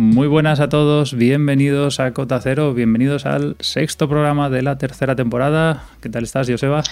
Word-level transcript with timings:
Muy 0.00 0.28
buenas 0.28 0.60
a 0.60 0.70
todos, 0.70 1.12
bienvenidos 1.12 2.00
a 2.00 2.14
Cota 2.14 2.40
Cero, 2.40 2.72
bienvenidos 2.72 3.26
al 3.26 3.56
sexto 3.60 4.08
programa 4.08 4.48
de 4.48 4.62
la 4.62 4.78
tercera 4.78 5.14
temporada. 5.14 5.84
¿Qué 6.00 6.08
tal 6.08 6.24
estás, 6.24 6.48
Joseba? 6.48 6.82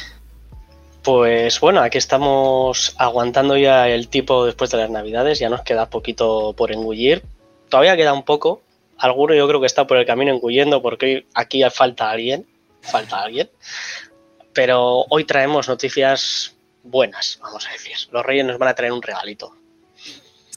Pues 1.05 1.59
bueno, 1.59 1.81
aquí 1.81 1.97
estamos 1.97 2.95
aguantando 2.99 3.57
ya 3.57 3.89
el 3.89 4.09
tipo 4.09 4.45
después 4.45 4.71
de 4.73 4.77
las 4.77 4.91
navidades, 4.91 5.39
ya 5.39 5.49
nos 5.49 5.63
queda 5.63 5.89
poquito 5.89 6.53
por 6.55 6.71
engullir. 6.71 7.23
Todavía 7.71 7.97
queda 7.97 8.13
un 8.13 8.25
poco, 8.25 8.61
alguno 8.99 9.33
yo 9.33 9.49
creo 9.49 9.61
que 9.61 9.67
está 9.67 9.87
por 9.87 9.97
el 9.97 10.05
camino 10.05 10.31
engullendo 10.31 10.83
porque 10.83 11.25
aquí 11.33 11.63
falta 11.73 12.11
alguien, 12.11 12.45
falta 12.83 13.23
alguien. 13.23 13.49
Pero 14.53 15.07
hoy 15.09 15.25
traemos 15.25 15.67
noticias 15.67 16.55
buenas, 16.83 17.39
vamos 17.41 17.67
a 17.69 17.73
decir. 17.73 17.97
Los 18.13 18.27
reyes 18.27 18.45
nos 18.45 18.59
van 18.59 18.69
a 18.69 18.75
traer 18.75 18.93
un 18.93 19.01
regalito. 19.01 19.55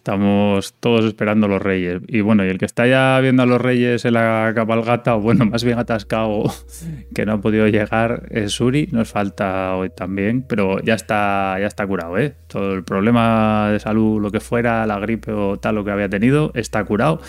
Estamos 0.02 0.74
todos 0.80 1.06
esperando 1.06 1.46
a 1.46 1.50
los 1.50 1.62
reyes. 1.62 2.02
Y 2.08 2.22
bueno, 2.22 2.44
y 2.44 2.50
el 2.50 2.58
que 2.58 2.66
está 2.66 2.88
ya 2.88 3.20
viendo 3.20 3.44
a 3.44 3.46
los 3.46 3.62
reyes 3.62 4.04
en 4.04 4.16
la 4.16 4.52
cabalgata, 4.56 5.16
o 5.16 5.20
bueno, 5.20 5.46
más 5.52 5.64
bien 5.64 5.78
atascado, 5.78 6.46
que 7.14 7.24
no 7.24 7.34
ha 7.34 7.38
podido 7.40 7.68
llegar, 7.68 8.28
es 8.32 8.54
Suri. 8.54 8.90
Nos 8.92 9.12
falta 9.12 9.76
hoy 9.76 9.92
también, 9.92 10.42
pero 10.42 10.82
ya 10.82 10.96
está, 10.96 11.56
ya 11.60 11.68
está 11.68 11.86
curado, 11.86 12.18
¿eh? 12.18 12.34
Todo 12.48 12.74
el 12.74 12.84
problema 12.84 13.70
de 13.72 13.80
salud, 13.80 14.20
lo 14.20 14.32
que 14.32 14.40
fuera, 14.40 14.88
la 14.88 14.98
gripe 14.98 15.34
o 15.34 15.58
tal, 15.58 15.76
lo 15.76 15.86
que 15.86 15.92
había 15.92 16.10
tenido, 16.10 16.52
está 16.56 16.84
curado. 16.84 17.22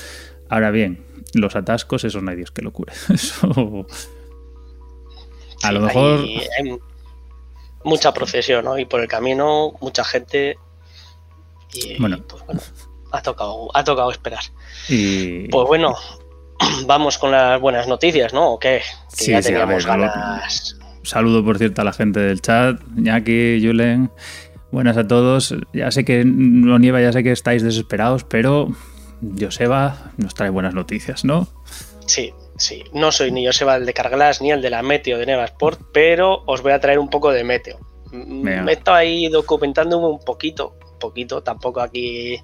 Ahora 0.48 0.70
bien, 0.70 1.04
los 1.34 1.54
atascos, 1.54 2.04
eso 2.04 2.22
no 2.22 2.30
hay 2.30 2.38
Dios 2.38 2.52
que 2.52 2.62
lo 2.62 2.72
cure. 2.72 2.94
Eso. 3.12 3.86
A 5.62 5.72
lo 5.72 5.80
mejor. 5.82 6.20
Hay 6.20 6.78
mucha 7.84 8.14
procesión, 8.14 8.64
¿no? 8.64 8.78
Y 8.78 8.86
por 8.86 9.02
el 9.02 9.08
camino, 9.08 9.74
mucha 9.82 10.04
gente 10.04 10.56
y 11.72 11.98
bueno, 11.98 12.18
pues 12.28 12.44
bueno, 12.44 12.60
ha 13.12 13.22
tocado, 13.22 13.68
ha 13.74 13.84
tocado 13.84 14.10
esperar. 14.10 14.42
Y... 14.88 15.48
Pues 15.48 15.66
bueno, 15.66 15.94
vamos 16.86 17.18
con 17.18 17.30
las 17.30 17.60
buenas 17.60 17.86
noticicies, 17.88 18.32
¿no? 18.32 18.52
¿O 18.52 18.58
qué? 18.58 18.82
Que 19.16 19.26
ya 19.26 19.42
teníamos 19.42 19.86
ganas. 19.86 20.78
Saludo, 21.02 21.44
por 21.44 21.58
cierto, 21.58 21.82
a 21.82 21.84
la 21.84 21.92
gente 21.92 22.20
del 22.20 22.40
chat, 22.40 22.80
Ñaki, 22.94 23.60
Julen. 23.62 24.10
Buenas 24.70 24.96
a 24.96 25.06
todos. 25.06 25.54
Ya 25.72 25.90
sé 25.90 26.04
que 26.04 26.24
no 26.24 26.78
nieva, 26.78 27.00
ya 27.00 27.12
sé 27.12 27.22
que 27.22 27.32
estáis 27.32 27.62
desesperados, 27.62 28.24
pero 28.24 28.68
Joseba 29.38 30.12
nos 30.16 30.34
trae 30.34 30.50
buenas 30.50 30.74
noticias, 30.74 31.24
¿no? 31.24 31.48
Sí, 32.06 32.32
sí. 32.56 32.84
No 32.92 33.12
soy 33.12 33.32
ni 33.32 33.44
Joseba 33.44 33.76
el 33.76 33.84
de 33.84 33.92
Carglass 33.92 34.40
ni 34.40 34.50
el 34.50 34.62
de 34.62 34.70
la 34.70 34.82
Meteo 34.82 35.18
de 35.18 35.26
Nevasport, 35.26 35.80
pero 35.92 36.42
os 36.46 36.62
voy 36.62 36.72
a 36.72 36.80
traer 36.80 36.98
un 36.98 37.10
poco 37.10 37.30
de 37.32 37.44
Meteo. 37.44 37.78
Me 38.12 38.60
he 38.60 38.72
estado 38.72 38.96
ahí 38.96 39.28
documentándome 39.28 40.06
un 40.06 40.20
poquito 40.20 40.76
poquito, 41.02 41.42
tampoco 41.42 41.80
aquí, 41.80 42.40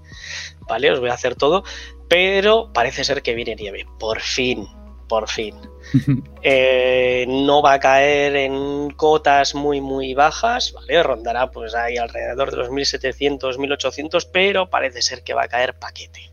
¿vale? 0.69 0.91
Os 0.91 1.01
voy 1.01 1.11
a 1.11 1.15
hacer 1.15 1.37
todo, 1.37 1.65
pero 2.09 2.73
parece 2.73 3.05
ser 3.05 3.23
que 3.23 3.35
viene 3.35 3.55
nieve, 3.55 3.87
por 3.99 4.21
fin, 4.21 4.67
por 5.09 5.29
fin. 5.29 5.55
Eh, 6.43 7.27
no 7.29 7.63
va 7.63 7.75
a 7.75 7.81
caer 7.81 8.37
en 8.37 8.91
cotas 8.91 9.55
muy, 9.55 9.81
muy 9.81 10.15
bajas, 10.15 10.73
¿vale? 10.73 11.03
Rondará 11.03 11.51
pues 11.51 11.75
ahí 11.75 11.97
alrededor 11.97 12.51
de 12.51 12.59
los 12.59 12.71
1700, 12.71 13.59
1800, 13.59 14.27
pero 14.27 14.71
parece 14.71 15.03
ser 15.03 15.25
que 15.25 15.35
va 15.35 15.45
a 15.45 15.49
caer 15.49 15.79
paquete. 15.79 16.31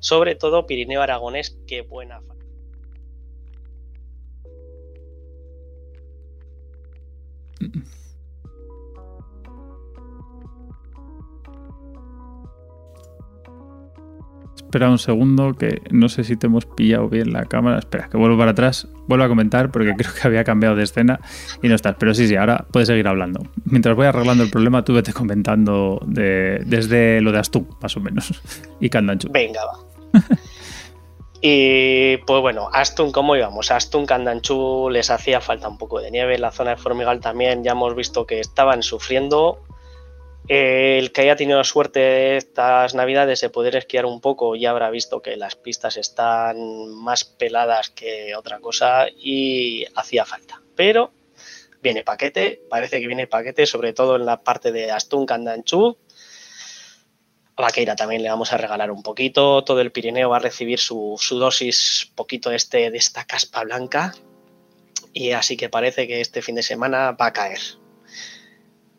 Sobre 0.00 0.34
todo 0.34 0.66
Pirineo 0.66 1.02
Aragonés, 1.02 1.56
qué 1.66 1.82
buena. 1.82 2.20
Espera 14.66 14.90
un 14.90 14.98
segundo, 14.98 15.54
que 15.54 15.80
no 15.90 16.08
sé 16.08 16.24
si 16.24 16.36
te 16.36 16.48
hemos 16.48 16.66
pillado 16.66 17.08
bien 17.08 17.32
la 17.32 17.44
cámara. 17.44 17.78
Espera, 17.78 18.08
que 18.08 18.16
vuelvo 18.16 18.36
para 18.36 18.50
atrás. 18.50 18.88
Vuelvo 19.06 19.24
a 19.24 19.28
comentar 19.28 19.70
porque 19.70 19.94
creo 19.96 20.12
que 20.12 20.26
había 20.26 20.42
cambiado 20.42 20.74
de 20.74 20.82
escena 20.82 21.20
y 21.62 21.68
no 21.68 21.76
estás. 21.76 21.94
Pero 21.98 22.14
sí, 22.14 22.26
sí, 22.26 22.34
ahora 22.34 22.66
puedes 22.72 22.88
seguir 22.88 23.06
hablando. 23.06 23.44
Mientras 23.64 23.94
voy 23.94 24.06
arreglando 24.06 24.42
el 24.42 24.50
problema, 24.50 24.84
tú 24.84 24.92
vete 24.92 25.12
comentando 25.12 26.00
desde 26.04 27.20
lo 27.20 27.30
de 27.30 27.38
Astún, 27.38 27.68
más 27.80 27.96
o 27.96 28.00
menos. 28.00 28.42
Y 28.80 28.90
Candanchu. 28.90 29.28
Venga, 29.30 29.60
va. 29.64 30.22
Y 31.40 32.16
pues 32.26 32.40
bueno, 32.40 32.68
Astun, 32.72 33.12
¿cómo 33.12 33.36
íbamos? 33.36 33.70
Astun, 33.70 34.06
Candanchú 34.06 34.88
les 34.90 35.10
hacía 35.10 35.40
falta 35.40 35.68
un 35.68 35.78
poco 35.78 36.00
de 36.00 36.10
nieve. 36.10 36.38
La 36.38 36.50
zona 36.50 36.70
de 36.70 36.76
Formigal 36.76 37.20
también 37.20 37.62
ya 37.62 37.72
hemos 37.72 37.94
visto 37.94 38.26
que 38.26 38.40
estaban 38.40 38.82
sufriendo 38.82 39.60
el 40.48 41.10
que 41.12 41.22
haya 41.22 41.36
tenido 41.36 41.58
la 41.58 41.64
suerte 41.64 42.36
estas 42.36 42.94
navidades 42.94 43.40
de 43.40 43.50
poder 43.50 43.74
esquiar 43.74 44.06
un 44.06 44.20
poco 44.20 44.54
ya 44.54 44.70
habrá 44.70 44.90
visto 44.90 45.20
que 45.20 45.36
las 45.36 45.56
pistas 45.56 45.96
están 45.96 46.88
más 46.90 47.24
peladas 47.24 47.90
que 47.90 48.34
otra 48.36 48.60
cosa 48.60 49.06
y 49.08 49.84
hacía 49.96 50.24
falta. 50.24 50.62
Pero 50.76 51.12
viene 51.82 52.04
paquete, 52.04 52.62
parece 52.70 53.00
que 53.00 53.08
viene 53.08 53.26
paquete, 53.26 53.66
sobre 53.66 53.92
todo 53.92 54.16
en 54.16 54.26
la 54.26 54.42
parte 54.42 54.70
de 54.70 54.92
Astún, 54.92 55.26
Candanchú. 55.26 55.96
A 57.56 57.62
Vaqueira 57.62 57.96
también 57.96 58.22
le 58.22 58.28
vamos 58.28 58.52
a 58.52 58.58
regalar 58.58 58.90
un 58.90 59.02
poquito. 59.02 59.64
Todo 59.64 59.80
el 59.80 59.90
Pirineo 59.90 60.28
va 60.28 60.36
a 60.36 60.40
recibir 60.40 60.78
su, 60.78 61.16
su 61.18 61.38
dosis 61.38 62.12
poquito 62.14 62.52
este, 62.52 62.90
de 62.90 62.98
esta 62.98 63.24
caspa 63.24 63.64
blanca. 63.64 64.14
Y 65.12 65.32
así 65.32 65.56
que 65.56 65.70
parece 65.70 66.06
que 66.06 66.20
este 66.20 66.42
fin 66.42 66.54
de 66.54 66.62
semana 66.62 67.12
va 67.12 67.26
a 67.26 67.32
caer. 67.32 67.60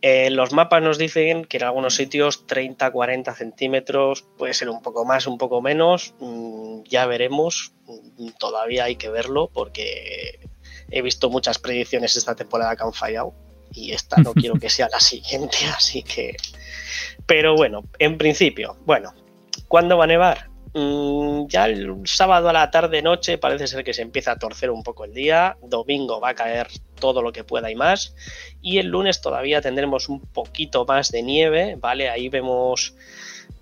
Eh, 0.02 0.30
los 0.30 0.54
mapas 0.54 0.84
nos 0.84 0.98
dicen 0.98 1.46
que 1.46 1.58
en 1.58 1.64
algunos 1.64 1.96
sitios 1.96 2.46
30-40 2.48 3.36
centímetros, 3.36 4.26
puede 4.38 4.54
ser 4.54 4.70
un 4.70 4.82
poco 4.82 5.06
más, 5.06 5.26
un 5.26 5.38
poco 5.38 5.62
menos, 5.62 6.14
mm, 6.20 6.84
ya 6.84 7.06
veremos, 7.08 7.74
mm, 7.88 8.30
todavía 8.40 8.86
hay 8.86 8.96
que 8.96 9.10
verlo 9.10 9.50
porque 9.52 10.40
he 10.92 11.02
visto 11.02 11.30
muchas 11.30 11.58
predicciones 11.58 12.16
esta 12.16 12.36
temporada 12.36 12.76
que 12.76 12.84
han 12.84 12.94
fallado 12.94 13.34
y 13.74 13.92
esta 13.92 14.18
no 14.18 14.34
quiero 14.34 14.56
que 14.56 14.70
sea 14.70 14.88
la 14.92 15.00
siguiente, 15.00 15.58
así 15.76 16.04
que... 16.04 16.36
Pero 17.26 17.56
bueno, 17.56 17.84
en 18.00 18.18
principio, 18.18 18.78
bueno, 18.86 19.14
¿cuándo 19.68 19.98
va 19.98 20.06
a 20.06 20.08
nevar? 20.08 20.50
Mm, 20.74 21.48
ya 21.48 21.66
el 21.66 22.02
sábado 22.06 22.50
a 22.50 22.54
la 22.54 22.70
tarde 22.72 23.02
noche 23.02 23.38
parece 23.38 23.68
ser 23.68 23.84
que 23.84 23.94
se 23.94 24.02
empieza 24.02 24.34
a 24.34 24.40
torcer 24.40 24.70
un 24.70 24.84
poco 24.84 25.06
el 25.06 25.14
día, 25.14 25.58
domingo 25.62 26.20
va 26.20 26.30
a 26.30 26.36
caer 26.36 26.68
todo 27.00 27.22
lo 27.22 27.32
que 27.32 27.44
pueda 27.44 27.72
y 27.72 27.76
más, 27.76 28.16
y 28.62 28.80
el 28.80 28.88
lunes 28.88 29.22
todavía 29.22 29.62
tendremos 29.62 30.10
un 30.10 30.22
poquito 30.22 30.86
más 30.86 31.12
de 31.12 31.24
nieve, 31.24 31.78
¿vale? 31.80 32.10
Ahí 32.10 32.30
vemos, 32.30 32.96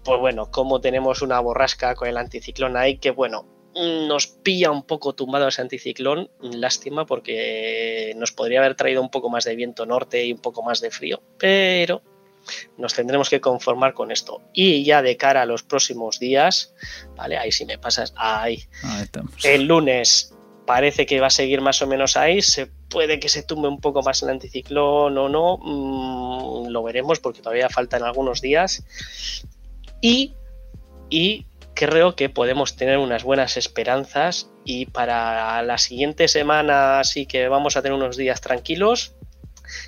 pues 0.03 0.19
bueno, 0.19 0.49
cómo 0.51 0.81
tenemos 0.81 1.21
una 1.21 1.39
borrasca 1.39 1.95
con 1.95 2.07
el 2.07 2.17
anticiclón 2.17 2.75
ahí, 2.77 2.97
que 2.97 3.11
bueno, 3.11 3.45
nos 3.75 4.27
pilla 4.27 4.71
un 4.71 4.83
poco 4.83 5.13
tumbado 5.13 5.47
ese 5.47 5.61
anticiclón, 5.61 6.29
lástima 6.39 7.05
porque 7.05 8.13
nos 8.15 8.31
podría 8.31 8.59
haber 8.59 8.75
traído 8.75 9.01
un 9.01 9.09
poco 9.09 9.29
más 9.29 9.43
de 9.43 9.55
viento 9.55 9.85
norte 9.85 10.25
y 10.25 10.31
un 10.31 10.39
poco 10.39 10.63
más 10.63 10.81
de 10.81 10.91
frío, 10.91 11.21
pero 11.37 12.01
nos 12.77 12.93
tendremos 12.93 13.29
que 13.29 13.41
conformar 13.41 13.93
con 13.93 14.11
esto. 14.11 14.41
Y 14.53 14.83
ya 14.83 15.01
de 15.01 15.17
cara 15.17 15.43
a 15.43 15.45
los 15.45 15.63
próximos 15.63 16.19
días, 16.19 16.73
¿vale? 17.15 17.37
Ahí 17.37 17.51
si 17.51 17.65
me 17.65 17.77
pasas, 17.77 18.13
ahí. 18.15 18.63
el 19.43 19.65
lunes 19.65 20.33
parece 20.65 21.05
que 21.05 21.19
va 21.19 21.27
a 21.27 21.31
seguir 21.31 21.61
más 21.61 21.81
o 21.81 21.87
menos 21.87 22.17
ahí, 22.17 22.41
se 22.41 22.67
puede 22.89 23.19
que 23.19 23.29
se 23.29 23.43
tumbe 23.43 23.67
un 23.67 23.79
poco 23.79 24.01
más 24.01 24.23
el 24.23 24.29
anticiclón 24.29 25.17
o 25.17 25.29
no, 25.29 25.57
mm, 25.57 26.69
lo 26.69 26.83
veremos 26.83 27.19
porque 27.19 27.41
todavía 27.41 27.69
faltan 27.69 28.03
algunos 28.03 28.41
días. 28.41 28.83
Y, 30.01 30.33
y 31.09 31.45
creo 31.73 32.15
que 32.15 32.29
podemos 32.29 32.75
tener 32.75 32.97
unas 32.97 33.23
buenas 33.23 33.57
esperanzas 33.57 34.49
y 34.63 34.87
para 34.87 35.61
la 35.61 35.77
siguiente 35.77 36.27
semana 36.27 37.03
sí 37.03 37.25
que 37.25 37.47
vamos 37.47 37.77
a 37.77 37.81
tener 37.81 37.95
unos 37.95 38.17
días 38.17 38.41
tranquilos 38.41 39.14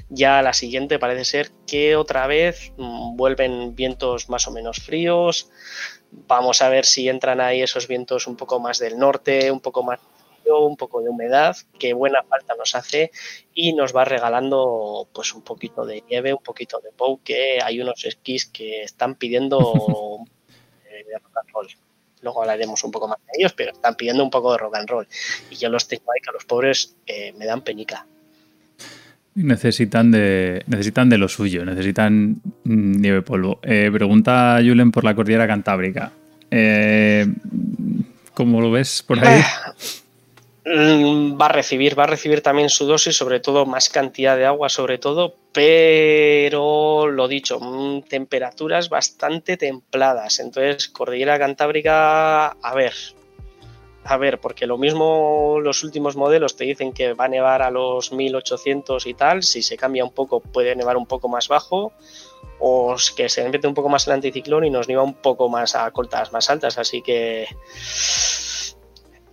ya 0.09 0.41
la 0.41 0.53
siguiente 0.53 0.99
parece 0.99 1.25
ser 1.25 1.51
que 1.65 1.95
otra 1.95 2.27
vez 2.27 2.71
mm, 2.77 3.15
vuelven 3.15 3.75
vientos 3.75 4.29
más 4.29 4.47
o 4.47 4.51
menos 4.51 4.79
fríos. 4.79 5.49
Vamos 6.11 6.61
a 6.61 6.69
ver 6.69 6.85
si 6.85 7.09
entran 7.09 7.41
ahí 7.41 7.61
esos 7.61 7.87
vientos 7.87 8.27
un 8.27 8.37
poco 8.37 8.59
más 8.59 8.79
del 8.79 8.97
norte, 8.97 9.51
un 9.51 9.59
poco 9.59 9.83
más 9.83 9.99
un 10.55 10.77
poco 10.77 11.01
de 11.01 11.09
humedad, 11.09 11.55
que 11.79 11.93
buena 11.93 12.23
falta 12.23 12.55
nos 12.55 12.75
hace 12.75 13.11
y 13.53 13.73
nos 13.73 13.95
va 13.95 14.05
regalando 14.05 15.07
pues 15.13 15.33
un 15.33 15.41
poquito 15.41 15.85
de 15.85 16.03
nieve, 16.09 16.33
un 16.33 16.43
poquito 16.43 16.79
de 16.79 16.91
pow, 16.91 17.21
que 17.23 17.59
hay 17.61 17.81
unos 17.81 18.05
esquís 18.05 18.45
que 18.45 18.83
están 18.83 19.15
pidiendo 19.15 19.59
eh, 20.85 21.03
de 21.05 21.17
rock 21.17 21.37
and 21.37 21.49
roll. 21.53 21.67
Luego 22.21 22.41
hablaremos 22.41 22.83
un 22.83 22.91
poco 22.91 23.07
más 23.07 23.19
de 23.19 23.39
ellos, 23.39 23.53
pero 23.53 23.71
están 23.71 23.95
pidiendo 23.95 24.23
un 24.23 24.31
poco 24.31 24.51
de 24.51 24.57
rock 24.57 24.75
and 24.75 24.89
roll. 24.89 25.07
Y 25.51 25.55
yo 25.55 25.69
los 25.69 25.87
tengo 25.87 26.11
ahí 26.11 26.21
que 26.21 26.29
a 26.29 26.33
los 26.33 26.45
pobres 26.45 26.95
eh, 27.05 27.33
me 27.33 27.45
dan 27.45 27.61
penica. 27.61 28.07
Necesitan 29.37 30.09
de, 30.09 30.63
necesitan 30.65 31.09
de 31.09 31.19
lo 31.19 31.27
suyo, 31.27 31.63
necesitan 31.63 32.41
mm, 32.63 33.01
nieve 33.01 33.21
polvo. 33.21 33.59
Eh, 33.61 33.91
pregunta 33.93 34.57
Julen 34.63 34.91
por 34.91 35.03
la 35.03 35.13
cordillera 35.13 35.45
cantábrica. 35.45 36.11
Eh, 36.49 37.27
¿Cómo 38.33 38.61
lo 38.61 38.71
ves 38.71 39.03
por 39.05 39.19
ahí? 39.19 39.41
Mm, 40.69 41.39
va 41.39 41.45
a 41.45 41.49
recibir, 41.49 41.97
va 41.97 42.03
a 42.03 42.07
recibir 42.07 42.41
también 42.41 42.69
su 42.69 42.85
dosis, 42.85 43.15
sobre 43.15 43.39
todo 43.39 43.65
más 43.65 43.87
cantidad 43.87 44.35
de 44.35 44.45
agua, 44.45 44.67
sobre 44.67 44.97
todo, 44.97 45.35
pero 45.53 47.07
lo 47.07 47.29
dicho, 47.29 47.57
mm, 47.61 48.01
temperaturas 48.01 48.89
bastante 48.89 49.55
templadas. 49.55 50.41
Entonces, 50.41 50.89
cordillera 50.89 51.39
cantábrica, 51.39 52.47
a 52.47 52.75
ver, 52.75 52.93
a 54.09 54.15
ver, 54.15 54.39
porque 54.39 54.65
lo 54.67 54.77
mismo 54.77 55.59
los 55.61 55.83
últimos 55.83 56.15
modelos 56.15 56.55
te 56.55 56.63
dicen 56.63 56.93
que 56.93 57.13
va 57.13 57.25
a 57.25 57.27
nevar 57.27 57.61
a 57.61 57.69
los 57.69 58.13
1800 58.13 59.05
y 59.05 59.13
tal, 59.13 59.43
si 59.43 59.61
se 59.61 59.75
cambia 59.75 60.05
un 60.05 60.13
poco 60.13 60.39
puede 60.39 60.75
nevar 60.77 60.95
un 60.95 61.05
poco 61.05 61.27
más 61.27 61.49
bajo, 61.49 61.91
o 62.59 62.95
que 63.17 63.27
se 63.27 63.47
mete 63.49 63.67
un 63.67 63.73
poco 63.73 63.89
más 63.89 64.07
el 64.07 64.13
anticiclón 64.13 64.63
y 64.63 64.69
nos 64.69 64.87
nieva 64.87 65.03
un 65.03 65.15
poco 65.15 65.49
más 65.49 65.75
a 65.75 65.91
cotas 65.91 66.31
más 66.31 66.49
altas, 66.49 66.77
así 66.77 67.01
que 67.01 67.47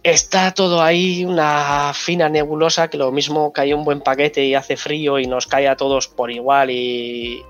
está 0.03 0.53
todo 0.53 0.83
ahí 0.83 1.25
una 1.25 1.93
fina 1.95 2.29
nebulosa 2.29 2.91
que 2.91 2.99
lo 2.99 3.13
mismo 3.13 3.53
cae 3.53 3.75
un 3.75 3.85
buen 3.85 4.01
paquete 4.01 4.45
y 4.45 4.57
hace 4.57 4.77
frío 4.77 5.21
y 5.21 5.27
nos 5.27 5.47
cae 5.47 5.69
a 5.69 5.77
todos 5.77 6.09
por 6.09 6.33
igual 6.33 6.71
y, 6.71 7.45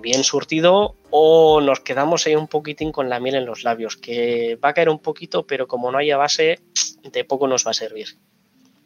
bien 0.00 0.24
surtido 0.24 0.96
o 1.10 1.60
nos 1.60 1.80
quedamos 1.80 2.26
ahí 2.26 2.36
un 2.36 2.48
poquitín 2.48 2.92
con 2.92 3.08
la 3.08 3.20
miel 3.20 3.36
en 3.36 3.46
los 3.46 3.64
labios 3.64 3.96
que 3.96 4.58
va 4.62 4.70
a 4.70 4.74
caer 4.74 4.88
un 4.88 5.00
poquito 5.00 5.46
pero 5.46 5.66
como 5.66 5.90
no 5.90 5.98
haya 5.98 6.16
base 6.16 6.60
de 7.02 7.24
poco 7.24 7.46
nos 7.46 7.66
va 7.66 7.72
a 7.72 7.74
servir 7.74 8.08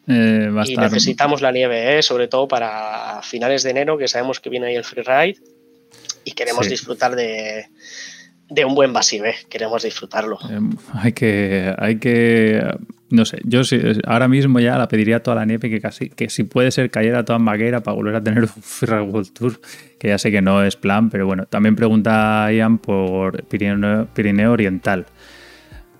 eh, 0.06 0.50
y 0.66 0.76
necesitamos 0.76 1.40
la 1.40 1.52
nieve 1.52 1.98
¿eh? 1.98 2.02
sobre 2.02 2.28
todo 2.28 2.46
para 2.48 3.20
finales 3.22 3.62
de 3.62 3.70
enero 3.70 3.98
que 3.98 4.08
sabemos 4.08 4.40
que 4.40 4.50
viene 4.50 4.68
ahí 4.68 4.76
el 4.76 4.84
freeride 4.84 5.38
y 6.24 6.32
queremos 6.32 6.68
disfrutar 6.68 7.14
de, 7.16 7.66
de 8.48 8.64
un 8.64 8.74
buen 8.74 8.92
Basive, 8.92 9.34
queremos 9.48 9.82
disfrutarlo. 9.82 10.38
Em, 10.50 10.76
hay 10.94 11.12
que, 11.12 11.74
hay 11.78 11.98
que, 11.98 12.62
no 13.14 13.24
sé, 13.24 13.38
yo 13.44 13.62
ahora 14.06 14.28
mismo 14.28 14.60
ya 14.60 14.76
la 14.76 14.88
pediría 14.88 15.22
toda 15.22 15.36
la 15.36 15.46
nieve 15.46 15.70
que 15.70 15.80
casi, 15.80 16.08
que 16.10 16.28
si 16.28 16.44
puede 16.44 16.70
ser 16.70 16.90
cayera 16.90 17.24
toda 17.24 17.38
en 17.38 17.44
vaquera 17.44 17.82
para 17.82 17.94
volver 17.94 18.16
a 18.16 18.20
tener 18.20 18.42
un 18.42 18.48
Freeride 18.62 19.10
World 19.10 19.32
Tour, 19.32 19.60
que 19.98 20.08
ya 20.08 20.18
sé 20.18 20.30
que 20.30 20.42
no 20.42 20.62
es 20.62 20.76
plan, 20.76 21.10
pero 21.10 21.26
bueno, 21.26 21.46
también 21.46 21.76
pregunta 21.76 22.50
Ian 22.52 22.78
por 22.78 23.44
Pirineo, 23.44 24.52
Oriental. 24.52 25.06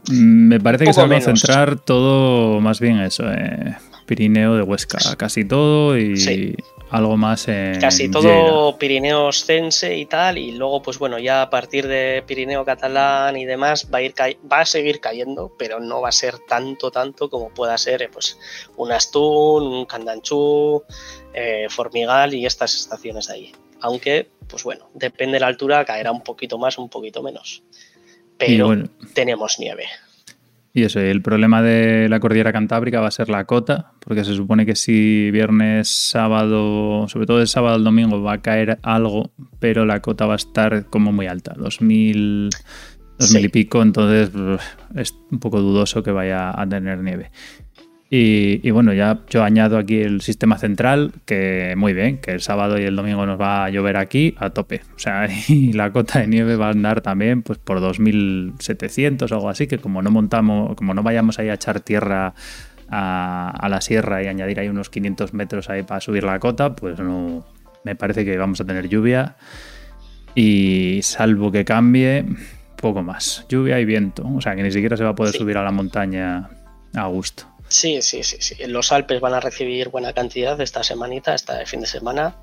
Mm, 0.09 0.49
me 0.49 0.61
parece 0.61 0.85
que 0.85 0.93
se 0.93 1.07
va 1.07 1.17
a 1.17 1.21
centrar 1.21 1.79
todo 1.79 2.61
más 2.61 2.81
bien 2.81 2.99
eso, 3.01 3.25
eh, 3.33 3.77
Pirineo 4.07 4.57
de 4.57 4.63
Huesca, 4.63 4.99
casi 5.17 5.45
todo 5.45 5.99
y, 5.99 6.57
algo 6.95 7.17
más 7.17 7.49
en 7.49 7.81
Casi 7.81 8.09
todo 8.09 8.79
Pirineo 8.79 9.33
Cense 9.33 9.97
y 9.97 10.07
tal, 10.07 10.39
y 10.39 10.53
luego, 10.53 10.81
pues 10.81 10.99
bueno, 10.99 11.19
ya 11.19 11.43
a 11.43 11.51
partir 11.51 11.89
de 11.89 12.23
Pirineo 12.25 12.65
Catalán 12.65 13.37
y 13.37 13.45
demás 13.45 13.89
va 13.93 13.99
a, 13.99 14.03
ir 14.03 14.15
va 14.51 14.61
a 14.61 14.65
seguir 14.65 15.01
cayendo, 15.01 15.53
pero 15.59 15.81
no 15.81 16.01
va 16.01 16.11
a 16.11 16.13
ser 16.13 16.39
tanto, 16.39 16.93
tanto 16.93 17.29
como 17.29 17.51
pueda 17.51 17.77
ser 17.79 18.03
eh, 18.03 18.09
pues, 18.13 18.39
un 18.77 18.93
Astún, 18.93 19.65
un 19.65 19.87
Candanchú, 19.87 20.85
eh, 21.33 21.67
Formigal 21.69 22.33
y 22.33 22.47
estas 22.47 22.77
estaciones 22.77 23.27
de 23.27 23.35
ahí. 23.35 23.53
Aunque, 23.81 24.31
pues 24.47 24.63
bueno, 24.63 24.89
depende 24.95 25.35
de 25.35 25.41
la 25.41 25.49
altura, 25.49 25.85
caerá 25.85 26.13
un 26.13 26.23
poquito 26.23 26.59
más, 26.59 26.79
un 26.79 26.89
poquito 26.89 27.25
menos. 27.25 27.65
Pero 28.39 28.73
tenemos 29.15 29.59
nieve. 29.59 29.87
Y 30.77 30.83
eso, 30.83 30.99
el 30.99 31.23
problema 31.23 31.63
de 31.63 32.09
la 32.09 32.19
cordillera 32.19 32.53
cantábrica 32.53 33.01
va 33.01 33.07
a 33.07 33.13
ser 33.13 33.29
la 33.29 33.45
cota, 33.45 33.93
porque 34.01 34.25
se 34.25 34.35
supone 34.35 34.67
que 34.67 34.75
si 34.75 35.31
viernes, 35.31 35.87
sábado, 35.87 37.07
sobre 37.09 37.27
todo 37.27 37.41
el 37.41 37.47
sábado 37.47 37.77
al 37.77 37.85
domingo 37.85 38.21
va 38.21 38.33
a 38.33 38.43
caer 38.43 38.81
algo, 38.83 39.31
pero 39.61 39.87
la 39.87 40.03
cota 40.03 40.27
va 40.27 40.33
a 40.33 40.37
estar 40.37 40.87
como 40.87 41.13
muy 41.13 41.29
alta, 41.29 41.55
2000, 41.57 42.51
2000 43.21 43.45
y 43.45 43.49
pico, 43.51 43.83
entonces 43.83 44.33
es 44.97 45.15
un 45.31 45.39
poco 45.39 45.61
dudoso 45.61 46.03
que 46.03 46.11
vaya 46.11 46.61
a 46.61 46.69
tener 46.69 46.99
nieve. 46.99 47.31
Y, 48.11 48.71
bueno, 48.71 48.93
ya 48.93 49.21
yo 49.29 49.43
añado 49.43 49.77
aquí 49.77 50.01
el 50.01 50.21
sistema 50.21 50.57
central, 50.57 51.13
que 51.25 51.75
muy 51.77 51.95
bien, 51.95 52.19
que 52.19 52.31
el 52.31 52.41
sábado 52.41 52.79
y 52.79 52.85
el 52.85 52.95
domingo 52.95 53.27
nos 53.27 53.41
va 53.41 53.65
a 53.65 53.71
llover 53.71 53.97
aquí 53.97 54.37
a 54.39 54.51
tope. 54.51 54.83
O 54.95 54.99
sea, 54.99 55.27
y 55.49 55.73
la 55.73 55.91
cota 55.91 56.21
de 56.21 56.29
nieve 56.29 56.55
va 56.57 56.69
a 56.69 56.71
andar 56.71 57.01
también 57.01 57.43
pues 57.43 57.59
por 57.59 57.81
2.700 57.81 59.31
o 59.31 59.35
algo 59.35 59.49
así, 59.49 59.67
que 59.67 59.79
como 59.79 60.01
no 60.01 60.11
montamos, 60.11 60.77
como 60.77 60.95
no 60.95 61.03
vayamos 61.03 61.39
ahí 61.39 61.49
a 61.49 61.55
echar 61.55 61.81
tierra 61.81 62.35
a, 62.89 63.67
la 63.69 63.81
sierra 63.81 64.23
y 64.23 64.27
añadir 64.29 64.61
ahí 64.61 64.69
unos 64.69 64.91
500 64.91 65.35
metros 65.35 65.69
ahí 65.71 65.83
para 65.83 66.01
subir 66.01 66.25
la 66.25 66.39
cota, 66.39 66.77
pues 66.77 66.99
no, 67.01 67.45
me 67.85 67.97
parece 67.97 68.25
que 68.25 68.37
vamos 68.37 68.61
a 68.61 68.65
tener 68.65 68.89
lluvia. 68.89 69.37
Y 70.37 71.01
salvo 71.03 71.51
que 71.51 71.65
cambie, 71.65 72.25
poco 72.81 73.03
más. 73.03 73.47
Lluvia 73.49 73.81
y 73.81 73.85
viento. 73.85 74.25
O 74.35 74.41
sea, 74.41 74.55
que 74.57 74.63
ni 74.63 74.71
siquiera 74.71 74.97
se 74.97 75.05
va 75.05 75.11
a 75.11 75.15
poder 75.15 75.35
subir 75.35 75.57
a 75.57 75.63
la 75.63 75.71
montaña 75.71 76.49
a 76.95 77.07
gusto. 77.07 77.54
Sí, 77.75 78.03
sí, 78.03 78.23
sí, 78.23 78.37
sí. 78.39 78.55
Los 78.69 78.93
Alpes 78.93 79.21
van 79.21 79.35
a 79.35 79.41
recibir 79.41 79.89
buena 79.89 80.13
cantidad 80.13 80.61
esta 80.61 80.85
semanita, 80.85 81.35
esta 81.35 81.67
fin 81.67 81.81
de 81.81 81.89
semana. 81.89 82.37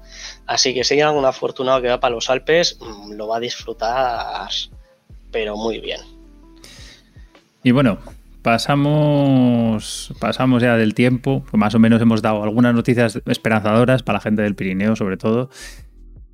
Así 0.46 0.74
que 0.74 0.84
si 0.84 0.96
hay 0.96 1.00
algún 1.00 1.24
afortunado 1.24 1.82
que 1.82 1.88
va 1.88 2.02
para 2.02 2.14
los 2.14 2.30
Alpes, 2.30 2.78
mm, 2.82 3.14
lo 3.14 3.30
va 3.30 3.38
a 3.38 3.40
disfrutar, 3.40 4.50
pero 5.32 5.56
muy 5.56 5.80
bien. 5.80 6.02
Y 7.64 7.72
bueno, 7.72 8.00
pasamos, 8.42 10.14
pasamos 10.20 10.62
ya 10.62 10.76
del 10.76 10.94
tiempo. 10.94 11.46
Pues 11.50 11.58
más 11.58 11.74
o 11.76 11.80
menos 11.80 12.02
hemos 12.02 12.22
dado 12.22 12.44
algunas 12.44 12.76
noticias 12.76 13.22
esperanzadoras 13.26 14.04
para 14.04 14.18
la 14.18 14.22
gente 14.22 14.42
del 14.42 14.56
Pirineo, 14.56 14.98
sobre 14.98 15.16
todo. 15.16 15.50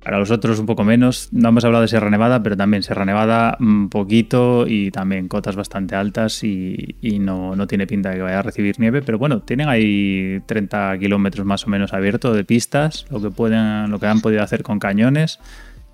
Para 0.08 0.20
los 0.20 0.30
otros 0.30 0.58
un 0.58 0.64
poco 0.64 0.84
menos. 0.84 1.28
No 1.32 1.50
hemos 1.50 1.66
hablado 1.66 1.82
de 1.82 1.88
Sierra 1.88 2.08
Nevada, 2.08 2.42
pero 2.42 2.56
también 2.56 2.82
Sierra 2.82 3.04
Nevada 3.04 3.58
un 3.60 3.90
poquito 3.90 4.64
y 4.66 4.90
también 4.90 5.28
cotas 5.28 5.54
bastante 5.54 5.96
altas 5.96 6.42
y, 6.44 6.96
no, 7.20 7.66
tiene 7.66 7.86
pinta 7.86 8.08
de 8.08 8.16
que 8.16 8.22
vaya 8.22 8.38
a 8.38 8.42
recibir 8.42 8.80
nieve. 8.80 9.02
Pero 9.02 9.18
bueno, 9.18 9.40
tienen 9.42 9.68
ahí 9.68 10.40
30 10.46 10.96
kilómetros 10.98 11.44
más 11.44 11.66
o 11.66 11.68
menos 11.68 11.92
abiertos 11.92 12.34
de 12.34 12.42
pistas, 12.42 13.04
lo 13.10 13.20
que, 13.20 13.30
pueden, 13.30 13.90
lo 13.90 14.00
que 14.00 14.06
han 14.06 14.22
podido 14.22 14.42
hacer 14.42 14.62
con 14.62 14.78
cañones. 14.78 15.40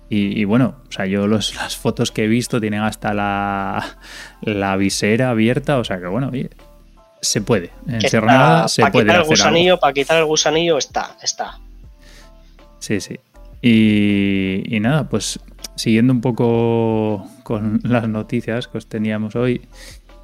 Y, 0.09 0.45
bueno, 0.45 0.75
o 0.87 0.91
sea, 0.93 1.05
yo 1.07 1.27
las 1.27 1.75
fotos 1.75 2.13
que 2.13 2.23
he 2.23 2.27
visto 2.29 2.61
tienen 2.61 2.83
hasta 2.83 3.13
la, 3.13 4.77
visera 4.77 5.31
abierta, 5.31 5.77
o 5.77 5.83
sea 5.83 5.99
que 5.99 6.07
bueno, 6.07 6.29
oye, 6.31 6.51
se 7.19 7.41
puede. 7.41 7.71
En 7.85 7.99
Sierra 7.99 8.31
Nevada 8.31 8.67
se 8.69 8.81
puede. 8.85 9.07
Quitar 9.07 9.21
el 9.23 9.27
gusanillo, 9.27 9.77
Para 9.77 9.91
quitar 9.91 10.17
el 10.19 10.25
gusanillo 10.25 10.77
está, 10.77 11.17
está. 11.21 11.59
Sí, 12.79 13.01
sí. 13.01 13.19
Y, 13.67 14.79
nada, 14.79 15.09
pues 15.09 15.39
siguiendo 15.73 16.13
un 16.13 16.21
poco 16.21 17.27
con 17.41 17.79
las 17.83 18.07
noticias 18.07 18.67
que 18.67 18.77
os 18.77 18.87
teníamos 18.87 19.35
hoy, 19.35 19.61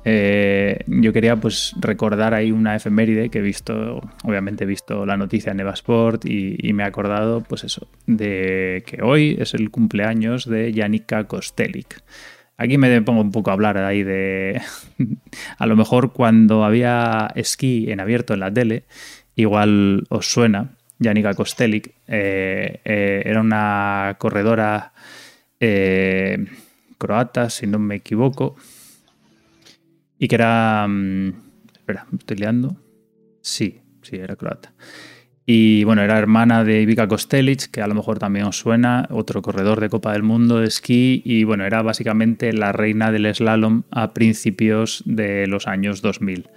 eh, 0.05 0.83
yo 0.85 1.11
quería 1.11 1.35
pues 1.37 1.73
recordar 1.79 2.35
ahí 2.35 2.51
una 2.51 2.75
efeméride 2.75 3.29
que 3.29 3.39
he 3.39 3.41
visto, 3.41 3.99
obviamente 4.23 4.65
he 4.65 4.67
visto 4.67 5.07
la 5.07 5.17
noticia 5.17 5.53
en 5.53 5.59
Evasport 5.59 6.23
y, 6.25 6.55
y 6.59 6.73
me 6.73 6.83
he 6.83 6.85
acordado 6.85 7.41
pues 7.41 7.63
eso, 7.63 7.87
de 8.05 8.83
que 8.85 9.01
hoy 9.01 9.35
es 9.39 9.55
el 9.55 9.71
cumpleaños 9.71 10.47
de 10.47 10.71
Janika 10.75 11.23
Kostelic. 11.23 12.03
Aquí 12.57 12.77
me 12.77 13.01
pongo 13.01 13.21
un 13.21 13.31
poco 13.31 13.49
a 13.49 13.53
hablar 13.53 13.79
ahí 13.79 14.03
de, 14.03 14.61
a 15.57 15.65
lo 15.65 15.75
mejor 15.75 16.13
cuando 16.13 16.63
había 16.63 17.31
esquí 17.33 17.89
en 17.89 18.01
abierto 18.01 18.35
en 18.35 18.41
la 18.41 18.53
tele, 18.53 18.83
igual 19.35 20.03
os 20.09 20.31
suena, 20.31 20.77
Janika 21.01 21.33
Kostelic, 21.33 21.95
eh, 22.07 22.79
eh, 22.85 23.23
era 23.25 23.41
una 23.41 24.15
corredora 24.19 24.93
eh, 25.59 26.45
croata, 26.97 27.49
si 27.49 27.65
no 27.65 27.79
me 27.79 27.95
equivoco, 27.95 28.55
y 30.19 30.27
que 30.27 30.35
era... 30.35 30.85
Mm, 30.87 31.33
espera, 31.73 32.05
me 32.11 32.19
estoy 32.19 32.37
liando. 32.37 32.77
Sí, 33.41 33.81
sí, 34.03 34.17
era 34.17 34.35
croata. 34.35 34.73
Y 35.43 35.83
bueno, 35.85 36.03
era 36.03 36.19
hermana 36.19 36.63
de 36.63 36.81
Ivica 36.81 37.07
Kostelic, 37.07 37.71
que 37.71 37.81
a 37.81 37.87
lo 37.87 37.95
mejor 37.95 38.19
también 38.19 38.45
os 38.45 38.59
suena, 38.59 39.07
otro 39.09 39.41
corredor 39.41 39.81
de 39.81 39.89
Copa 39.89 40.13
del 40.13 40.21
Mundo 40.21 40.59
de 40.59 40.67
esquí, 40.67 41.23
y 41.25 41.43
bueno, 41.43 41.65
era 41.65 41.81
básicamente 41.81 42.53
la 42.53 42.71
reina 42.71 43.11
del 43.11 43.33
slalom 43.33 43.83
a 43.89 44.13
principios 44.13 45.01
de 45.07 45.47
los 45.47 45.67
años 45.67 46.03
2000 46.03 46.47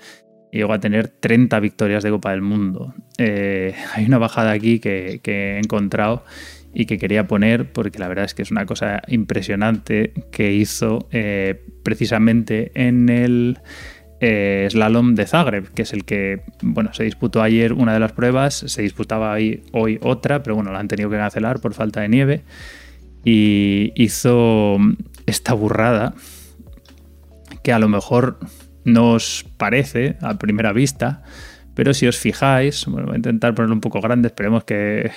llegó 0.59 0.73
a 0.73 0.81
tener 0.81 1.09
30 1.09 1.59
victorias 1.61 2.03
de 2.03 2.11
Copa 2.11 2.31
del 2.31 2.43
Mundo. 2.43 2.95
Eh, 3.19 3.75
hay 3.95 4.05
una 4.05 4.19
bajada 4.19 4.53
aquí 4.53 4.79
que, 4.79 5.21
he 5.25 5.59
encontrado 5.59 6.25
y 6.73 6.87
que 6.87 6.99
quería 6.99 7.27
poner 7.27 7.73
porque 7.73 7.99
la 7.99 8.09
verdad 8.09 8.25
es 8.25 8.35
que 8.35 8.43
es 8.43 8.51
una 8.51 8.67
cosa 8.67 9.03
impresionante 9.09 10.13
que 10.31 10.53
hizo 10.53 11.09
eh, 11.13 11.63
precisamente 11.83 12.73
en 12.75 13.09
el 13.09 13.59
eh, 14.21 14.69
slalom 14.71 15.15
de 15.15 15.27
Zagreb, 15.27 15.73
que 15.75 15.83
es 15.83 15.93
el 15.93 16.05
que 16.05 16.43
bueno, 16.63 16.95
se 16.95 17.05
disputó 17.05 17.43
ayer 17.43 17.73
una 17.73 17.93
de 17.93 18.01
las 18.01 18.13
pruebas, 18.13 18.55
se 18.55 18.83
disputaba 18.83 19.33
hoy, 19.33 19.63
hoy 19.73 19.99
otra, 20.03 20.43
pero 20.43 20.55
bueno, 20.57 20.73
la 20.73 20.79
han 20.79 20.89
tenido 20.89 21.11
que 21.11 21.17
cancelar 21.17 21.61
por 21.61 21.75
falta 21.75 22.01
de 22.01 22.09
nieve 22.09 22.43
y 23.25 23.93
hizo 23.97 24.79
esta 25.27 25.55
burrada 25.55 26.15
que 27.63 27.73
a 27.73 27.79
lo 27.79 27.89
mejor 27.89 28.39
nos 28.85 29.47
parece 29.57 30.17
a 30.21 30.39
primera 30.39 30.73
vista, 30.73 31.23
pero 31.75 31.93
si 31.93 32.07
os 32.07 32.19
fijáis, 32.19 32.87
bueno, 32.87 33.07
voy 33.07 33.15
a 33.15 33.17
intentar 33.17 33.55
ponerlo 33.55 33.75
un 33.75 33.81
poco 33.81 34.01
grande, 34.01 34.29
esperemos 34.29 34.65
que 34.65 35.11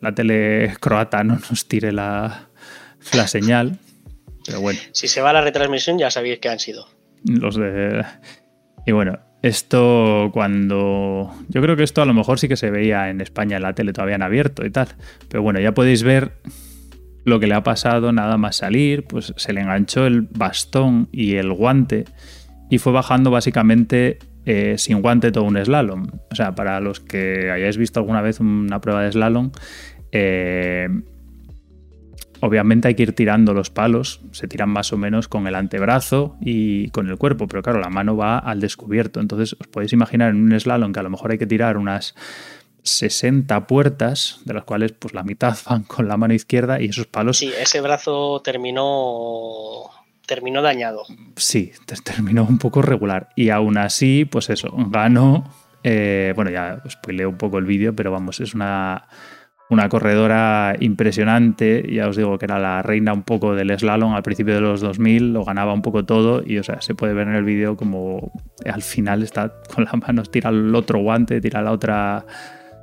la 0.00 0.14
tele 0.14 0.74
croata 0.80 1.24
no 1.24 1.38
nos 1.50 1.66
tire 1.66 1.92
la, 1.92 2.48
la 3.12 3.26
señal. 3.26 3.78
Pero 4.44 4.60
bueno. 4.60 4.78
Si 4.92 5.08
se 5.08 5.20
va 5.20 5.32
la 5.32 5.40
retransmisión 5.40 5.98
ya 5.98 6.10
sabéis 6.10 6.38
que 6.38 6.48
han 6.48 6.60
sido. 6.60 6.86
Los 7.24 7.56
de... 7.56 8.04
Y 8.86 8.92
bueno, 8.92 9.18
esto 9.42 10.30
cuando... 10.32 11.34
Yo 11.48 11.60
creo 11.60 11.76
que 11.76 11.82
esto 11.82 12.02
a 12.02 12.06
lo 12.06 12.14
mejor 12.14 12.38
sí 12.38 12.46
que 12.46 12.56
se 12.56 12.70
veía 12.70 13.10
en 13.10 13.20
España 13.20 13.56
en 13.56 13.62
la 13.64 13.74
tele 13.74 13.92
todavía 13.92 14.14
en 14.14 14.22
abierto 14.22 14.64
y 14.64 14.70
tal. 14.70 14.88
Pero 15.28 15.42
bueno, 15.42 15.58
ya 15.58 15.74
podéis 15.74 16.04
ver 16.04 16.32
lo 17.24 17.40
que 17.40 17.48
le 17.48 17.54
ha 17.54 17.64
pasado 17.64 18.12
nada 18.12 18.36
más 18.36 18.56
salir. 18.56 19.02
Pues 19.04 19.34
se 19.36 19.52
le 19.52 19.60
enganchó 19.60 20.06
el 20.06 20.22
bastón 20.22 21.08
y 21.10 21.34
el 21.34 21.52
guante 21.52 22.04
y 22.70 22.78
fue 22.78 22.92
bajando 22.92 23.30
básicamente 23.30 24.18
eh, 24.44 24.76
sin 24.78 25.02
guante 25.02 25.32
todo 25.32 25.44
un 25.44 25.62
slalom. 25.62 26.06
O 26.30 26.34
sea, 26.34 26.54
para 26.54 26.80
los 26.80 27.00
que 27.00 27.50
hayáis 27.50 27.76
visto 27.76 28.00
alguna 28.00 28.22
vez 28.22 28.40
una 28.40 28.80
prueba 28.80 29.02
de 29.02 29.12
slalom, 29.12 29.50
eh, 30.12 30.88
obviamente 32.40 32.88
hay 32.88 32.94
que 32.94 33.02
ir 33.04 33.12
tirando 33.12 33.54
los 33.54 33.70
palos, 33.70 34.20
se 34.32 34.48
tiran 34.48 34.70
más 34.70 34.92
o 34.92 34.96
menos 34.96 35.28
con 35.28 35.46
el 35.46 35.54
antebrazo 35.54 36.36
y 36.40 36.90
con 36.90 37.08
el 37.08 37.16
cuerpo, 37.16 37.46
pero 37.48 37.62
claro, 37.62 37.80
la 37.80 37.88
mano 37.88 38.16
va 38.16 38.38
al 38.38 38.60
descubierto. 38.60 39.20
Entonces 39.20 39.56
os 39.58 39.66
podéis 39.66 39.92
imaginar 39.92 40.30
en 40.30 40.42
un 40.42 40.58
slalom 40.58 40.92
que 40.92 41.00
a 41.00 41.02
lo 41.02 41.10
mejor 41.10 41.32
hay 41.32 41.38
que 41.38 41.46
tirar 41.46 41.76
unas 41.76 42.14
60 42.82 43.66
puertas, 43.66 44.40
de 44.44 44.54
las 44.54 44.64
cuales 44.64 44.92
pues 44.92 45.12
la 45.12 45.22
mitad 45.22 45.56
van 45.68 45.82
con 45.82 46.08
la 46.08 46.16
mano 46.16 46.34
izquierda 46.34 46.80
y 46.80 46.86
esos 46.86 47.06
palos... 47.06 47.38
Sí, 47.38 47.52
ese 47.58 47.80
brazo 47.80 48.40
terminó 48.42 49.90
terminó 50.26 50.62
dañado. 50.62 51.04
Sí, 51.36 51.72
terminó 52.04 52.44
un 52.44 52.58
poco 52.58 52.82
regular. 52.82 53.30
Y 53.36 53.50
aún 53.50 53.78
así, 53.78 54.24
pues 54.24 54.50
eso, 54.50 54.72
ganó. 54.90 55.44
Eh, 55.82 56.32
bueno, 56.34 56.50
ya 56.50 56.82
spoileo 56.88 57.30
un 57.30 57.38
poco 57.38 57.58
el 57.58 57.64
vídeo, 57.64 57.94
pero 57.94 58.10
vamos, 58.10 58.40
es 58.40 58.54
una, 58.54 59.06
una 59.70 59.88
corredora 59.88 60.76
impresionante. 60.80 61.86
Ya 61.92 62.08
os 62.08 62.16
digo 62.16 62.38
que 62.38 62.46
era 62.46 62.58
la 62.58 62.82
reina 62.82 63.12
un 63.12 63.22
poco 63.22 63.54
del 63.54 63.76
slalom 63.78 64.14
al 64.14 64.22
principio 64.22 64.54
de 64.54 64.60
los 64.60 64.80
2000, 64.80 65.32
lo 65.32 65.44
ganaba 65.44 65.72
un 65.72 65.82
poco 65.82 66.04
todo. 66.04 66.42
Y 66.44 66.58
o 66.58 66.62
sea, 66.62 66.80
se 66.80 66.94
puede 66.94 67.14
ver 67.14 67.28
en 67.28 67.34
el 67.34 67.44
vídeo 67.44 67.76
como 67.76 68.32
al 68.64 68.82
final 68.82 69.22
está 69.22 69.52
con 69.74 69.84
las 69.84 69.96
manos, 69.96 70.30
tira 70.30 70.50
el 70.50 70.74
otro 70.74 70.98
guante, 70.98 71.40
tira 71.40 71.62
la 71.62 71.72
otra 71.72 72.26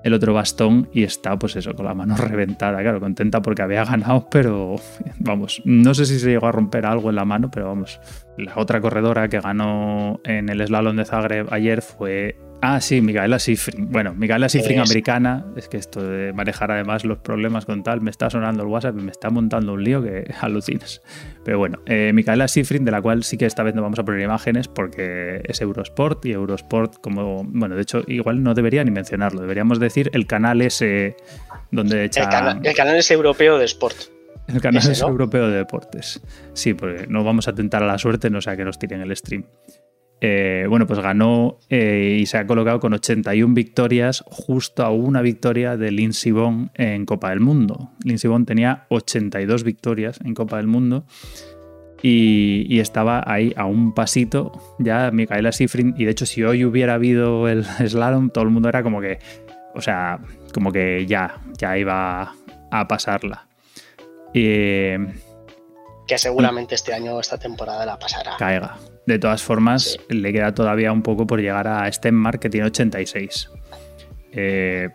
el 0.04 0.14
otro 0.14 0.34
bastón 0.34 0.90
y 0.94 1.04
está 1.04 1.38
pues 1.40 1.56
eso, 1.56 1.74
con 1.74 1.86
la 1.86 1.94
mano 1.94 2.16
reventada, 2.18 2.82
claro, 2.82 3.00
contenta 3.00 3.42
porque 3.42 3.62
había 3.62 3.86
ganado, 3.86 4.28
pero 4.30 4.76
vamos, 5.20 5.62
no 5.66 5.94
sé 5.94 6.06
si 6.06 6.20
se 6.20 6.30
llegó 6.30 6.48
a 6.48 6.52
romper 6.52 6.86
algo 6.86 7.10
en 7.10 7.16
la 7.16 7.26
mano, 7.26 7.50
pero 7.52 7.68
vamos, 7.68 8.00
la 8.38 8.54
otra 8.58 8.82
corredora 8.82 9.30
que 9.30 9.40
ganó 9.40 10.20
en 10.26 10.50
el 10.50 10.66
slalom 10.66 10.98
de 10.98 11.06
Zagreb 11.06 11.54
ayer 11.54 11.82
fue 11.82 12.38
Ah, 12.66 12.80
sí, 12.80 13.02
Micaela 13.02 13.40
Sifrin. 13.40 13.92
Bueno, 13.92 14.14
Micaela 14.16 14.48
Sifrin 14.48 14.80
americana. 14.80 15.46
Es 15.58 15.68
que 15.68 15.76
esto 15.76 16.02
de 16.02 16.32
manejar 16.32 16.72
además 16.72 17.04
los 17.04 17.18
problemas 17.18 17.66
con 17.66 17.84
tal, 17.84 18.00
me 18.00 18.10
está 18.10 18.30
sonando 18.30 18.64
el 18.64 18.70
WhatsApp 18.70 18.98
y 18.98 19.02
me 19.02 19.12
está 19.12 19.30
montando 19.30 19.74
un 19.74 19.84
lío 19.84 20.02
que 20.02 20.34
alucinas. 20.40 21.02
Pero 21.44 21.58
bueno, 21.58 21.80
eh, 21.88 22.12
Micaela 22.14 22.48
Sifrin, 22.48 22.86
de 22.86 22.92
la 22.92 23.02
cual 23.02 23.26
sí 23.26 23.38
que 23.38 23.46
esta 23.46 23.64
vez 23.64 23.76
no 23.76 23.82
vamos 23.82 24.00
a 24.00 24.06
poner 24.06 24.22
imágenes 24.22 24.70
porque 24.70 25.42
es 25.44 25.60
Eurosport 25.60 26.26
y 26.26 26.32
Eurosport, 26.32 27.02
como. 27.02 27.44
Bueno, 27.44 27.76
de 27.76 27.82
hecho, 27.82 28.02
igual 28.08 28.42
no 28.42 28.54
debería 28.54 28.82
ni 28.86 28.92
mencionarlo. 28.92 29.42
Deberíamos 29.42 29.82
decir 29.82 30.10
el 30.14 30.26
canal 30.26 30.62
ese 30.62 31.18
donde 31.70 32.06
echa. 32.06 32.22
El, 32.22 32.74
canal, 32.74 32.96
es 32.96 33.12
europeo 33.12 33.58
de 33.58 33.66
Sport. 33.66 33.98
El 34.48 34.62
canal 34.62 34.90
es 34.90 35.02
europeo 35.02 35.50
de 35.50 35.58
deportes. 35.58 36.22
Sí, 36.54 36.74
porque 36.74 37.08
no 37.10 37.26
vamos 37.26 37.50
a 37.50 37.54
tentar 37.54 37.84
a 37.84 37.88
la 37.88 37.98
suerte, 37.98 38.30
no 38.30 38.40
sea 38.40 38.56
que 38.56 38.64
nos 38.64 38.80
tiren 38.80 39.02
el 39.02 39.14
stream. 39.18 39.44
Eh, 40.26 40.68
bueno, 40.70 40.88
pues 40.88 41.00
ganó 41.00 41.60
eh, 41.70 42.20
y 42.22 42.26
se 42.28 42.38
ha 42.38 42.48
colocado 42.48 42.80
con 42.80 42.94
81 42.94 43.54
victorias, 43.54 44.24
justo 44.26 44.86
a 44.86 44.90
una 44.90 45.22
victoria 45.22 45.76
de 45.76 45.92
Lindsey 45.92 46.32
Vonn 46.32 46.72
en 46.76 47.06
Copa 47.06 47.32
del 47.32 47.42
Mundo. 47.42 47.92
Lindsey 48.06 48.30
Vonn 48.30 48.46
tenía 48.46 48.86
82 48.88 49.66
victorias 49.66 50.22
en 50.24 50.34
Copa 50.34 50.56
del 50.56 50.68
Mundo 50.68 51.06
y, 52.02 52.80
estaba 52.80 53.22
ahí 53.28 53.54
a 53.58 53.66
un 53.66 53.94
pasito 53.94 54.54
ya 54.80 55.12
Micaela 55.12 55.52
Sifrin. 55.52 55.94
Y 55.98 56.06
de 56.06 56.12
hecho, 56.12 56.26
si 56.26 56.42
hoy 56.42 56.64
hubiera 56.64 56.94
habido 56.94 57.50
el 57.50 57.66
slalom, 57.86 58.30
todo 58.30 58.46
el 58.46 58.50
mundo 58.50 58.70
era 58.70 58.82
como 58.82 59.02
que, 59.02 59.20
o 59.76 59.82
sea, 59.82 60.22
como 60.54 60.72
que 60.72 61.06
ya, 61.06 61.42
ya 61.58 61.78
iba 61.78 62.34
a 62.72 62.88
pasarla. 62.88 63.46
que 64.32 65.06
seguramente 66.16 66.76
este 66.76 66.94
año, 66.94 67.20
esta 67.20 67.38
temporada 67.38 67.86
la 67.86 68.00
pasará. 68.00 68.38
Caiga, 68.38 68.78
de 69.06 69.20
todas 69.20 69.44
formas, 69.44 70.00
le 70.10 70.32
queda 70.32 70.54
todavía 70.54 70.92
un 70.92 71.02
poco 71.02 71.28
por 71.28 71.42
llegar 71.42 71.68
a 71.68 71.92
Stenmark, 71.92 72.40
que 72.40 72.50
tiene 72.50 72.68
86. 72.68 73.50
Eh, 74.32 74.90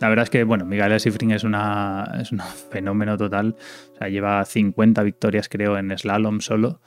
la 0.00 0.08
verdad 0.08 0.24
es 0.24 0.30
que, 0.30 0.42
bueno, 0.42 0.64
Miguel 0.64 0.98
Sifrin 0.98 1.30
es, 1.30 1.44
una, 1.44 2.18
es 2.20 2.32
un 2.32 2.40
fenómeno 2.70 3.16
total. 3.16 3.54
O 3.94 3.96
sea, 3.96 4.08
lleva 4.08 4.44
50 4.44 5.02
victorias, 5.04 5.48
creo, 5.48 5.78
en 5.78 5.96
slalom 5.96 6.40
solo. 6.40 6.80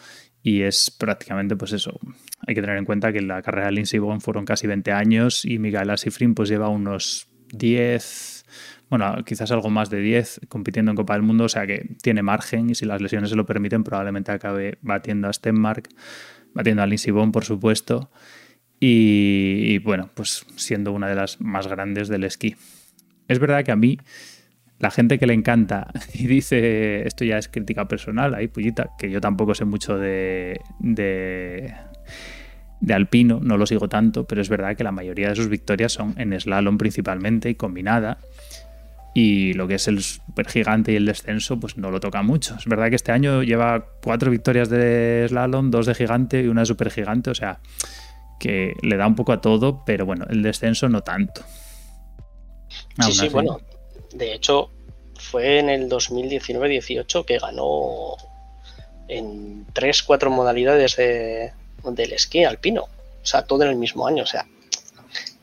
Y 0.43 0.61
es 0.61 0.91
prácticamente, 0.91 1.55
pues 1.55 1.71
eso. 1.71 1.97
Hay 2.45 2.53
que 2.53 2.61
tener 2.61 2.77
en 2.77 2.85
cuenta 2.85 3.13
que 3.13 3.21
la 3.21 3.41
carrera 3.41 3.67
de 3.67 3.71
Lindsey 3.71 3.99
Vonn 3.99 4.21
fueron 4.21 4.45
casi 4.45 4.67
20 4.67 4.91
años 4.91 5.45
y 5.45 5.57
Miguel 5.57 5.97
Sifrin 5.97 6.35
pues 6.35 6.49
lleva 6.49 6.67
unos 6.67 7.29
10, 7.53 8.34
bueno, 8.89 9.15
quizás 9.25 9.51
algo 9.51 9.69
más 9.69 9.89
de 9.89 9.99
10 9.99 10.41
compitiendo 10.47 10.91
en 10.91 10.95
Copa 10.95 11.13
del 11.13 11.23
Mundo, 11.23 11.45
o 11.45 11.49
sea 11.49 11.65
que 11.65 11.95
tiene 12.01 12.21
margen 12.21 12.69
y 12.69 12.75
si 12.75 12.85
las 12.85 13.01
lesiones 13.01 13.29
se 13.29 13.35
lo 13.35 13.45
permiten 13.45 13.83
probablemente 13.83 14.31
acabe 14.31 14.77
batiendo 14.81 15.27
a 15.27 15.33
Stenmark, 15.33 15.89
batiendo 16.53 16.83
a 16.83 16.87
Vonn, 17.11 17.31
por 17.31 17.45
supuesto, 17.45 18.11
y, 18.79 19.79
bueno, 19.79 20.09
pues 20.13 20.45
siendo 20.57 20.91
una 20.91 21.07
de 21.07 21.15
las 21.15 21.41
más 21.41 21.67
grandes 21.67 22.07
del 22.07 22.23
esquí. 22.23 22.55
Es 23.27 23.39
verdad 23.39 23.63
que 23.63 23.71
a 23.71 23.75
mí 23.75 23.97
la 24.79 24.91
gente 24.91 25.17
que 25.17 25.25
le 25.25 25.33
encanta 25.33 25.91
y 26.13 26.27
dice 26.27 27.07
esto 27.07 27.23
ya 27.23 27.37
es 27.37 27.47
crítica 27.47 27.87
personal, 27.87 28.35
ahí 28.35 28.47
pullita, 28.47 28.91
que 28.97 29.09
yo 29.09 29.21
tampoco 29.21 29.55
sé 29.55 29.65
mucho 29.65 29.97
de, 29.97 30.59
de, 30.79 31.73
de, 32.81 32.93
alpino, 32.93 33.39
no 33.41 33.57
lo 33.57 33.65
sigo 33.65 33.89
tanto, 33.89 34.27
pero 34.27 34.41
es 34.41 34.49
verdad 34.49 34.75
que 34.75 34.83
la 34.83 34.91
mayoría 34.91 35.29
de 35.29 35.35
sus 35.35 35.49
victorias 35.49 35.93
son 35.93 36.13
en 36.17 36.39
slalom 36.39 36.77
principalmente 36.77 37.49
y 37.49 37.55
combinada 37.55 38.19
y 39.17 39.53
lo 39.53 39.65
que 39.65 39.75
es 39.75 39.87
el 39.87 40.03
supergigante 40.03 40.91
y 40.91 40.97
el 40.97 41.05
descenso, 41.05 41.57
pues 41.57 41.77
no 41.77 41.89
lo 41.89 42.01
toca 42.01 42.21
mucho. 42.21 42.53
Es 42.57 42.65
verdad 42.65 42.89
que 42.89 42.97
este 42.97 43.13
año 43.13 43.43
lleva 43.43 43.85
cuatro 44.03 44.29
victorias 44.29 44.69
de 44.69 45.25
slalom, 45.29 45.71
dos 45.71 45.85
de 45.85 45.95
gigante 45.95 46.41
y 46.41 46.47
una 46.47 46.61
de 46.61 46.65
supergigante, 46.65 47.29
o 47.29 47.33
sea, 47.33 47.61
que 48.41 48.73
le 48.81 48.97
da 48.97 49.07
un 49.07 49.15
poco 49.15 49.31
a 49.31 49.39
todo, 49.39 49.83
pero 49.85 50.05
bueno, 50.05 50.25
el 50.29 50.43
descenso 50.43 50.89
no 50.89 50.99
tanto. 50.99 51.43
sí, 53.05 53.13
sí, 53.13 53.29
bueno, 53.29 53.61
de 54.13 54.33
hecho 54.33 54.69
fue 55.17 55.59
en 55.59 55.69
el 55.69 55.89
2019-18 55.89 57.23
que 57.23 57.39
ganó 57.39 58.17
en 59.07 59.65
tres, 59.71 60.03
cuatro 60.03 60.29
modalidades 60.29 60.97
de, 60.97 61.53
del 61.85 62.11
esquí 62.11 62.43
alpino, 62.43 62.81
o 62.83 63.25
sea, 63.25 63.43
todo 63.43 63.63
en 63.63 63.69
el 63.69 63.77
mismo 63.77 64.05
año, 64.05 64.23
o 64.23 64.27
sea, 64.27 64.45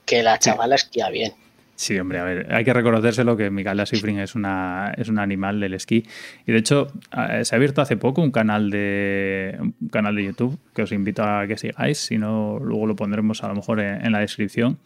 que 0.04 0.22
la 0.22 0.38
chavala 0.38 0.74
esquía 0.74 1.08
bien. 1.08 1.32
Sí, 1.74 1.98
hombre, 1.98 2.18
a 2.18 2.24
ver, 2.24 2.54
hay 2.54 2.64
que 2.64 2.72
reconocérselo 2.72 3.36
que 3.36 3.50
Micaela 3.50 3.86
Sifrin 3.86 4.18
es, 4.20 4.34
una, 4.34 4.92
es 4.96 5.08
un 5.08 5.18
animal 5.18 5.58
del 5.58 5.74
esquí. 5.74 6.04
Y 6.46 6.52
de 6.52 6.58
hecho, 6.58 6.88
se 7.42 7.54
ha 7.54 7.56
abierto 7.56 7.80
hace 7.80 7.96
poco 7.96 8.22
un 8.22 8.30
canal 8.30 8.70
de 8.70 9.58
canal 9.90 10.14
de 10.14 10.24
YouTube 10.24 10.58
que 10.74 10.82
os 10.82 10.92
invito 10.92 11.24
a 11.24 11.46
que 11.46 11.56
sigáis, 11.56 11.98
si 11.98 12.18
no, 12.18 12.58
luego 12.60 12.86
lo 12.86 12.96
pondremos 12.96 13.42
a 13.42 13.48
lo 13.48 13.54
mejor 13.54 13.80
en, 13.80 14.12
la 14.12 14.20
descripción, 14.20 14.78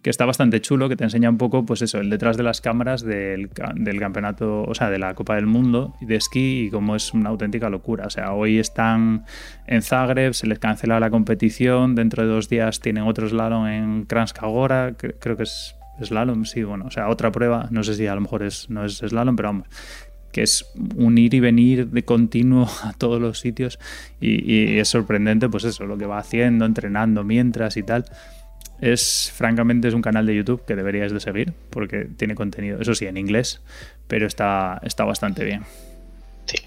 que 0.00 0.10
está 0.10 0.24
bastante 0.24 0.60
chulo, 0.60 0.88
que 0.88 0.96
te 0.96 1.04
enseña 1.04 1.28
un 1.28 1.38
poco, 1.38 1.66
pues 1.66 1.82
eso, 1.82 1.98
el 1.98 2.08
detrás 2.08 2.36
de 2.36 2.44
las 2.44 2.60
cámaras 2.60 3.02
del, 3.02 3.50
del 3.74 3.98
campeonato, 3.98 4.62
o 4.62 4.74
sea, 4.74 4.90
de 4.90 4.98
la 4.98 5.14
Copa 5.14 5.34
del 5.34 5.46
Mundo 5.46 5.96
de 6.00 6.14
esquí 6.14 6.66
y 6.66 6.70
cómo 6.70 6.94
es 6.94 7.12
una 7.12 7.30
auténtica 7.30 7.68
locura. 7.68 8.06
O 8.06 8.10
sea, 8.10 8.32
hoy 8.32 8.58
están 8.58 9.24
en 9.66 9.82
Zagreb, 9.82 10.32
se 10.34 10.46
les 10.46 10.60
cancela 10.60 11.00
la 11.00 11.10
competición, 11.10 11.96
dentro 11.96 12.22
de 12.22 12.28
dos 12.28 12.48
días 12.48 12.80
tienen 12.80 13.04
otro 13.04 13.28
slalom 13.28 13.66
en 13.66 14.04
Kranjska 14.06 14.46
Gora, 14.46 14.94
creo 14.96 15.36
que 15.36 15.42
es 15.42 15.77
Slalom, 16.02 16.44
sí, 16.44 16.62
bueno, 16.62 16.86
o 16.86 16.90
sea, 16.90 17.08
otra 17.08 17.32
prueba, 17.32 17.68
no 17.70 17.82
sé 17.82 17.94
si 17.94 18.06
a 18.06 18.14
lo 18.14 18.20
mejor 18.20 18.42
es, 18.42 18.70
no 18.70 18.84
es 18.84 18.98
slalom, 18.98 19.36
pero 19.36 19.48
vamos, 19.48 19.68
que 20.32 20.42
es 20.42 20.64
un 20.96 21.18
ir 21.18 21.34
y 21.34 21.40
venir 21.40 21.88
de 21.88 22.04
continuo 22.04 22.68
a 22.82 22.92
todos 22.92 23.20
los 23.20 23.40
sitios 23.40 23.78
y, 24.20 24.78
es 24.78 24.88
sorprendente, 24.88 25.48
pues 25.48 25.64
eso, 25.64 25.84
lo 25.84 25.98
que 25.98 26.06
va 26.06 26.18
haciendo, 26.18 26.64
entrenando 26.64 27.24
mientras 27.24 27.76
y 27.76 27.82
tal. 27.82 28.04
Es, 28.80 29.32
francamente, 29.34 29.88
es 29.88 29.94
un 29.94 30.02
canal 30.02 30.24
de 30.24 30.36
YouTube 30.36 30.64
que 30.64 30.76
deberías 30.76 31.10
de 31.10 31.18
seguir 31.18 31.52
porque 31.70 32.06
tiene 32.16 32.36
contenido, 32.36 32.80
eso 32.80 32.94
sí, 32.94 33.06
en 33.06 33.16
inglés, 33.16 33.60
pero 34.06 34.26
está, 34.26 34.80
está 34.84 35.04
bastante 35.04 35.44
bien. 35.44 35.64
Sí, 36.46 36.58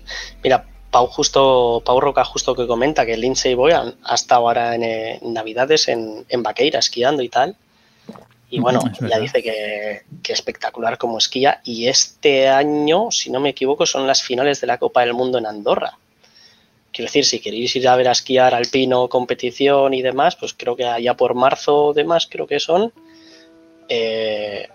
mira, 0.43 0.65
Pau 0.91 1.07
justo, 1.07 1.81
Pau 1.85 2.01
Roca 2.01 2.25
justo 2.25 2.53
que 2.53 2.67
comenta 2.67 3.05
que 3.05 3.15
Lindsay 3.15 3.55
Boy 3.55 3.71
ha, 3.71 4.13
estado 4.13 4.41
ahora 4.41 4.75
en, 4.75 5.33
Navidades 5.33 5.87
en, 5.87 6.25
en 6.27 6.43
Vaqueira 6.43 6.79
esquiando 6.79 7.23
y 7.23 7.29
tal 7.29 7.55
y 8.51 8.59
bueno, 8.59 8.81
ya 9.09 9.17
dice 9.17 9.41
que, 9.41 10.03
espectacular 10.31 10.97
como 10.97 11.17
esquía. 11.17 11.61
Y 11.63 11.87
este 11.87 12.49
año, 12.49 13.09
si 13.09 13.31
no 13.31 13.39
me 13.39 13.49
equivoco, 13.49 13.85
son 13.85 14.05
las 14.05 14.21
finales 14.21 14.61
de 14.61 14.67
la 14.67 14.77
Copa 14.77 15.01
del 15.01 15.13
Mundo 15.13 15.39
en 15.39 15.47
Andorra. 15.47 15.97
Quiero 16.91 17.07
decir, 17.07 17.25
si 17.25 17.39
queréis 17.39 17.75
ir 17.77 17.87
a 17.87 17.95
ver 17.95 18.09
a 18.09 18.11
esquiar 18.11 18.53
alpino, 18.53 19.07
competición 19.07 19.93
y 19.93 20.01
demás, 20.01 20.35
pues 20.35 20.53
creo 20.53 20.75
que 20.75 20.85
allá 20.85 21.15
por 21.15 21.33
marzo 21.33 21.85
o 21.85 21.93
demás, 21.93 22.27
creo 22.29 22.45
que 22.45 22.59
son. 22.59 22.91
Eh, 23.87 24.67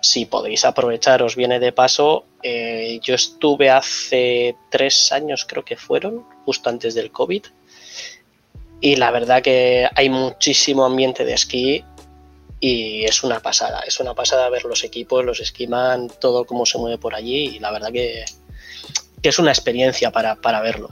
si 0.00 0.26
podéis 0.26 0.64
aprovechar, 0.64 1.22
os 1.22 1.36
viene 1.36 1.60
de 1.60 1.70
paso. 1.70 2.24
Eh, 2.42 2.98
yo 3.00 3.14
estuve 3.14 3.70
hace 3.70 4.56
tres 4.70 5.12
años, 5.12 5.44
creo 5.44 5.64
que 5.64 5.76
fueron, 5.76 6.24
justo 6.44 6.68
antes 6.68 6.94
del 6.94 7.12
COVID. 7.12 7.44
Y 8.80 8.96
la 8.96 9.12
verdad 9.12 9.40
que 9.40 9.88
hay 9.94 10.10
muchísimo 10.10 10.84
ambiente 10.84 11.24
de 11.24 11.34
esquí 11.34 11.84
y 12.60 13.04
es 13.04 13.22
una 13.22 13.40
pasada, 13.40 13.80
es 13.86 14.00
una 14.00 14.14
pasada 14.14 14.48
ver 14.48 14.64
los 14.64 14.84
equipos, 14.84 15.24
los 15.24 15.40
esquiman, 15.40 16.08
todo 16.20 16.44
cómo 16.44 16.66
se 16.66 16.78
mueve 16.78 16.98
por 16.98 17.14
allí 17.14 17.56
y 17.56 17.58
la 17.58 17.70
verdad 17.70 17.92
que, 17.92 18.24
es 19.22 19.38
una 19.38 19.50
experiencia 19.50 20.10
para, 20.10 20.60
verlo. 20.60 20.90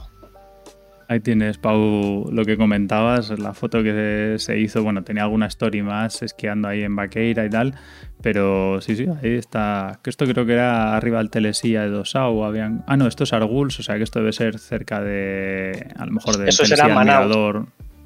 Ahí 1.09 1.21
tienes, 1.21 1.59
Pau, 1.59 2.31
lo 2.31 2.45
que 2.47 2.57
comentabas, 2.57 3.31
la 3.38 3.52
foto 3.52 3.83
que 3.83 4.37
se 4.38 4.59
hizo, 4.59 4.83
bueno, 4.83 5.04
tenía 5.04 5.25
alguna 5.25 5.47
story 5.47 5.83
más 5.83 6.23
esquiando 6.23 6.69
ahí 6.69 6.83
en 6.83 6.97
Vaqueira 6.97 7.45
y 7.45 7.50
tal, 7.50 7.75
pero 8.23 8.81
sí, 8.81 8.97
sí, 8.97 9.07
ahí 9.23 9.37
está, 9.37 10.00
que 10.02 10.09
esto 10.09 10.25
creo 10.25 10.47
que 10.47 10.54
era 10.54 10.97
arriba 10.97 11.19
del 11.19 11.28
Telesía 11.28 11.83
de 11.83 11.90
Dosao, 11.90 12.45
habían... 12.47 12.85
Ah, 12.87 12.97
no, 12.97 13.07
esto 13.07 13.25
es 13.25 13.35
Arguls, 13.35 13.78
o 13.81 13.83
sea 13.83 13.99
que 13.99 14.04
esto 14.04 14.21
debe 14.21 14.33
ser 14.33 14.59
cerca 14.59 15.02
de, 15.02 15.88
a 15.97 16.07
lo 16.07 16.12
mejor 16.12 16.38
de 16.38 16.49
Eso 16.49 16.64
será. 16.64 16.87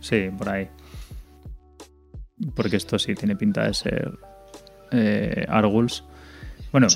Sí, 0.01 0.31
por 0.37 0.49
ahí. 0.49 0.69
Porque 2.55 2.77
esto 2.77 2.99
sí 2.99 3.15
tiene 3.15 3.37
pinta 3.37 3.67
de 3.67 3.75
ser 3.75 4.19
eh, 4.91 5.47
Arguls. 5.49 6.05
Bueno, 6.73 6.89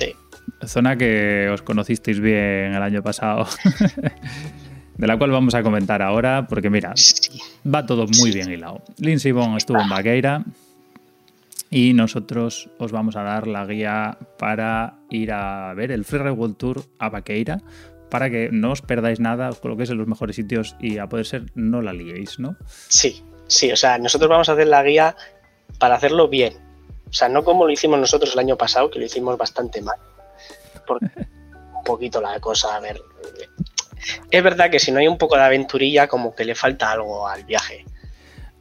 zona 0.67 0.97
que 0.97 1.49
os 1.53 1.63
conocisteis 1.63 2.21
bien 2.21 2.75
el 2.75 2.83
año 2.83 3.03
pasado. 3.03 3.47
de 5.01 5.07
la 5.07 5.17
cual 5.17 5.31
vamos 5.31 5.55
a 5.55 5.63
comentar 5.63 6.03
ahora, 6.03 6.47
porque 6.47 6.69
mira, 6.69 6.93
va 7.67 7.87
todo 7.87 8.07
muy 8.19 8.33
bien 8.33 8.51
hilado. 8.51 8.83
Lindsay 8.99 9.33
Bond 9.33 9.57
estuvo 9.57 9.81
en 9.81 9.89
Vaqueira 9.89 10.45
y 11.71 11.95
nosotros 11.95 12.69
os 12.79 12.93
vamos 12.93 13.17
a 13.17 13.23
dar 13.23 13.47
la 13.47 13.65
guía 13.65 14.19
para 14.39 14.99
ir 15.09 15.33
a 15.33 15.73
ver 15.73 15.91
el 15.91 16.05
Free 16.05 16.31
World 16.31 16.57
Tour 16.57 16.85
a 16.99 17.09
Vaqueira, 17.09 17.63
para 18.11 18.29
que 18.29 18.51
no 18.53 18.73
os 18.73 18.83
perdáis 18.83 19.21
nada, 19.21 19.49
os 19.49 19.61
coloquéis 19.61 19.89
en 19.89 19.97
los 19.97 20.07
mejores 20.07 20.37
sitios 20.37 20.77
y 20.81 20.99
a 20.99 21.09
poder 21.09 21.25
ser 21.25 21.47
no 21.55 21.81
la 21.81 21.95
liéis, 21.95 22.39
¿no? 22.39 22.57
Sí, 22.89 23.23
sí, 23.51 23.71
o 23.73 23.77
sea, 23.77 23.99
nosotros 23.99 24.31
vamos 24.31 24.49
a 24.49 24.53
hacer 24.53 24.67
la 24.67 24.83
guía 24.83 25.17
para 25.79 25.97
hacerlo 25.97 26.29
bien. 26.29 26.55
O 27.09 27.13
sea, 27.13 27.29
no 27.29 27.45
como 27.45 27.67
lo 27.67 27.73
hicimos 27.73 27.99
nosotros 27.99 28.33
el 28.35 28.39
año 28.39 28.57
pasado, 28.57 28.91
que 28.91 28.99
lo 28.99 29.05
hicimos 29.05 29.37
bastante 29.37 29.83
mal. 29.83 29.99
Porque 30.87 31.07
un 31.77 31.85
poquito 31.85 32.21
la 32.21 32.39
cosa, 32.41 32.77
a 32.77 32.81
ver, 32.81 33.01
es 34.31 34.43
verdad 34.43 34.71
que 34.71 34.79
si 34.79 34.93
no 34.93 35.01
hay 35.01 35.09
un 35.09 35.19
poco 35.19 35.37
de 35.37 35.43
aventurilla, 35.43 36.07
como 36.07 36.35
que 36.35 36.45
le 36.45 36.55
falta 36.55 36.93
algo 36.93 37.27
al 37.27 37.45
viaje. 37.45 37.85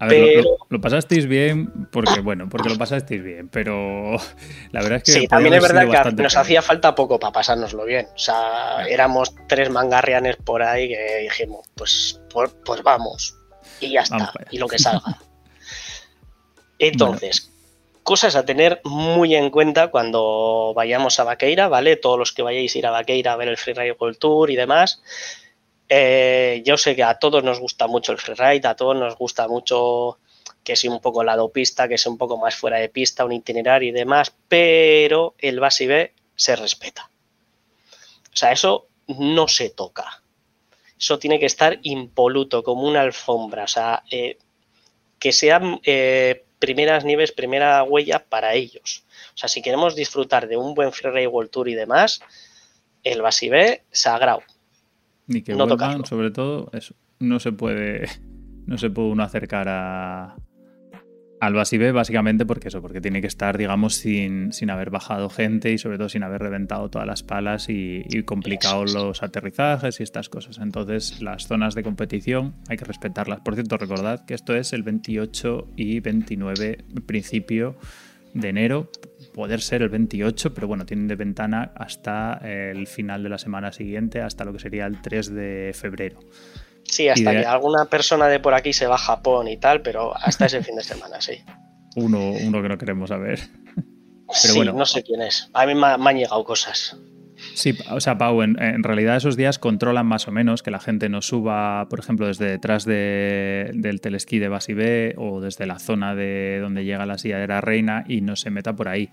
A 0.01 0.08
ver, 0.08 0.46
lo, 0.69 0.79
pasasteis 0.79 1.27
bien 1.27 1.89
porque, 1.91 2.22
bueno, 2.22 2.48
porque 2.48 2.69
lo 2.69 2.77
pasasteis 2.77 3.22
bien, 3.22 3.50
pero 3.50 4.13
la 4.72 4.81
verdad 4.81 4.98
es 4.98 5.03
que... 5.03 5.12
Sí, 5.12 5.27
también 5.27 5.55
es 5.55 5.62
verdad 5.62 6.13
que 6.15 6.24
nos 6.24 6.38
hacía 6.38 6.62
falta 6.62 6.96
poco 6.96 7.19
para 7.19 7.34
pasárnoslo 7.34 7.84
bien. 7.84 8.08
O 8.15 8.17
sea, 8.17 8.88
éramos 8.88 9.36
tres 9.48 9.69
mangarrianes 9.69 10.38
por 10.38 10.63
ahí 10.63 10.88
que 10.88 11.19
dijimos, 11.24 11.67
pues, 11.75 12.22
pues, 12.31 12.55
pues 12.63 12.81
vamos. 12.81 13.38
Y 13.81 13.91
ya 13.91 14.01
está, 14.01 14.33
y 14.51 14.57
lo 14.57 14.67
que 14.67 14.79
salga. 14.79 15.17
Entonces, 16.79 17.51
cosas 18.03 18.36
a 18.36 18.45
tener 18.45 18.81
muy 18.83 19.36
en 19.36 19.50
cuenta 19.50 19.89
cuando 19.89 20.74
vayamos 20.75 21.19
a 21.19 21.25
Vaqueira, 21.25 21.67
¿vale? 21.67 21.95
Todos 21.95 22.17
los 22.17 22.31
que 22.31 22.41
vayáis 22.41 22.74
a 22.75 22.77
ir 22.79 22.88
a 22.88 22.91
Vaqueira 22.91 23.33
a 23.33 23.36
ver 23.36 23.50
el 23.50 23.57
Freeride 23.57 23.98
World 24.00 24.17
Tour 24.17 24.50
y 24.50 24.55
demás. 24.55 25.01
Eh, 25.89 26.62
yo 26.65 26.77
sé 26.77 26.95
que 26.95 27.03
a 27.03 27.15
todos 27.15 27.43
nos 27.43 27.59
gusta 27.59 27.88
mucho 27.88 28.12
el 28.12 28.19
freeride, 28.19 28.67
a 28.67 28.75
todos 28.75 28.95
nos 28.95 29.17
gusta 29.17 29.48
mucho 29.48 30.19
que 30.63 30.75
sea 30.75 30.91
un 30.91 31.01
poco 31.01 31.24
lado 31.24 31.50
pista, 31.50 31.88
que 31.88 31.98
sea 31.98 32.12
un 32.12 32.17
poco 32.17 32.38
más 32.38 32.55
fuera 32.55 32.77
de 32.77 32.89
pista, 32.89 33.25
un 33.25 33.31
itinerario 33.31 33.89
y 33.89 33.91
demás, 33.91 34.33
pero 34.48 35.33
el 35.39 35.59
base 35.59 35.88
B 35.88 36.13
se 36.36 36.55
respeta. 36.55 37.09
O 38.31 38.36
sea, 38.36 38.51
eso 38.51 38.88
no 39.07 39.48
se 39.48 39.71
toca. 39.71 40.21
Eso 40.99 41.17
tiene 41.17 41.39
que 41.39 41.45
estar 41.45 41.79
impoluto, 41.83 42.63
como 42.63 42.87
una 42.87 43.01
alfombra. 43.01 43.63
O 43.63 43.67
sea, 43.67 44.03
eh, 44.11 44.37
que 45.17 45.31
sean 45.31 45.79
eh, 45.83 46.43
primeras 46.59 47.05
nieves, 47.05 47.31
primera 47.31 47.83
huella 47.83 48.25
para 48.27 48.53
ellos. 48.53 49.05
O 49.33 49.37
sea, 49.37 49.47
si 49.47 49.61
queremos 49.61 49.95
disfrutar 49.95 50.47
de 50.47 50.57
un 50.57 50.73
buen 50.73 50.91
Freeride 50.91 51.27
World 51.27 51.51
Tour 51.51 51.69
y 51.69 51.75
demás, 51.75 52.21
el 53.03 53.21
Basibé 53.21 53.83
sagrado. 53.91 54.41
Ni 55.27 55.41
que 55.41 55.53
no 55.53 55.67
vuelvan, 55.67 56.05
sobre 56.05 56.31
todo, 56.31 56.69
eso. 56.73 56.95
No 57.19 57.39
se 57.39 57.51
puede, 57.51 58.07
no 58.65 58.77
se 58.77 58.89
puede 58.89 59.09
uno 59.09 59.23
acercar 59.23 59.67
a, 59.69 60.35
al 61.39 61.53
Basibé 61.53 61.91
básicamente 61.91 62.46
porque 62.46 62.67
eso, 62.67 62.81
porque 62.81 63.01
tiene 63.01 63.22
que 63.22 63.27
estar, 63.27 63.58
digamos, 63.58 63.96
sin, 63.96 64.52
sin, 64.52 64.69
haber 64.69 64.89
bajado 64.89 65.30
gente 65.30 65.71
y 65.71 65.78
sobre 65.78 65.97
todo 65.97 66.10
sin 66.10 66.23
haber 66.23 66.41
reventado 66.41 66.89
todas 66.89 67.08
las 67.08 67.23
palas 67.23 67.67
y, 67.69 68.04
complicado 68.23 68.86
los 68.86 69.23
aterrizajes 69.23 69.99
y 69.99 70.04
estas 70.04 70.30
cosas. 70.30 70.58
Entonces, 70.60 71.21
las 71.21 71.47
zonas 71.47 71.75
de 71.75 71.84
competición 71.84 72.56
hay 72.67 72.78
que 72.78 72.86
respetarlas. 72.86 73.39
Por 73.39 73.56
cierto, 73.56 73.78
recordad 73.78 74.25
que 74.25 74.34
esto 74.34 74.56
es 74.56 74.73
el 74.73 74.84
28 74.84 75.69
y 75.75 75.99
29 76.02 76.86
principio 77.06 77.78
de 78.34 78.49
enero. 78.49 78.89
Poder 79.34 79.62
ser 79.62 79.82
el 79.82 79.89
28, 79.89 80.54
pero 80.54 80.67
bueno, 80.67 80.86
tienen 80.86 81.08
de 81.08 81.15
ventana 81.15 81.71
hasta 81.75 82.34
el 82.43 82.88
final 82.88 83.23
de 83.23 83.30
la 83.30 83.38
semana 83.38 83.71
siguiente, 83.71 84.21
hasta 84.21 84.43
lo 84.43 84.52
que 84.52 84.60
sería 84.60 84.86
el 84.86 85.02
3 85.02 85.34
de 85.34 85.71
febrero. 85.73 86.19
Sí, 86.89 87.08
hasta 87.08 87.32
que 87.32 87.45
alguna 87.45 87.86
persona 87.86 88.28
de 88.28 88.39
por 88.39 88.54
aquí 88.54 88.73
se 88.73 88.88
va 88.88 88.95
a 88.95 88.99
Japón 88.99 89.47
y 89.47 89.58
tal, 89.58 89.82
pero 89.82 90.15
hasta 90.15 90.45
ese 90.45 90.63
fin 90.63 90.75
de 90.75 90.84
semana, 90.84 91.21
sí. 91.21 91.43
Uno, 91.95 92.32
uno 92.32 92.62
que 92.62 92.69
no 92.69 92.78
queremos 92.78 93.10
saber. 93.10 93.39
Pero 94.43 94.54
sí, 94.54 94.60
no 94.60 94.86
sé 94.86 95.02
quién 95.02 95.23
es. 95.23 95.49
A 95.54 95.65
mí 95.65 95.73
me, 95.73 95.88
han 95.88 96.17
llegado 96.17 96.43
cosas. 96.43 96.95
Sí, 97.56 97.75
o 97.89 97.99
sea, 97.99 98.17
Pau, 98.17 98.43
en, 98.43 98.84
realidad 98.84 99.17
esos 99.17 99.36
días 99.36 99.58
controlan 99.58 100.06
más 100.06 100.28
o 100.28 100.32
menos 100.32 100.62
que 100.62 100.69
la 100.69 100.80
gente 100.80 101.10
no 101.10 101.23
suba, 101.23 101.88
por 101.89 101.99
ejemplo, 101.99 102.28
desde 102.28 102.45
detrás 102.45 102.86
del 102.86 103.99
telesquí 104.02 104.38
de 104.38 104.49
Basibé 104.49 105.15
o 105.17 105.41
desde 105.41 105.65
la 105.65 105.80
zona 105.80 106.13
de 106.13 106.60
donde 106.62 106.86
llega 106.86 107.08
la 107.08 107.17
silla 107.17 107.39
de 107.39 107.47
la 107.47 107.60
reina 107.60 108.04
y 108.08 108.21
no 108.21 108.36
se 108.36 108.52
meta 108.52 108.75
por 108.75 108.88
ahí. 108.88 109.10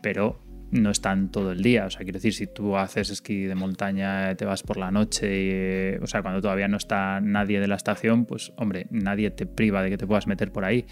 Pero 0.00 0.40
no 0.70 0.90
están 0.90 1.30
todo 1.30 1.52
el 1.52 1.62
día. 1.62 1.86
O 1.86 1.90
sea, 1.90 2.02
quiero 2.02 2.18
decir, 2.18 2.34
si 2.34 2.46
tú 2.46 2.76
haces 2.76 3.10
esquí 3.10 3.42
de 3.44 3.54
montaña, 3.54 4.34
te 4.36 4.44
vas 4.44 4.62
por 4.62 4.76
la 4.76 4.90
noche, 4.90 5.26
y, 5.26 5.50
eh, 5.52 5.98
o 6.02 6.06
sea, 6.06 6.22
cuando 6.22 6.40
todavía 6.40 6.68
no 6.68 6.76
está 6.76 7.20
nadie 7.20 7.60
de 7.60 7.68
la 7.68 7.76
estación, 7.76 8.24
pues 8.26 8.52
hombre, 8.56 8.86
nadie 8.90 9.30
te 9.30 9.46
priva 9.46 9.82
de 9.82 9.90
que 9.90 9.98
te 9.98 10.06
puedas 10.06 10.26
meter 10.26 10.52
por 10.52 10.64
ahí. 10.64 10.86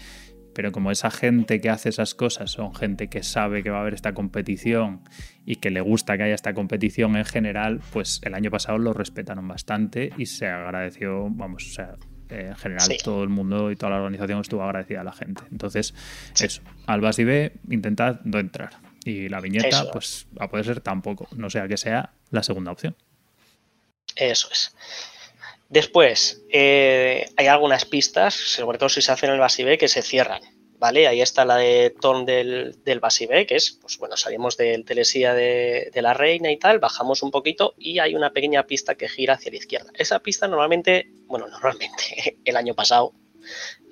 Pero 0.53 0.71
como 0.71 0.89
esa 0.89 1.11
gente 1.11 1.59
que 1.59 1.69
hace 1.69 1.89
esas 1.89 2.15
cosas 2.15 2.49
son 2.51 2.73
gente 2.73 3.09
que 3.09 3.23
sabe 3.23 3.61
que 3.61 3.69
va 3.69 3.79
a 3.79 3.81
haber 3.81 3.93
esta 3.93 4.13
competición 4.13 5.01
y 5.45 5.57
que 5.57 5.69
le 5.69 5.81
gusta 5.81 6.15
que 6.15 6.23
haya 6.23 6.33
esta 6.33 6.53
competición 6.53 7.17
en 7.17 7.25
general, 7.25 7.81
pues 7.91 8.21
el 8.23 8.33
año 8.33 8.49
pasado 8.49 8.77
lo 8.77 8.93
respetaron 8.93 9.49
bastante 9.49 10.13
y 10.17 10.27
se 10.27 10.47
agradeció, 10.47 11.27
vamos, 11.29 11.67
o 11.67 11.73
sea, 11.73 11.95
eh, 12.29 12.47
en 12.47 12.55
general 12.55 12.87
todo 13.03 13.23
el 13.23 13.29
mundo 13.29 13.69
y 13.69 13.75
toda 13.75 13.91
la 13.91 13.97
organización 13.97 14.39
estuvo 14.39 14.63
agradecida 14.63 15.01
a 15.01 15.03
la 15.03 15.11
gente. 15.11 15.43
Entonces, 15.51 15.93
eso, 16.39 16.61
al 16.87 17.03
y 17.17 17.23
B, 17.25 17.51
intentad 17.69 18.21
no 18.23 18.39
entrar. 18.39 18.84
Y 19.05 19.29
la 19.29 19.39
viñeta, 19.39 19.91
pues 19.91 20.25
a 20.39 20.49
poder 20.49 20.65
ser 20.65 20.81
tampoco, 20.81 21.27
no 21.35 21.51
sea 21.51 21.67
que 21.67 21.77
sea 21.77 22.11
la 22.31 22.41
segunda 22.41 22.71
opción. 22.71 22.97
Eso 24.15 24.49
es. 24.51 24.75
Después, 25.69 26.43
eh, 26.51 27.29
hay 27.37 27.47
algunas 27.47 27.85
pistas, 27.85 28.33
sobre 28.33 28.79
todo 28.79 28.89
si 28.89 29.03
se 29.03 29.11
hacen 29.11 29.29
en 29.29 29.35
el 29.35 29.39
Basibé, 29.39 29.77
que 29.77 29.87
se 29.87 30.01
cierran. 30.01 30.41
¿Vale? 30.77 31.07
Ahí 31.07 31.21
está 31.21 31.45
la 31.45 31.55
de 31.55 31.95
Ton 32.01 32.25
del, 32.25 32.83
del 32.83 32.99
Basibé, 32.99 33.45
que 33.45 33.55
es, 33.55 33.79
pues 33.81 33.97
bueno, 33.97 34.17
salimos 34.17 34.57
del 34.57 34.83
Telesía 34.83 35.33
de, 35.33 35.89
de, 35.93 36.01
la 36.01 36.13
Reina 36.13 36.51
y 36.51 36.57
tal, 36.57 36.79
bajamos 36.79 37.23
un 37.23 37.31
poquito 37.31 37.73
y 37.77 37.99
hay 37.99 38.13
una 38.13 38.33
pequeña 38.33 38.67
pista 38.67 38.95
que 38.95 39.07
gira 39.07 39.35
hacia 39.35 39.51
la 39.51 39.57
izquierda. 39.57 39.91
Esa 39.93 40.19
pista 40.19 40.47
normalmente, 40.47 41.07
bueno, 41.27 41.47
normalmente, 41.49 42.39
el 42.43 42.57
año 42.57 42.75
pasado 42.75 43.13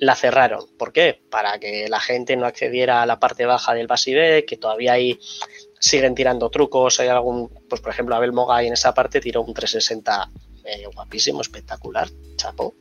la 0.03 0.15
cerraron. 0.15 0.65
¿Por 0.77 0.91
qué? 0.91 1.21
Para 1.29 1.59
que 1.59 1.87
la 1.87 1.99
gente 1.99 2.35
no 2.35 2.45
accediera 2.45 3.01
a 3.01 3.05
la 3.05 3.19
parte 3.19 3.45
baja 3.45 3.73
del 3.73 3.87
Basibé, 3.87 4.45
que 4.45 4.57
todavía 4.57 4.93
hay 4.93 5.19
siguen 5.79 6.15
tirando 6.15 6.49
trucos. 6.49 6.99
Hay 6.99 7.07
algún, 7.07 7.49
pues 7.69 7.81
por 7.81 7.91
ejemplo, 7.91 8.15
Abel 8.15 8.33
Mogay 8.33 8.67
en 8.67 8.73
esa 8.73 8.93
parte 8.93 9.19
tiró 9.19 9.41
un 9.41 9.53
360 9.53 10.29
eh, 10.65 10.85
guapísimo, 10.93 11.41
espectacular, 11.41 12.07
chapo. 12.35 12.73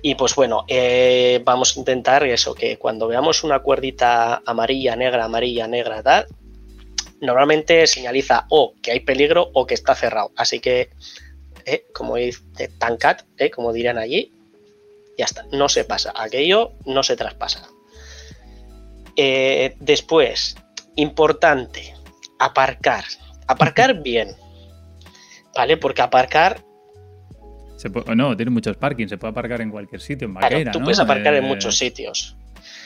Y 0.00 0.14
pues 0.14 0.34
bueno, 0.34 0.64
eh, 0.68 1.40
vamos 1.44 1.76
a 1.76 1.80
intentar 1.80 2.24
eso, 2.24 2.54
que 2.54 2.78
cuando 2.78 3.08
veamos 3.08 3.42
una 3.42 3.60
cuerdita 3.60 4.42
amarilla, 4.46 4.94
negra, 4.94 5.24
amarilla, 5.24 5.66
negra, 5.66 6.02
tal, 6.02 6.26
normalmente 7.20 7.86
señaliza 7.86 8.46
o 8.48 8.74
que 8.80 8.92
hay 8.92 9.00
peligro 9.00 9.50
o 9.54 9.66
que 9.66 9.74
está 9.74 9.94
cerrado. 9.94 10.30
Así 10.36 10.60
que, 10.60 10.90
eh, 11.66 11.84
como 11.92 12.16
dice 12.16 12.68
Tancat, 12.78 13.22
como 13.52 13.72
dirían 13.72 13.98
allí, 13.98 14.32
ya 15.18 15.24
está, 15.24 15.44
no 15.52 15.68
se 15.68 15.84
pasa. 15.84 16.12
Aquello 16.16 16.74
no 16.86 17.02
se 17.02 17.16
traspasa. 17.16 17.68
Eh, 19.16 19.74
después, 19.80 20.56
importante, 20.94 21.92
aparcar. 22.38 23.04
Aparcar 23.48 23.94
bien. 24.02 24.34
¿Vale? 25.56 25.76
Porque 25.76 26.02
aparcar. 26.02 26.64
no, 28.14 28.36
tiene 28.36 28.50
muchos 28.50 28.76
parkings, 28.76 29.10
se 29.10 29.18
puede 29.18 29.32
aparcar 29.32 29.60
en 29.60 29.70
cualquier 29.70 30.00
sitio, 30.00 30.28
en 30.28 30.70
tú 30.70 30.80
puedes 30.80 31.00
aparcar 31.00 31.34
en 31.34 31.44
eh, 31.44 31.48
muchos 31.48 31.76
sitios. 31.76 32.36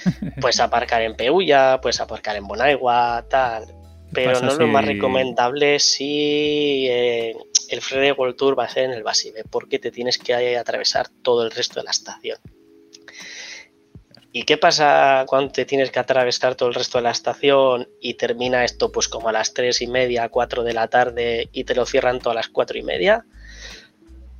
puedes 0.41 0.59
aparcar 0.59 1.03
en 1.03 1.15
Peulla, 1.15 1.81
puedes 1.83 2.01
aparcar 2.01 2.37
en 2.37 2.47
Bonaigua, 2.47 3.27
tal. 3.29 3.67
Pero 4.15 4.41
no 4.41 4.55
lo 4.55 4.67
más 4.67 4.85
recomendable 4.87 5.79
si 5.79 6.87
eh, 6.89 7.35
el 7.75 7.81
Free 7.81 8.13
World 8.13 8.37
Tour 8.37 8.59
va 8.59 8.65
a 8.65 8.69
ser 8.69 8.85
en 8.85 8.93
el 8.93 9.03
Basibe, 9.03 9.45
porque 9.49 9.79
te 9.79 9.91
tienes 9.91 10.19
que 10.19 10.35
atravesar 10.57 11.09
todo 11.23 11.45
el 11.45 11.51
resto 11.51 11.81
de 11.81 11.85
la 11.85 11.91
estación. 11.91 12.39
¿Y 14.35 14.45
qué 14.45 14.57
pasa 14.57 15.25
cuando 15.27 15.53
te 15.53 15.67
tienes 15.67 15.91
que 15.91 15.99
atravesar 15.99 16.55
todo 16.55 16.71
el 16.71 16.75
resto 16.75 16.99
de 16.99 17.03
la 17.03 17.11
estación 17.11 17.89
y 18.01 18.15
termina 18.15 18.65
esto 18.65 18.91
pues 18.91 19.09
como 19.09 19.29
a 19.29 19.33
las 19.33 19.53
3 19.53 19.83
y 19.83 19.87
media, 19.89 20.31
4 20.31 20.65
de 20.65 20.73
la 20.73 20.89
tarde 20.89 21.51
y 21.53 21.65
te 21.65 21.75
lo 21.75 21.85
cierran 21.85 22.19
todas 22.19 22.37
las 22.37 22.49
4 22.49 22.79
y 22.79 22.83
media? 22.83 23.27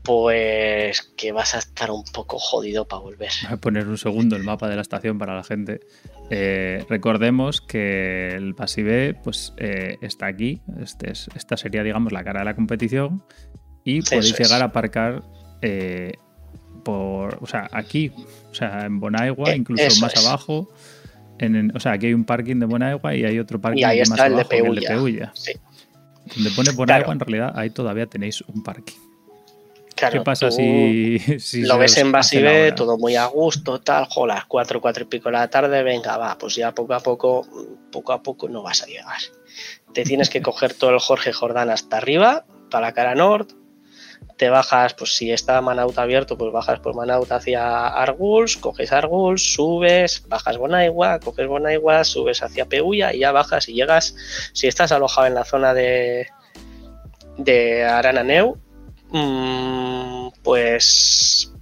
pues 0.03 1.13
que 1.17 1.33
vas 1.33 1.55
a 1.55 1.59
estar 1.59 1.91
un 1.91 2.05
poco 2.05 2.39
jodido 2.39 2.87
para 2.87 3.03
volver. 3.03 3.31
Voy 3.45 3.53
a 3.53 3.57
poner 3.57 3.87
un 3.87 3.99
segundo 3.99 4.37
el 4.37 4.43
mapa 4.43 4.69
de 4.69 4.77
la 4.77 4.83
estación 4.83 5.19
para 5.19 5.37
la 5.37 5.45
gente. 5.45 5.81
Eh, 6.35 6.87
recordemos 6.89 7.61
que 7.61 8.29
el 8.29 8.55
Pasive 8.55 9.13
pues, 9.13 9.53
eh, 9.59 9.99
está 10.01 10.27
aquí. 10.27 10.63
Este 10.81 11.13
es, 11.13 11.29
esta 11.37 11.59
sería, 11.59 11.83
digamos, 11.83 12.11
la 12.11 12.25
cara 12.25 12.41
de 12.41 12.47
la 12.47 12.55
competición. 12.55 13.23
Y 13.85 14.01
podéis 14.01 14.39
llegar 14.39 14.63
a 14.63 14.67
aparcar 14.67 15.23
eh, 15.61 16.13
por, 16.85 17.37
o 17.43 17.47
sea, 17.47 17.69
aquí, 17.71 18.13
o 18.51 18.55
sea, 18.55 18.87
en 18.87 18.99
Bonaigua, 18.99 19.55
incluso 19.55 20.01
más 20.01 20.17
abajo. 20.25 20.73
En, 21.39 21.77
o 21.77 21.81
sea, 21.81 21.93
aquí 21.93 22.07
hay 22.07 22.15
un 22.15 22.25
parking 22.25 22.57
de 22.57 22.67
Bonaigua 22.67 23.15
y 23.15 23.25
hay 23.27 23.39
otro 23.39 23.61
parking 23.61 23.85
más 23.85 24.19
abajo, 24.19 24.49
de 24.49 24.59
el 24.59 24.75
de 24.77 24.87
Peulla. 24.87 25.33
Sí. 25.35 25.53
Donde 26.35 26.51
pone 26.53 26.71
Bonaigua, 26.71 27.13
en 27.13 27.21
realidad, 27.21 27.53
ahí 27.55 27.69
todavía 27.69 28.07
tenéis 28.07 28.41
un 28.41 28.63
parking. 28.63 29.02
¿Qué 29.95 30.21
pasa 30.21 30.51
si, 30.51 31.19
lo 31.63 31.79
ves 31.79 31.97
en 31.99 32.13
Basive, 32.13 32.73
todo 32.73 32.99
muy 32.99 33.17
a 33.17 33.27
gusto, 33.27 33.81
tal, 33.81 34.07
jo, 34.09 34.27
las 34.27 34.47
4, 34.47 34.81
4 34.81 35.05
y 35.05 35.07
pico 35.07 35.29
de 35.29 35.33
la 35.33 35.49
tarde, 35.49 35.83
venga, 35.83 36.17
va, 36.17 36.37
pues 36.39 36.57
ya 36.57 36.73
poco 36.73 36.95
a 36.95 37.01
poco, 37.01 37.47
poco 37.91 38.13
a 38.13 38.23
poco 38.23 38.49
no 38.49 38.63
vas 38.63 38.83
a 38.83 38.87
llegar. 38.87 39.21
Te 39.93 40.05
tienes 40.05 40.31
que 40.31 40.43
coger 40.43 40.75
todo 40.75 40.91
el 40.91 40.99
Jorge 40.99 41.33
Jordán 41.33 41.71
hasta 41.71 41.99
arriba, 41.99 42.45
para 42.71 42.89
la 42.89 42.93
cara 42.95 43.15
norte, 43.15 43.55
te 44.37 44.51
bajas, 44.51 44.95
pues 44.95 45.15
si 45.15 45.31
está 45.31 45.61
Manaut 45.61 45.97
abierto, 45.99 46.37
pues 46.37 46.53
bajas 46.53 46.81
por 46.81 46.95
Manaut 46.95 47.31
hacia 47.31 47.87
Arguls, 47.87 48.57
coges 48.57 48.93
Arguls, 48.93 49.55
subes, 49.55 50.27
bajas 50.29 50.57
Bonaigua, 50.59 51.21
coges 51.21 51.47
Bonaigua, 51.47 52.05
subes 52.05 52.43
hacia 52.43 52.67
Peulla 52.67 53.15
y 53.15 53.21
ya 53.21 53.33
bajas 53.33 53.69
y 53.69 53.75
llegas, 53.75 54.15
si 54.53 54.67
estás 54.67 54.93
alojado 54.93 55.27
en 55.27 55.35
la 55.35 55.45
zona 55.45 55.75
de, 55.75 56.29
de 57.37 57.85
Arananeu, 57.85 58.59
pues, 60.43 61.53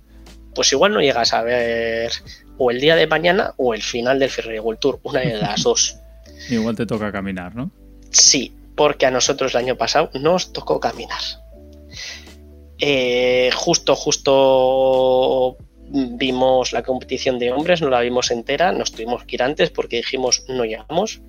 pues 0.55 0.73
igual 0.73 0.93
no 0.93 1.01
llegas 1.01 1.33
a 1.33 1.43
ver 1.43 2.13
o 2.59 2.71
el 2.71 2.81
día 2.81 2.95
de 2.95 3.07
mañana 3.07 3.55
o 3.57 3.75
el 3.75 3.83
final 3.83 4.19
del 4.19 4.31
Ferry 4.31 4.59
World 4.59 4.81
Tour, 4.81 5.01
una 5.03 5.21
de 5.21 5.39
las 5.39 5.63
dos. 5.65 5.97
igual 6.51 6.77
te 6.77 6.87
toca 6.87 7.11
caminar, 7.11 7.55
¿no? 7.55 7.71
Sí, 8.11 8.55
porque 8.77 9.07
a 9.07 9.11
nosotros 9.11 9.55
el 9.55 9.63
año 9.63 9.77
pasado 9.77 10.11
nos 10.15 10.53
tocó 10.53 10.79
caminar. 10.79 11.23
Eh, 12.79 13.51
justo, 13.55 13.95
justo 13.95 15.57
vimos 15.91 16.73
la 16.73 16.83
competición 16.83 17.39
de 17.39 17.53
hombres, 17.53 17.83
no 17.83 17.91
la 17.91 18.01
vimos 18.01 18.31
entera, 18.31 18.73
nos 18.73 18.93
tuvimos 18.93 19.25
que 19.25 19.37
ir 19.37 19.43
antes 19.43 19.71
porque 19.71 19.97
dijimos 19.97 20.45
no 20.49 20.65
llegamos. 20.65 21.21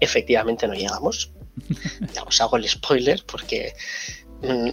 Efectivamente 0.00 0.66
no 0.66 0.74
llegamos. 0.74 1.32
ya 2.14 2.22
os 2.24 2.40
hago 2.40 2.56
el 2.56 2.68
spoiler 2.68 3.22
porque 3.26 3.74
mm, 4.42 4.70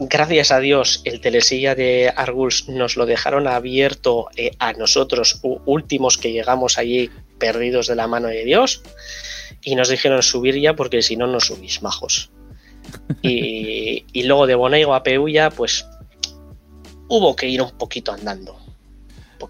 gracias 0.00 0.50
a 0.50 0.60
Dios, 0.60 1.02
el 1.04 1.20
telesilla 1.20 1.74
de 1.74 2.12
Arguls 2.14 2.68
nos 2.68 2.96
lo 2.96 3.06
dejaron 3.06 3.46
abierto 3.46 4.28
eh, 4.36 4.52
a 4.58 4.72
nosotros, 4.72 5.40
últimos 5.42 6.18
que 6.18 6.32
llegamos 6.32 6.78
allí 6.78 7.10
perdidos 7.38 7.86
de 7.86 7.96
la 7.96 8.06
mano 8.06 8.28
de 8.28 8.44
Dios, 8.44 8.82
y 9.62 9.74
nos 9.74 9.88
dijeron 9.88 10.22
subir 10.22 10.58
ya 10.60 10.74
porque 10.74 11.02
si 11.02 11.16
no, 11.16 11.26
no 11.26 11.40
subís, 11.40 11.82
majos. 11.82 12.30
Y, 13.22 14.04
luego 14.24 14.46
de 14.46 14.54
Bonaigo 14.54 14.94
a 14.94 15.02
Peulla, 15.02 15.50
pues 15.50 15.86
hubo 17.08 17.34
que 17.34 17.48
ir 17.48 17.62
un 17.62 17.72
poquito 17.72 18.12
andando. 18.12 18.58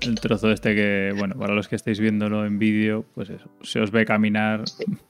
El 0.00 0.20
trozo 0.20 0.50
este 0.50 0.74
que, 0.74 1.14
bueno, 1.16 1.36
para 1.36 1.54
los 1.54 1.68
que 1.68 1.76
estáis 1.76 1.98
viéndolo 1.98 2.44
en 2.44 2.58
vídeo, 2.58 3.04
pues 3.14 3.30
eso, 3.30 3.48
se 3.62 3.80
os 3.80 3.90
ve 3.90 4.04
caminar 4.04 4.64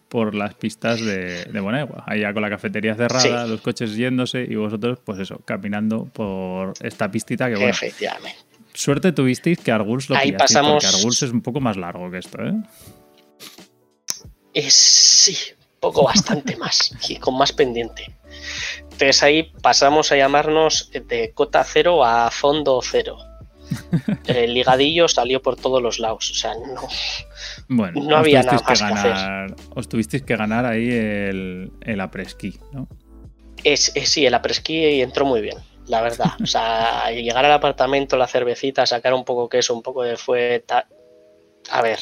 por 0.08 0.34
las 0.34 0.54
pistas 0.54 1.00
de, 1.00 1.44
de 1.44 1.60
Bonegua. 1.60 2.04
Allá 2.06 2.32
con 2.32 2.42
la 2.42 2.50
cafetería 2.50 2.94
cerrada, 2.94 3.46
los 3.46 3.60
coches 3.60 3.96
yéndose 3.96 4.46
y 4.48 4.54
vosotros, 4.54 5.00
pues 5.04 5.18
eso, 5.18 5.40
caminando 5.44 6.04
por 6.06 6.74
esta 6.80 7.10
pistita 7.10 7.48
que 7.48 7.54
bueno. 7.54 7.70
Efectivamente. 7.70 8.38
Suerte 8.72 9.12
tuvisteis 9.12 9.58
que 9.58 9.72
Arguls 9.72 10.08
lo 10.08 10.16
Ahí 10.16 10.32
pasamos... 10.32 10.84
porque 10.84 10.96
Arguls 10.96 11.22
es 11.22 11.32
un 11.32 11.42
poco 11.42 11.60
más 11.60 11.76
largo 11.76 12.10
que 12.10 12.18
esto, 12.18 12.38
¿eh? 12.42 12.54
Es, 14.54 14.74
sí, 14.74 15.36
poco 15.80 16.04
bastante 16.04 16.56
más 16.58 16.94
y 17.08 17.16
con 17.16 17.36
más 17.36 17.52
pendiente. 17.52 18.14
Entonces 18.82 19.22
ahí 19.22 19.52
pasamos 19.62 20.12
a 20.12 20.16
llamarnos 20.16 20.90
de 20.92 21.32
cota 21.32 21.64
cero 21.64 22.04
a 22.04 22.30
fondo 22.30 22.80
cero. 22.82 23.18
El 24.26 24.54
ligadillo 24.54 25.09
salió 25.09 25.42
por 25.42 25.57
todos 25.57 25.83
los 25.83 25.98
lados. 25.98 26.31
O 26.31 26.35
sea, 26.35 26.54
no, 26.54 26.88
bueno, 27.68 28.02
no 28.02 28.16
había 28.16 28.42
nada 28.42 28.52
más 28.52 28.62
que, 28.62 28.85
ganar, 28.85 29.57
Os 29.74 29.88
tuvisteis 29.88 30.22
que 30.22 30.37
ganar 30.37 30.66
ahí 30.66 30.88
el, 30.90 31.72
el 31.83 32.00
apresquí, 32.00 32.59
¿no? 32.72 32.88
Es, 33.64 33.92
sí, 34.04 34.24
el 34.26 34.35
apresquí 34.35 35.02
entró 35.02 35.26
muy 35.26 35.40
bien, 35.40 35.59
la 35.87 36.00
verdad. 36.00 36.33
O 36.42 36.46
sea, 36.46 37.11
llegar 37.11 37.44
al 37.44 37.52
apartamento, 37.52 38.16
la 38.16 38.26
cervecita, 38.26 38.87
sacar 38.87 39.14
un 39.14 39.24
poco 39.24 39.48
queso, 39.48 39.74
un 39.74 39.83
poco 39.83 40.02
de 40.02 40.16
fueta. 40.16 40.87
A 41.70 41.83
ver, 41.83 41.98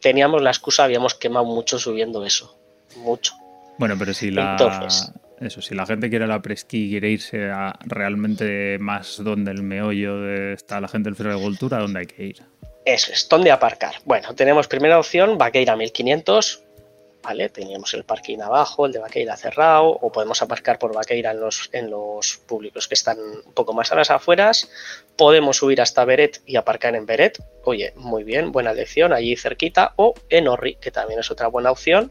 teníamos 0.00 0.42
la 0.42 0.50
excusa, 0.50 0.84
habíamos 0.84 1.14
quemado 1.14 1.46
mucho 1.46 1.78
subiendo 1.78 2.24
eso. 2.24 2.58
Mucho. 2.96 3.34
Bueno, 3.78 3.96
pero 3.98 4.12
si 4.12 4.30
la. 4.30 4.52
Entonces, 4.52 5.12
eso, 5.46 5.62
si 5.62 5.74
la 5.74 5.86
gente 5.86 6.08
quiere 6.10 6.26
la 6.26 6.40
presquí 6.40 6.86
y 6.86 6.90
quiere 6.90 7.10
irse 7.10 7.50
a 7.50 7.78
realmente 7.84 8.78
más 8.78 9.22
donde 9.22 9.50
el 9.50 9.62
meollo 9.62 10.52
está 10.52 10.80
la 10.80 10.88
gente 10.88 11.08
del 11.08 11.16
Fero 11.16 11.36
de 11.36 11.42
Cultura, 11.42 11.78
¿dónde 11.78 12.00
hay 12.00 12.06
que 12.06 12.24
ir? 12.24 12.42
Eso 12.84 13.12
es, 13.12 13.28
¿dónde 13.28 13.50
aparcar? 13.50 13.94
Bueno, 14.04 14.34
tenemos 14.34 14.66
primera 14.66 14.98
opción, 14.98 15.38
Vaqueira 15.38 15.76
1500, 15.76 16.64
¿vale? 17.22 17.48
Teníamos 17.48 17.94
el 17.94 18.04
parking 18.04 18.38
abajo, 18.40 18.86
el 18.86 18.92
de 18.92 18.98
Vaqueira 18.98 19.36
cerrado, 19.36 19.86
o 19.86 20.10
podemos 20.10 20.42
aparcar 20.42 20.78
por 20.78 20.92
Vaqueira 20.92 21.30
en 21.30 21.40
los, 21.40 21.70
en 21.72 21.90
los 21.90 22.38
públicos 22.38 22.88
que 22.88 22.94
están 22.94 23.18
un 23.18 23.52
poco 23.54 23.72
más 23.72 23.92
a 23.92 23.94
las 23.94 24.10
afueras. 24.10 24.68
Podemos 25.16 25.58
subir 25.58 25.80
hasta 25.80 26.04
Beret 26.04 26.42
y 26.44 26.56
aparcar 26.56 26.96
en 26.96 27.06
Beret. 27.06 27.38
Oye, 27.64 27.92
muy 27.96 28.24
bien, 28.24 28.52
buena 28.52 28.72
elección, 28.72 29.12
allí 29.12 29.36
cerquita. 29.36 29.92
O 29.96 30.14
en 30.28 30.48
Orri, 30.48 30.74
que 30.76 30.90
también 30.90 31.20
es 31.20 31.30
otra 31.30 31.46
buena 31.46 31.70
opción. 31.70 32.10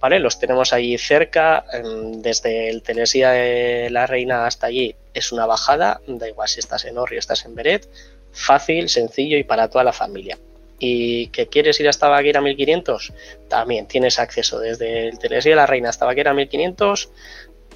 ¿Vale? 0.00 0.18
Los 0.18 0.38
tenemos 0.38 0.72
allí 0.72 0.98
cerca, 0.98 1.64
em, 1.72 2.22
desde 2.22 2.68
el 2.68 2.82
Telesía 2.82 3.30
de 3.30 3.88
la 3.90 4.06
Reina 4.06 4.46
hasta 4.46 4.66
allí 4.66 4.94
es 5.14 5.32
una 5.32 5.46
bajada, 5.46 6.00
da 6.06 6.28
igual 6.28 6.48
si 6.48 6.60
estás 6.60 6.84
en 6.84 6.98
Orri 6.98 7.16
o 7.16 7.18
estás 7.18 7.44
en 7.44 7.54
Beret, 7.54 7.88
fácil, 8.32 8.88
sencillo 8.88 9.38
y 9.38 9.44
para 9.44 9.68
toda 9.68 9.84
la 9.84 9.92
familia. 9.92 10.38
¿Y 10.78 11.28
que 11.28 11.46
quieres 11.46 11.80
ir 11.80 11.88
hasta 11.88 12.08
Baquera 12.08 12.42
1500? 12.42 13.12
También 13.48 13.86
tienes 13.86 14.18
acceso 14.18 14.58
desde 14.58 15.08
el 15.08 15.18
Telesía 15.18 15.52
de 15.52 15.56
la 15.56 15.66
Reina 15.66 15.88
hasta 15.88 16.04
Baquera 16.04 16.34
1500, 16.34 17.08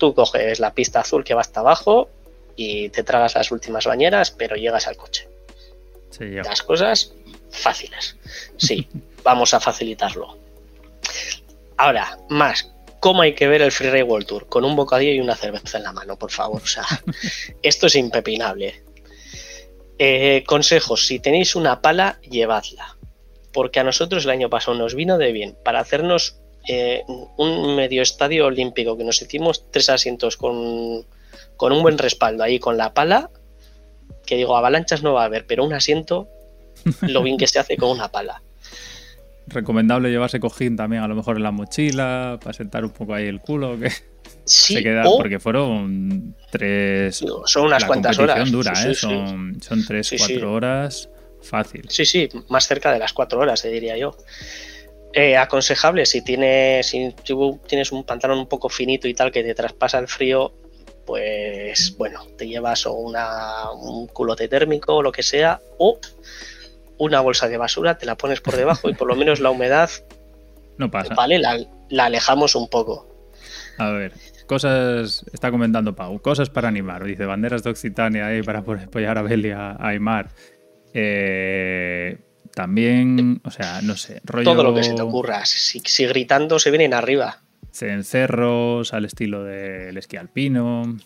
tú 0.00 0.14
coges 0.14 0.58
la 0.58 0.74
pista 0.74 1.00
azul 1.00 1.22
que 1.22 1.34
va 1.34 1.42
hasta 1.42 1.60
abajo 1.60 2.10
y 2.56 2.88
te 2.88 3.04
tragas 3.04 3.34
las 3.34 3.52
últimas 3.52 3.86
bañeras, 3.86 4.32
pero 4.32 4.56
llegas 4.56 4.86
al 4.86 4.96
coche. 4.96 5.28
las 6.18 6.62
cosas 6.62 7.12
fáciles. 7.50 8.16
Sí, 8.56 8.88
vamos 9.22 9.54
a 9.54 9.60
facilitarlo. 9.60 10.36
Ahora, 11.80 12.18
más, 12.28 12.70
¿cómo 13.00 13.22
hay 13.22 13.34
que 13.34 13.48
ver 13.48 13.62
el 13.62 13.72
Free 13.72 14.02
World 14.02 14.26
Tour? 14.26 14.46
Con 14.48 14.66
un 14.66 14.76
bocadillo 14.76 15.14
y 15.14 15.20
una 15.20 15.34
cerveza 15.34 15.78
en 15.78 15.84
la 15.84 15.92
mano, 15.92 16.18
por 16.18 16.30
favor. 16.30 16.60
O 16.60 16.66
sea, 16.66 16.84
esto 17.62 17.86
es 17.86 17.94
impepinable. 17.94 18.82
Eh, 19.98 20.44
consejos, 20.46 21.06
si 21.06 21.20
tenéis 21.20 21.56
una 21.56 21.80
pala, 21.80 22.20
llevadla. 22.20 22.98
Porque 23.54 23.80
a 23.80 23.84
nosotros 23.84 24.24
el 24.24 24.30
año 24.30 24.50
pasado 24.50 24.76
nos 24.76 24.94
vino 24.94 25.16
de 25.16 25.32
bien 25.32 25.56
para 25.64 25.80
hacernos 25.80 26.36
eh, 26.68 27.02
un 27.38 27.74
medio 27.76 28.02
estadio 28.02 28.44
olímpico 28.44 28.98
que 28.98 29.04
nos 29.04 29.22
hicimos 29.22 29.64
tres 29.70 29.88
asientos 29.88 30.36
con, 30.36 31.06
con 31.56 31.72
un 31.72 31.80
buen 31.80 31.96
respaldo 31.96 32.44
ahí 32.44 32.58
con 32.58 32.76
la 32.76 32.92
pala. 32.92 33.30
Que 34.26 34.36
digo, 34.36 34.54
avalanchas 34.54 35.02
no 35.02 35.14
va 35.14 35.22
a 35.22 35.24
haber, 35.24 35.46
pero 35.46 35.64
un 35.64 35.72
asiento, 35.72 36.28
lo 37.00 37.22
bien 37.22 37.38
que 37.38 37.46
se 37.46 37.58
hace 37.58 37.78
con 37.78 37.88
una 37.88 38.12
pala 38.12 38.42
recomendable 39.50 40.10
llevarse 40.10 40.40
cojín 40.40 40.76
también 40.76 41.02
a 41.02 41.08
lo 41.08 41.14
mejor 41.14 41.36
en 41.36 41.42
la 41.42 41.50
mochila, 41.50 42.38
para 42.42 42.52
sentar 42.52 42.84
un 42.84 42.90
poco 42.90 43.14
ahí 43.14 43.26
el 43.26 43.40
culo, 43.40 43.78
que 43.78 43.90
se 44.44 44.82
queda, 44.82 45.04
porque 45.04 45.38
fueron 45.38 46.34
tres... 46.50 47.24
son 47.44 47.66
unas 47.66 47.84
cuantas 47.84 48.18
horas. 48.18 48.50
dura, 48.50 48.72
¿eh? 48.72 48.94
son, 48.94 49.60
son 49.60 49.84
tres, 49.86 50.14
cuatro 50.16 50.52
horas 50.52 51.08
fácil. 51.42 51.84
Sí, 51.88 52.04
sí, 52.04 52.28
más 52.48 52.66
cerca 52.66 52.92
de 52.92 52.98
las 52.98 53.12
cuatro 53.12 53.40
horas, 53.40 53.62
diría 53.62 53.96
yo. 53.96 54.16
Eh, 55.12 55.36
aconsejable, 55.36 56.06
si 56.06 56.22
tienes, 56.22 56.86
si 56.86 57.14
tienes 57.66 57.92
un 57.92 58.04
pantalón 58.04 58.38
un 58.38 58.46
poco 58.46 58.68
finito 58.68 59.08
y 59.08 59.14
tal 59.14 59.32
que 59.32 59.42
te 59.42 59.54
traspasa 59.54 59.98
el 59.98 60.06
frío, 60.06 60.52
pues 61.04 61.96
bueno, 61.96 62.24
te 62.38 62.46
llevas 62.46 62.86
una, 62.86 63.72
un 63.72 64.06
culote 64.06 64.46
térmico 64.46 64.96
o 64.96 65.02
lo 65.02 65.10
que 65.10 65.24
sea, 65.24 65.60
o 65.78 65.98
una 67.00 67.20
bolsa 67.22 67.48
de 67.48 67.56
basura, 67.56 67.96
te 67.96 68.04
la 68.04 68.14
pones 68.14 68.42
por 68.42 68.54
debajo 68.56 68.90
y 68.90 68.94
por 68.94 69.08
lo 69.08 69.16
menos 69.16 69.40
la 69.40 69.50
humedad 69.50 69.90
no 70.76 70.90
pasa. 70.90 71.14
Vale, 71.14 71.38
la, 71.38 72.04
alejamos 72.04 72.54
un 72.54 72.68
poco. 72.68 73.08
A 73.78 73.88
ver, 73.90 74.12
cosas, 74.46 75.24
está 75.32 75.50
comentando 75.50 75.96
Pau, 75.96 76.20
cosas 76.20 76.50
para 76.50 76.68
animar. 76.68 77.02
Dice 77.04 77.24
banderas 77.24 77.62
de 77.62 77.70
Occitania 77.70 78.26
ahí 78.26 78.42
para 78.42 78.58
apoyar 78.58 79.16
a 79.16 79.22
Beli 79.22 79.50
a, 79.50 79.76
Aymar. 79.80 80.28
Eh, 80.92 82.18
también, 82.54 83.40
o 83.44 83.50
sea, 83.50 83.80
no 83.80 83.96
sé, 83.96 84.20
rollo... 84.24 84.44
Todo 84.44 84.62
lo 84.62 84.74
que 84.74 84.84
se 84.84 84.92
te 84.92 85.02
ocurra. 85.02 85.46
Si, 85.46 85.80
si 85.80 86.06
gritando 86.06 86.58
se 86.58 86.70
vienen 86.70 86.92
arriba. 86.92 87.38
Cencerros 87.72 88.92
al 88.92 89.06
estilo 89.06 89.42
del 89.44 89.96
esquí 89.96 90.18
alpino. 90.18 90.98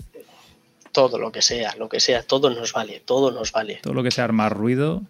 todo 0.90 1.18
lo 1.18 1.30
que 1.30 1.42
sea, 1.42 1.76
lo 1.78 1.88
que 1.88 2.00
sea, 2.00 2.24
todo 2.24 2.50
nos 2.50 2.72
vale, 2.72 3.00
todo 3.04 3.30
nos 3.30 3.52
vale. 3.52 3.78
Todo 3.80 3.94
lo 3.94 4.02
que 4.02 4.10
sea 4.10 4.24
armar 4.24 4.56
ruido. 4.56 5.02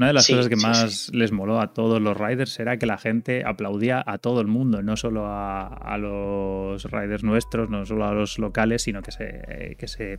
Una 0.00 0.06
de 0.06 0.12
las 0.14 0.26
cosas 0.26 0.48
que 0.48 0.56
más 0.56 1.10
les 1.12 1.30
moló 1.30 1.60
a 1.60 1.74
todos 1.74 2.00
los 2.00 2.16
riders 2.16 2.58
era 2.58 2.78
que 2.78 2.86
la 2.86 2.96
gente 2.96 3.42
aplaudía 3.44 4.02
a 4.06 4.16
todo 4.16 4.40
el 4.40 4.46
mundo, 4.46 4.80
no 4.80 4.96
solo 4.96 5.26
a, 5.26 5.98
los 5.98 6.84
riders 6.84 7.22
nuestros, 7.22 7.68
no 7.68 7.84
solo 7.84 8.06
a 8.06 8.14
los 8.14 8.38
locales, 8.38 8.80
sino 8.80 9.02
que 9.02 9.12
se, 9.12 9.76
que 9.78 9.88
se 9.88 10.18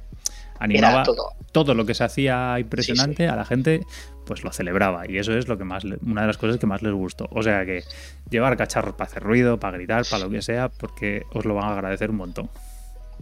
animaba 0.59 1.01
todo. 1.01 1.31
todo. 1.51 1.73
lo 1.73 1.87
que 1.87 1.95
se 1.95 2.03
hacía 2.03 2.59
impresionante 2.59 3.27
a 3.27 3.35
la 3.35 3.43
gente, 3.43 3.81
pues 4.27 4.43
lo 4.43 4.53
celebraba. 4.53 5.09
Y 5.09 5.17
eso 5.17 5.35
es 5.35 5.47
lo 5.47 5.57
que 5.57 5.63
más, 5.63 5.83
una 5.83 6.21
de 6.21 6.27
las 6.27 6.37
cosas 6.37 6.59
que 6.59 6.67
más 6.67 6.83
les 6.83 6.93
gustó. 6.93 7.27
O 7.31 7.41
sea 7.41 7.65
que 7.65 7.83
llevar 8.29 8.57
cacharros 8.57 8.93
para 8.93 9.09
hacer 9.09 9.23
ruido, 9.23 9.59
para 9.59 9.77
gritar, 9.77 10.05
para 10.07 10.25
lo 10.25 10.29
que 10.29 10.43
sea, 10.43 10.69
porque 10.69 11.23
os 11.33 11.43
lo 11.43 11.55
van 11.55 11.69
a 11.69 11.73
agradecer 11.73 12.11
un 12.11 12.17
montón. 12.17 12.51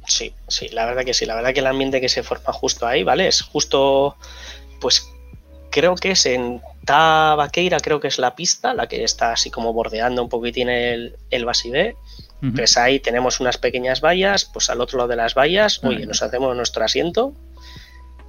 Sí, 0.08 0.34
sí, 0.50 0.67
la 0.74 0.86
verdad 0.86 1.06
que 1.06 1.13
sí. 1.13 1.26
La 1.26 1.36
verdad 1.36 1.54
que 1.54 1.62
el 1.62 1.67
ambiente 1.67 2.02
que 2.02 2.10
se 2.10 2.22
forma 2.22 2.52
justo 2.52 2.86
ahí, 2.86 3.06
¿vale? 3.06 3.30
Es 3.30 3.43
justo, 3.43 4.17
pues 4.82 5.10
creo 5.80 5.96
que 5.96 6.12
es 6.12 6.26
en 6.26 6.62
Tabaqueira, 6.84 7.80
creo 7.80 8.02
que 8.02 8.10
es 8.10 8.20
la 8.20 8.36
pista, 8.36 8.74
la 8.74 8.88
que 8.88 9.06
está 9.06 9.32
así 9.32 9.50
como 9.50 9.72
bordeando 9.72 10.22
un 10.22 10.28
poquitín 10.28 10.68
el, 10.68 11.15
el 11.30 11.46
Basibé. 11.46 11.96
Pues 12.56 12.78
ahí 12.78 13.00
tenemos 13.00 13.39
unas 13.39 13.58
pequeñas 13.58 14.02
vallas, 14.02 14.46
pues 14.46 14.70
al 14.70 14.80
otro 14.82 14.98
lado 14.98 15.10
de 15.10 15.15
las 15.18 15.36
vallas, 15.36 15.82
oye, 15.84 16.06
nos 16.06 16.22
hacemos 16.22 16.56
nuestro 16.56 16.86
asiento 16.86 17.34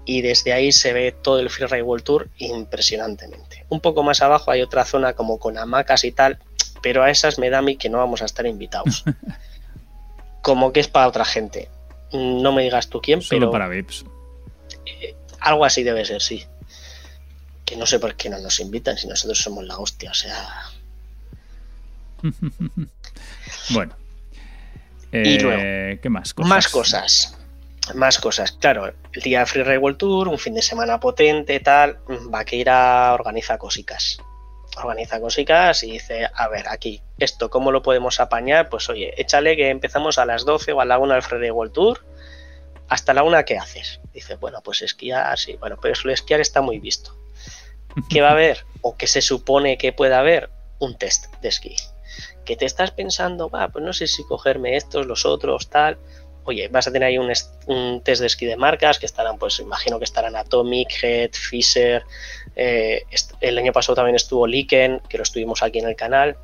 y 0.04 0.22
desde 0.22 0.52
ahí 0.52 0.72
se 0.72 0.92
ve 0.92 1.12
todo 1.12 1.38
el 1.38 1.48
Freeride 1.48 1.82
World 1.82 2.04
Tour 2.04 2.28
impresionantemente. 2.38 3.66
Un 3.68 3.80
poco 3.80 4.02
más 4.02 4.20
abajo 4.20 4.50
hay 4.50 4.62
otra 4.62 4.84
zona 4.84 5.12
como 5.12 5.38
con 5.38 5.58
hamacas 5.58 6.04
y 6.04 6.12
tal, 6.12 6.38
pero 6.82 7.02
a 7.04 7.10
esas 7.10 7.38
me 7.38 7.50
da 7.50 7.58
a 7.58 7.62
mí 7.62 7.76
que 7.76 7.88
no 7.88 7.98
vamos 7.98 8.22
a 8.22 8.24
estar 8.26 8.46
invitados. 8.46 9.04
como 10.42 10.72
que 10.72 10.80
es 10.80 10.88
para 10.88 11.08
otra 11.08 11.24
gente. 11.24 11.68
No 12.12 12.52
me 12.52 12.62
digas 12.62 12.88
tú 12.88 13.00
quién, 13.00 13.22
Solo 13.22 13.50
para 13.50 13.68
VIPs. 13.68 14.04
Eh, 14.86 15.14
algo 15.40 15.64
así 15.64 15.84
debe 15.84 16.04
ser, 16.04 16.20
sí. 16.20 16.44
Que 17.70 17.76
no 17.76 17.86
sé 17.86 18.00
por 18.00 18.16
qué 18.16 18.28
no 18.28 18.36
nos 18.40 18.58
invitan 18.58 18.98
si 18.98 19.06
nosotros 19.06 19.40
somos 19.40 19.62
la 19.64 19.78
hostia, 19.78 20.10
o 20.10 20.14
sea. 20.14 20.64
bueno. 23.70 23.94
y 25.12 25.38
luego, 25.38 25.62
eh, 25.62 26.00
¿qué 26.02 26.08
más 26.10 26.34
cosas? 26.34 26.50
Más 26.50 26.66
cosas. 26.66 27.38
Más 27.94 28.18
cosas. 28.18 28.50
Claro, 28.50 28.92
el 29.12 29.22
día 29.22 29.38
de 29.38 29.46
Free 29.46 29.78
World 29.78 29.98
Tour, 29.98 30.26
un 30.26 30.36
fin 30.36 30.54
de 30.54 30.62
semana 30.62 30.98
potente, 30.98 31.60
tal. 31.60 32.00
Vaqueira 32.28 33.14
organiza 33.14 33.56
cositas 33.56 34.18
organiza 34.76 35.20
cositas 35.20 35.84
y 35.84 35.92
dice, 35.92 36.28
a 36.34 36.48
ver, 36.48 36.68
aquí, 36.68 37.00
esto, 37.18 37.50
¿cómo 37.50 37.70
lo 37.70 37.82
podemos 37.82 38.18
apañar? 38.18 38.68
Pues 38.68 38.88
oye, 38.88 39.14
échale 39.16 39.56
que 39.56 39.68
empezamos 39.68 40.18
a 40.18 40.26
las 40.26 40.44
12 40.44 40.72
o 40.72 40.80
a 40.80 40.84
la 40.84 40.98
1 40.98 41.14
del 41.14 41.22
Friday 41.22 41.52
World 41.52 41.72
Tour, 41.72 42.04
hasta 42.88 43.14
la 43.14 43.22
1, 43.22 43.44
¿qué 43.44 43.58
haces? 43.58 44.00
Dice, 44.12 44.34
bueno, 44.34 44.58
pues 44.64 44.82
esquiar, 44.82 45.38
sí, 45.38 45.56
bueno, 45.60 45.78
pero 45.80 45.94
esquiar 46.10 46.40
está 46.40 46.60
muy 46.60 46.80
visto. 46.80 47.16
¿Qué 48.08 48.20
va 48.20 48.28
a 48.28 48.32
haber? 48.32 48.64
¿O 48.82 48.96
qué 48.96 49.06
se 49.06 49.22
supone 49.22 49.78
que 49.78 49.92
puede 49.92 50.14
haber? 50.14 50.50
Un 50.78 50.96
test 50.96 51.34
de 51.42 51.48
esquí. 51.48 51.76
Que 52.44 52.56
te 52.56 52.64
estás 52.64 52.90
pensando, 52.90 53.50
va, 53.50 53.68
pues 53.68 53.84
no 53.84 53.92
sé 53.92 54.06
si 54.06 54.24
cogerme 54.24 54.76
estos, 54.76 55.06
los 55.06 55.26
otros, 55.26 55.68
tal 55.68 55.98
oye, 56.44 56.68
vas 56.68 56.86
a 56.86 56.92
tener 56.92 57.08
ahí 57.08 57.18
un, 57.18 58.02
test 58.02 58.20
de 58.20 58.26
esquí 58.26 58.46
de 58.46 58.56
marcas 58.56 58.98
que 58.98 59.06
estarán, 59.06 59.38
pues 59.38 59.60
imagino 59.60 59.98
que 59.98 60.04
estarán 60.04 60.36
Atomic, 60.36 60.88
Head, 61.02 61.30
Fisher. 61.32 62.02
Eh, 62.56 63.04
el 63.40 63.58
año 63.58 63.72
pasado 63.72 63.96
también 63.96 64.16
estuvo 64.16 64.46
Liken, 64.46 65.00
que 65.08 65.16
lo 65.16 65.22
estuvimos 65.22 65.62
aquí 65.62 65.78
en 65.78 65.88
el 65.88 65.96
canal. 65.96 66.36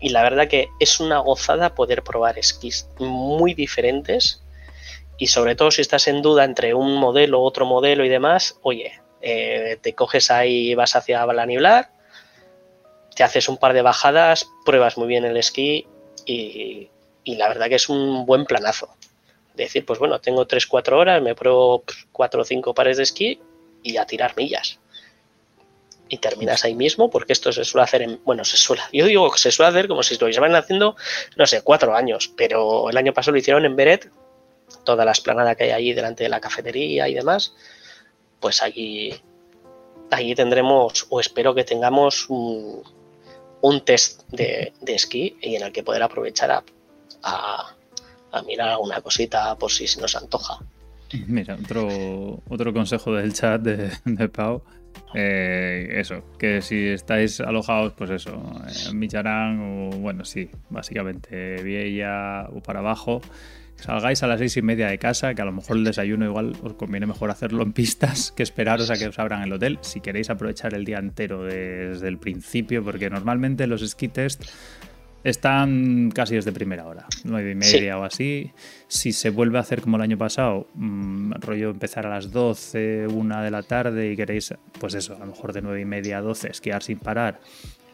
Y 0.00 0.10
la 0.10 0.22
verdad 0.22 0.48
que 0.48 0.68
es 0.80 1.00
una 1.00 1.18
gozada 1.18 1.74
poder 1.74 2.02
probar 2.02 2.38
esquís 2.38 2.88
muy 2.98 3.54
diferentes. 3.54 4.42
Y 5.18 5.26
sobre 5.26 5.56
todo 5.56 5.70
si 5.70 5.82
estás 5.82 6.06
en 6.06 6.22
duda 6.22 6.44
entre 6.44 6.74
un 6.74 6.94
modelo, 6.94 7.42
otro 7.42 7.66
modelo 7.66 8.04
y 8.04 8.08
demás, 8.08 8.58
oye, 8.62 9.00
eh, 9.20 9.78
te 9.80 9.94
coges 9.94 10.30
ahí, 10.30 10.74
vas 10.74 10.96
hacia 10.96 11.24
Balaniblar, 11.24 11.90
te 13.14 13.24
haces 13.24 13.48
un 13.48 13.58
par 13.58 13.72
de 13.72 13.82
bajadas, 13.82 14.48
pruebas 14.64 14.96
muy 14.96 15.08
bien 15.08 15.24
el 15.24 15.36
esquí 15.36 15.86
y 16.26 16.88
la 17.24 17.48
verdad 17.48 17.68
que 17.68 17.74
es 17.76 17.88
un 17.88 18.26
buen 18.26 18.44
planazo 18.44 18.98
decir, 19.64 19.84
pues 19.84 19.98
bueno, 19.98 20.20
tengo 20.20 20.46
3-4 20.46 20.92
horas, 20.92 21.22
me 21.22 21.34
pruebo 21.34 21.84
4 22.12 22.40
o 22.40 22.44
5 22.44 22.74
pares 22.74 22.96
de 22.96 23.02
esquí 23.02 23.40
y 23.82 23.96
a 23.98 24.06
tirar 24.06 24.34
millas. 24.36 24.78
Y 26.08 26.18
terminas 26.18 26.64
ahí 26.64 26.74
mismo, 26.74 27.10
porque 27.10 27.34
esto 27.34 27.52
se 27.52 27.64
suele 27.64 27.84
hacer 27.84 28.00
en. 28.00 28.20
Bueno, 28.24 28.42
se 28.42 28.56
suele. 28.56 28.82
Yo 28.94 29.04
digo 29.04 29.30
que 29.30 29.38
se 29.38 29.52
suele 29.52 29.68
hacer 29.68 29.88
como 29.88 30.02
si 30.02 30.16
lo 30.16 30.26
haciendo, 30.56 30.96
no 31.36 31.46
sé, 31.46 31.60
cuatro 31.60 31.94
años. 31.94 32.32
Pero 32.34 32.88
el 32.88 32.96
año 32.96 33.12
pasado 33.12 33.32
lo 33.32 33.38
hicieron 33.38 33.66
en 33.66 33.76
Beret, 33.76 34.10
toda 34.84 35.04
la 35.04 35.12
esplanada 35.12 35.54
que 35.54 35.64
hay 35.64 35.70
allí 35.72 35.92
delante 35.92 36.24
de 36.24 36.30
la 36.30 36.40
cafetería 36.40 37.08
y 37.08 37.14
demás. 37.14 37.52
Pues 38.40 38.62
allí. 38.62 39.14
Allí 40.10 40.34
tendremos, 40.34 41.06
o 41.10 41.20
espero 41.20 41.54
que 41.54 41.64
tengamos 41.64 42.26
un, 42.30 42.82
test 43.84 44.22
de, 44.30 44.72
esquí 44.86 45.36
y 45.42 45.56
en 45.56 45.62
el 45.64 45.72
que 45.72 45.82
poder 45.82 46.02
aprovechar 46.02 46.50
a 46.50 46.64
a 48.32 48.42
mirar 48.42 48.70
alguna 48.70 49.00
cosita 49.00 49.56
por 49.56 49.70
si 49.70 49.86
se 49.86 50.00
nos 50.00 50.14
antoja. 50.16 50.58
Mira, 51.26 51.56
otro, 51.62 52.42
otro 52.48 52.72
consejo 52.72 53.14
del 53.14 53.32
chat 53.32 53.62
de, 53.62 54.28
Pau. 54.28 54.62
Eh, 55.14 55.88
eso, 55.92 56.22
que 56.38 56.60
si 56.60 56.88
estáis 56.88 57.40
alojados, 57.40 57.94
pues 57.96 58.10
eso, 58.10 58.42
en 58.88 58.98
Micharán 58.98 59.60
o 59.60 59.96
bueno, 59.96 60.24
sí, 60.24 60.50
básicamente 60.68 61.62
Vieja 61.62 62.48
o 62.52 62.60
para 62.60 62.80
abajo, 62.80 63.22
salgáis 63.80 64.22
a 64.22 64.26
las 64.26 64.38
seis 64.38 64.56
y 64.56 64.62
media 64.62 64.88
de 64.88 64.98
casa, 64.98 65.34
que 65.34 65.42
a 65.42 65.44
lo 65.44 65.52
mejor 65.52 65.76
el 65.76 65.84
desayuno 65.84 66.24
igual 66.24 66.54
os 66.62 66.74
conviene 66.74 67.06
mejor 67.06 67.30
hacerlo 67.30 67.62
en 67.62 67.72
pistas 67.72 68.32
que 68.32 68.42
esperaros 68.42 68.90
a 68.90 68.96
que 68.96 69.08
os 69.08 69.18
abran 69.18 69.42
el 69.42 69.52
hotel, 69.52 69.78
si 69.82 70.00
queréis 70.00 70.30
aprovechar 70.30 70.74
el 70.74 70.84
día 70.84 70.98
entero 70.98 71.44
desde 71.44 72.08
el 72.08 72.18
principio, 72.18 72.84
porque 72.84 73.10
normalmente 73.10 73.66
los 73.66 73.88
ski 73.88 74.08
test 74.08 74.44
están 75.24 76.10
casi 76.14 76.36
desde 76.36 76.52
primera 76.52 76.86
hora, 76.86 77.06
nueve 77.24 77.52
y 77.52 77.54
media 77.54 77.98
o 77.98 78.04
así. 78.04 78.52
Si 78.86 79.12
se 79.12 79.30
vuelve 79.30 79.58
a 79.58 79.62
hacer 79.62 79.80
como 79.82 79.96
el 79.96 80.02
año 80.02 80.18
pasado, 80.18 80.68
mm, 80.74 81.32
rollo 81.40 81.70
empezar 81.70 82.06
a 82.06 82.10
las 82.10 82.30
12, 82.30 83.06
una 83.08 83.42
de 83.42 83.50
la 83.50 83.62
tarde 83.62 84.12
y 84.12 84.16
queréis, 84.16 84.54
pues 84.78 84.94
eso, 84.94 85.16
a 85.16 85.18
lo 85.18 85.26
mejor 85.26 85.52
de 85.52 85.62
nueve 85.62 85.80
y 85.80 85.84
media 85.84 86.18
a 86.18 86.22
12, 86.22 86.50
esquiar 86.50 86.82
sin 86.82 86.98
parar 86.98 87.40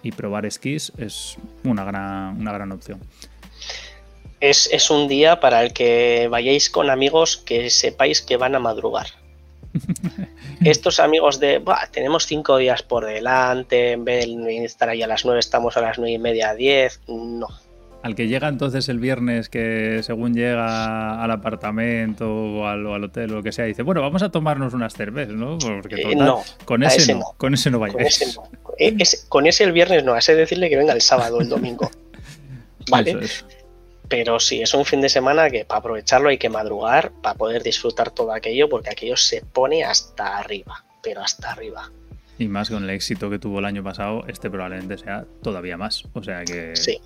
y 0.02 0.12
probar 0.12 0.44
esquís, 0.44 0.92
es 0.98 1.38
una 1.64 1.84
gran, 1.84 2.38
una 2.38 2.52
gran 2.52 2.72
opción. 2.72 3.00
Es, 4.40 4.68
es 4.72 4.90
un 4.90 5.08
día 5.08 5.40
para 5.40 5.62
el 5.62 5.72
que 5.72 6.28
vayáis 6.30 6.68
con 6.68 6.90
amigos 6.90 7.36
que 7.36 7.70
sepáis 7.70 8.20
que 8.20 8.36
van 8.36 8.54
a 8.54 8.58
madrugar. 8.58 9.06
Estos 10.64 11.00
amigos 11.00 11.40
de, 11.40 11.62
tenemos 11.90 12.26
cinco 12.26 12.56
días 12.56 12.82
por 12.82 13.04
delante, 13.04 13.92
en 13.92 14.04
vez 14.04 14.26
de 14.26 14.64
estar 14.64 14.88
ahí 14.88 15.02
a 15.02 15.06
las 15.06 15.24
nueve, 15.24 15.40
estamos 15.40 15.76
a 15.76 15.80
las 15.80 15.98
nueve 15.98 16.12
y 16.12 16.18
media, 16.18 16.50
a 16.50 16.54
diez, 16.54 17.00
no. 17.08 17.48
Al 18.02 18.14
que 18.14 18.28
llega 18.28 18.48
entonces 18.48 18.90
el 18.90 18.98
viernes, 18.98 19.48
que 19.48 20.02
según 20.02 20.34
llega 20.34 21.22
al 21.22 21.30
apartamento 21.30 22.30
o 22.30 22.66
al, 22.66 22.86
hotel 22.86 23.32
o 23.32 23.36
lo 23.36 23.42
que 23.42 23.50
sea, 23.50 23.64
dice, 23.64 23.82
bueno, 23.82 24.02
vamos 24.02 24.22
a 24.22 24.30
tomarnos 24.30 24.74
unas 24.74 24.92
cervezas, 24.92 25.34
¿no? 25.34 25.56
Porque 25.58 26.02
eh, 26.02 26.14
no, 26.14 26.42
con 26.66 26.82
ese 26.82 27.14
no, 27.14 27.34
con 27.38 27.54
ese 27.54 27.70
no 27.70 27.78
vaya. 27.78 27.94
Con 27.94 28.02
ese, 28.02 28.26
eh, 28.78 28.96
con 29.30 29.46
ese 29.46 29.64
el 29.64 29.72
viernes 29.72 30.04
no, 30.04 30.14
ese 30.16 30.34
decirle 30.34 30.68
que 30.68 30.76
venga 30.76 30.92
el 30.92 31.00
sábado 31.00 31.38
o 31.38 31.40
el 31.40 31.48
domingo. 31.48 31.90
¿Vale? 32.90 33.20
Pero 34.08 34.38
sí, 34.38 34.60
es 34.60 34.74
un 34.74 34.84
fin 34.84 35.00
de 35.00 35.08
semana 35.08 35.48
que 35.50 35.64
para 35.64 35.78
aprovecharlo 35.78 36.28
hay 36.28 36.38
que 36.38 36.48
madrugar 36.48 37.12
para 37.22 37.36
poder 37.36 37.62
disfrutar 37.62 38.10
todo 38.10 38.32
aquello, 38.32 38.68
porque 38.68 38.90
aquello 38.90 39.16
se 39.16 39.40
pone 39.40 39.84
hasta 39.84 40.38
arriba, 40.38 40.84
pero 41.02 41.22
hasta 41.22 41.52
arriba. 41.52 41.90
Y 42.38 42.48
más 42.48 42.68
con 42.68 42.84
el 42.84 42.90
éxito 42.90 43.30
que 43.30 43.38
tuvo 43.38 43.60
el 43.60 43.64
año 43.64 43.82
pasado, 43.82 44.24
este 44.28 44.50
probablemente 44.50 44.98
sea 44.98 45.24
todavía 45.42 45.76
más. 45.76 46.04
O 46.12 46.22
sea 46.22 46.44
que 46.44 46.76
sí, 46.76 47.00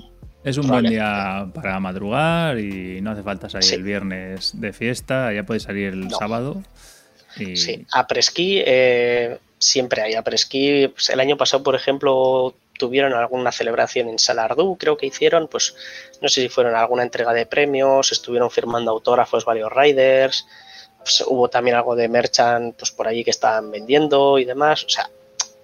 es 0.44 0.56
un 0.56 0.68
buen 0.68 0.84
día 0.84 1.48
para 1.54 1.78
madrugar 1.80 2.58
y 2.58 3.00
no 3.00 3.10
hace 3.10 3.22
falta 3.22 3.48
salir 3.48 3.74
el 3.74 3.82
viernes 3.82 4.52
de 4.54 4.72
fiesta, 4.72 5.32
ya 5.32 5.42
puedes 5.44 5.64
salir 5.64 5.92
el 5.92 6.10
sábado. 6.10 6.62
Y... 7.36 7.56
Sí, 7.56 7.84
a 7.92 8.06
presquí 8.06 8.62
eh, 8.64 9.38
siempre 9.58 10.02
hay 10.02 10.14
a 10.14 10.22
presquí. 10.22 10.88
Pues 10.88 11.10
el 11.10 11.20
año 11.20 11.36
pasado, 11.36 11.62
por 11.62 11.74
ejemplo, 11.74 12.54
tuvieron 12.78 13.12
alguna 13.12 13.52
celebración 13.52 14.08
en 14.08 14.18
Salardú, 14.18 14.76
creo 14.78 14.96
que 14.96 15.06
hicieron, 15.06 15.48
pues 15.48 15.74
no 16.20 16.28
sé 16.28 16.42
si 16.42 16.48
fueron 16.48 16.74
alguna 16.74 17.02
entrega 17.02 17.34
de 17.34 17.46
premios, 17.46 18.12
estuvieron 18.12 18.50
firmando 18.50 18.90
autógrafos 18.90 19.44
varios 19.44 19.70
riders, 19.72 20.46
pues, 20.98 21.22
hubo 21.26 21.48
también 21.48 21.76
algo 21.76 21.94
de 21.96 22.08
merchant 22.08 22.76
pues 22.76 22.90
por 22.90 23.08
allí 23.08 23.24
que 23.24 23.30
estaban 23.30 23.70
vendiendo 23.70 24.38
y 24.38 24.44
demás, 24.44 24.84
o 24.84 24.88
sea, 24.88 25.10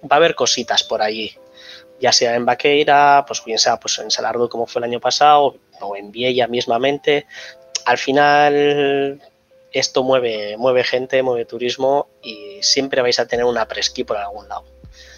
va 0.03 0.15
a 0.15 0.15
haber 0.17 0.35
cositas 0.35 0.83
por 0.83 1.01
allí, 1.01 1.35
ya 1.99 2.11
sea 2.11 2.35
en 2.35 2.45
Vaqueira, 2.45 3.23
pues 3.25 3.43
bien 3.43 3.57
sea 3.57 3.79
pues 3.79 3.97
en 3.99 4.11
Salardú 4.11 4.49
como 4.49 4.67
fue 4.67 4.81
el 4.81 4.85
año 4.85 4.99
pasado, 4.99 5.55
o 5.81 5.95
en 5.95 6.11
Viella 6.11 6.47
mismamente, 6.47 7.25
al 7.85 7.97
final 7.97 9.21
esto 9.71 10.03
mueve, 10.03 10.55
mueve 10.57 10.83
gente, 10.83 11.21
mueve 11.21 11.45
turismo 11.45 12.07
y 12.23 12.59
siempre 12.61 13.01
vais 13.01 13.19
a 13.19 13.27
tener 13.27 13.45
una 13.45 13.67
presquí 13.67 14.03
por 14.05 14.17
algún 14.17 14.47
lado. 14.47 14.63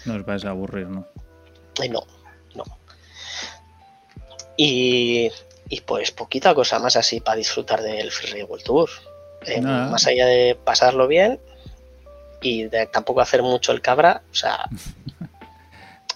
No 0.04 0.16
os 0.16 0.24
vais 0.24 0.44
a 0.44 0.50
aburrir, 0.50 0.88
¿no? 0.88 1.06
No, 1.88 2.06
no. 2.54 2.64
Y, 4.56 5.30
pues 5.86 6.10
poquita 6.10 6.54
cosa 6.54 6.78
más 6.78 6.96
así 6.96 7.20
para 7.20 7.36
disfrutar 7.36 7.82
del 7.82 8.10
Free 8.10 8.42
World 8.42 8.64
Tour. 8.64 8.90
Eh, 9.46 9.60
más 9.60 10.06
allá 10.06 10.26
de 10.26 10.58
pasarlo 10.64 11.06
bien 11.06 11.38
y 12.42 12.64
de 12.64 12.86
tampoco 12.86 13.20
hacer 13.20 13.42
mucho 13.42 13.70
el 13.70 13.80
cabra, 13.80 14.22
o 14.32 14.34
sea, 14.34 14.68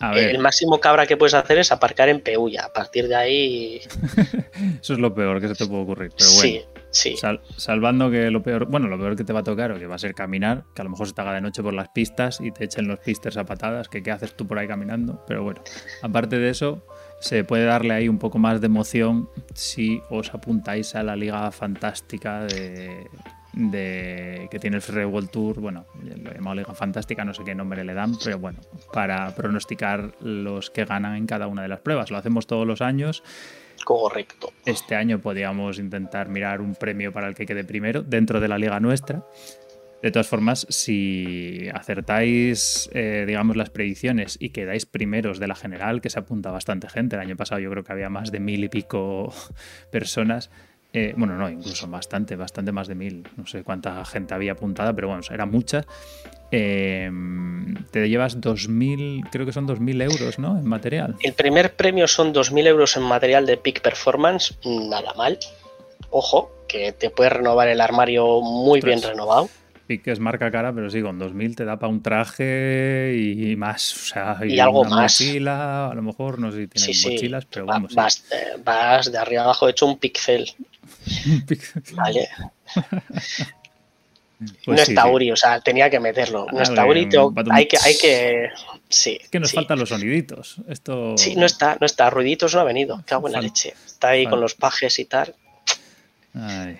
el 0.14 0.38
máximo 0.38 0.80
cabra 0.80 1.06
que 1.06 1.16
puedes 1.16 1.34
hacer 1.34 1.58
es 1.58 1.70
aparcar 1.70 2.08
en 2.08 2.20
Peulla. 2.20 2.64
A 2.64 2.72
partir 2.72 3.08
de 3.08 3.14
ahí. 3.14 3.80
Eso 4.80 4.94
es 4.94 4.98
lo 4.98 5.14
peor 5.14 5.40
que 5.40 5.48
se 5.48 5.54
te 5.54 5.66
puede 5.66 5.82
ocurrir. 5.82 6.12
Pero 6.16 6.30
bueno, 6.30 6.42
sí, 6.42 6.64
sí. 6.92 7.16
salvando 7.56 8.10
que 8.10 8.30
lo 8.30 8.42
peor, 8.42 8.66
bueno, 8.66 8.86
lo 8.86 8.98
peor 8.98 9.16
que 9.16 9.24
te 9.24 9.32
va 9.32 9.40
a 9.40 9.44
tocar 9.44 9.72
o 9.72 9.78
que 9.78 9.86
va 9.86 9.96
a 9.96 9.98
ser 9.98 10.14
caminar, 10.14 10.64
que 10.74 10.82
a 10.82 10.84
lo 10.84 10.90
mejor 10.90 11.08
se 11.08 11.14
te 11.14 11.20
haga 11.20 11.34
de 11.34 11.40
noche 11.40 11.62
por 11.62 11.74
las 11.74 11.88
pistas 11.88 12.40
y 12.40 12.52
te 12.52 12.64
echen 12.64 12.86
los 12.86 13.00
pisters 13.00 13.36
a 13.36 13.44
patadas, 13.44 13.88
que 13.88 14.02
qué 14.02 14.10
haces 14.10 14.36
tú 14.36 14.46
por 14.46 14.58
ahí 14.58 14.68
caminando. 14.68 15.24
Pero 15.26 15.42
bueno, 15.42 15.62
aparte 16.02 16.38
de 16.38 16.50
eso, 16.50 16.86
se 17.20 17.44
puede 17.44 17.64
darle 17.64 17.94
ahí 17.94 18.08
un 18.08 18.18
poco 18.18 18.38
más 18.38 18.60
de 18.60 18.66
emoción 18.66 19.28
si 19.54 20.02
os 20.10 20.34
apuntáis 20.34 20.94
a 20.94 21.02
la 21.02 21.16
Liga 21.16 21.50
Fantástica 21.52 22.44
de, 22.44 23.08
que 24.50 24.58
tiene 24.58 24.76
el 24.76 24.82
Free 24.82 25.04
World 25.04 25.30
Tour, 25.30 25.60
bueno, 25.60 25.86
lo 26.02 26.32
llamado 26.32 26.56
Liga 26.56 26.74
Fantástica, 26.74 27.24
no 27.24 27.32
sé 27.32 27.44
qué 27.44 27.54
nombre 27.54 27.84
le 27.84 27.94
dan, 27.94 28.16
pero 28.22 28.38
bueno, 28.38 28.60
para 28.92 29.34
pronosticar 29.34 30.12
los 30.20 30.70
que 30.70 30.84
ganan 30.84 31.16
en 31.16 31.26
cada 31.26 31.46
una 31.46 31.62
de 31.62 31.68
las 31.68 31.80
pruebas. 31.80 32.10
Lo 32.10 32.16
hacemos 32.16 32.46
todos 32.46 32.66
los 32.66 32.82
años. 32.82 33.22
Correcto. 33.84 34.52
Este 34.64 34.94
año 34.94 35.20
podríamos 35.20 35.78
intentar 35.78 36.28
mirar 36.28 36.60
un 36.60 36.74
premio 36.74 37.12
para 37.12 37.28
el 37.28 37.34
que 37.34 37.46
quede 37.46 37.64
primero 37.64 38.02
dentro 38.02 38.40
de 38.40 38.48
la 38.48 38.58
liga 38.58 38.78
nuestra. 38.80 39.24
De 40.02 40.10
todas 40.10 40.26
formas, 40.26 40.66
si 40.68 41.68
acertáis, 41.72 42.90
eh, 42.92 43.24
digamos, 43.24 43.56
las 43.56 43.70
predicciones 43.70 44.36
y 44.40 44.50
quedáis 44.50 44.84
primeros 44.84 45.38
de 45.38 45.46
la 45.46 45.54
general, 45.54 46.00
que 46.00 46.10
se 46.10 46.18
apunta 46.18 46.50
bastante 46.50 46.88
gente, 46.88 47.14
el 47.14 47.22
año 47.22 47.36
pasado 47.36 47.60
yo 47.60 47.70
creo 47.70 47.84
que 47.84 47.92
había 47.92 48.08
más 48.08 48.32
de 48.32 48.40
mil 48.40 48.64
y 48.64 48.68
pico 48.68 49.32
personas, 49.92 50.50
eh, 50.92 51.14
bueno, 51.16 51.36
no, 51.36 51.48
incluso 51.48 51.86
bastante, 51.88 52.36
bastante 52.36 52.72
más 52.72 52.88
de 52.88 52.94
mil. 52.94 53.26
No 53.36 53.46
sé 53.46 53.62
cuánta 53.62 54.04
gente 54.04 54.34
había 54.34 54.52
apuntada, 54.52 54.92
pero 54.92 55.08
bueno, 55.08 55.22
era 55.30 55.46
mucha. 55.46 55.84
Em, 56.54 57.74
te 57.90 58.06
llevas 58.10 58.38
2.000, 58.38 59.30
creo 59.30 59.46
que 59.46 59.52
son 59.52 59.66
2.000 59.66 60.02
euros, 60.02 60.38
¿no? 60.38 60.58
En 60.58 60.66
material. 60.66 61.16
El 61.20 61.32
primer 61.32 61.74
premio 61.74 62.06
son 62.06 62.34
2.000 62.34 62.66
euros 62.66 62.94
en 62.98 63.04
material 63.04 63.46
de 63.46 63.56
Peak 63.56 63.80
Performance, 63.80 64.54
nada 64.62 65.14
mal. 65.14 65.38
Ojo, 66.10 66.52
que 66.68 66.92
te 66.92 67.08
puedes 67.08 67.32
renovar 67.32 67.68
el 67.68 67.80
armario 67.80 68.42
muy 68.42 68.82
bien 68.82 69.00
renovado. 69.00 69.48
Peak 69.86 70.06
es 70.08 70.20
marca 70.20 70.50
cara, 70.50 70.74
pero 70.74 70.90
sí, 70.90 71.00
con 71.00 71.18
2.000 71.18 71.56
te 71.56 71.64
da 71.64 71.78
para 71.78 71.90
un 71.90 72.02
traje 72.02 73.14
y 73.16 73.56
más. 73.56 73.94
O 73.94 74.06
sea, 74.06 74.36
y, 74.46 74.60
algo 74.60 74.84
más. 74.84 75.20
Mochila, 75.20 75.88
a 75.88 75.94
lo 75.94 76.02
mejor, 76.02 76.38
no 76.38 76.52
sé 76.52 76.58
si 76.58 76.66
tienes 76.68 77.06
mochilas, 77.06 77.46
pero 77.46 77.64
vamos. 77.64 77.94
Vas, 77.94 78.26
eh, 78.30 78.60
vas, 78.62 79.10
de 79.10 79.16
arriba 79.16 79.44
abajo 79.44 79.70
hecho 79.70 79.86
un 79.86 79.96
pixel. 79.96 80.50
Vale. 81.94 82.28
Pues 84.64 84.76
no 84.76 84.82
está 84.82 85.06
Uri, 85.06 85.30
o 85.30 85.36
sea, 85.36 85.60
tenía 85.60 85.90
que 85.90 86.00
meterlo. 86.00 86.46
No 86.52 86.62
está 86.62 86.84
Uri, 86.84 87.08
hay 87.50 87.66
que, 87.66 87.78
hay 87.82 87.96
que. 87.96 88.50
Sí. 88.88 89.18
Es 89.22 89.28
que 89.28 89.40
nos 89.40 89.52
faltan 89.52 89.78
los 89.78 89.88
soniditos. 89.88 90.56
Esto... 90.68 91.16
Sí, 91.16 91.34
no 91.36 91.46
está, 91.46 91.76
no 91.80 91.86
está. 91.86 92.10
Ruiditos 92.10 92.54
no 92.54 92.60
ha 92.60 92.64
venido. 92.64 93.02
Cago 93.06 93.26
en 93.26 93.34
la 93.34 93.40
leche. 93.40 93.74
Está 93.86 94.08
ahí 94.08 94.26
con 94.26 94.40
los 94.40 94.54
pajes 94.54 94.98
y 94.98 95.04
tal. 95.06 95.34
Ay. 96.34 96.78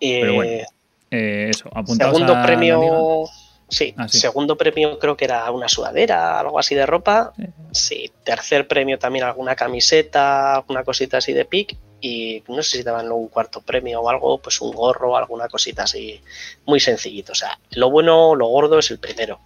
Pero 0.00 0.34
bueno, 0.34 0.62
eh, 1.10 1.50
eso, 1.50 1.70
Segundo 1.86 2.42
premio. 2.42 3.24
Sí, 3.68 3.94
ah, 3.96 4.06
sí, 4.08 4.18
segundo 4.18 4.56
premio 4.56 4.98
creo 4.98 5.16
que 5.16 5.24
era 5.24 5.50
una 5.50 5.68
sudadera, 5.68 6.38
algo 6.38 6.58
así 6.58 6.74
de 6.74 6.86
ropa. 6.86 7.32
Sí, 7.72 8.12
tercer 8.22 8.68
premio 8.68 8.98
también 8.98 9.24
alguna 9.24 9.56
camiseta, 9.56 10.56
alguna 10.56 10.84
cosita 10.84 11.18
así 11.18 11.32
de 11.32 11.44
pic 11.44 11.76
y 12.04 12.44
no 12.48 12.62
sé 12.62 12.76
si 12.76 12.82
daban 12.82 13.10
un 13.10 13.28
cuarto 13.28 13.62
premio 13.62 14.02
o 14.02 14.10
algo, 14.10 14.36
pues 14.36 14.60
un 14.60 14.72
gorro, 14.72 15.16
alguna 15.16 15.48
cosita 15.48 15.84
así, 15.84 16.20
muy 16.66 16.78
sencillito. 16.78 17.32
O 17.32 17.34
sea, 17.34 17.58
lo 17.76 17.90
bueno, 17.90 18.34
lo 18.34 18.46
gordo 18.48 18.78
es 18.78 18.90
el 18.90 18.98
primero. 18.98 19.40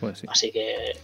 Pues 0.00 0.20
sí. 0.20 0.26
Así 0.30 0.50
que... 0.50 0.96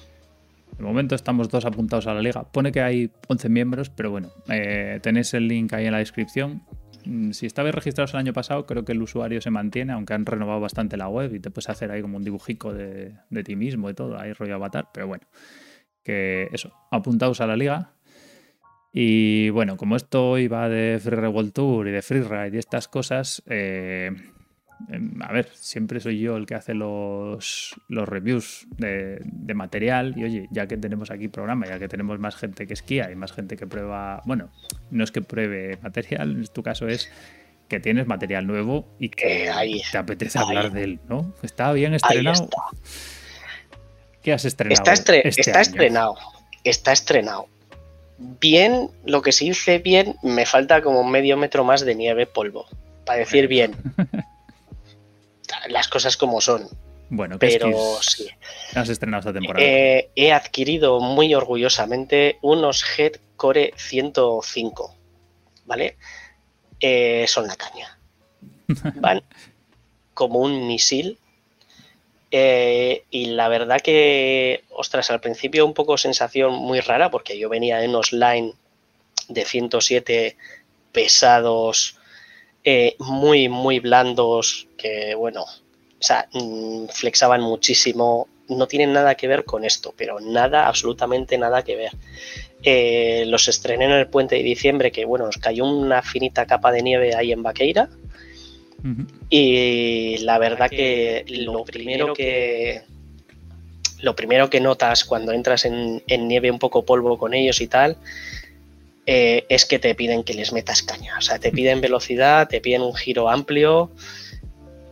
De 0.78 0.82
momento 0.82 1.14
estamos 1.14 1.50
todos 1.50 1.66
apuntados 1.66 2.06
a 2.06 2.14
la 2.14 2.22
liga. 2.22 2.44
Pone 2.44 2.72
que 2.72 2.80
hay 2.80 3.10
11 3.28 3.50
miembros, 3.50 3.90
pero 3.90 4.10
bueno, 4.10 4.30
eh, 4.48 4.98
tenéis 5.02 5.34
el 5.34 5.46
link 5.46 5.74
ahí 5.74 5.84
en 5.84 5.92
la 5.92 5.98
descripción. 5.98 6.62
Mm, 7.04 7.32
si 7.32 7.44
estabais 7.44 7.74
registrados 7.74 8.14
el 8.14 8.20
año 8.20 8.32
pasado, 8.32 8.64
creo 8.64 8.86
que 8.86 8.92
el 8.92 9.02
usuario 9.02 9.42
se 9.42 9.50
mantiene, 9.50 9.92
aunque 9.92 10.14
han 10.14 10.24
renovado 10.24 10.60
bastante 10.60 10.96
la 10.96 11.08
web 11.08 11.34
y 11.34 11.38
te 11.38 11.50
puedes 11.50 11.68
hacer 11.68 11.90
ahí 11.90 12.00
como 12.00 12.16
un 12.16 12.24
dibujico 12.24 12.72
de, 12.72 13.12
de 13.28 13.44
ti 13.44 13.56
mismo 13.56 13.90
y 13.90 13.94
todo, 13.94 14.18
ahí 14.18 14.32
rollo 14.32 14.54
avatar, 14.54 14.88
pero 14.90 15.06
bueno, 15.06 15.26
que 16.02 16.48
eso, 16.50 16.72
apuntaos 16.90 17.42
a 17.42 17.46
la 17.46 17.56
liga, 17.56 17.93
y 18.96 19.50
bueno, 19.50 19.76
como 19.76 19.96
esto 19.96 20.38
iba 20.38 20.68
de 20.68 21.00
Free 21.02 21.16
Revolt 21.16 21.52
Tour 21.52 21.88
y 21.88 21.90
de 21.90 22.00
Freeride 22.00 22.54
y 22.54 22.60
estas 22.60 22.86
cosas, 22.86 23.42
eh, 23.48 24.12
em, 24.88 25.20
a 25.20 25.32
ver, 25.32 25.48
siempre 25.52 25.98
soy 25.98 26.20
yo 26.20 26.36
el 26.36 26.46
que 26.46 26.54
hace 26.54 26.74
los, 26.74 27.74
los 27.88 28.08
reviews 28.08 28.68
de, 28.78 29.20
material. 29.52 30.14
Y 30.16 30.22
oye, 30.22 30.48
ya 30.52 30.68
que 30.68 30.76
tenemos 30.76 31.10
aquí 31.10 31.26
programa, 31.26 31.66
ya 31.66 31.80
que 31.80 31.88
tenemos 31.88 32.20
más 32.20 32.36
gente 32.36 32.68
que 32.68 32.74
esquía 32.74 33.10
y 33.10 33.16
más 33.16 33.32
gente 33.32 33.56
que 33.56 33.66
prueba, 33.66 34.22
bueno, 34.26 34.50
no 34.92 35.02
es 35.02 35.10
que 35.10 35.22
pruebe 35.22 35.76
material, 35.82 36.30
en 36.30 36.46
tu 36.46 36.62
caso 36.62 36.86
es 36.86 37.10
que 37.68 37.80
tienes 37.80 38.06
material 38.06 38.46
nuevo 38.46 38.86
y 39.00 39.08
que 39.08 39.50
te 39.90 39.98
apetece 39.98 40.38
hablar 40.38 40.70
de 40.70 40.84
él, 40.84 41.00
¿no? 41.08 41.34
Está 41.42 41.72
bien 41.72 41.94
estrenado. 41.94 42.48
¿Qué 44.22 44.32
has 44.32 44.44
estrenado? 44.44 44.74
Está, 44.74 44.92
este 44.92 45.40
está 45.40 45.62
estrenado. 45.62 46.16
Está 46.62 46.92
estrenado 46.92 47.48
bien, 48.18 48.90
lo 49.04 49.22
que 49.22 49.32
se 49.32 49.44
dice 49.44 49.78
bien, 49.78 50.16
me 50.22 50.46
falta 50.46 50.82
como 50.82 51.04
medio 51.04 51.36
metro 51.36 51.64
más 51.64 51.84
de 51.84 51.94
nieve 51.94 52.26
polvo. 52.26 52.66
Para 53.04 53.20
decir 53.20 53.48
bien. 53.48 53.74
Las 55.68 55.88
cosas 55.88 56.16
como 56.16 56.40
son. 56.40 56.68
Bueno, 57.10 57.38
pero 57.38 57.70
sí. 58.00 58.28
Has 58.74 58.88
estrenado 58.88 59.20
esta 59.20 59.32
temporada. 59.32 59.64
Eh, 59.64 60.10
he 60.16 60.32
adquirido 60.32 61.00
muy 61.00 61.34
orgullosamente 61.34 62.38
unos 62.42 62.84
Head 62.98 63.16
Core 63.36 63.72
105. 63.76 64.94
¿Vale? 65.66 65.96
Eh, 66.80 67.26
son 67.28 67.46
la 67.46 67.56
caña. 67.56 67.98
Van 69.00 69.22
como 70.14 70.38
un 70.38 70.66
misil 70.66 71.18
eh, 72.36 73.04
y 73.12 73.26
la 73.26 73.46
verdad 73.48 73.80
que, 73.80 74.64
ostras, 74.70 75.08
al 75.08 75.20
principio 75.20 75.64
un 75.64 75.72
poco 75.72 75.96
sensación 75.96 76.52
muy 76.52 76.80
rara, 76.80 77.08
porque 77.08 77.38
yo 77.38 77.48
venía 77.48 77.84
en 77.84 77.90
unos 77.90 78.12
line 78.12 78.54
de 79.28 79.44
107 79.44 80.36
pesados, 80.90 81.96
eh, 82.64 82.96
muy, 82.98 83.48
muy 83.48 83.78
blandos, 83.78 84.66
que 84.76 85.14
bueno, 85.14 85.42
o 85.42 86.00
sea, 86.00 86.28
mm, 86.32 86.86
flexaban 86.88 87.40
muchísimo. 87.40 88.26
No 88.48 88.66
tienen 88.66 88.92
nada 88.92 89.14
que 89.14 89.28
ver 89.28 89.44
con 89.44 89.64
esto, 89.64 89.94
pero 89.96 90.18
nada, 90.18 90.66
absolutamente 90.66 91.38
nada 91.38 91.62
que 91.62 91.76
ver. 91.76 91.92
Eh, 92.64 93.26
los 93.28 93.46
estrené 93.46 93.84
en 93.84 93.92
el 93.92 94.08
puente 94.08 94.34
de 94.34 94.42
diciembre, 94.42 94.90
que 94.90 95.04
bueno, 95.04 95.26
nos 95.26 95.38
cayó 95.38 95.66
una 95.66 96.02
finita 96.02 96.46
capa 96.46 96.72
de 96.72 96.82
nieve 96.82 97.14
ahí 97.14 97.30
en 97.30 97.44
Vaqueira 97.44 97.88
y 99.30 100.18
la 100.18 100.38
verdad 100.38 100.68
que 100.68 101.24
lo 101.28 101.64
primero 101.64 102.12
que 102.12 102.82
lo 104.00 104.14
primero 104.14 104.50
que 104.50 104.60
notas 104.60 105.04
cuando 105.04 105.32
entras 105.32 105.64
en, 105.64 106.02
nieve 106.06 106.50
un 106.50 106.58
poco 106.58 106.84
polvo 106.84 107.16
con 107.16 107.32
ellos 107.32 107.60
y 107.62 107.66
tal 107.66 107.96
eh, 109.06 109.46
es 109.48 109.64
que 109.64 109.78
te 109.78 109.94
piden 109.94 110.24
que 110.24 110.34
les 110.34 110.52
metas 110.52 110.82
caña. 110.82 111.16
O 111.18 111.22
sea, 111.22 111.38
te 111.38 111.50
piden 111.50 111.80
velocidad, 111.80 112.48
te 112.48 112.60
piden 112.60 112.82
un 112.82 112.94
giro 112.94 113.30
amplio 113.30 113.90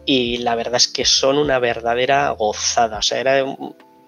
y 0.06 0.38
la 0.38 0.54
verdad 0.54 0.76
es 0.76 0.88
que 0.88 1.04
son 1.04 1.38
una 1.38 1.58
verdadera 1.58 2.30
gozada. 2.30 2.98
O 2.98 3.02
sea, 3.02 3.20
era 3.20 3.44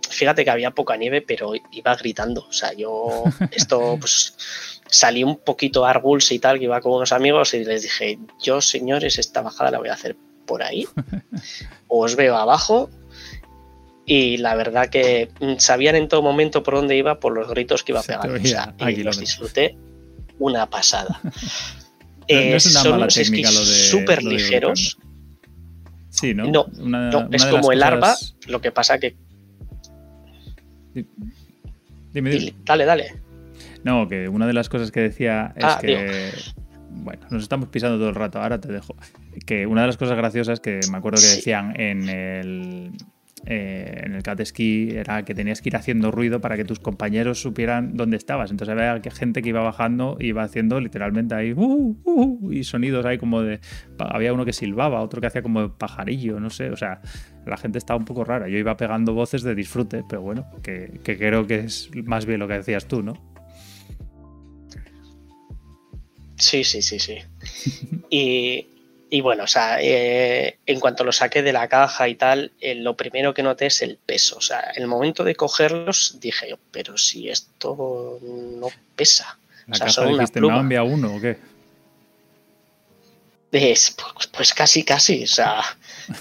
fíjate 0.09 0.44
que 0.44 0.51
había 0.51 0.70
poca 0.70 0.97
nieve, 0.97 1.23
pero 1.23 1.53
iba 1.73 1.94
gritando. 1.97 2.47
O 2.49 2.53
sea, 2.53 2.73
yo 2.73 3.25
esto 3.51 3.97
pues 4.01 4.74
salí 4.94 5.24
un 5.24 5.37
poquito 5.37 5.85
Arguls 5.85 6.30
y 6.30 6.38
tal, 6.38 6.59
que 6.59 6.64
iba 6.64 6.80
con 6.80 6.92
unos 6.92 7.12
amigos 7.12 7.52
y 7.54 7.64
les 7.64 7.83
dije, 7.83 8.18
yo 8.40 8.61
señores, 8.61 9.18
esta 9.18 9.42
bajada 9.42 9.72
la 9.72 9.78
voy 9.78 9.88
a 9.88 9.95
hacer 9.95 10.16
por 10.47 10.62
ahí. 10.62 10.86
Os 11.88 12.16
veo 12.16 12.36
abajo. 12.36 12.90
Y 14.07 14.36
la 14.36 14.55
verdad 14.55 14.90
que 14.90 15.30
sabían 15.59 15.97
en 15.97 16.09
todo 16.09 16.22
momento 16.22 16.62
por 16.62 16.74
dónde 16.74 16.97
iba 16.97 17.18
por 17.18 17.32
los 17.32 17.49
gritos 17.49 17.82
que 17.82 17.92
iba 17.92 18.03
pegando. 18.03 18.34
O 18.34 18.47
sea, 18.47 18.74
y 18.78 19.03
los 19.03 19.18
disfruté 19.18 19.76
una 20.38 20.68
pasada. 20.68 21.20
Eh, 22.26 22.59
son 22.59 22.95
unos 22.95 23.18
esquís 23.18 23.51
súper 23.90 24.22
ligeros. 24.22 24.97
Sí, 26.09 26.32
¿no? 26.32 26.47
No, 26.47 27.28
es 27.30 27.45
como 27.45 27.70
el 27.70 27.82
arba, 27.82 28.16
lo 28.47 28.62
que 28.62 28.72
pasa 28.72 28.99
que. 28.99 29.14
Dime, 30.95 32.30
dime. 32.30 32.55
Dale, 32.64 32.86
dale. 32.86 33.24
No, 33.85 34.09
que 34.09 34.28
una 34.28 34.47
de 34.47 34.55
las 34.55 34.68
cosas 34.68 34.91
que 34.91 35.01
decía 35.01 35.53
es 35.57 35.64
ah, 35.64 35.78
que. 35.80 36.30
Bueno, 36.91 37.26
nos 37.30 37.43
estamos 37.43 37.68
pisando 37.68 37.99
todo 37.99 38.09
el 38.09 38.14
rato, 38.14 38.41
ahora 38.41 38.61
te 38.61 38.72
dejo. 38.72 38.97
Que 39.47 39.66
una 39.66 39.82
de 39.82 39.89
las 39.89 39.97
cosas 39.97 40.16
graciosas 40.16 40.61
que 40.61 40.80
me 40.91 40.99
acuerdo 40.99 41.20
que 41.20 41.37
decían 41.37 41.78
en 41.78 42.09
el, 42.09 42.93
eh, 43.47 44.03
en 44.05 44.14
el 44.14 44.22
cat 44.22 44.41
ski 44.43 44.91
era 44.93 45.24
que 45.24 45.35
tenías 45.35 45.61
que 45.61 45.68
ir 45.68 45.76
haciendo 45.76 46.11
ruido 46.11 46.41
para 46.41 46.57
que 46.57 46.64
tus 46.64 46.78
compañeros 46.78 47.43
supieran 47.43 47.97
dónde 47.97 48.16
estabas. 48.16 48.51
Entonces 48.53 48.72
había 48.72 49.03
gente 49.11 49.43
que 49.43 49.49
iba 49.51 49.61
bajando 49.61 50.16
y 50.20 50.28
iba 50.28 50.45
haciendo 50.45 50.80
literalmente 50.80 51.35
ahí 51.35 51.53
uh, 51.53 51.97
uh, 52.05 52.53
y 52.53 52.64
sonidos 52.64 53.05
ahí 53.05 53.18
como 53.18 53.43
de... 53.43 53.61
Había 53.99 54.32
uno 54.32 54.45
que 54.45 54.53
silbaba, 54.53 55.03
otro 55.03 55.20
que 55.20 55.26
hacía 55.26 55.43
como 55.43 55.76
pajarillo, 55.76 56.41
no 56.41 56.49
sé, 56.49 56.70
o 56.70 56.76
sea, 56.76 57.01
la 57.45 57.57
gente 57.57 57.78
estaba 57.78 57.99
un 57.99 58.07
poco 58.07 58.24
rara. 58.24 58.49
Yo 58.49 58.57
iba 58.57 58.76
pegando 58.76 59.12
voces 59.12 59.43
de 59.43 59.55
disfrute, 59.55 60.05
pero 60.09 60.22
bueno, 60.22 60.47
que, 60.62 61.01
que 61.03 61.18
creo 61.18 61.47
que 61.47 61.59
es 61.59 61.91
más 62.05 62.24
bien 62.24 62.39
lo 62.39 62.49
que 62.49 62.55
decías 62.55 62.87
tú, 62.87 63.03
¿no? 63.03 63.34
Sí, 66.45 66.62
sí, 66.62 66.82
sí, 66.82 66.99
sí. 66.99 67.18
y, 68.11 68.66
y 69.09 69.20
bueno, 69.22 69.45
o 69.45 69.47
sea, 69.47 69.78
eh, 69.80 70.59
en 70.66 70.78
cuanto 70.78 71.05
lo 71.05 71.12
saqué 71.12 71.42
de 71.42 71.55
la 71.55 71.68
caja 71.68 72.07
y 72.07 72.16
tal, 72.16 72.53
eh, 72.61 72.74
lo 72.74 72.97
primero 72.97 73.32
que 73.32 73.42
noté 73.42 73.66
es 73.66 73.80
el 73.80 73.97
peso. 73.97 74.36
O 74.36 74.40
sea, 74.42 74.61
el 74.76 74.86
momento 74.86 75.24
de 75.24 75.34
cogerlos 75.34 76.18
dije 76.20 76.51
yo, 76.51 76.59
pero 76.70 76.99
si 76.99 77.30
esto 77.30 78.18
no 78.22 78.68
pesa. 78.95 79.38
¿La 79.66 79.72
o 79.72 79.76
sea, 79.76 79.86
caja 79.86 80.07
dijiste, 80.07 80.40
¿me 80.40 80.59
envía 80.59 80.82
uno 80.82 81.16
o 81.16 81.20
qué? 81.20 81.38
Es, 83.53 83.97
pues, 83.97 84.26
pues, 84.26 84.53
casi, 84.53 84.84
casi. 84.84 85.24
O 85.24 85.28
sea, 85.28 85.62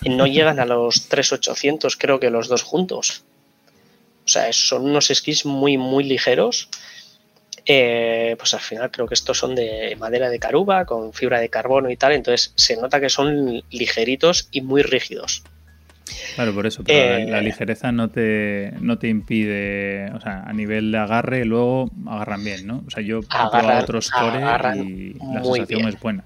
no 0.05 0.26
llegan 0.26 0.61
a 0.61 0.65
los 0.65 1.09
3,800, 1.09 1.97
creo 1.97 2.19
que 2.19 2.30
los 2.30 2.47
dos 2.47 2.63
juntos. 2.63 3.24
O 4.26 4.30
sea, 4.30 4.53
son 4.53 4.86
unos 4.86 5.11
esquís 5.11 5.45
muy, 5.45 5.78
muy 5.78 6.05
ligeros 6.05 6.69
eh, 7.66 8.36
pues 8.38 8.53
al 8.53 8.59
final 8.59 8.91
creo 8.91 9.07
que 9.07 9.14
estos 9.14 9.38
son 9.38 9.55
de 9.55 9.95
madera 9.99 10.30
de 10.30 10.39
caruba 10.39 10.86
con 10.86 11.14
fibra 11.14 11.39
de 11.39 11.49
carbono 11.49 11.89
y 11.89 11.97
tal, 11.97 12.11
entonces 12.14 12.53
se 12.55 12.76
nota 12.78 12.99
que 12.99 13.09
son 13.09 13.64
ligeritos 13.70 14.47
y 14.51 14.61
muy 14.61 14.82
rígidos. 14.82 15.43
Claro, 16.36 16.53
por 16.53 16.66
eso, 16.66 16.84
pero 16.84 17.26
la, 17.30 17.39
eh, 17.39 17.41
ligereza 17.41 17.91
no 17.91 18.09
te, 18.09 18.74
no 18.82 18.97
te 18.97 19.07
impide, 19.07 20.11
o 20.14 20.20
sea, 20.20 20.43
a 20.43 20.53
nivel 20.53 20.91
de 20.91 20.97
agarre 20.97 21.45
luego 21.45 21.89
agarran 22.07 22.43
bien, 22.43 22.68
¿no? 22.68 22.84
O 22.86 22.89
sea, 22.89 23.01
yo 23.01 23.22
probado 23.22 23.82
otros 23.82 24.11
core 24.11 24.39
y 24.84 25.14
la 25.34 25.43
sensación 25.43 25.88
es 25.88 25.99
buena. 25.99 26.24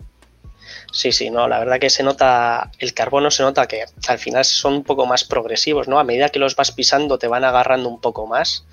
Sí, 0.92 1.12
sí, 1.12 1.30
no, 1.30 1.48
la 1.48 1.60
verdad 1.60 1.80
que 1.80 1.90
se 1.90 2.04
nota, 2.04 2.72
el 2.80 2.94
carbono 2.94 3.30
se 3.30 3.44
nota 3.44 3.68
que 3.68 3.86
al 4.08 4.18
final 4.18 4.44
son 4.46 4.74
un 4.74 4.84
poco 4.84 5.06
más 5.06 5.24
progresivos, 5.24 5.88
¿no? 5.88 6.00
A 6.00 6.04
medida 6.04 6.30
que 6.30 6.40
los 6.40 6.56
vas 6.56 6.72
pisando 6.72 7.20
te 7.20 7.28
van 7.28 7.44
agarrando 7.44 7.90
un 7.90 8.02
poco 8.02 8.26
más, 8.26 8.66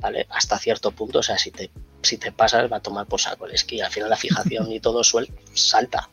¿vale? 0.00 0.26
Hasta 0.30 0.58
cierto 0.58 0.90
punto, 0.92 1.20
o 1.20 1.22
sea, 1.22 1.38
si 1.38 1.50
te 1.50 1.70
si 2.02 2.16
te 2.16 2.32
pasas 2.32 2.70
va 2.70 2.78
a 2.78 2.82
tomar 2.82 3.06
por 3.06 3.20
saco 3.20 3.46
el 3.46 3.54
esquí. 3.54 3.80
Al 3.80 3.90
final 3.90 4.10
la 4.10 4.16
fijación 4.16 4.70
y 4.72 4.80
todo 4.80 5.04
suel 5.04 5.30
salta. 5.54 6.08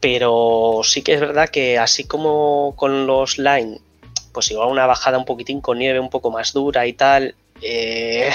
Pero 0.00 0.80
sí 0.84 1.02
que 1.02 1.14
es 1.14 1.20
verdad 1.20 1.48
que 1.48 1.78
así 1.78 2.04
como 2.04 2.74
con 2.76 3.06
los 3.06 3.38
line, 3.38 3.80
pues 4.32 4.50
igual 4.50 4.68
una 4.68 4.86
bajada 4.86 5.18
un 5.18 5.24
poquitín 5.24 5.60
con 5.60 5.78
nieve 5.78 6.00
un 6.00 6.10
poco 6.10 6.30
más 6.30 6.52
dura 6.52 6.86
y 6.86 6.92
tal, 6.92 7.34
eh, 7.62 8.30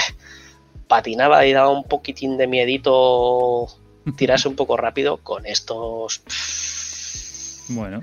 patinaba 0.87 1.45
y 1.45 1.53
daba 1.53 1.69
un 1.69 1.83
poquitín 1.83 2.37
de 2.37 2.47
miedito 2.47 3.67
tirarse 4.17 4.47
un 4.47 4.55
poco 4.55 4.77
rápido 4.77 5.17
con 5.17 5.45
estos... 5.45 6.21
Bueno, 7.69 8.01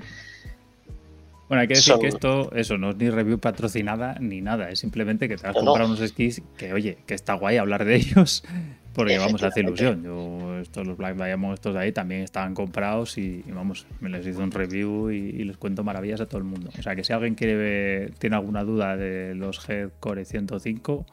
bueno, 1.49 1.61
hay 1.61 1.67
que 1.67 1.73
decir 1.73 1.95
que 1.99 2.07
esto, 2.07 2.51
eso, 2.53 2.77
no 2.77 2.91
es 2.91 2.97
ni 2.97 3.09
review 3.09 3.39
patrocinada 3.39 4.15
ni 4.19 4.39
nada, 4.39 4.69
es 4.69 4.79
simplemente 4.79 5.27
que 5.27 5.35
te 5.35 5.47
has 5.47 5.55
comprado 5.55 5.87
unos 5.87 5.99
esquís 5.99 6.43
que, 6.55 6.73
oye, 6.73 6.99
que 7.07 7.15
está 7.15 7.33
guay 7.33 7.57
hablar 7.57 7.85
de 7.85 7.95
ellos, 7.95 8.43
porque 8.93 9.17
vamos, 9.17 9.41
hace 9.41 9.61
ilusión. 9.61 10.03
Yo, 10.03 10.59
estos, 10.59 10.85
los 10.85 10.95
Black 10.95 11.15
Diamond, 11.15 11.55
estos 11.55 11.73
de 11.73 11.79
ahí 11.79 11.91
también 11.91 12.21
estaban 12.21 12.53
comprados 12.53 13.17
y, 13.17 13.43
vamos, 13.47 13.87
me 13.99 14.09
les 14.09 14.27
hice 14.27 14.39
un 14.39 14.51
review 14.51 15.09
y, 15.09 15.43
les 15.43 15.57
cuento 15.57 15.83
maravillas 15.83 16.21
a 16.21 16.27
todo 16.27 16.37
el 16.37 16.43
mundo. 16.43 16.69
O 16.77 16.81
sea, 16.83 16.95
que 16.95 17.03
si 17.03 17.13
alguien 17.13 17.33
quiere 17.33 18.11
tiene 18.19 18.35
alguna 18.35 18.63
duda 18.63 18.95
de 18.95 19.33
los 19.33 19.65
Core 19.99 20.25
105, 20.25 21.05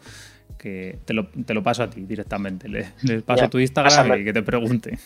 que 0.59 0.99
te 1.07 1.15
lo, 1.15 1.29
te 1.29 1.55
lo, 1.55 1.63
paso 1.63 1.83
a 1.83 1.89
ti 1.89 2.03
directamente. 2.03 2.69
Le, 2.69 3.23
paso 3.23 3.49
tu 3.49 3.59
Instagram 3.59 4.21
y 4.21 4.25
que 4.25 4.35
te 4.35 4.43
pregunte. 4.43 4.99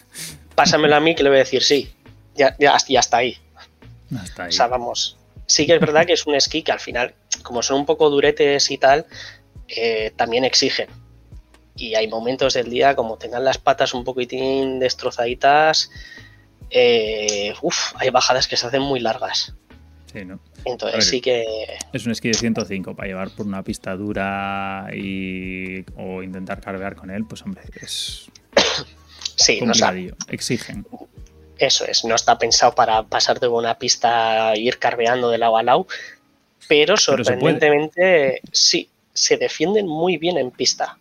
Pásamelo 0.56 0.96
a 0.96 1.00
mí 1.00 1.14
que 1.14 1.22
le 1.22 1.28
voy 1.28 1.36
a 1.36 1.40
decir 1.40 1.62
sí. 1.62 1.88
Ya, 2.34 2.56
ya, 2.58 2.76
ya 2.88 2.98
está 3.00 3.18
ahí. 3.18 3.36
Hasta 4.18 4.44
ahí. 4.44 4.48
O 4.48 4.52
sea, 4.52 4.66
vamos, 4.66 5.19
sí 5.50 5.66
que 5.66 5.74
es 5.74 5.80
verdad 5.80 6.06
que 6.06 6.12
es 6.12 6.26
un 6.26 6.34
esquí 6.34 6.62
que 6.62 6.72
al 6.72 6.80
final, 6.80 7.14
como 7.42 7.62
son 7.62 7.80
un 7.80 7.86
poco 7.86 8.08
duretes 8.08 8.70
y 8.70 8.78
tal, 8.78 9.06
eh, 9.68 10.12
también 10.16 10.44
exigen. 10.44 10.88
Y 11.76 11.94
hay 11.94 12.08
momentos 12.08 12.54
del 12.54 12.70
día, 12.70 12.94
como 12.94 13.16
tengan 13.16 13.44
las 13.44 13.58
patas 13.58 13.94
un 13.94 14.04
poquitín 14.04 14.78
destrozaditas, 14.78 15.90
eh, 16.70 17.52
hay 17.94 18.10
bajadas 18.10 18.48
que 18.48 18.56
se 18.56 18.66
hacen 18.66 18.82
muy 18.82 19.00
largas. 19.00 19.54
Sí, 20.12 20.24
¿no? 20.24 20.40
Entonces 20.64 21.06
sí 21.06 21.20
que... 21.20 21.44
Es 21.92 22.04
un 22.04 22.12
esquí 22.12 22.28
de 22.28 22.34
105 22.34 22.94
para 22.94 23.08
llevar 23.08 23.30
por 23.30 23.46
una 23.46 23.62
pista 23.62 23.96
dura 23.96 24.88
y, 24.92 25.84
o 25.96 26.22
intentar 26.22 26.60
carvear 26.60 26.96
con 26.96 27.10
él, 27.10 27.24
pues 27.24 27.42
hombre, 27.42 27.62
es... 27.80 28.30
sí, 29.36 29.60
no 29.60 29.72
Exigen. 30.28 30.84
Eso 31.60 31.84
es, 31.84 32.06
no 32.06 32.14
está 32.14 32.38
pensado 32.38 32.74
para 32.74 33.02
pasar 33.02 33.38
de 33.38 33.46
una 33.46 33.78
pista 33.78 34.54
e 34.54 34.60
ir 34.60 34.78
carveando 34.78 35.28
de 35.28 35.36
lado 35.36 35.58
a 35.58 35.62
lado, 35.62 35.86
pero 36.68 36.96
sorprendentemente 36.96 38.40
sí, 38.50 38.88
se 39.12 39.36
defienden 39.36 39.86
muy 39.86 40.16
bien 40.16 40.38
en 40.38 40.52
pista. 40.52 40.96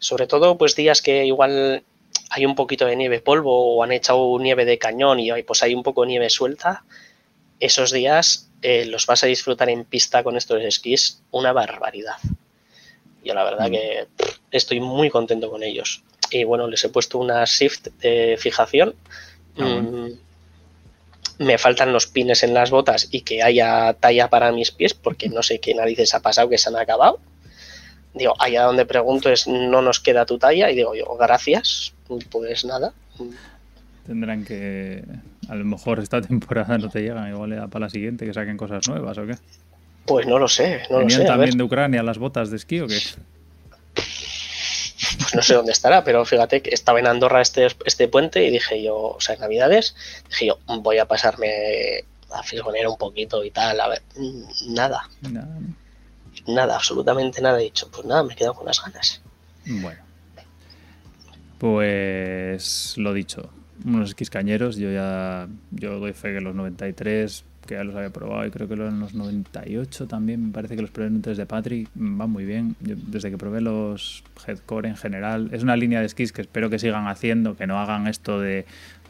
Sobre 0.00 0.26
todo 0.26 0.58
pues 0.58 0.74
días 0.74 1.00
que 1.02 1.24
igual 1.24 1.84
hay 2.30 2.44
un 2.44 2.56
poquito 2.56 2.84
de 2.84 2.96
nieve 2.96 3.20
polvo 3.20 3.76
o 3.76 3.84
han 3.84 3.92
echado 3.92 4.36
nieve 4.40 4.64
de 4.64 4.76
cañón 4.76 5.20
y 5.20 5.30
pues 5.44 5.62
hay 5.62 5.72
un 5.72 5.84
poco 5.84 6.02
de 6.02 6.08
nieve 6.08 6.30
suelta, 6.30 6.82
esos 7.60 7.92
días 7.92 8.50
eh, 8.62 8.86
los 8.86 9.06
vas 9.06 9.22
a 9.22 9.28
disfrutar 9.28 9.70
en 9.70 9.84
pista 9.84 10.24
con 10.24 10.36
estos 10.36 10.64
esquís 10.64 11.22
una 11.30 11.52
barbaridad. 11.52 12.16
Yo 13.22 13.34
la 13.34 13.44
verdad 13.44 13.68
mm. 13.68 13.70
que 13.70 14.06
estoy 14.50 14.80
muy 14.80 15.10
contento 15.10 15.48
con 15.48 15.62
ellos. 15.62 16.02
Y 16.32 16.42
bueno, 16.42 16.66
les 16.66 16.82
he 16.82 16.88
puesto 16.88 17.18
una 17.18 17.44
shift 17.44 17.86
de 18.00 18.36
fijación 18.36 18.96
Me 21.38 21.58
faltan 21.58 21.92
los 21.92 22.06
pines 22.06 22.42
en 22.42 22.54
las 22.54 22.70
botas 22.70 23.08
y 23.10 23.20
que 23.20 23.42
haya 23.42 23.92
talla 23.94 24.28
para 24.28 24.52
mis 24.52 24.70
pies, 24.70 24.94
porque 24.94 25.28
no 25.28 25.42
sé 25.42 25.60
qué 25.60 25.74
narices 25.74 26.14
ha 26.14 26.20
pasado 26.20 26.48
que 26.48 26.58
se 26.58 26.68
han 26.68 26.76
acabado. 26.76 27.18
Digo, 28.14 28.34
allá 28.38 28.62
donde 28.62 28.86
pregunto 28.86 29.30
es, 29.30 29.46
no 29.46 29.82
nos 29.82 30.00
queda 30.00 30.24
tu 30.24 30.38
talla, 30.38 30.70
y 30.70 30.76
digo 30.76 30.94
yo, 30.94 31.04
gracias, 31.18 31.92
pues 32.30 32.64
nada. 32.64 32.94
Tendrán 34.06 34.44
que, 34.44 35.04
a 35.48 35.54
lo 35.54 35.64
mejor 35.64 35.98
esta 36.00 36.20
temporada 36.22 36.78
no 36.78 36.88
te 36.88 37.02
llegan, 37.02 37.28
igual 37.28 37.68
para 37.68 37.86
la 37.86 37.90
siguiente 37.90 38.24
que 38.24 38.32
saquen 38.32 38.56
cosas 38.56 38.88
nuevas 38.88 39.18
o 39.18 39.26
qué. 39.26 39.34
Pues 40.06 40.26
no 40.26 40.38
lo 40.38 40.48
sé, 40.48 40.82
no 40.90 41.00
lo 41.00 41.10
sé. 41.10 41.24
también 41.24 41.58
de 41.58 41.64
Ucrania 41.64 42.02
las 42.02 42.18
botas 42.18 42.50
de 42.50 42.56
esquí 42.56 42.80
o 42.80 42.86
qué? 42.86 42.98
Pues 45.26 45.34
no 45.34 45.42
sé 45.42 45.54
dónde 45.54 45.72
estará, 45.72 46.04
pero 46.04 46.24
fíjate 46.24 46.62
que 46.62 46.70
estaba 46.70 47.00
en 47.00 47.08
Andorra 47.08 47.42
este, 47.42 47.66
este 47.84 48.06
puente 48.06 48.46
y 48.46 48.50
dije 48.52 48.80
yo, 48.80 48.96
o 48.96 49.20
sea, 49.20 49.34
en 49.34 49.40
Navidades, 49.40 49.96
dije 50.28 50.46
yo, 50.46 50.58
voy 50.82 50.98
a 50.98 51.06
pasarme 51.06 52.04
a 52.30 52.44
fisgonear 52.44 52.86
un 52.86 52.96
poquito 52.96 53.42
y 53.42 53.50
tal, 53.50 53.80
a 53.80 53.88
ver, 53.88 54.02
nada. 54.68 55.10
Nada. 56.46 56.76
absolutamente 56.76 57.42
nada. 57.42 57.58
He 57.60 57.64
dicho, 57.64 57.90
pues 57.90 58.06
nada, 58.06 58.22
me 58.22 58.34
he 58.34 58.36
quedado 58.36 58.54
con 58.54 58.66
las 58.66 58.80
ganas. 58.80 59.20
Bueno. 59.66 60.00
Pues 61.58 62.94
lo 62.96 63.12
dicho, 63.12 63.50
unos 63.84 64.10
esquís 64.10 64.30
cañeros, 64.30 64.76
yo 64.76 64.92
ya, 64.92 65.48
yo 65.72 65.98
doy 65.98 66.12
fe 66.12 66.34
que 66.34 66.40
los 66.40 66.54
93 66.54 67.44
que 67.66 67.74
ya 67.74 67.84
los 67.84 67.94
había 67.94 68.10
probado 68.10 68.46
y 68.46 68.50
creo 68.50 68.68
que 68.68 68.74
en 68.74 69.00
los 69.00 69.14
98 69.14 70.06
también. 70.06 70.46
Me 70.46 70.52
parece 70.52 70.76
que 70.76 70.82
los 70.82 70.90
probé 70.90 71.08
en 71.08 71.16
un 71.16 71.22
test 71.22 71.38
de 71.38 71.46
Patrick 71.46 71.88
van 71.94 72.30
muy 72.30 72.44
bien. 72.44 72.76
desde 72.80 73.30
que 73.30 73.36
probé 73.36 73.60
los 73.60 74.22
Headcore 74.46 74.88
en 74.88 74.96
general, 74.96 75.50
es 75.52 75.62
una 75.62 75.76
línea 75.76 76.00
de 76.00 76.06
esquís 76.06 76.32
que 76.32 76.42
espero 76.42 76.70
que 76.70 76.78
sigan 76.78 77.08
haciendo, 77.08 77.56
que 77.56 77.66
no 77.66 77.78
hagan 77.78 78.06
esto 78.06 78.40
de 78.40 78.64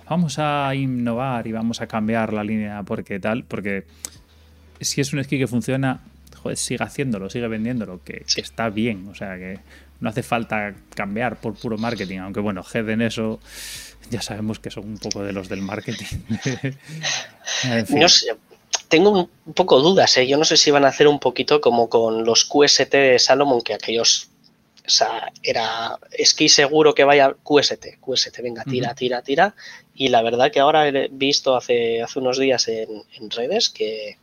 vamos 0.09 0.39
a 0.39 0.75
innovar 0.75 1.47
y 1.47 1.53
vamos 1.53 1.81
a 1.81 1.87
cambiar 1.87 2.33
la 2.33 2.45
línea 2.45 2.83
porque 2.83 3.19
tal, 3.19 3.45
porque 3.45 3.85
si 4.81 5.01
es 5.01 5.13
un 5.13 5.19
esquí 5.19 5.39
que 5.39 5.47
funciona, 5.47 6.01
joder, 6.37 6.57
sigue 6.57 6.83
haciéndolo, 6.83 7.29
sigue 7.29 7.49
vendiéndolo, 7.49 8.01
que, 8.05 8.25
que 8.33 8.41
está 8.41 8.71
bien, 8.71 9.09
o 9.09 9.15
sea 9.15 9.37
que 9.37 9.59
no 10.01 10.11
hace 10.11 10.23
falta 10.23 10.75
cambiar 10.95 11.37
por 11.37 11.55
puro 11.55 11.79
marketing, 11.79 12.19
aunque 12.19 12.41
bueno, 12.41 12.63
Head 12.63 12.89
en 12.91 13.03
eso 13.03 13.41
ya 14.11 14.23
sabemos 14.23 14.59
que 14.59 14.71
son 14.71 14.85
un 14.85 14.99
poco 14.99 15.23
de 15.23 15.33
los 15.33 15.49
del 15.49 15.63
marketing. 15.63 16.07
No 17.89 18.09
sé, 18.09 18.33
tengo 18.89 19.29
un 19.47 19.53
poco 19.55 19.81
dudas, 19.81 20.17
¿eh? 20.17 20.27
yo 20.27 20.37
no 20.37 20.45
sé 20.45 20.57
si 20.57 20.71
van 20.71 20.85
a 20.85 20.89
hacer 20.89 21.09
un 21.09 21.19
poquito 21.19 21.61
como 21.61 21.89
con 21.89 22.25
los 22.25 22.45
QST 22.45 22.91
de 22.91 23.19
Salomon, 23.19 23.63
que 23.63 23.75
aquellos, 23.75 24.29
o 24.87 24.91
sea, 24.91 25.33
era 25.43 25.99
esquí 26.13 26.49
seguro 26.49 26.95
que 26.95 27.05
vaya 27.05 27.35
QST, 27.43 27.99
QST, 28.01 28.41
venga, 28.43 28.65
tira, 28.65 28.95
tira, 28.95 29.23
tira, 29.23 29.55
y 29.95 30.09
la 30.09 30.23
verdad 30.23 30.53
que 30.53 30.61
ahora 30.61 30.89
he 30.89 31.09
visto 31.11 31.57
hace, 31.57 32.03
hace 32.03 32.19
unos 32.19 32.39
días 32.39 32.69
en, 32.69 33.05
redes 33.31 33.71
que 33.71 34.19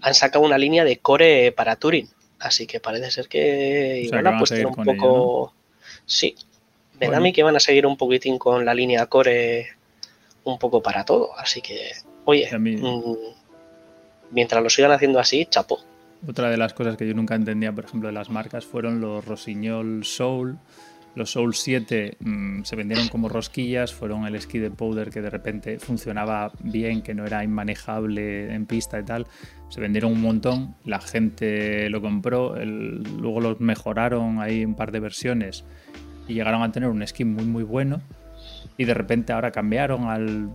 han 0.00 0.14
sacado 0.14 0.44
una 0.44 0.58
línea 0.58 0.84
de 0.84 0.98
core 0.98 1.52
para 1.52 1.76
Turing, 1.76 2.08
así 2.38 2.66
que 2.66 2.80
parece 2.80 3.10
ser 3.10 3.28
que 3.28 4.00
igual 4.04 4.26
han 4.26 4.38
puesto 4.38 4.68
un 4.68 4.84
poco... 4.84 5.54
Sí, 6.06 6.36
me 7.00 7.08
da 7.08 7.18
a 7.18 7.20
mí 7.20 7.32
que 7.32 7.42
van 7.42 7.56
a 7.56 7.60
seguir 7.60 7.86
un 7.86 7.96
poquitín 7.96 8.38
con 8.38 8.64
la 8.64 8.74
línea 8.74 9.06
core 9.06 9.68
un 10.44 10.58
poco 10.58 10.82
para 10.82 11.04
todo, 11.04 11.36
así 11.38 11.60
que, 11.60 11.92
oye, 12.24 12.48
mm, 12.56 13.16
mientras 14.30 14.62
lo 14.62 14.70
sigan 14.70 14.92
haciendo 14.92 15.18
así, 15.18 15.46
chapo. 15.46 15.80
Otra 16.26 16.50
de 16.50 16.56
las 16.56 16.72
cosas 16.72 16.96
que 16.96 17.06
yo 17.06 17.14
nunca 17.14 17.34
entendía, 17.34 17.72
por 17.72 17.84
ejemplo, 17.84 18.08
de 18.08 18.14
las 18.14 18.30
marcas 18.30 18.64
fueron 18.64 19.00
los 19.00 19.24
Rosignol 19.24 20.04
Soul. 20.04 20.58
Los 21.14 21.32
Soul 21.32 21.54
7 21.54 22.16
mm, 22.20 22.62
se 22.62 22.76
vendieron 22.76 23.08
como 23.08 23.28
rosquillas, 23.28 23.92
fueron 23.92 24.26
el 24.26 24.34
esquí 24.34 24.58
de 24.58 24.70
powder 24.70 25.10
que 25.10 25.20
de 25.20 25.30
repente 25.30 25.78
funcionaba 25.78 26.52
bien, 26.60 27.02
que 27.02 27.14
no 27.14 27.26
era 27.26 27.42
inmanejable 27.42 28.52
en 28.52 28.66
pista 28.66 28.98
y 29.00 29.04
tal. 29.04 29.26
Se 29.68 29.80
vendieron 29.80 30.12
un 30.12 30.22
montón, 30.22 30.76
la 30.84 31.00
gente 31.00 31.88
lo 31.90 32.00
compró, 32.00 32.54
luego 32.56 33.40
los 33.40 33.60
mejoraron, 33.60 34.40
hay 34.40 34.64
un 34.64 34.74
par 34.74 34.92
de 34.92 35.00
versiones 35.00 35.64
y 36.28 36.34
llegaron 36.34 36.62
a 36.62 36.70
tener 36.70 36.88
un 36.88 37.02
esquí 37.02 37.24
muy 37.24 37.44
muy 37.44 37.64
bueno 37.64 38.00
y 38.76 38.84
de 38.84 38.94
repente 38.94 39.32
ahora 39.32 39.50
cambiaron 39.50 40.04
al 40.04 40.50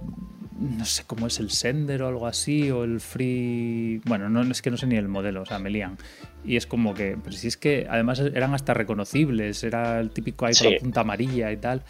no 0.59 0.85
sé 0.85 1.03
cómo 1.05 1.27
es 1.27 1.39
el 1.39 1.49
Sender 1.49 2.03
o 2.03 2.07
algo 2.07 2.27
así, 2.27 2.71
o 2.71 2.83
el 2.83 2.99
Free. 2.99 4.01
Bueno, 4.05 4.29
no 4.29 4.41
es 4.43 4.61
que 4.61 4.71
no 4.71 4.77
sé 4.77 4.87
ni 4.87 4.95
el 4.95 5.07
modelo, 5.07 5.41
o 5.41 5.45
sea, 5.45 5.59
me 5.59 5.69
lían. 5.69 5.97
Y 6.45 6.55
es 6.55 6.67
como 6.67 6.93
que, 6.93 7.17
pero 7.21 7.35
si 7.35 7.47
es 7.47 7.57
que 7.57 7.87
además 7.89 8.19
eran 8.19 8.53
hasta 8.53 8.73
reconocibles, 8.73 9.63
era 9.63 9.99
el 9.99 10.11
típico 10.11 10.45
ahí 10.45 10.53
con 10.53 10.73
punta 10.79 11.01
amarilla 11.01 11.51
y 11.51 11.57
tal. 11.57 11.83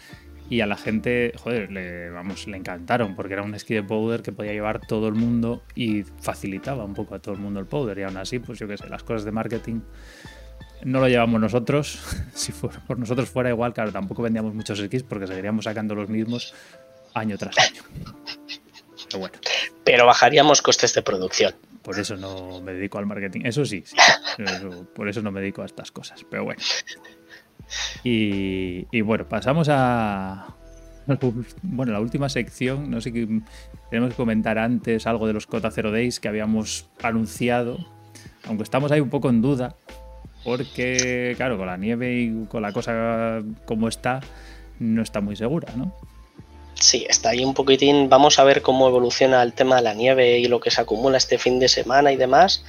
Y 0.50 0.60
a 0.60 0.66
la 0.66 0.76
gente, 0.76 1.32
joder, 1.36 1.70
le, 1.72 2.10
vamos, 2.10 2.46
le 2.46 2.56
encantaron 2.56 3.14
porque 3.14 3.32
era 3.32 3.42
un 3.42 3.54
esquí 3.54 3.74
de 3.74 3.82
powder 3.82 4.22
que 4.22 4.30
podía 4.30 4.52
llevar 4.52 4.80
todo 4.86 5.08
el 5.08 5.14
mundo 5.14 5.62
y 5.74 6.02
facilitaba 6.02 6.84
un 6.84 6.94
poco 6.94 7.14
a 7.14 7.18
todo 7.18 7.34
el 7.34 7.40
mundo 7.40 7.60
el 7.60 7.66
powder. 7.66 7.98
Y 7.98 8.02
aún 8.02 8.16
así, 8.16 8.40
pues 8.40 8.58
yo 8.58 8.68
qué 8.68 8.76
sé, 8.76 8.88
las 8.88 9.02
cosas 9.02 9.24
de 9.24 9.32
marketing 9.32 9.80
no 10.82 11.00
lo 11.00 11.08
llevamos 11.08 11.40
nosotros. 11.40 12.00
si 12.34 12.52
fuera 12.52 12.80
por 12.86 12.98
nosotros 12.98 13.28
fuera 13.28 13.50
igual, 13.50 13.72
claro, 13.72 13.92
tampoco 13.92 14.22
vendíamos 14.22 14.54
muchos 14.54 14.78
esquís 14.78 15.02
porque 15.02 15.26
seguiríamos 15.26 15.64
sacando 15.64 15.94
los 15.94 16.08
mismos 16.08 16.54
año 17.14 17.38
tras 17.38 17.58
año. 17.58 17.82
Pero, 19.06 19.18
bueno. 19.18 19.34
Pero 19.84 20.06
bajaríamos 20.06 20.62
costes 20.62 20.94
de 20.94 21.02
producción. 21.02 21.54
Por 21.82 21.98
eso 21.98 22.16
no 22.16 22.60
me 22.60 22.72
dedico 22.72 22.98
al 22.98 23.06
marketing. 23.06 23.42
Eso 23.44 23.64
sí, 23.64 23.84
por 24.94 25.08
eso 25.08 25.20
no 25.20 25.30
me 25.30 25.40
dedico 25.40 25.62
a 25.62 25.66
estas 25.66 25.92
cosas. 25.92 26.24
Pero 26.28 26.44
bueno. 26.44 26.62
Y, 28.02 29.00
bueno, 29.02 29.28
pasamos 29.28 29.68
a, 29.70 30.54
bueno, 31.62 31.92
la 31.92 32.00
última 32.00 32.28
sección, 32.28 32.90
no 32.90 33.00
sé 33.00 33.12
qué 33.12 33.28
tenemos 33.90 34.10
que 34.10 34.16
comentar 34.16 34.58
antes 34.58 35.06
algo 35.06 35.26
de 35.26 35.32
los 35.32 35.46
Cota 35.46 35.70
Zero 35.70 35.90
Days 35.90 36.20
que 36.20 36.28
habíamos 36.28 36.88
anunciado, 37.02 37.78
aunque 38.46 38.64
estamos 38.64 38.92
ahí 38.92 39.00
un 39.00 39.10
poco 39.10 39.30
en 39.30 39.42
duda, 39.42 39.76
porque 40.44 41.34
claro, 41.36 41.56
con 41.56 41.66
la 41.66 41.76
nieve 41.76 42.12
y 42.12 42.46
con 42.46 42.62
la 42.62 42.72
cosa 42.72 43.42
como 43.64 43.88
está, 43.88 44.20
no 44.78 45.02
está 45.02 45.20
muy 45.20 45.36
segura, 45.36 45.72
¿no? 45.76 45.92
Sí, 46.74 47.06
está 47.08 47.30
ahí 47.30 47.44
un 47.44 47.54
poquitín. 47.54 48.08
Vamos 48.08 48.38
a 48.38 48.44
ver 48.44 48.60
cómo 48.60 48.88
evoluciona 48.88 49.42
el 49.42 49.52
tema 49.52 49.76
de 49.76 49.82
la 49.82 49.94
nieve 49.94 50.38
y 50.38 50.46
lo 50.46 50.60
que 50.60 50.70
se 50.70 50.80
acumula 50.80 51.16
este 51.16 51.38
fin 51.38 51.58
de 51.58 51.68
semana 51.68 52.12
y 52.12 52.16
demás. 52.16 52.64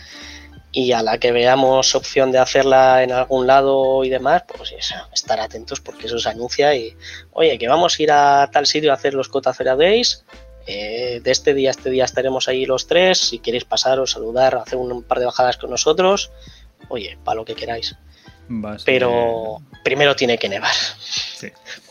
Y 0.72 0.92
a 0.92 1.02
la 1.02 1.18
que 1.18 1.32
veamos 1.32 1.96
opción 1.96 2.32
de 2.32 2.38
hacerla 2.38 3.02
en 3.04 3.12
algún 3.12 3.48
lado 3.48 4.04
y 4.04 4.10
demás, 4.10 4.44
pues 4.58 4.74
estar 5.14 5.40
atentos 5.40 5.80
porque 5.80 6.08
eso 6.08 6.20
se 6.20 6.30
anuncia 6.30 6.76
y, 6.76 6.96
oye, 7.32 7.58
que 7.58 7.68
vamos 7.68 7.98
a 7.98 8.04
ir 8.04 8.12
a 8.12 8.50
tal 8.52 8.66
sitio 8.66 8.92
a 8.92 8.96
hacer 8.96 9.14
los 9.14 9.30
Cotacera 9.30 9.76
Days. 9.76 10.24
Eh, 10.68 11.22
de 11.24 11.32
este 11.32 11.54
día 11.54 11.70
a 11.70 11.72
este 11.72 11.90
día 11.90 12.06
estaremos 12.06 12.48
ahí 12.48 12.66
los 12.66 12.88
tres. 12.88 13.20
Si 13.20 13.40
queréis 13.40 13.66
pasaros, 13.66 14.12
saludar, 14.12 14.56
hacer 14.56 14.78
un 14.78 15.04
par 15.04 15.20
de 15.20 15.26
bajadas 15.26 15.58
con 15.58 15.70
nosotros, 15.70 16.32
oye, 16.90 17.18
para 17.24 17.36
lo 17.36 17.46
que 17.46 17.56
queráis. 17.56 17.96
Pero 18.86 19.62
primero 19.84 20.16
tiene 20.16 20.38
que 20.38 20.48
nevar 20.50 20.74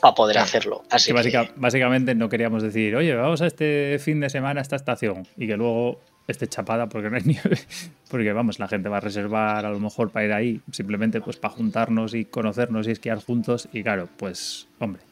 para 0.01 0.15
poder 0.15 0.39
hacerlo. 0.39 0.85
Así 0.91 1.13
que, 1.13 1.51
básicamente 1.57 2.15
no 2.15 2.29
queríamos 2.29 2.63
decir, 2.63 2.95
oye, 2.97 3.15
vamos 3.15 3.41
a 3.43 3.47
este 3.47 3.99
fin 4.01 4.21
de 4.21 4.31
semana 4.31 4.61
a 4.61 4.63
esta 4.63 4.77
estación 4.77 5.27
y 5.37 5.47
que 5.47 5.57
luego 5.57 6.01
esté 6.29 6.47
chapada 6.47 6.89
porque 6.89 7.11
no 7.11 7.17
hay 7.17 7.23
nieve. 7.25 7.59
Porque 8.09 8.33
vamos, 8.33 8.59
la 8.59 8.69
gente 8.69 8.89
va 8.89 8.99
a 8.99 9.01
reservar 9.01 9.67
a 9.67 9.71
lo 9.71 9.81
mejor 9.81 10.11
para 10.11 10.27
ir 10.27 10.33
ahí, 10.33 10.61
simplemente 10.71 11.21
pues 11.21 11.37
para 11.37 11.55
juntarnos 11.55 12.15
y 12.15 12.25
conocernos 12.25 12.87
y 12.87 12.93
esquiar 12.93 13.19
juntos. 13.19 13.69
Y 13.73 13.83
claro, 13.83 14.09
pues, 14.17 14.69
hombre, 14.79 15.03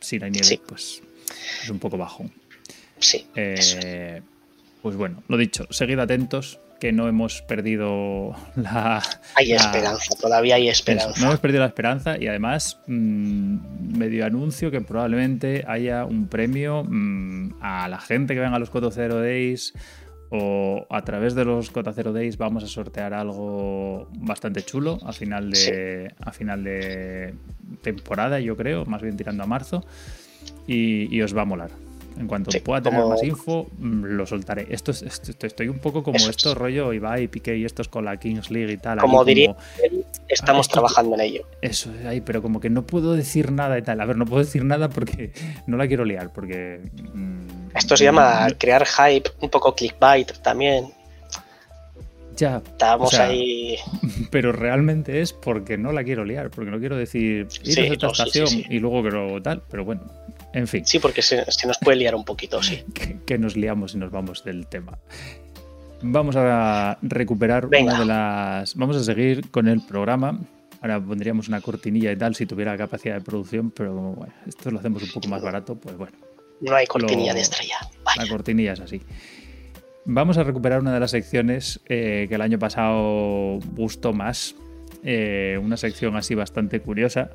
si 0.00 0.18
no 0.18 0.26
hay 0.26 0.30
nieve, 0.30 0.60
pues 0.66 1.02
es 1.62 1.70
un 1.70 1.78
poco 1.78 1.98
bajo. 1.98 2.24
Sí. 2.98 3.26
Eh, 3.34 4.22
pues 4.82 4.96
bueno, 4.96 5.22
lo 5.28 5.36
dicho, 5.36 5.66
seguid 5.70 5.98
atentos 5.98 6.58
que 6.78 6.92
no 6.92 7.08
hemos 7.08 7.42
perdido 7.42 8.34
la... 8.56 9.02
Hay 9.34 9.52
esperanza, 9.52 10.14
todavía 10.20 10.56
hay 10.56 10.68
esperanza. 10.68 11.20
no 11.20 11.26
hemos 11.26 11.40
perdido 11.40 11.60
la 11.60 11.68
esperanza 11.68 12.16
y 12.18 12.26
además 12.26 12.78
mm, 12.86 13.96
medio 13.96 14.26
anuncio 14.26 14.70
que 14.70 14.80
probablemente 14.80 15.64
haya 15.66 16.04
un 16.04 16.28
premio 16.28 16.84
mm, 16.84 17.54
a 17.60 17.88
la 17.88 18.00
gente 18.00 18.34
que 18.34 18.40
venga 18.40 18.56
a 18.56 18.58
los 18.58 18.70
Coto 18.70 18.90
Zero 18.90 19.20
Days 19.20 19.72
o 20.30 20.86
a 20.90 21.02
través 21.02 21.34
de 21.34 21.44
los 21.44 21.70
Cota 21.70 21.92
Zero 21.92 22.12
Days 22.12 22.36
vamos 22.36 22.64
a 22.64 22.66
sortear 22.66 23.14
algo 23.14 24.08
bastante 24.18 24.62
chulo 24.62 24.98
a 25.04 25.12
final 25.12 25.50
de, 25.50 26.12
a 26.20 26.32
final 26.32 26.64
de 26.64 27.34
temporada, 27.82 28.40
yo 28.40 28.56
creo, 28.56 28.84
más 28.86 29.02
bien 29.02 29.16
tirando 29.16 29.44
a 29.44 29.46
marzo, 29.46 29.84
y 30.66 31.20
os 31.20 31.36
va 31.36 31.42
a 31.42 31.44
molar. 31.44 31.85
En 32.18 32.26
cuanto 32.26 32.50
pueda 32.64 32.80
tener 32.80 33.04
más 33.04 33.22
info, 33.22 33.68
mm, 33.78 34.04
lo 34.04 34.26
soltaré. 34.26 34.66
Esto, 34.70 34.90
es, 34.90 35.02
estoy 35.02 35.68
un 35.68 35.78
poco 35.78 36.02
como 36.02 36.16
esto, 36.16 36.54
rollo 36.54 36.92
Ibai, 36.92 37.28
Piqué 37.28 37.56
y 37.56 37.64
estos 37.64 37.88
con 37.88 38.04
la 38.04 38.16
Kings 38.16 38.50
League 38.50 38.72
y 38.72 38.76
tal. 38.78 38.98
Como 38.98 39.24
diría, 39.24 39.54
estamos 40.28 40.68
trabajando 40.68 41.14
en 41.16 41.20
ello. 41.20 41.46
Eso, 41.60 41.90
ahí, 42.06 42.20
pero 42.20 42.40
como 42.42 42.60
que 42.60 42.70
no 42.70 42.86
puedo 42.86 43.14
decir 43.14 43.52
nada 43.52 43.78
y 43.78 43.82
tal. 43.82 44.00
A 44.00 44.06
ver, 44.06 44.16
no 44.16 44.24
puedo 44.24 44.42
decir 44.42 44.64
nada 44.64 44.88
porque 44.88 45.32
no 45.66 45.76
la 45.76 45.86
quiero 45.86 46.04
liar, 46.04 46.32
porque... 46.32 46.80
Mm, 47.12 47.76
esto 47.76 47.96
se 47.96 48.04
llama 48.04 48.48
crear 48.58 48.86
hype, 48.86 49.30
un 49.40 49.50
poco 49.50 49.74
clickbait 49.74 50.32
también. 50.42 50.86
Ya. 52.36 52.62
Estamos 52.64 53.14
ahí. 53.14 53.76
Pero 54.30 54.52
realmente 54.52 55.20
es 55.20 55.32
porque 55.32 55.78
no 55.78 55.92
la 55.92 56.04
quiero 56.04 56.24
liar, 56.24 56.50
porque 56.50 56.70
no 56.70 56.78
quiero 56.78 56.96
decir 56.96 57.48
ir 57.64 57.80
a 57.80 57.86
esta 57.86 58.06
estación 58.08 58.48
y 58.68 58.78
luego 58.78 59.02
que 59.02 59.40
tal, 59.40 59.62
pero 59.70 59.84
bueno, 59.84 60.02
en 60.56 60.66
fin. 60.66 60.86
Sí, 60.86 60.98
porque 60.98 61.20
se, 61.20 61.44
nos 61.66 61.78
puede 61.78 61.98
liar 61.98 62.14
un 62.14 62.24
poquito, 62.24 62.62
sí. 62.62 62.82
que, 63.26 63.36
nos 63.36 63.56
liamos 63.56 63.94
y 63.94 63.98
nos 63.98 64.10
vamos 64.10 64.42
del 64.42 64.66
tema. 64.66 64.98
Vamos 66.00 66.34
a 66.34 66.98
recuperar 67.02 67.66
una 67.66 68.00
de 68.00 68.06
las. 68.06 68.74
Vamos 68.74 68.96
a 68.96 69.04
seguir 69.04 69.50
con 69.50 69.68
el 69.68 69.82
programa. 69.82 70.40
Ahora 70.80 70.98
pondríamos 70.98 71.48
una 71.48 71.60
cortinilla 71.60 72.10
y 72.10 72.16
tal 72.16 72.34
si 72.34 72.46
tuviera 72.46 72.74
capacidad 72.76 73.16
de 73.16 73.20
producción, 73.20 73.70
pero 73.70 73.92
bueno, 73.92 74.32
esto 74.46 74.70
lo 74.70 74.78
hacemos 74.78 75.02
un 75.02 75.10
poco 75.10 75.28
más 75.28 75.42
barato, 75.42 75.74
pues 75.74 75.96
bueno. 75.96 76.16
No 76.62 76.74
hay 76.74 76.86
cortinilla 76.86 77.34
de 77.34 77.40
estrella. 77.42 77.76
La 78.16 78.26
cortinilla 78.26 78.72
es 78.72 78.80
así. 78.80 79.02
Vamos 80.06 80.38
a 80.38 80.42
recuperar 80.42 80.80
una 80.80 80.94
de 80.94 81.00
las 81.00 81.10
secciones 81.10 81.80
eh, 81.86 82.26
que 82.30 82.34
el 82.34 82.40
año 82.40 82.58
pasado 82.58 83.58
gustó 83.74 84.14
más. 84.14 84.54
Eh, 85.02 85.60
una 85.62 85.76
sección 85.76 86.16
así 86.16 86.34
bastante 86.34 86.80
curiosa 86.80 87.30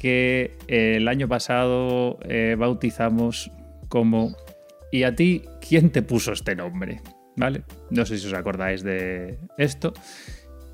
que 0.00 0.56
eh, 0.68 0.94
el 0.96 1.08
año 1.08 1.28
pasado 1.28 2.18
eh, 2.22 2.54
bautizamos 2.56 3.50
como 3.88 4.36
¿Y 4.90 5.02
a 5.02 5.14
ti 5.14 5.42
quién 5.60 5.90
te 5.90 6.02
puso 6.02 6.32
este 6.32 6.54
nombre? 6.54 7.02
¿Vale? 7.36 7.62
No 7.90 8.06
sé 8.06 8.18
si 8.18 8.26
os 8.26 8.32
acordáis 8.32 8.82
de 8.82 9.38
esto, 9.58 9.92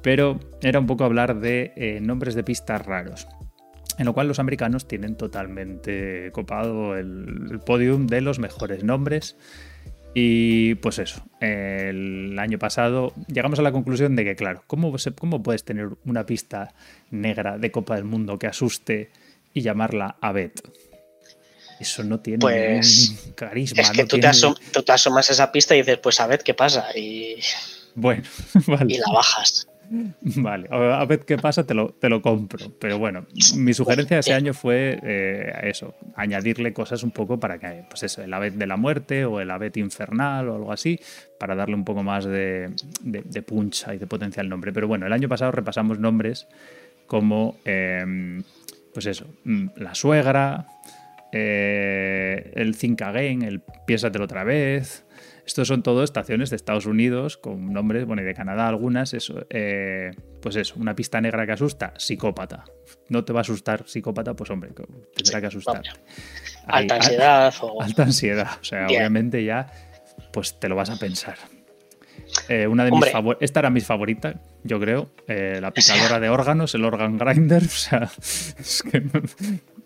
pero 0.02 0.38
era 0.62 0.78
un 0.78 0.86
poco 0.86 1.04
hablar 1.04 1.40
de 1.40 1.72
eh, 1.76 2.00
nombres 2.00 2.34
de 2.34 2.44
pistas 2.44 2.84
raros. 2.86 3.26
En 3.98 4.06
lo 4.06 4.12
cual 4.12 4.28
los 4.28 4.38
americanos 4.38 4.88
tienen 4.88 5.16
totalmente 5.16 6.30
copado 6.32 6.96
el, 6.96 7.48
el 7.50 7.60
podium 7.60 8.06
de 8.06 8.20
los 8.20 8.38
mejores 8.38 8.82
nombres. 8.82 9.36
Y 10.16 10.76
pues 10.76 11.00
eso, 11.00 11.24
el 11.40 12.38
año 12.38 12.58
pasado 12.58 13.12
llegamos 13.26 13.58
a 13.58 13.62
la 13.62 13.72
conclusión 13.72 14.14
de 14.14 14.24
que, 14.24 14.36
claro, 14.36 14.62
¿cómo, 14.68 14.94
cómo 15.18 15.42
puedes 15.42 15.64
tener 15.64 15.88
una 16.04 16.24
pista 16.24 16.72
negra 17.10 17.58
de 17.58 17.72
Copa 17.72 17.96
del 17.96 18.04
Mundo 18.04 18.38
que 18.38 18.46
asuste 18.46 19.10
y 19.52 19.62
llamarla 19.62 20.16
Abed? 20.20 20.52
Eso 21.80 22.04
no 22.04 22.20
tiene 22.20 22.38
pues, 22.38 23.32
carisma. 23.34 23.82
Es 23.82 23.90
que 23.90 24.04
tú, 24.04 24.18
te 24.18 24.92
asomas 24.92 25.28
a 25.30 25.32
esa 25.32 25.50
pista 25.50 25.74
y 25.74 25.78
dices, 25.78 25.98
pues 25.98 26.20
Abed, 26.20 26.42
¿qué 26.42 26.54
pasa? 26.54 26.96
Y, 26.96 27.36
bueno, 27.96 28.22
y 28.88 28.98
la 28.98 29.12
bajas. 29.12 29.66
Vale, 30.20 30.68
a 30.70 31.04
ver 31.04 31.20
qué 31.20 31.36
pasa, 31.36 31.66
te 31.66 31.74
lo, 31.74 31.90
te 31.90 32.08
lo 32.08 32.22
compro. 32.22 32.72
Pero 32.78 32.98
bueno, 32.98 33.26
mi 33.56 33.74
sugerencia 33.74 34.18
ese 34.18 34.34
año 34.34 34.54
fue 34.54 34.98
eh, 35.02 35.52
eso, 35.64 35.94
añadirle 36.16 36.72
cosas 36.72 37.02
un 37.02 37.10
poco 37.10 37.38
para 37.38 37.58
que, 37.58 37.84
pues 37.88 38.02
eso, 38.02 38.22
el 38.22 38.32
abet 38.32 38.54
de 38.54 38.66
la 38.66 38.76
muerte 38.76 39.24
o 39.24 39.40
el 39.40 39.50
abet 39.50 39.76
infernal 39.76 40.48
o 40.48 40.56
algo 40.56 40.72
así, 40.72 40.98
para 41.38 41.54
darle 41.54 41.74
un 41.74 41.84
poco 41.84 42.02
más 42.02 42.24
de, 42.24 42.70
de, 43.02 43.42
puncha 43.42 43.94
y 43.94 43.98
de 43.98 44.06
potencia 44.06 44.40
al 44.40 44.48
nombre. 44.48 44.72
Pero 44.72 44.88
bueno, 44.88 45.06
el 45.06 45.12
año 45.12 45.28
pasado 45.28 45.52
repasamos 45.52 45.98
nombres 45.98 46.46
como, 47.06 47.58
em, 47.64 48.42
pues 48.92 49.06
eso, 49.06 49.26
mm, 49.44 49.66
la 49.76 49.94
suegra, 49.94 50.66
eh, 51.32 52.52
el 52.54 52.76
Think 52.76 53.02
Again, 53.02 53.42
el 53.42 53.60
Piénsatelo 53.86 54.24
otra 54.24 54.44
vez, 54.44 55.03
estos 55.46 55.68
son 55.68 55.82
todo 55.82 56.02
estaciones 56.02 56.50
de 56.50 56.56
Estados 56.56 56.86
Unidos 56.86 57.36
con 57.36 57.72
nombres, 57.72 58.06
bueno, 58.06 58.22
y 58.22 58.24
de 58.24 58.34
Canadá 58.34 58.68
algunas. 58.68 59.12
Eso, 59.12 59.46
eh, 59.50 60.12
pues 60.40 60.56
eso, 60.56 60.74
una 60.78 60.94
pista 60.94 61.20
negra 61.20 61.44
que 61.44 61.52
asusta, 61.52 61.92
psicópata. 61.98 62.64
No 63.08 63.24
te 63.24 63.32
va 63.32 63.40
a 63.40 63.42
asustar 63.42 63.86
psicópata, 63.86 64.34
pues 64.34 64.50
hombre, 64.50 64.70
tendrá 65.14 65.40
que 65.40 65.46
asustar. 65.48 65.82
alta 66.66 66.96
ansiedad. 66.96 67.54
Alta 67.80 68.02
ansiedad. 68.04 68.50
O 68.60 68.64
sea, 68.64 68.86
obviamente 68.86 69.44
ya, 69.44 69.70
pues 70.32 70.58
te 70.58 70.68
lo 70.68 70.76
vas 70.76 70.90
a 70.90 70.96
pensar. 70.96 71.36
Eh, 72.48 72.66
una 72.66 72.84
de 72.84 72.90
mis 72.90 73.04
esta 73.40 73.60
era 73.60 73.70
mi 73.70 73.80
favorita, 73.80 74.40
yo 74.62 74.80
creo. 74.80 75.10
Eh, 75.28 75.58
la 75.60 75.72
picadora 75.72 76.20
de 76.20 76.28
órganos, 76.30 76.74
el 76.74 76.84
organ 76.84 77.18
grinder. 77.18 77.62
O 77.64 77.68
sea, 77.68 78.10
es 78.58 78.82
que 78.82 79.02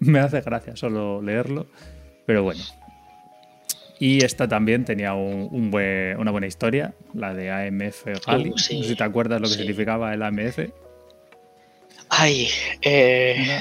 me 0.00 0.20
hace 0.20 0.40
gracia 0.40 0.76
solo 0.76 1.20
leerlo. 1.20 1.66
Pero 2.26 2.42
bueno. 2.42 2.62
Y 4.00 4.24
esta 4.24 4.46
también 4.46 4.84
tenía 4.84 5.14
un, 5.14 5.72
una 5.72 6.30
buena 6.30 6.46
historia, 6.46 6.94
la 7.14 7.34
de 7.34 7.50
AMF. 7.50 8.06
Uh, 8.06 8.50
no 8.50 8.58
sé 8.58 8.82
si 8.82 8.94
te 8.94 9.04
acuerdas 9.04 9.40
lo 9.40 9.48
que 9.48 9.54
significaba 9.54 10.14
el 10.14 10.22
AMF. 10.22 10.58
Ay, 12.10 12.48
eh... 12.82 13.60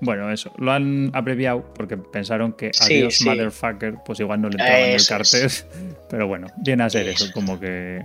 Bueno, 0.00 0.32
eso, 0.32 0.52
lo 0.58 0.72
han 0.72 1.10
abreviado 1.14 1.72
porque 1.74 1.96
pensaron 1.96 2.54
que 2.54 2.72
adiós 2.80 3.22
motherfucker, 3.24 3.98
pues 4.04 4.18
igual 4.18 4.40
no 4.40 4.48
le 4.48 4.54
entraba 4.54 4.80
en 4.80 4.94
el 4.94 5.06
cartel. 5.06 5.48
Pero 6.10 6.26
bueno, 6.26 6.48
viene 6.56 6.82
a 6.82 6.90
ser 6.90 7.06
eso. 7.06 7.26
eso, 7.26 7.32
como 7.32 7.60
que. 7.60 8.02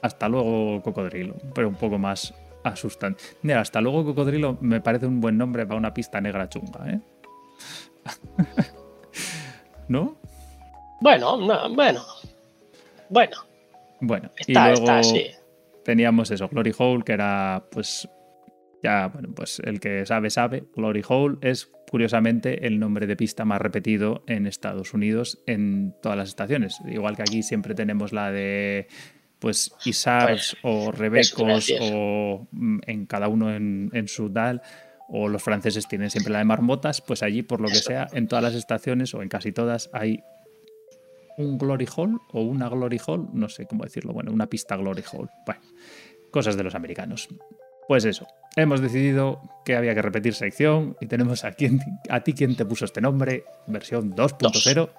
Hasta 0.00 0.26
luego, 0.30 0.80
cocodrilo, 0.80 1.36
pero 1.54 1.68
un 1.68 1.74
poco 1.74 1.98
más 1.98 2.32
asustante. 2.64 3.22
Mira, 3.42 3.60
hasta 3.60 3.82
luego, 3.82 4.02
cocodrilo, 4.02 4.56
me 4.62 4.80
parece 4.80 5.04
un 5.04 5.20
buen 5.20 5.36
nombre 5.36 5.66
para 5.66 5.76
una 5.76 5.92
pista 5.92 6.22
negra 6.22 6.48
chunga, 6.48 6.90
¿eh? 6.90 7.00
¿No? 9.90 10.16
Bueno, 11.00 11.36
bueno. 11.74 12.00
Bueno. 13.08 13.36
Bueno, 14.00 14.30
y 14.46 14.54
luego 14.54 14.86
teníamos 15.84 16.30
eso, 16.30 16.48
Glory 16.48 16.72
Hole, 16.78 17.02
que 17.04 17.12
era 17.12 17.64
pues 17.72 18.08
ya, 18.84 19.08
bueno, 19.08 19.30
pues 19.34 19.60
el 19.64 19.80
que 19.80 20.06
sabe, 20.06 20.30
sabe. 20.30 20.62
Glory 20.76 21.02
Hole 21.06 21.38
es, 21.42 21.72
curiosamente, 21.90 22.68
el 22.68 22.78
nombre 22.78 23.08
de 23.08 23.16
pista 23.16 23.44
más 23.44 23.60
repetido 23.60 24.22
en 24.28 24.46
Estados 24.46 24.94
Unidos 24.94 25.42
en 25.46 25.92
todas 26.00 26.16
las 26.16 26.28
estaciones. 26.28 26.80
Igual 26.86 27.16
que 27.16 27.22
aquí 27.22 27.42
siempre 27.42 27.74
tenemos 27.74 28.12
la 28.12 28.30
de 28.30 28.86
pues 29.40 29.74
Isars 29.84 30.56
pues, 30.62 30.74
o 30.74 30.92
Rebecos 30.92 31.72
o 31.80 32.46
mm, 32.52 32.78
en 32.86 33.06
cada 33.06 33.26
uno 33.26 33.52
en, 33.52 34.06
su 34.06 34.28
DAL 34.28 34.62
o 35.10 35.28
los 35.28 35.42
franceses 35.42 35.88
tienen 35.88 36.10
siempre 36.10 36.32
la 36.32 36.38
de 36.38 36.44
marmotas, 36.44 37.00
pues 37.00 37.22
allí 37.22 37.42
por 37.42 37.60
lo 37.60 37.68
que 37.68 37.76
sea, 37.76 38.06
en 38.12 38.28
todas 38.28 38.44
las 38.44 38.54
estaciones 38.54 39.12
o 39.14 39.22
en 39.22 39.28
casi 39.28 39.52
todas 39.52 39.90
hay 39.92 40.22
un 41.36 41.58
Glory 41.58 41.88
Hall 41.96 42.20
o 42.32 42.42
una 42.42 42.68
Glory 42.68 43.00
Hall, 43.06 43.28
no 43.32 43.48
sé 43.48 43.66
cómo 43.66 43.84
decirlo, 43.84 44.12
bueno, 44.12 44.32
una 44.32 44.46
pista 44.46 44.76
Glory 44.76 45.02
Hall. 45.12 45.28
Bueno, 45.46 45.62
cosas 46.30 46.56
de 46.56 46.62
los 46.62 46.74
americanos. 46.74 47.28
Pues 47.88 48.04
eso, 48.04 48.26
hemos 48.54 48.80
decidido 48.80 49.40
que 49.64 49.74
había 49.74 49.94
que 49.94 50.02
repetir 50.02 50.34
sección 50.34 50.96
y 51.00 51.06
tenemos 51.06 51.44
a, 51.44 51.56
a 52.08 52.20
ti 52.20 52.32
quien 52.32 52.56
te 52.56 52.64
puso 52.64 52.84
este 52.84 53.00
nombre, 53.00 53.44
versión 53.66 54.14
2.0. 54.14 54.90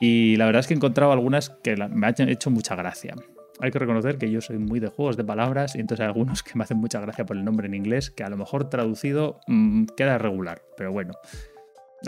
Y 0.00 0.36
la 0.36 0.46
verdad 0.46 0.60
es 0.60 0.66
que 0.66 0.74
he 0.74 0.76
encontrado 0.76 1.12
algunas 1.12 1.50
que 1.50 1.76
me 1.76 2.06
han 2.06 2.28
hecho 2.28 2.50
mucha 2.50 2.74
gracia. 2.74 3.14
Hay 3.62 3.70
que 3.70 3.78
reconocer 3.78 4.18
que 4.18 4.28
yo 4.28 4.40
soy 4.40 4.58
muy 4.58 4.80
de 4.80 4.88
juegos 4.88 5.16
de 5.16 5.22
palabras 5.22 5.76
y 5.76 5.80
entonces 5.80 6.02
hay 6.02 6.08
algunos 6.08 6.42
que 6.42 6.50
me 6.56 6.64
hacen 6.64 6.78
mucha 6.78 7.00
gracia 7.00 7.24
por 7.24 7.36
el 7.36 7.44
nombre 7.44 7.68
en 7.68 7.74
inglés, 7.74 8.10
que 8.10 8.24
a 8.24 8.28
lo 8.28 8.36
mejor 8.36 8.68
traducido 8.68 9.38
mm, 9.46 9.84
queda 9.96 10.18
regular, 10.18 10.62
pero 10.76 10.92
bueno. 10.92 11.14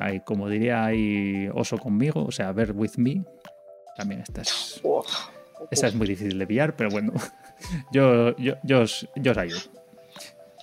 Hay, 0.01 0.19
como 0.21 0.49
diría, 0.49 0.85
hay 0.85 1.49
oso 1.55 1.79
conmigo, 1.79 2.25
o 2.25 2.33
sea, 2.33 2.51
ver 2.51 2.73
with 2.73 2.97
me. 2.97 3.25
También 3.97 4.23
esta 4.23 4.43
es, 4.43 4.83
muy 5.95 6.09
difícil 6.09 6.37
de 6.37 6.47
pillar, 6.49 6.75
pero 6.75 6.91
bueno, 6.91 7.13
yo, 7.93 8.37
yo, 8.37 8.55
yo, 8.65 8.81
os, 8.81 9.09
yo 9.15 9.31
os 9.31 9.39
ayudo. 9.39 9.61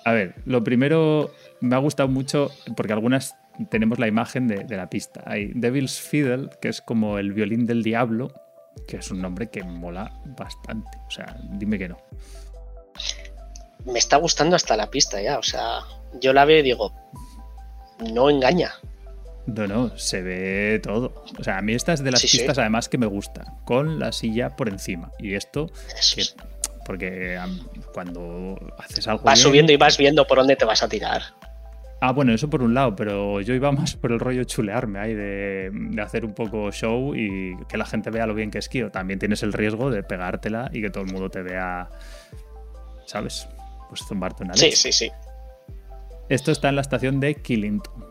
A 0.03 0.11
ver, 0.11 0.35
lo 0.45 0.61
primero 0.61 1.31
me 1.61 1.75
ha 1.75 1.79
gustado 1.79 2.09
mucho 2.09 2.49
porque 2.75 2.91
algunas 2.91 3.33
tenemos 3.69 3.99
la 3.99 4.07
imagen 4.07 4.47
de, 4.47 4.65
la 4.75 4.89
pista. 4.89 5.23
Hay 5.25 5.51
Devil's 5.53 6.01
Fiddle, 6.01 6.49
que 6.61 6.69
es 6.69 6.81
como 6.81 7.17
el 7.17 7.33
violín 7.33 7.65
del 7.65 7.83
diablo, 7.83 8.33
que 8.87 8.97
es 8.97 9.11
un 9.11 9.21
nombre 9.21 9.49
que 9.49 9.63
mola 9.63 10.11
bastante. 10.37 10.97
O 11.07 11.11
sea, 11.11 11.37
dime 11.51 11.77
que 11.77 11.89
no. 11.89 11.97
Me 13.85 13.99
está 13.99 14.17
gustando 14.17 14.55
hasta 14.55 14.77
la 14.77 14.89
pista 14.89 15.21
ya. 15.21 15.39
O 15.39 15.43
sea, 15.43 15.79
yo 16.19 16.33
la 16.33 16.45
veo 16.45 16.59
y 16.59 16.63
digo, 16.63 16.93
no 17.99 18.29
engaña. 18.29 18.73
No, 19.47 19.67
no, 19.67 19.97
se 19.97 20.21
ve 20.21 20.79
todo. 20.83 21.25
O 21.39 21.43
sea, 21.43 21.57
a 21.57 21.61
mí 21.61 21.73
esta 21.73 21.93
es 21.93 22.03
de 22.03 22.11
las 22.11 22.21
pistas 22.21 22.57
además 22.57 22.89
que 22.89 22.97
me 22.97 23.07
gusta, 23.07 23.55
con 23.65 23.99
la 23.99 24.11
silla 24.11 24.55
por 24.55 24.69
encima. 24.69 25.11
Y 25.19 25.33
esto, 25.35 25.71
porque 26.85 27.39
cuando 27.93 28.55
haces 28.77 29.07
algo. 29.07 29.23
Vas 29.23 29.39
subiendo 29.39 29.71
y 29.71 29.77
vas 29.77 29.97
viendo 29.97 30.27
por 30.27 30.37
dónde 30.37 30.55
te 30.55 30.65
vas 30.65 30.83
a 30.83 30.87
tirar. 30.87 31.23
Ah, 32.03 32.13
bueno, 32.13 32.33
eso 32.33 32.49
por 32.49 32.63
un 32.63 32.73
lado, 32.73 32.95
pero 32.95 33.41
yo 33.41 33.53
iba 33.53 33.71
más 33.71 33.95
por 33.95 34.11
el 34.11 34.19
rollo 34.19 34.43
chulearme 34.43 34.99
ahí 34.99 35.13
de, 35.13 35.71
hacer 36.01 36.25
un 36.25 36.33
poco 36.33 36.71
show 36.71 37.15
y 37.15 37.55
que 37.69 37.77
la 37.77 37.85
gente 37.85 38.09
vea 38.09 38.25
lo 38.25 38.33
bien 38.33 38.49
que 38.49 38.57
esquío. 38.57 38.91
También 38.91 39.19
tienes 39.19 39.43
el 39.43 39.53
riesgo 39.53 39.91
de 39.91 40.01
pegártela 40.01 40.69
y 40.73 40.81
que 40.81 40.89
todo 40.89 41.03
el 41.03 41.11
mundo 41.11 41.29
te 41.29 41.43
vea, 41.43 41.89
¿sabes? 43.05 43.47
Pues 43.87 44.01
zumbarte 44.01 44.43
una 44.43 44.53
leche. 44.53 44.71
Sí, 44.71 44.91
sí, 44.91 45.05
sí. 45.05 45.11
Esto 46.27 46.51
está 46.51 46.69
en 46.69 46.75
la 46.75 46.81
estación 46.81 47.19
de 47.19 47.35
Killington, 47.35 48.03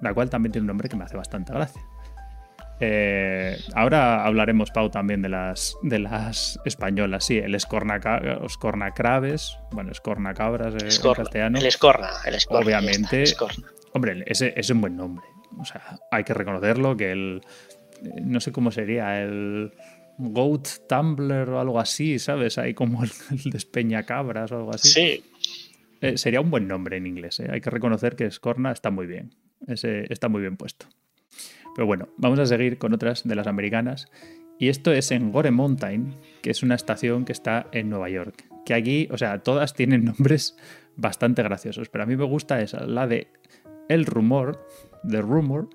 la 0.00 0.14
cual 0.14 0.30
también 0.30 0.52
tiene 0.52 0.62
un 0.62 0.68
nombre 0.68 0.88
que 0.88 0.96
me 0.96 1.04
hace 1.04 1.16
bastante 1.16 1.52
gracia. 1.52 1.82
Eh, 2.80 3.56
ahora 3.74 4.24
hablaremos, 4.24 4.70
Pau, 4.70 4.90
también 4.90 5.22
de 5.22 5.28
las, 5.28 5.76
de 5.82 6.00
las 6.00 6.58
españolas. 6.64 7.24
Sí, 7.24 7.38
el 7.38 7.54
escornacraves, 7.54 9.58
bueno, 9.70 9.92
escornacabras 9.92 10.74
eh, 10.74 10.88
en 10.88 11.14
castellano. 11.14 11.58
El 11.58 11.66
escorna, 11.66 12.10
el 12.24 12.34
escorna. 12.34 12.66
Obviamente. 12.66 13.24
Hombre, 13.92 14.24
ese, 14.26 14.52
es 14.56 14.70
un 14.70 14.80
buen 14.80 14.96
nombre. 14.96 15.24
O 15.58 15.64
sea, 15.64 16.00
hay 16.10 16.24
que 16.24 16.34
reconocerlo 16.34 16.96
que 16.96 17.12
el. 17.12 17.42
No 18.22 18.40
sé 18.40 18.52
cómo 18.52 18.70
sería, 18.70 19.22
el. 19.22 19.72
Goat 20.16 20.68
Tumbler 20.88 21.50
o 21.50 21.60
algo 21.60 21.80
así, 21.80 22.20
¿sabes? 22.20 22.56
Hay 22.58 22.74
como 22.74 23.02
el, 23.02 23.10
despeñacabras 23.50 24.52
o 24.52 24.56
algo 24.56 24.74
así. 24.74 24.88
Sí. 24.88 25.24
Eh, 26.00 26.18
sería 26.18 26.40
un 26.40 26.50
buen 26.50 26.68
nombre 26.68 26.96
en 26.96 27.06
inglés. 27.06 27.40
Hay 27.40 27.60
que 27.60 27.70
reconocer 27.70 28.14
que 28.14 28.26
Escorna 28.26 28.72
está 28.72 28.90
muy 28.90 29.06
bien. 29.06 29.34
Ese 29.66 30.12
está 30.12 30.28
muy 30.28 30.42
bien 30.42 30.56
puesto. 30.56 30.86
Pero 31.74 31.86
bueno, 31.86 32.08
vamos 32.16 32.38
a 32.38 32.46
seguir 32.46 32.78
con 32.78 32.94
otras 32.94 33.26
de 33.26 33.34
las 33.34 33.46
americanas. 33.46 34.08
Y 34.58 34.68
esto 34.68 34.92
es 34.92 35.10
en 35.10 35.32
Gore 35.32 35.50
Mountain, 35.50 36.14
que 36.42 36.50
es 36.50 36.62
una 36.62 36.74
estación 36.74 37.24
que 37.24 37.32
está 37.32 37.66
en 37.72 37.90
Nueva 37.90 38.08
York. 38.08 38.44
Que 38.64 38.74
aquí, 38.74 39.08
o 39.10 39.18
sea, 39.18 39.40
todas 39.40 39.74
tienen 39.74 40.04
nombres 40.16 40.56
bastante 40.96 41.42
graciosos, 41.42 41.88
pero 41.88 42.04
a 42.04 42.06
mí 42.06 42.16
me 42.16 42.24
gusta 42.24 42.60
esa, 42.60 42.86
la 42.86 43.06
de 43.06 43.28
El 43.88 44.06
Rumor, 44.06 44.66
The 45.08 45.20
Rumor, 45.20 45.68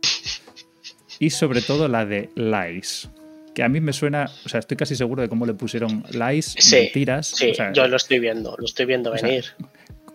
y 1.20 1.30
sobre 1.32 1.62
todo 1.62 1.88
la 1.88 2.06
de 2.06 2.30
Lies. 2.36 3.10
Que 3.54 3.64
a 3.64 3.70
mí 3.70 3.82
me 3.82 3.92
suena, 3.92 4.30
o 4.46 4.50
sea, 4.50 4.62
estoy 4.62 4.78
casi 4.78 4.96
seguro 4.96 5.22
de 5.22 5.28
cómo 5.28 5.46
le 5.46 5.54
pusieron 5.54 6.04
lies, 6.12 6.56
mentiras. 6.72 7.28
Sí, 7.28 7.52
yo 7.74 7.88
lo 7.88 7.98
estoy 7.98 8.20
viendo, 8.20 8.56
lo 8.58 8.64
estoy 8.64 8.86
viendo 8.86 9.12
venir. 9.12 9.46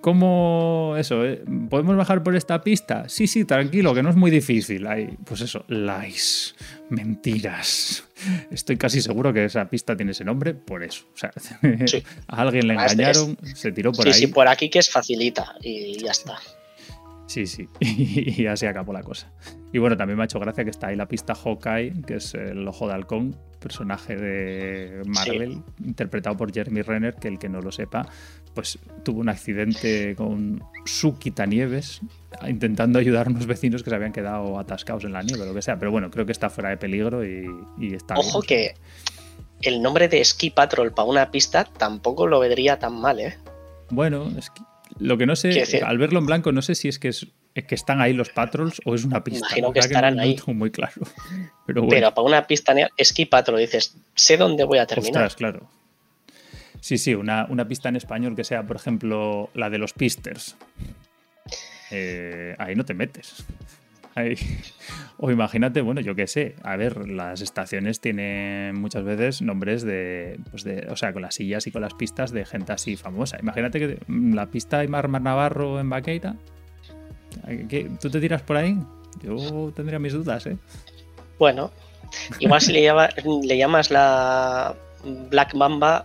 ¿Cómo 0.05 0.97
eso? 0.99 1.25
Eh? 1.25 1.43
¿Podemos 1.71 1.97
bajar 1.97 2.23
por 2.23 2.37
esta 2.37 2.63
pista? 2.63 3.09
Sí, 3.09 3.27
sí, 3.27 3.47
tranquilo, 3.47 3.95
que 3.95 4.03
no 4.03 4.11
es 4.11 4.17
muy 4.17 4.31
difícil. 4.31 4.87
Hay, 4.87 5.17
pues 5.25 5.41
eso, 5.41 5.65
lies, 5.67 6.55
mentiras. 6.91 8.05
Estoy 8.51 8.77
casi 8.77 9.01
seguro 9.01 9.33
que 9.33 9.47
esa 9.47 9.71
pista 9.71 9.97
tiene 9.97 10.13
ese 10.13 10.23
nombre 10.23 10.53
por 10.53 10.83
eso. 10.83 11.07
O 11.15 11.17
sea, 11.17 11.33
a 12.29 12.43
alguien 12.43 12.69
le 12.69 12.75
engañaron, 12.75 13.39
se 13.55 13.73
tiró 13.73 13.93
por 13.93 14.07
ahí. 14.07 14.13
Sí, 14.13 14.21
sí, 14.21 14.27
por 14.27 14.47
aquí 14.47 14.69
que 14.69 14.81
es 14.81 14.91
facilita 14.91 15.55
y 15.63 15.97
ya 15.97 16.11
está. 16.11 16.37
Sí, 17.27 17.47
sí, 17.47 17.67
y 17.81 18.45
así 18.45 18.67
acabó 18.67 18.93
la 18.93 19.03
cosa. 19.03 19.33
Y 19.73 19.79
bueno, 19.79 19.97
también 19.97 20.19
me 20.19 20.25
ha 20.25 20.27
hecho 20.27 20.39
gracia 20.39 20.65
que 20.65 20.71
está 20.71 20.89
ahí 20.89 20.97
la 20.97 21.09
pista 21.09 21.35
Hawkeye, 21.35 22.03
que 22.07 22.17
es 22.17 22.35
el 22.35 22.69
ojo 22.69 22.89
de 22.89 22.93
halcón, 22.93 23.39
personaje 23.59 24.17
de 24.17 25.03
Marvel, 25.07 25.63
interpretado 25.83 26.37
por 26.37 26.53
Jeremy 26.53 26.83
Renner, 26.83 27.15
que 27.15 27.29
el 27.29 27.39
que 27.39 27.49
no 27.49 27.63
lo 27.63 27.73
sepa, 27.73 28.07
pues 28.55 28.79
tuvo 29.05 29.21
un 29.21 29.29
accidente 29.29 30.15
con 30.17 30.63
su 30.85 31.19
quitanieves 31.19 32.01
intentando 32.49 32.99
ayudar 32.99 33.27
a 33.27 33.31
unos 33.31 33.47
vecinos 33.47 33.83
que 33.83 33.91
se 33.91 33.97
habían 33.97 34.13
quedado 34.13 34.59
atascados 34.59 35.05
en 35.05 35.13
la 35.13 35.23
nieve 35.23 35.43
o 35.43 35.47
lo 35.47 35.55
que 35.55 35.63
sea. 35.63 35.79
Pero 35.79 35.91
bueno, 35.91 36.11
creo 36.11 36.27
que 36.27 36.33
está 36.33 36.51
fuera 36.51 36.71
de 36.71 36.77
peligro 36.77 37.25
y, 37.25 37.47
está 37.95 38.15
Ojo 38.15 38.43
que 38.43 38.75
el 39.63 39.83
nombre 39.83 40.09
de 40.09 40.25
Ski 40.25 40.51
Patrol 40.51 40.93
para 40.93 41.09
una 41.09 41.31
pista 41.31 41.65
tampoco 41.65 42.27
lo 42.27 42.41
vendría 42.41 42.79
tan 42.79 43.01
mal, 43.01 43.21
¿eh? 43.21 43.37
Bueno, 43.91 44.31
lo 44.99 45.19
que 45.19 45.27
no 45.27 45.37
sé, 45.37 45.83
al 45.85 45.99
verlo 45.99 46.19
en 46.19 46.27
blanco, 46.27 46.53
no 46.53 46.63
sé 46.63 46.75
si 46.75 46.89
es 46.89 46.99
que 46.99 47.09
es 47.09 47.27
que 47.67 47.75
están 47.77 48.01
ahí 48.01 48.13
los 48.13 48.31
patrols 48.31 48.81
o 48.85 48.95
es 48.95 49.05
una 49.05 49.23
pista. 49.23 49.47
Imagino 49.47 49.73
que 49.73 49.79
estarán 49.79 50.19
ahí. 50.19 50.37
muy 50.47 50.71
claro. 50.71 51.03
Pero, 51.67 51.87
Pero, 51.89 52.13
para 52.13 52.27
una 52.27 52.47
pista 52.47 52.75
Ski 53.01 53.27
Patrol 53.27 53.59
dices, 53.59 53.97
sé 54.15 54.37
dónde 54.37 54.65
voy 54.65 54.79
a 54.79 54.87
terminar. 54.87 55.23
Ostras, 55.23 55.37
claro. 55.37 55.69
Sí, 56.85 56.99
sí, 56.99 57.15
una, 57.15 57.49
pista 57.67 57.89
en 57.89 57.97
español 57.97 58.37
que 58.37 58.45
sea, 58.45 58.63
por 58.63 58.77
ejemplo, 58.77 59.49
la 59.55 59.71
de 59.71 59.79
los 59.79 59.95
pisters. 59.95 60.55
Eh, 61.91 62.55
ahí 62.59 62.75
no 62.75 62.85
te 62.85 62.93
metes. 62.93 63.47
O 65.17 65.31
imagínate, 65.31 65.81
bueno, 65.81 66.03
yo 66.03 66.15
qué 66.15 66.27
sé, 66.27 66.57
a 66.63 66.77
ver, 66.77 67.09
las 67.09 67.41
estaciones 67.41 68.03
tienen 68.03 68.79
muchas 68.79 69.03
veces 69.03 69.41
nombres 69.41 69.83
de, 69.83 70.39
pues 70.51 70.63
de, 70.63 70.87
o 70.91 70.97
sea, 70.97 71.15
con 71.15 71.23
las 71.23 71.37
sillas 71.37 71.67
y 71.67 71.71
con 71.71 71.81
las 71.81 71.95
pistas 71.95 72.33
de 72.33 72.45
gente 72.45 72.75
así 72.75 72.97
famosa. 72.97 73.39
Imagínate 73.41 73.79
que 73.79 73.99
la 74.07 74.51
pista 74.51 74.81
de 74.81 74.89
Mar 74.89 75.09
Navarro 75.09 75.81
en 75.81 75.89
Baqueira, 75.89 76.37
¿tú 77.99 78.11
te 78.11 78.21
tiras 78.21 78.43
por 78.43 78.59
ahí? 78.59 78.79
Yo 79.23 79.73
tendría 79.75 79.99
mis 79.99 80.13
dudas, 80.13 80.45
¿eh? 80.45 80.59
Bueno, 81.39 81.73
Igual 82.41 82.61
si 82.61 82.73
le, 82.75 82.93
le 83.43 83.57
llamas 83.57 83.91
la 83.91 84.77
Black 85.31 85.55
Mamba, 85.55 86.05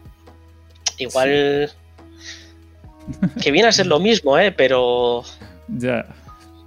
igual 1.00 1.72
que 3.42 3.52
viene 3.52 3.68
a 3.68 3.72
ser 3.72 3.88
lo 3.88 4.00
mismo, 4.00 4.38
¿eh? 4.38 4.52
Pero. 4.52 5.24
Ya. 5.68 6.06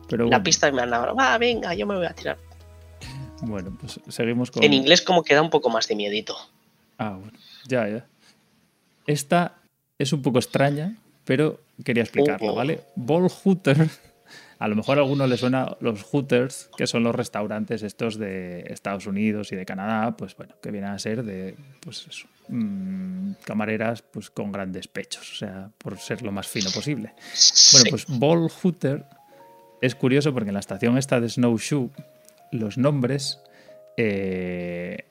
Pero 0.08 0.28
la 0.28 0.42
pista 0.42 0.70
me 0.70 0.82
han 0.82 0.90
dado. 0.90 1.14
Va, 1.14 1.38
venga, 1.38 1.74
yo 1.74 1.86
me 1.86 1.96
voy 1.96 2.06
a 2.06 2.12
tirar. 2.12 2.38
Bueno, 3.42 3.76
pues 3.80 4.00
seguimos 4.08 4.50
con. 4.50 4.62
En 4.62 4.72
inglés, 4.72 5.02
como 5.02 5.22
queda 5.22 5.42
un 5.42 5.50
poco 5.50 5.70
más 5.70 5.88
de 5.88 5.96
miedito. 5.96 6.36
Ah, 6.98 7.16
bueno. 7.18 7.38
Ya, 7.66 7.88
ya. 7.88 8.06
Esta 9.06 9.56
es 9.98 10.12
un 10.12 10.22
poco 10.22 10.38
extraña, 10.38 10.96
pero 11.24 11.60
quería 11.84 12.02
explicarlo, 12.02 12.54
¿vale? 12.54 12.80
Ball 12.94 13.28
Hooter. 13.28 13.88
A 14.62 14.68
lo 14.68 14.76
mejor 14.76 14.98
a 14.98 15.00
alguno 15.02 15.26
le 15.26 15.36
suena 15.36 15.76
los 15.80 16.02
Hooters, 16.04 16.70
que 16.76 16.86
son 16.86 17.02
los 17.02 17.14
restaurantes 17.14 17.82
estos 17.82 18.16
de 18.16 18.60
Estados 18.68 19.06
Unidos 19.06 19.50
y 19.52 19.56
de 19.56 19.66
Canadá, 19.66 20.16
pues 20.16 20.36
bueno, 20.36 20.54
que 20.62 20.70
vienen 20.70 20.90
a 20.90 20.98
ser 20.98 21.24
de, 21.24 21.56
pues 21.80 22.06
eso, 22.08 22.28
Mm, 22.48 23.32
camareras 23.44 24.02
pues 24.02 24.30
con 24.30 24.50
grandes 24.50 24.88
pechos, 24.88 25.32
o 25.32 25.34
sea, 25.36 25.70
por 25.78 25.98
ser 25.98 26.22
lo 26.22 26.32
más 26.32 26.48
fino 26.48 26.70
posible. 26.70 27.14
Bueno, 27.72 27.86
pues 27.90 28.06
Ball 28.08 28.48
Hooter 28.50 29.06
es 29.80 29.94
curioso 29.94 30.34
porque 30.34 30.50
en 30.50 30.54
la 30.54 30.60
estación 30.60 30.98
esta 30.98 31.20
de 31.20 31.28
Snowshoe 31.28 31.90
los 32.50 32.78
nombres, 32.78 33.40
eh, 33.96 35.06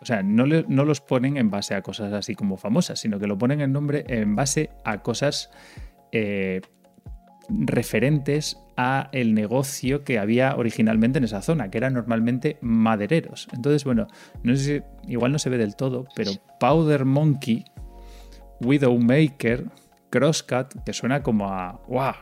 o 0.00 0.04
sea, 0.04 0.22
no, 0.22 0.44
no, 0.44 0.84
los 0.84 1.00
ponen 1.00 1.36
en 1.36 1.50
base 1.50 1.74
a 1.74 1.82
cosas 1.82 2.12
así 2.12 2.34
como 2.34 2.56
famosas, 2.56 2.98
sino 2.98 3.18
que 3.18 3.26
lo 3.26 3.38
ponen 3.38 3.60
en 3.60 3.72
nombre 3.72 4.04
en 4.08 4.34
base 4.34 4.70
a 4.84 5.02
cosas 5.02 5.50
eh, 6.10 6.60
referentes 7.48 8.58
a 8.76 9.08
el 9.12 9.34
negocio 9.34 10.04
que 10.04 10.18
había 10.18 10.56
originalmente 10.56 11.18
en 11.18 11.24
esa 11.24 11.42
zona, 11.42 11.70
que 11.70 11.78
eran 11.78 11.94
normalmente 11.94 12.58
madereros. 12.60 13.48
Entonces, 13.52 13.84
bueno, 13.84 14.08
no 14.42 14.56
sé 14.56 14.82
si, 15.04 15.10
igual 15.12 15.32
no 15.32 15.38
se 15.38 15.50
ve 15.50 15.58
del 15.58 15.76
todo, 15.76 16.06
pero 16.14 16.32
Powder 16.58 17.04
Monkey, 17.04 17.64
Widowmaker, 18.60 19.66
Crosscut, 20.10 20.82
que 20.84 20.92
suena 20.92 21.22
como 21.22 21.48
a, 21.48 21.80
wow, 21.88 22.14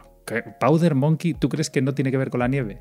Powder 0.58 0.94
Monkey, 0.94 1.34
¿tú 1.34 1.48
crees 1.48 1.70
que 1.70 1.82
no 1.82 1.94
tiene 1.94 2.10
que 2.10 2.16
ver 2.16 2.30
con 2.30 2.40
la 2.40 2.48
nieve? 2.48 2.80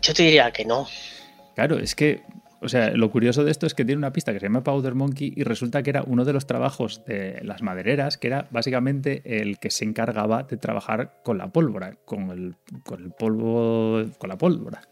Yo 0.00 0.14
te 0.14 0.22
diría 0.22 0.50
que 0.50 0.64
no. 0.64 0.86
Claro, 1.54 1.78
es 1.78 1.94
que 1.94 2.22
o 2.62 2.68
sea, 2.68 2.90
lo 2.90 3.10
curioso 3.10 3.44
de 3.44 3.50
esto 3.50 3.66
es 3.66 3.74
que 3.74 3.84
tiene 3.84 3.98
una 3.98 4.12
pista 4.12 4.32
que 4.32 4.40
se 4.40 4.46
llama 4.46 4.62
Powder 4.62 4.94
Monkey 4.94 5.32
y 5.36 5.42
resulta 5.42 5.82
que 5.82 5.90
era 5.90 6.04
uno 6.06 6.24
de 6.24 6.32
los 6.32 6.46
trabajos 6.46 7.04
de 7.06 7.40
las 7.42 7.62
madereras, 7.62 8.18
que 8.18 8.28
era 8.28 8.48
básicamente 8.50 9.40
el 9.40 9.58
que 9.58 9.70
se 9.70 9.84
encargaba 9.84 10.44
de 10.44 10.56
trabajar 10.56 11.20
con 11.24 11.38
la 11.38 11.52
pólvora, 11.52 11.96
con 12.04 12.30
el, 12.30 12.54
con 12.84 13.02
el 13.02 13.10
polvo, 13.10 14.04
con 14.18 14.28
la 14.28 14.38
pólvora. 14.38 14.82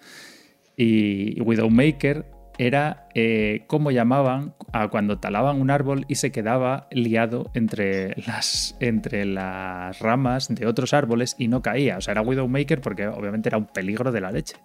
Y 0.76 1.40
Widowmaker 1.40 2.39
era 2.60 3.06
eh, 3.14 3.64
cómo 3.68 3.90
llamaban 3.90 4.52
a 4.74 4.88
cuando 4.88 5.18
talaban 5.18 5.58
un 5.62 5.70
árbol 5.70 6.04
y 6.08 6.16
se 6.16 6.30
quedaba 6.30 6.88
liado 6.90 7.50
entre 7.54 8.14
las, 8.26 8.76
entre 8.80 9.24
las 9.24 9.98
ramas 9.98 10.48
de 10.54 10.66
otros 10.66 10.92
árboles 10.92 11.36
y 11.38 11.48
no 11.48 11.62
caía. 11.62 11.96
O 11.96 12.02
sea, 12.02 12.12
era 12.12 12.20
Widowmaker 12.20 12.82
porque 12.82 13.08
obviamente 13.08 13.48
era 13.48 13.56
un 13.56 13.64
peligro 13.64 14.12
de 14.12 14.20
la 14.20 14.30
leche. 14.30 14.56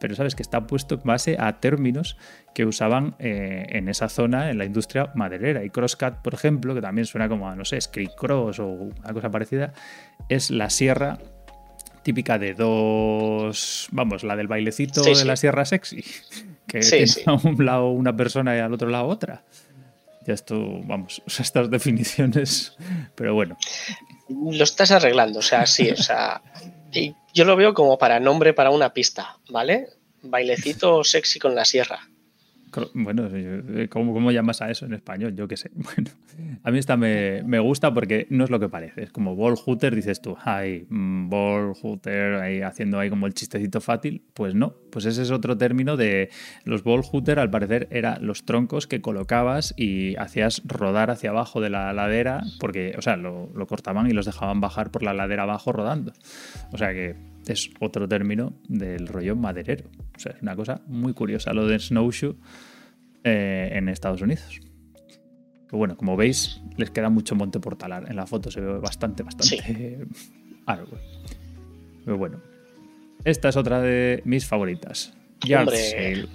Pero 0.00 0.16
sabes 0.16 0.34
que 0.34 0.42
está 0.42 0.66
puesto 0.66 0.96
en 0.96 1.02
base 1.04 1.36
a 1.38 1.60
términos 1.60 2.18
que 2.56 2.66
usaban 2.66 3.14
eh, 3.20 3.66
en 3.68 3.88
esa 3.88 4.08
zona 4.08 4.50
en 4.50 4.58
la 4.58 4.64
industria 4.64 5.12
maderera. 5.14 5.62
Y 5.62 5.70
Crosscut, 5.70 6.22
por 6.22 6.34
ejemplo, 6.34 6.74
que 6.74 6.80
también 6.80 7.06
suena 7.06 7.28
como 7.28 7.48
a, 7.48 7.54
no 7.54 7.64
sé, 7.64 7.78
Cross 8.18 8.58
o 8.58 8.66
una 8.66 9.12
cosa 9.12 9.30
parecida, 9.30 9.72
es 10.28 10.50
la 10.50 10.70
sierra 10.70 11.18
típica 12.02 12.36
de 12.36 12.54
dos, 12.54 13.86
vamos, 13.92 14.24
la 14.24 14.34
del 14.34 14.48
bailecito 14.48 15.02
de 15.02 15.24
la 15.24 15.36
sierra 15.36 15.64
sexy 15.64 16.04
que 16.66 16.80
tiene 16.80 17.10
a 17.26 17.32
un 17.44 17.64
lado 17.64 17.88
una 17.88 18.16
persona 18.16 18.56
y 18.56 18.60
al 18.60 18.72
otro 18.72 18.88
lado 18.88 19.06
otra. 19.06 19.44
Ya 20.26 20.34
esto, 20.34 20.80
vamos, 20.84 21.22
estas 21.38 21.70
definiciones, 21.70 22.76
pero 23.14 23.34
bueno. 23.34 23.56
Lo 24.28 24.64
estás 24.64 24.90
arreglando, 24.90 25.40
o 25.40 25.42
sea, 25.42 25.66
sí, 25.66 25.90
o 25.90 25.96
sea, 25.96 26.40
yo 27.34 27.44
lo 27.44 27.56
veo 27.56 27.74
como 27.74 27.98
para 27.98 28.20
nombre 28.20 28.54
para 28.54 28.70
una 28.70 28.94
pista, 28.94 29.38
¿vale? 29.50 29.88
Bailecito 30.22 31.04
sexy 31.04 31.38
con 31.38 31.54
la 31.54 31.64
sierra. 31.64 32.08
Bueno, 32.94 33.28
eh, 33.32 33.88
¿cómo, 33.90 34.30
llamas 34.30 34.62
a 34.62 34.70
eso 34.70 34.86
en 34.86 34.94
español? 34.94 35.34
Yo 35.34 35.48
qué 35.48 35.56
sé. 35.56 35.70
Bueno, 35.84 36.10
a 36.64 36.70
mí 36.72 36.78
esta 36.78 36.96
me, 36.96 37.58
gusta 37.60 37.94
porque 37.94 38.26
no 38.30 38.44
es 38.44 38.50
lo 38.50 38.58
que 38.58 38.68
parece. 38.68 39.04
Es 39.04 39.12
como 39.12 39.36
ball 39.36 39.54
hooter, 39.56 39.94
dices 39.94 40.20
tú, 40.20 40.36
ay, 40.42 40.86
mm, 40.88 41.28
ball 41.28 41.74
hooter, 41.74 42.34
ahí 42.34 42.62
haciendo 42.62 42.98
ahí 42.98 43.10
como 43.10 43.26
el 43.26 43.34
chistecito 43.34 43.80
fácil. 43.80 44.22
Pues 44.34 44.54
no, 44.54 44.74
pues 44.90 45.04
ese 45.04 45.22
es 45.22 45.30
otro 45.30 45.56
término 45.56 45.96
de 45.96 46.30
los 46.64 46.82
ball 46.82 47.02
hooter, 47.02 47.38
al 47.38 47.50
parecer, 47.50 47.86
eran 47.90 48.26
los 48.26 48.44
troncos 48.44 48.86
que 48.86 49.00
colocabas 49.00 49.74
y 49.76 50.16
hacías 50.16 50.62
rodar 50.64 51.10
hacia 51.10 51.30
abajo 51.30 51.60
de 51.60 51.70
la 51.70 51.92
ladera, 51.92 52.42
porque, 52.58 52.94
o 52.98 53.02
sea, 53.02 53.16
lo, 53.16 53.50
lo 53.54 53.66
cortaban 53.66 54.08
y 54.08 54.12
los 54.12 54.26
dejaban 54.26 54.60
bajar 54.60 54.90
por 54.90 55.02
la 55.02 55.14
ladera 55.14 55.44
abajo 55.44 55.72
rodando. 55.72 56.12
O 56.72 56.78
sea 56.78 56.92
que 56.92 57.33
es 57.52 57.70
otro 57.80 58.08
término 58.08 58.54
del 58.68 59.06
rollo 59.06 59.36
maderero. 59.36 59.84
O 60.16 60.18
sea, 60.18 60.32
es 60.32 60.42
una 60.42 60.56
cosa 60.56 60.80
muy 60.86 61.12
curiosa 61.12 61.52
lo 61.52 61.66
de 61.66 61.78
snowshoe 61.78 62.34
eh, 63.24 63.70
en 63.72 63.88
Estados 63.88 64.22
Unidos. 64.22 64.60
Pero 65.66 65.78
bueno, 65.78 65.96
como 65.96 66.16
veis, 66.16 66.60
les 66.76 66.90
queda 66.90 67.10
mucho 67.10 67.34
monte 67.34 67.60
por 67.60 67.76
talar. 67.76 68.10
En 68.10 68.16
la 68.16 68.26
foto 68.26 68.50
se 68.50 68.60
ve 68.60 68.78
bastante, 68.78 69.22
bastante 69.22 70.06
árbol. 70.66 71.00
Pero 72.04 72.18
bueno, 72.18 72.40
esta 73.24 73.48
es 73.48 73.56
otra 73.56 73.80
de 73.80 74.22
mis 74.24 74.46
favoritas. 74.46 75.14
Yard 75.40 75.70
sale. 75.70 76.28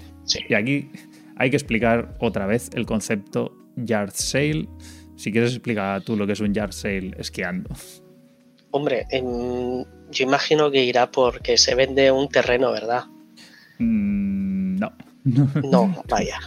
Y 0.47 0.53
aquí 0.53 0.91
hay 1.35 1.49
que 1.49 1.55
explicar 1.55 2.15
otra 2.19 2.45
vez 2.45 2.69
el 2.73 2.85
concepto 2.85 3.55
yard 3.75 4.11
sale. 4.13 4.67
Si 5.15 5.31
quieres 5.31 5.53
explicar 5.53 6.01
tú 6.01 6.15
lo 6.15 6.25
que 6.25 6.33
es 6.33 6.39
un 6.39 6.53
yard 6.53 6.71
sale 6.71 7.11
esquiando. 7.17 7.69
Hombre, 8.71 9.05
en 9.09 9.25
yo 10.11 10.25
imagino 10.25 10.71
que 10.71 10.83
irá 10.83 11.11
porque 11.11 11.57
se 11.57 11.75
vende 11.75 12.11
un 12.11 12.29
terreno, 12.29 12.71
¿verdad? 12.71 13.05
Mm, 13.77 14.79
no. 14.79 14.91
No, 15.69 16.03
vaya. 16.07 16.39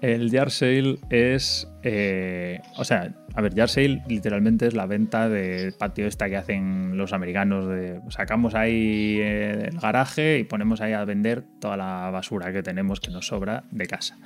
El 0.00 0.30
yard 0.32 0.50
sale 0.50 0.98
es. 1.10 1.68
Eh, 1.84 2.60
o 2.76 2.84
sea, 2.84 3.14
a 3.34 3.40
ver, 3.40 3.54
yard 3.54 3.68
sale 3.68 4.02
literalmente 4.08 4.66
es 4.66 4.74
la 4.74 4.86
venta 4.86 5.28
del 5.28 5.72
patio 5.74 6.06
esta 6.08 6.28
que 6.28 6.36
hacen 6.36 6.96
los 6.96 7.12
americanos. 7.12 7.68
De, 7.68 8.00
sacamos 8.08 8.56
ahí 8.56 9.18
eh, 9.20 9.68
el 9.70 9.78
garaje 9.78 10.40
y 10.40 10.44
ponemos 10.44 10.80
ahí 10.80 10.92
a 10.92 11.04
vender 11.04 11.44
toda 11.60 11.76
la 11.76 12.10
basura 12.10 12.52
que 12.52 12.64
tenemos 12.64 12.98
que 12.98 13.12
nos 13.12 13.28
sobra 13.28 13.62
de 13.70 13.86
casa. 13.86 14.18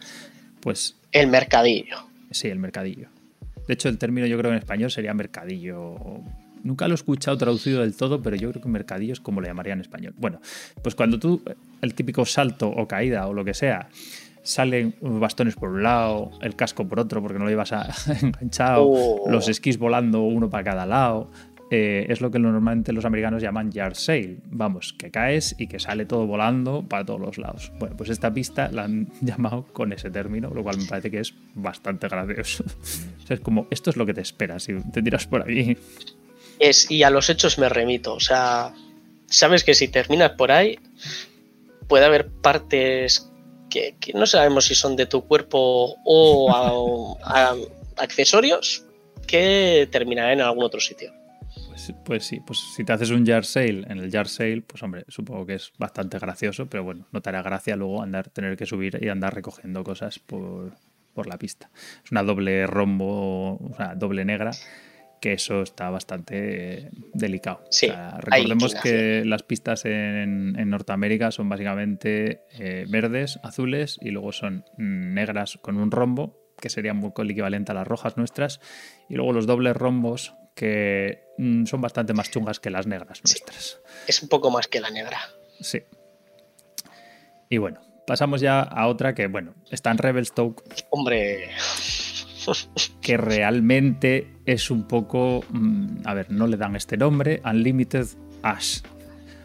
Pues. 0.60 0.96
El 1.12 1.28
mercadillo. 1.28 1.98
Sí, 2.30 2.48
el 2.48 2.58
mercadillo. 2.58 3.08
De 3.68 3.74
hecho, 3.74 3.90
el 3.90 3.98
término 3.98 4.26
yo 4.26 4.38
creo 4.38 4.52
en 4.52 4.58
español 4.58 4.90
sería 4.90 5.12
mercadillo 5.12 6.22
Nunca 6.66 6.88
lo 6.88 6.94
he 6.94 6.96
escuchado 6.96 7.38
traducido 7.38 7.82
del 7.82 7.96
todo, 7.96 8.20
pero 8.20 8.34
yo 8.34 8.50
creo 8.50 8.60
que 8.60 8.68
mercadillo 8.68 9.12
es 9.12 9.20
como 9.20 9.40
le 9.40 9.46
llamaría 9.46 9.72
en 9.72 9.80
español. 9.80 10.14
Bueno, 10.18 10.40
pues 10.82 10.96
cuando 10.96 11.18
tú, 11.18 11.40
el 11.80 11.94
típico 11.94 12.26
salto 12.26 12.68
o 12.68 12.88
caída 12.88 13.28
o 13.28 13.32
lo 13.32 13.44
que 13.44 13.54
sea, 13.54 13.88
salen 14.42 14.94
bastones 15.00 15.54
por 15.54 15.68
un 15.68 15.84
lado, 15.84 16.32
el 16.42 16.56
casco 16.56 16.86
por 16.88 16.98
otro 16.98 17.22
porque 17.22 17.38
no 17.38 17.44
lo 17.44 17.50
llevas 17.50 17.72
enganchado, 18.22 18.84
oh. 18.84 19.30
los 19.30 19.48
esquís 19.48 19.78
volando 19.78 20.22
uno 20.22 20.50
para 20.50 20.64
cada 20.64 20.86
lado. 20.86 21.30
Eh, 21.68 22.06
es 22.08 22.20
lo 22.20 22.30
que 22.30 22.38
normalmente 22.38 22.92
los 22.92 23.04
americanos 23.04 23.42
llaman 23.42 23.70
yard 23.72 23.94
sale. 23.94 24.38
Vamos, 24.50 24.92
que 24.92 25.10
caes 25.10 25.54
y 25.58 25.66
que 25.66 25.80
sale 25.80 26.06
todo 26.06 26.26
volando 26.26 26.82
para 26.88 27.04
todos 27.04 27.20
los 27.20 27.38
lados. 27.38 27.72
Bueno, 27.78 27.96
pues 27.96 28.10
esta 28.10 28.32
pista 28.32 28.70
la 28.70 28.84
han 28.84 29.08
llamado 29.20 29.66
con 29.72 29.92
ese 29.92 30.10
término, 30.10 30.50
lo 30.50 30.62
cual 30.62 30.78
me 30.78 30.86
parece 30.86 31.10
que 31.10 31.20
es 31.20 31.34
bastante 31.54 32.08
gracioso. 32.08 32.64
o 33.22 33.26
sea, 33.26 33.34
es 33.34 33.40
como, 33.40 33.66
esto 33.70 33.90
es 33.90 33.96
lo 33.96 34.06
que 34.06 34.14
te 34.14 34.20
esperas 34.20 34.64
si 34.64 34.74
te 34.92 35.02
tiras 35.02 35.26
por 35.26 35.42
ahí 36.61 36.72
y 36.88 37.02
a 37.02 37.11
los 37.11 37.30
hechos 37.30 37.59
me 37.59 37.68
remito. 37.68 38.14
O 38.14 38.20
sea, 38.20 38.72
sabes 39.26 39.64
que 39.64 39.74
si 39.74 39.88
terminas 39.88 40.32
por 40.32 40.52
ahí, 40.52 40.78
puede 41.88 42.04
haber 42.04 42.28
partes 42.28 43.30
que, 43.70 43.96
no 44.14 44.26
sabemos 44.26 44.66
si 44.66 44.74
son 44.74 44.96
de 44.96 45.07
tu 45.07 45.22
cuerpo 45.26 45.96
o 46.04 47.18
accesorios 47.96 48.84
que 49.26 49.88
terminarán 49.90 50.34
en 50.34 50.40
algún 50.42 50.64
otro 50.64 50.80
sitio. 50.80 51.12
Pues, 51.68 51.92
pues, 52.04 52.24
sí, 52.24 52.40
pues 52.46 52.59
si 52.74 52.84
te 52.84 52.92
haces 52.92 53.11
un 53.11 53.24
yard 53.26 53.44
sale 53.44 53.84
en 53.88 53.98
el 53.98 54.11
yard 54.11 54.28
sale, 54.28 54.62
pues 54.62 54.82
hombre, 54.82 55.04
supongo 55.09 55.44
que 55.44 55.54
es 55.54 55.72
bastante 55.78 56.18
gracioso, 56.18 56.66
pero 56.66 56.84
bueno, 56.84 57.07
no 57.12 57.20
te 57.20 57.28
hará 57.28 57.42
gracia 57.42 57.76
luego 57.76 58.02
andar, 58.02 58.30
tener 58.30 58.57
que 58.57 58.66
subir 58.66 58.98
y 59.02 59.09
andar 59.09 59.34
recogiendo 59.34 59.84
cosas 59.84 60.18
por, 60.18 60.72
por 61.12 61.26
la 61.26 61.38
pista. 61.38 61.70
Es 62.04 62.11
una 62.11 62.22
doble 62.22 62.66
rombo, 62.66 63.57
o 63.57 63.74
sea, 63.76 63.94
doble 63.94 64.24
negra 64.24 64.52
que 65.26 65.32
eso 65.32 65.62
está 65.62 65.90
bastante 65.90 66.88
delicado. 67.12 67.64
recordemos 68.20 68.76
que 68.76 69.24
las 69.24 69.42
pistas 69.42 69.84
en, 69.84 70.70
Norteamérica 70.70 71.32
son 71.32 71.48
básicamente 71.48 72.42
eh, 72.52 72.86
verdes, 72.88 73.40
azules 73.42 73.98
y 74.00 74.10
luego 74.10 74.30
son 74.30 74.64
negras 74.76 75.58
con 75.60 75.78
un 75.78 75.90
rombo, 75.90 76.38
que 76.60 76.70
sería 76.70 76.94
muy 76.94 77.10
el 77.16 77.30
equivalente 77.32 77.72
a 77.72 77.74
las 77.74 77.88
rojas 77.88 78.16
nuestras, 78.16 78.60
y 79.08 79.16
luego 79.16 79.32
los 79.32 79.48
dobles 79.48 79.76
rombos 79.76 80.32
que 80.54 81.24
mm, 81.38 81.64
son 81.64 81.80
bastante 81.80 82.12
más 82.14 82.30
chungas 82.30 82.60
que 82.60 82.70
las 82.70 82.86
negras 82.86 83.20
nuestras. 83.24 83.80
es 84.06 84.22
un 84.22 84.28
poco 84.28 84.52
más 84.52 84.68
que 84.68 84.78
la 84.78 84.90
negra. 84.90 85.18
Sí. 85.60 85.82
Y 87.50 87.58
bueno, 87.58 87.80
pasamos 88.06 88.40
ya 88.40 88.60
a 88.60 88.86
otra 88.86 89.12
que, 89.12 89.26
bueno, 89.26 89.56
está 89.72 89.90
en 89.90 89.98
Revelstoke. 89.98 90.62
Hombre. 90.90 91.50
Que 93.01 93.16
realmente 93.16 94.28
es 94.44 94.70
un 94.70 94.84
poco. 94.84 95.44
mm, 95.51 95.99
A 96.05 96.14
ver, 96.14 96.30
no 96.30 96.47
le 96.47 96.57
dan 96.57 96.76
este 96.76 96.97
nombre, 96.97 97.40
Unlimited 97.44 98.07
Ash. 98.42 98.80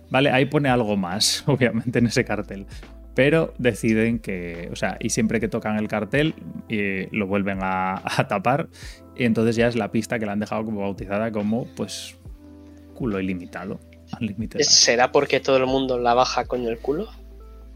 Vale, 0.10 0.30
ahí 0.30 0.46
pone 0.46 0.70
algo 0.70 0.98
más, 0.98 1.44
obviamente, 1.48 2.00
en 2.00 2.08
ese 2.08 2.26
cartel. 2.26 2.66
Pero 3.14 3.54
deciden 3.58 4.20
que, 4.20 4.70
o 4.72 4.76
sea, 4.76 4.98
y 5.00 5.10
siempre 5.10 5.40
que 5.40 5.48
tocan 5.48 5.78
el 5.78 5.88
cartel, 5.88 6.34
eh, 6.70 7.10
lo 7.12 7.28
vuelven 7.28 7.60
a, 7.62 8.02
tapar. 8.30 8.70
Y 9.16 9.26
entonces 9.26 9.56
ya 9.56 9.68
es 9.68 9.76
la 9.76 9.92
pista 9.92 10.20
que 10.20 10.26
la 10.26 10.34
han 10.34 10.40
dejado 10.40 10.64
como 10.64 10.82
bautizada 10.82 11.32
como, 11.32 11.66
pues, 11.76 12.16
culo 12.94 13.20
ilimitado. 13.20 13.80
¿Será 14.64 15.12
porque 15.12 15.40
todo 15.40 15.58
el 15.58 15.66
mundo 15.66 15.98
la 15.98 16.14
baja 16.14 16.46
con 16.46 16.66
el 16.66 16.78
culo? 16.78 17.10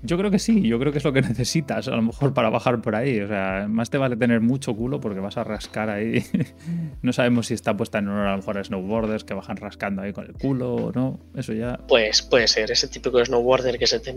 Yo 0.05 0.17
creo 0.17 0.31
que 0.31 0.39
sí, 0.39 0.61
yo 0.67 0.79
creo 0.79 0.91
que 0.91 0.99
es 0.99 1.03
lo 1.03 1.11
que 1.13 1.21
necesitas, 1.21 1.87
a 1.87 1.95
lo 1.95 2.01
mejor 2.01 2.33
para 2.33 2.49
bajar 2.49 2.81
por 2.81 2.95
ahí. 2.95 3.19
O 3.21 3.27
sea, 3.27 3.65
más 3.69 3.89
te 3.89 3.97
vale 3.97 4.15
tener 4.15 4.41
mucho 4.41 4.75
culo 4.75 4.99
porque 5.01 5.19
vas 5.19 5.37
a 5.37 5.43
rascar 5.43 5.89
ahí. 5.89 6.23
No 7.01 7.13
sabemos 7.13 7.47
si 7.47 7.53
está 7.53 7.75
puesta 7.77 7.99
en 7.99 8.07
honor 8.07 8.27
a 8.27 8.31
lo 8.31 8.37
mejor 8.37 8.57
a 8.57 8.63
snowboarders 8.63 9.23
que 9.23 9.33
bajan 9.33 9.57
rascando 9.57 10.01
ahí 10.01 10.11
con 10.13 10.25
el 10.25 10.33
culo 10.33 10.75
o 10.75 10.91
no. 10.91 11.19
Eso 11.35 11.53
ya. 11.53 11.77
Pues 11.87 12.21
puede 12.23 12.47
ser, 12.47 12.71
ese 12.71 12.87
típico 12.87 13.23
snowboarder 13.23 13.77
que 13.77 13.85
se 13.87 13.99
te 13.99 14.15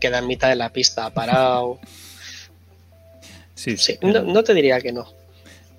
queda 0.00 0.18
en 0.18 0.26
mitad 0.26 0.48
de 0.48 0.56
la 0.56 0.70
pista 0.70 1.10
parado. 1.10 1.78
Sí, 3.54 3.76
Sí, 3.76 3.98
no, 4.02 4.22
no 4.22 4.42
te 4.42 4.52
diría 4.52 4.80
que 4.80 4.92
no. 4.92 5.06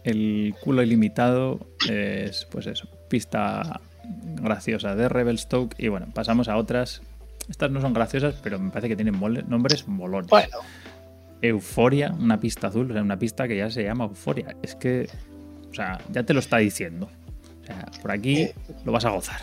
el 0.04 0.56
culo 0.62 0.82
ilimitado 0.82 1.60
es, 1.90 2.48
pues 2.50 2.68
eso, 2.68 2.88
pista 3.10 3.82
graciosa 4.42 4.96
de 4.96 5.10
Revelstoke. 5.10 5.76
Y 5.78 5.90
bueno, 5.90 6.08
pasamos 6.14 6.48
a 6.48 6.56
otras. 6.58 7.02
Estas 7.50 7.70
no 7.72 7.82
son 7.82 7.94
graciosas, 7.94 8.36
pero 8.42 8.58
me 8.60 8.70
parece 8.72 8.88
que 8.90 8.96
tienen 8.96 9.20
nombres 9.48 9.88
molones. 9.88 10.30
Bueno, 10.30 10.58
Euforia, 11.42 12.12
una 12.18 12.40
pista 12.40 12.68
azul, 12.68 12.90
o 12.90 12.94
sea, 12.94 13.02
una 13.04 13.20
pista 13.20 13.48
que 13.48 13.58
ya 13.58 13.70
se 13.70 13.84
llama 13.84 14.06
Euforia. 14.06 14.56
Es 14.64 14.76
que, 14.76 15.08
o 15.70 15.74
sea, 15.74 16.00
ya 16.12 16.24
te 16.24 16.34
lo 16.34 16.40
está 16.40 16.58
diciendo. 16.58 17.10
O 17.62 17.66
sea, 17.66 17.86
por 18.02 18.12
aquí 18.12 18.44
Eh, 18.44 18.56
lo 18.84 18.92
vas 18.92 19.06
a 19.06 19.10
gozar, 19.10 19.40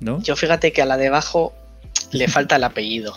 ¿no? 0.00 0.20
yo 0.22 0.34
fíjate 0.36 0.72
que 0.72 0.82
a 0.82 0.86
la 0.86 0.96
de 0.96 1.08
abajo 1.08 1.52
le 2.12 2.26
falta 2.28 2.56
el 2.56 2.64
apellido. 2.64 3.14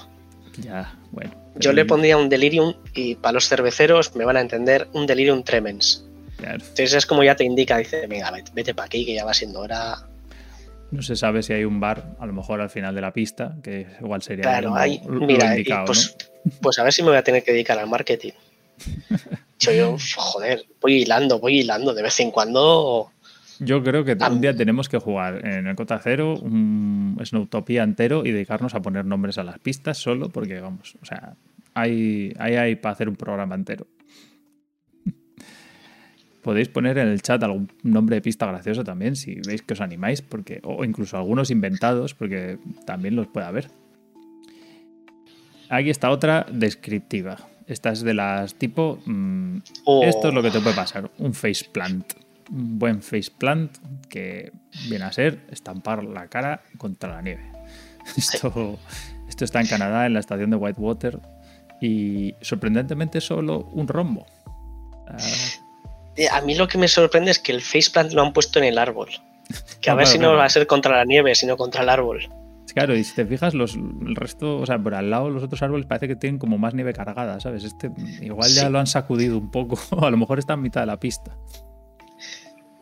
Ya, 0.59 0.93
bueno. 1.11 1.31
Yo 1.55 1.71
le 1.71 1.85
pondría 1.85 2.17
un 2.17 2.29
delirium 2.29 2.73
y 2.95 3.15
para 3.15 3.33
los 3.33 3.47
cerveceros 3.47 4.15
me 4.15 4.25
van 4.25 4.37
a 4.37 4.41
entender 4.41 4.87
un 4.93 5.05
delirium 5.05 5.43
tremens. 5.43 6.03
claro, 6.37 6.55
Entonces 6.55 6.93
es 6.93 7.05
como 7.05 7.23
ya 7.23 7.35
te 7.35 7.43
indica, 7.43 7.77
dice, 7.77 8.05
venga, 8.07 8.31
vete, 8.31 8.51
vete 8.53 8.73
para 8.73 8.87
aquí 8.87 9.05
que 9.05 9.13
ya 9.13 9.23
va 9.25 9.33
siendo 9.35 9.59
hora. 9.59 9.97
No 10.93 11.01
se 11.01 11.15
sabe 11.15 11.41
si 11.41 11.53
hay 11.53 11.65
un 11.65 11.79
bar, 11.79 12.15
a 12.19 12.25
lo 12.27 12.33
mejor 12.33 12.61
al 12.61 12.69
final 12.69 12.93
de 12.93 13.01
la 13.01 13.11
pista, 13.11 13.55
que 13.63 13.87
igual 13.99 14.21
sería 14.21 14.43
Claro, 14.43 14.69
lo, 14.69 14.75
hay, 14.75 15.01
lo 15.07 15.25
mira, 15.25 15.51
indicado, 15.51 15.85
pues, 15.85 16.15
pues 16.61 16.77
a 16.77 16.83
ver 16.83 16.93
si 16.93 17.01
me 17.01 17.09
voy 17.09 17.17
a 17.17 17.23
tener 17.23 17.43
que 17.43 17.51
dedicar 17.51 17.79
al 17.79 17.89
marketing. 17.89 18.33
Yo, 19.59 19.71
yo, 19.71 19.97
joder, 20.17 20.65
voy 20.81 21.03
hilando, 21.03 21.39
voy 21.39 21.61
hilando 21.61 21.93
de 21.93 22.03
vez 22.03 22.19
en 22.19 22.31
cuando. 22.31 23.11
Yo 23.59 23.81
creo 23.81 24.03
que 24.03 24.17
un 24.29 24.41
día 24.41 24.53
tenemos 24.53 24.89
que 24.89 24.97
jugar 24.97 25.47
en 25.47 25.67
el 25.67 25.75
Cota 25.77 26.01
Cero 26.03 26.37
un 26.37 27.17
Snowtopia 27.23 27.83
entero 27.83 28.25
y 28.25 28.31
dedicarnos 28.31 28.75
a 28.75 28.81
poner 28.81 29.05
nombres 29.05 29.37
a 29.37 29.45
las 29.45 29.59
pistas 29.59 29.97
solo, 29.97 30.27
porque 30.27 30.59
vamos, 30.59 30.97
o 31.01 31.05
sea, 31.05 31.35
hay, 31.75 32.33
hay, 32.39 32.55
hay 32.55 32.75
para 32.75 32.91
hacer 32.91 33.07
un 33.07 33.15
programa 33.15 33.55
entero. 33.55 33.87
Podéis 36.43 36.67
poner 36.67 36.97
en 36.97 37.07
el 37.07 37.21
chat 37.21 37.41
algún 37.41 37.71
nombre 37.83 38.17
de 38.17 38.21
pista 38.21 38.45
gracioso 38.45 38.83
también, 38.83 39.15
si 39.15 39.35
veis 39.47 39.61
que 39.61 39.73
os 39.73 39.81
animáis, 39.81 40.21
porque, 40.21 40.59
o 40.63 40.83
incluso 40.83 41.17
algunos 41.17 41.49
inventados, 41.51 42.13
porque 42.13 42.59
también 42.85 43.15
los 43.15 43.27
puede 43.27 43.47
haber. 43.47 43.71
Aquí 45.69 45.89
está 45.89 46.11
otra 46.11 46.45
descriptiva. 46.51 47.37
Esta 47.67 47.91
es 47.91 48.01
de 48.01 48.13
las 48.13 48.55
tipo. 48.55 48.99
mm, 49.05 49.57
Oh, 49.85 50.03
esto 50.03 50.27
es 50.27 50.33
lo 50.33 50.43
que 50.43 50.51
te 50.51 50.59
puede 50.59 50.75
pasar: 50.75 51.09
un 51.17 51.33
faceplant. 51.33 52.13
Un 52.51 52.77
buen 52.77 53.01
faceplant 53.01 53.71
que 54.09 54.51
viene 54.89 55.05
a 55.05 55.11
ser 55.13 55.45
estampar 55.49 56.03
la 56.03 56.27
cara 56.27 56.61
contra 56.77 57.15
la 57.15 57.21
nieve. 57.21 57.49
Esto, 58.17 58.77
esto 59.29 59.45
está 59.45 59.61
en 59.61 59.67
Canadá, 59.67 60.05
en 60.05 60.13
la 60.13 60.19
estación 60.19 60.49
de 60.49 60.57
Whitewater. 60.57 61.21
Y 61.79 62.35
sorprendentemente 62.41 63.21
solo 63.21 63.69
un 63.71 63.87
rombo. 63.87 64.25
Ah, 65.07 65.17
A 66.31 66.41
mí 66.41 66.55
lo 66.55 66.67
que 66.67 66.77
me 66.77 66.87
sorprende 66.87 67.31
es 67.31 67.39
que 67.39 67.51
el 67.51 67.61
faceplant 67.61 68.13
lo 68.13 68.21
han 68.21 68.33
puesto 68.33 68.59
en 68.59 68.65
el 68.65 68.77
árbol. 68.77 69.09
Que 69.81 69.89
a 69.89 69.93
No, 69.93 69.97
ver 69.97 70.05
claro, 70.05 70.11
si 70.11 70.17
no 70.19 70.23
claro. 70.27 70.37
va 70.37 70.45
a 70.45 70.49
ser 70.49 70.67
contra 70.67 70.97
la 70.97 71.05
nieve, 71.05 71.35
sino 71.35 71.57
contra 71.57 71.83
el 71.83 71.89
árbol. 71.89 72.29
Claro, 72.73 72.95
y 72.95 73.03
si 73.03 73.13
te 73.13 73.25
fijas, 73.25 73.53
los, 73.53 73.75
el 73.75 74.15
resto, 74.15 74.57
o 74.59 74.65
sea, 74.65 74.79
por 74.79 74.95
al 74.95 75.09
lado 75.11 75.29
los 75.29 75.43
otros 75.43 75.61
árboles 75.61 75.85
parece 75.85 76.07
que 76.07 76.15
tienen 76.15 76.39
como 76.39 76.57
más 76.57 76.73
nieve 76.73 76.93
cargada, 76.93 77.39
¿sabes? 77.39 77.63
Este 77.63 77.91
igual 78.21 78.49
ya 78.49 78.65
Sí. 78.65 78.71
lo 78.71 78.79
han 78.79 78.87
sacudido 78.87 79.37
un 79.37 79.51
poco, 79.51 79.77
a 80.05 80.09
lo 80.09 80.17
mejor 80.17 80.39
está 80.39 80.53
en 80.53 80.61
mitad 80.61 80.81
de 80.81 80.87
la 80.87 80.99
pista. 80.99 81.35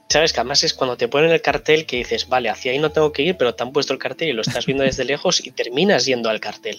Sabes 0.09 0.33
que 0.33 0.39
además 0.41 0.63
es 0.63 0.73
cuando 0.73 0.97
te 0.97 1.07
ponen 1.07 1.31
el 1.31 1.41
cartel 1.41 1.85
que 1.85 1.97
dices, 1.97 2.27
vale, 2.27 2.49
hacia 2.49 2.73
ahí 2.73 2.79
no 2.79 2.91
tengo 2.91 3.11
que 3.13 3.23
ir, 3.23 3.37
pero 3.37 3.55
te 3.55 3.63
han 3.63 3.71
puesto 3.71 3.93
el 3.93 3.99
cartel 3.99 4.29
y 4.29 4.33
lo 4.33 4.41
estás 4.41 4.65
viendo 4.65 4.83
desde 4.83 5.03
lejos 5.05 5.45
y 5.45 5.51
terminas 5.51 6.05
yendo 6.05 6.29
al 6.29 6.39
cartel. 6.41 6.77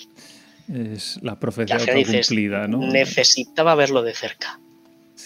Es 0.73 1.19
la 1.23 1.39
profecía 1.41 1.79
cumplida, 1.79 2.69
¿no? 2.69 2.79
necesitaba 2.79 3.75
verlo 3.75 4.03
de 4.03 4.15
cerca. 4.15 4.61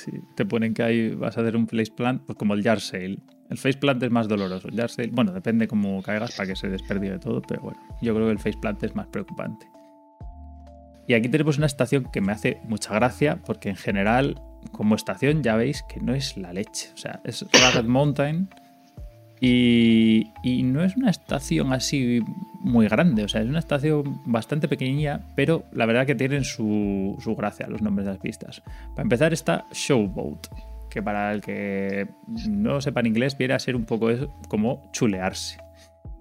Sí, 0.07 0.23
te 0.37 0.47
ponen 0.47 0.73
que 0.73 0.85
ahí 0.85 1.15
vas 1.15 1.37
a 1.37 1.41
hacer 1.41 1.57
un 1.57 1.67
faceplant, 1.67 2.23
pues 2.23 2.39
como 2.39 2.55
el 2.55 2.63
yard 2.63 2.79
sale. 2.79 3.19
El 3.51 3.59
faceplant 3.59 4.03
es 4.03 4.11
más 4.11 4.29
doloroso. 4.29 4.69
El 4.69 4.77
yard 4.77 4.91
sale, 4.91 5.11
bueno, 5.13 5.33
depende 5.33 5.67
cómo 5.67 6.01
caigas 6.03 6.37
para 6.37 6.49
que 6.49 6.57
se 6.57 6.69
desperdigue 6.69 7.19
todo, 7.19 7.43
pero 7.43 7.61
bueno, 7.61 7.81
yo 8.01 8.15
creo 8.15 8.27
que 8.27 8.33
el 8.33 8.39
faceplant 8.39 8.83
es 8.85 8.95
más 8.95 9.09
preocupante. 9.09 9.67
Y 11.09 11.15
aquí 11.15 11.29
tenemos 11.29 11.59
una 11.59 11.67
estación 11.67 12.05
que 12.13 12.21
me 12.21 12.33
hace 12.33 12.61
mucha 12.65 12.95
gracia, 12.95 13.41
porque 13.45 13.69
en 13.69 13.77
general, 13.77 14.41
como 14.73 14.95
estación, 14.95 15.43
ya 15.43 15.57
veis 15.57 15.85
que 15.89 16.01
no 16.01 16.15
es 16.15 16.37
la 16.37 16.53
leche. 16.53 16.91
O 16.95 16.97
sea, 16.97 17.21
es 17.25 17.45
Ragged 17.53 17.85
Mountain 17.85 18.49
y, 19.41 20.25
no 20.65 20.83
es 20.83 20.97
una 20.97 21.11
estación 21.11 21.73
así 21.73 22.21
muy 22.61 22.89
grande. 22.89 23.25
O 23.25 23.29
sea, 23.29 23.43
es 23.43 23.49
una 23.49 23.59
estación 23.59 24.21
bastante 24.25 24.69
pequeñilla, 24.69 25.21
pero 25.37 25.65
la 25.73 25.87
verdad 25.87 26.07
que 26.07 26.15
tienen 26.15 26.45
su, 26.45 27.17
su 27.21 27.37
gracia 27.37 27.67
los 27.69 27.83
nombres 27.83 28.07
de 28.07 28.13
las 28.13 28.21
pistas. 28.21 28.63
Para 28.91 29.03
empezar 29.03 29.33
está 29.33 29.67
Showboat, 29.73 30.47
que 30.91 31.03
para 31.03 31.33
el 31.33 31.41
que 31.41 32.09
no 32.49 32.81
sepa 32.81 33.01
en 33.01 33.07
inglés 33.07 33.37
viene 33.37 33.55
a 33.55 33.59
ser 33.59 33.77
un 33.77 33.85
poco 33.85 34.09
como 34.49 34.91
chulearse. 34.93 35.59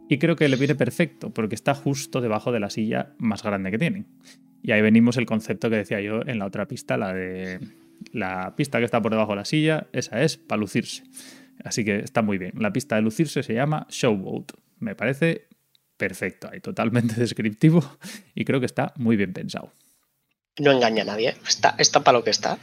Y 0.07 0.19
creo 0.19 0.35
que 0.35 0.47
le 0.47 0.57
viene 0.57 0.75
perfecto, 0.75 1.33
porque 1.33 1.55
está 1.55 1.73
justo 1.73 2.21
debajo 2.21 2.51
de 2.51 2.59
la 2.59 2.69
silla 2.69 3.13
más 3.17 3.41
grande 3.41 3.71
que 3.71 3.79
tienen. 3.79 4.05
Y 4.61 4.71
ahí 4.71 4.81
venimos 4.81 5.17
el 5.17 5.25
concepto 5.25 5.69
que 5.69 5.77
decía 5.77 6.01
yo 6.01 6.21
en 6.25 6.39
la 6.39 6.45
otra 6.45 6.67
pista, 6.67 6.97
la 6.97 7.13
de 7.13 7.59
la 8.11 8.55
pista 8.55 8.79
que 8.79 8.85
está 8.85 9.01
por 9.01 9.11
debajo 9.11 9.31
de 9.31 9.37
la 9.37 9.45
silla, 9.45 9.87
esa 9.93 10.21
es 10.21 10.37
para 10.37 10.59
lucirse. 10.59 11.03
Así 11.65 11.83
que 11.83 11.97
está 11.99 12.21
muy 12.21 12.37
bien. 12.37 12.53
La 12.57 12.71
pista 12.71 12.95
de 12.95 13.01
lucirse 13.01 13.43
se 13.43 13.53
llama 13.53 13.85
Showboat. 13.89 14.53
Me 14.79 14.95
parece 14.95 15.47
perfecto, 15.97 16.49
ahí 16.51 16.61
totalmente 16.61 17.15
descriptivo 17.19 17.83
y 18.33 18.45
creo 18.45 18.59
que 18.61 18.65
está 18.67 18.93
muy 18.97 19.17
bien 19.17 19.33
pensado. 19.33 19.73
No 20.59 20.71
engaña 20.71 21.01
a 21.03 21.05
nadie. 21.05 21.35
Está, 21.47 21.75
está 21.77 22.01
para 22.03 22.19
lo 22.19 22.23
que 22.23 22.29
está. 22.29 22.57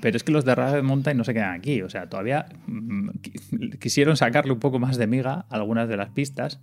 Pero 0.00 0.16
es 0.16 0.22
que 0.22 0.32
los 0.32 0.44
de 0.44 0.54
Ragged 0.54 0.82
Mountain 0.82 1.16
no 1.18 1.24
se 1.24 1.34
quedan 1.34 1.54
aquí. 1.54 1.82
O 1.82 1.90
sea, 1.90 2.08
todavía 2.08 2.46
mm, 2.66 3.08
qui- 3.22 3.78
quisieron 3.78 4.16
sacarle 4.16 4.52
un 4.52 4.60
poco 4.60 4.78
más 4.78 4.96
de 4.96 5.06
miga 5.06 5.44
a 5.50 5.54
algunas 5.56 5.88
de 5.88 5.96
las 5.96 6.10
pistas. 6.10 6.60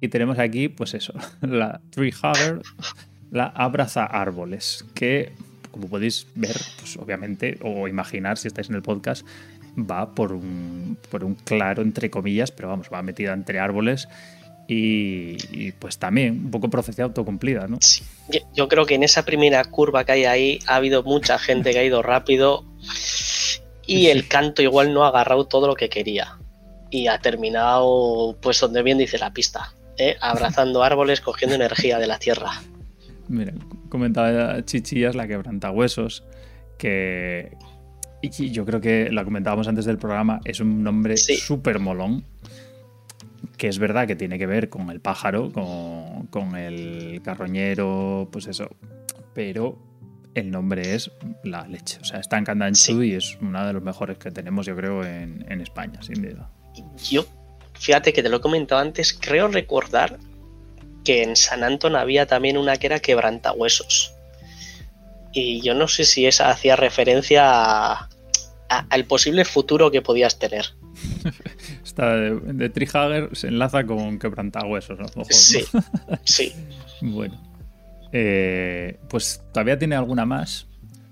Y 0.00 0.08
tenemos 0.08 0.38
aquí, 0.38 0.68
pues 0.68 0.94
eso, 0.94 1.12
la 1.40 1.80
Tree 1.90 2.12
Hugger, 2.12 2.60
la 3.30 3.46
Abraza 3.46 4.04
Árboles, 4.04 4.84
que, 4.94 5.32
como 5.70 5.88
podéis 5.88 6.26
ver, 6.34 6.56
pues 6.78 6.96
obviamente, 6.98 7.58
o 7.62 7.88
imaginar 7.88 8.38
si 8.38 8.48
estáis 8.48 8.68
en 8.70 8.76
el 8.76 8.82
podcast, 8.82 9.26
va 9.78 10.14
por 10.14 10.32
un, 10.32 10.98
por 11.10 11.24
un 11.24 11.34
claro, 11.34 11.82
entre 11.82 12.10
comillas, 12.10 12.50
pero 12.50 12.68
vamos, 12.68 12.88
va 12.92 13.02
metida 13.02 13.32
entre 13.32 13.58
árboles. 13.58 14.08
Y, 14.70 15.38
y, 15.50 15.72
pues 15.72 15.98
también 15.98 16.44
un 16.44 16.50
poco 16.50 16.68
profecía 16.68 17.04
autocumplida, 17.04 17.66
¿no? 17.68 17.78
Sí. 17.80 18.04
Yo, 18.28 18.40
yo 18.54 18.68
creo 18.68 18.84
que 18.84 18.96
en 18.96 19.02
esa 19.02 19.24
primera 19.24 19.64
curva 19.64 20.04
que 20.04 20.12
hay 20.12 20.24
ahí 20.26 20.58
ha 20.66 20.76
habido 20.76 21.02
mucha 21.02 21.38
gente 21.38 21.72
que 21.72 21.78
ha 21.78 21.84
ido 21.84 22.02
rápido 22.02 22.66
y 23.88 24.08
el 24.08 24.28
canto 24.28 24.60
igual 24.60 24.92
no 24.92 25.04
ha 25.04 25.08
agarrado 25.08 25.46
todo 25.46 25.66
lo 25.66 25.74
que 25.74 25.88
quería. 25.88 26.36
Y 26.90 27.06
ha 27.06 27.18
terminado, 27.18 28.36
pues 28.40 28.60
donde 28.60 28.82
bien 28.82 28.98
dice 28.98 29.18
la 29.18 29.32
pista, 29.32 29.74
¿eh? 29.96 30.16
abrazando 30.20 30.82
árboles, 30.82 31.22
cogiendo 31.22 31.56
energía 31.56 31.98
de 31.98 32.06
la 32.06 32.18
tierra. 32.18 32.50
Mira, 33.28 33.54
comentaba 33.88 34.62
Chichillas, 34.64 35.14
la 35.14 35.26
quebrantahuesos, 35.26 36.24
que 36.76 37.56
y 38.20 38.50
yo 38.50 38.64
creo 38.64 38.80
que 38.80 39.08
lo 39.10 39.24
comentábamos 39.24 39.68
antes 39.68 39.84
del 39.84 39.98
programa, 39.98 40.40
es 40.44 40.60
un 40.60 40.82
nombre 40.82 41.16
Sí. 41.16 41.36
súper 41.36 41.78
molón, 41.78 42.24
que 43.56 43.68
es 43.68 43.78
verdad 43.78 44.06
que 44.06 44.16
tiene 44.16 44.38
que 44.38 44.46
ver 44.46 44.68
con 44.68 44.90
el 44.90 45.00
pájaro, 45.00 45.52
con, 45.52 46.26
con 46.28 46.56
el 46.56 47.20
carroñero, 47.24 48.28
pues 48.32 48.46
eso, 48.46 48.68
pero 49.34 49.78
el 50.34 50.50
nombre 50.50 50.94
es 50.94 51.10
la 51.44 51.66
leche. 51.66 51.98
O 52.00 52.04
sea, 52.04 52.20
está 52.20 52.38
en 52.38 52.44
Candanchú 52.44 53.00
Sí. 53.00 53.08
y 53.08 53.14
es 53.14 53.38
uno 53.40 53.66
de 53.66 53.72
los 53.72 53.82
mejores 53.82 54.18
que 54.18 54.30
tenemos, 54.30 54.66
yo 54.66 54.76
creo, 54.76 55.04
en, 55.04 55.44
en 55.48 55.60
España, 55.60 56.00
sin 56.02 56.22
duda. 56.22 56.50
Yo, 57.10 57.24
fíjate 57.74 58.12
que 58.12 58.22
te 58.22 58.28
lo 58.28 58.36
he 58.36 58.40
comentado 58.40 58.80
antes, 58.80 59.12
creo 59.12 59.48
recordar 59.48 60.18
que 61.04 61.22
en 61.22 61.34
San 61.36 61.64
Antón 61.64 61.96
había 61.96 62.26
también 62.26 62.56
una 62.58 62.76
que 62.76 62.86
era 62.88 63.00
quebrantahuesos. 63.00 64.12
Y 65.32 65.60
yo 65.60 65.74
no 65.74 65.88
sé 65.88 66.04
si 66.04 66.26
esa 66.26 66.50
hacía 66.50 66.76
referencia 66.76 68.08
al 68.68 69.04
posible 69.06 69.44
futuro 69.44 69.90
que 69.90 70.02
podías 70.02 70.38
tener. 70.38 70.66
Esta 71.84 72.14
de, 72.16 72.68
de 72.68 73.28
se 73.32 73.48
enlaza 73.48 73.84
con 73.84 74.18
quebrantahuesos, 74.18 74.98
¿no? 74.98 75.24
sí, 75.30 75.64
sí. 76.24 76.52
Bueno. 77.00 77.40
Eh, 78.12 78.98
pues 79.08 79.42
todavía 79.52 79.78
tiene 79.78 79.94
alguna 79.94 80.24
más. 80.24 80.66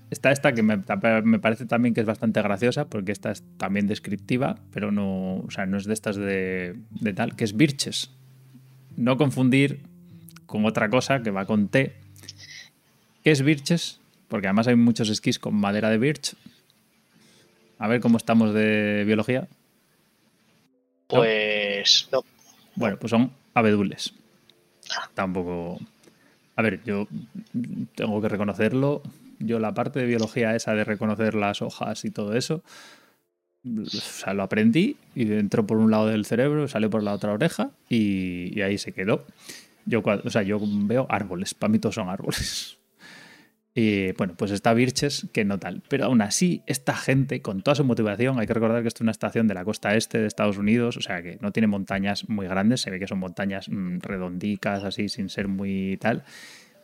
Está 0.09 0.31
esta 0.31 0.53
que 0.53 0.63
me, 0.63 0.77
parece 0.77 1.65
también 1.65 1.93
que 1.93 1.99
es 1.99 2.07
bastante 2.07 2.41
graciosa, 2.41 2.85
porque 2.85 3.11
esta 3.11 3.31
es 3.31 3.43
también 3.57 3.87
descriptiva, 3.87 4.57
pero 4.71 4.91
no, 4.91 5.39
o 5.39 5.51
sea, 5.51 5.65
no 5.65 5.77
es 5.77 5.83
de 5.83 5.93
estas 5.93 6.15
de, 6.15 6.75
de 6.91 7.13
tal, 7.13 7.35
que 7.35 7.43
es 7.43 7.57
Birches. 7.57 8.11
No 8.95 9.17
confundir 9.17 9.81
con 10.45 10.65
otra 10.65 10.89
cosa 10.89 11.21
que 11.21 11.31
va 11.31 11.45
con 11.45 11.67
T. 11.67 11.93
¿Qué 13.21 13.31
es 13.31 13.41
Birches? 13.41 13.99
Porque 14.27 14.47
además 14.47 14.67
hay 14.67 14.75
muchos 14.75 15.09
esquís 15.09 15.39
con 15.39 15.55
madera 15.55 15.89
de 15.89 15.97
birch. 15.97 16.35
A 17.79 17.87
ver 17.87 18.01
cómo 18.01 18.17
estamos 18.17 18.53
de 18.53 19.03
biología. 19.05 19.47
Pues 21.07 22.09
no. 22.11 22.23
Bueno, 22.75 22.97
pues 22.99 23.11
son 23.11 23.31
abedules. 23.53 24.13
Ah. 24.91 25.09
Tampoco. 25.13 25.79
A 26.55 26.61
ver, 26.61 26.81
yo 26.85 27.07
tengo 27.95 28.21
que 28.21 28.29
reconocerlo. 28.29 29.01
Yo 29.39 29.59
la 29.59 29.73
parte 29.73 29.99
de 29.99 30.05
biología 30.05 30.55
esa 30.55 30.73
de 30.73 30.83
reconocer 30.83 31.35
las 31.35 31.61
hojas 31.61 32.03
y 32.05 32.09
todo 32.09 32.35
eso, 32.35 32.63
o 33.63 33.85
sea, 33.85 34.33
lo 34.33 34.43
aprendí 34.43 34.97
y 35.13 35.31
entró 35.31 35.65
por 35.67 35.77
un 35.77 35.91
lado 35.91 36.07
del 36.07 36.25
cerebro, 36.25 36.67
salió 36.67 36.89
por 36.89 37.03
la 37.03 37.13
otra 37.13 37.33
oreja 37.33 37.69
y, 37.89 38.59
ahí 38.61 38.77
se 38.77 38.93
quedó. 38.93 39.25
Yo, 39.85 40.01
o 40.01 40.29
sea, 40.29 40.41
yo 40.41 40.59
veo 40.61 41.05
árboles, 41.09 41.53
para 41.53 41.71
mí 41.71 41.79
todos 41.79 41.95
son 41.95 42.09
árboles. 42.09 42.76
Y 43.79 44.11
bueno, 44.13 44.33
pues 44.35 44.49
está 44.49 44.73
Birches, 44.73 45.27
que 45.31 45.45
no 45.45 45.59
tal. 45.59 45.83
Pero 45.87 46.05
aún 46.05 46.23
así, 46.23 46.63
esta 46.65 46.95
gente, 46.95 47.43
con 47.43 47.61
toda 47.61 47.75
su 47.75 47.83
motivación, 47.83 48.39
hay 48.39 48.47
que 48.47 48.55
recordar 48.55 48.81
que 48.81 48.87
esto 48.87 48.97
es 48.97 49.01
una 49.01 49.11
estación 49.11 49.47
de 49.47 49.53
la 49.53 49.63
costa 49.63 49.93
este 49.93 50.17
de 50.17 50.25
Estados 50.25 50.57
Unidos, 50.57 50.97
o 50.97 51.01
sea 51.01 51.21
que 51.21 51.37
no 51.41 51.51
tiene 51.51 51.67
montañas 51.67 52.27
muy 52.27 52.47
grandes, 52.47 52.81
se 52.81 52.89
ve 52.89 52.97
que 52.97 53.05
son 53.05 53.19
montañas 53.19 53.69
mm, 53.69 53.99
redondicas, 53.99 54.83
así, 54.83 55.09
sin 55.09 55.29
ser 55.29 55.47
muy 55.47 55.97
tal. 56.01 56.23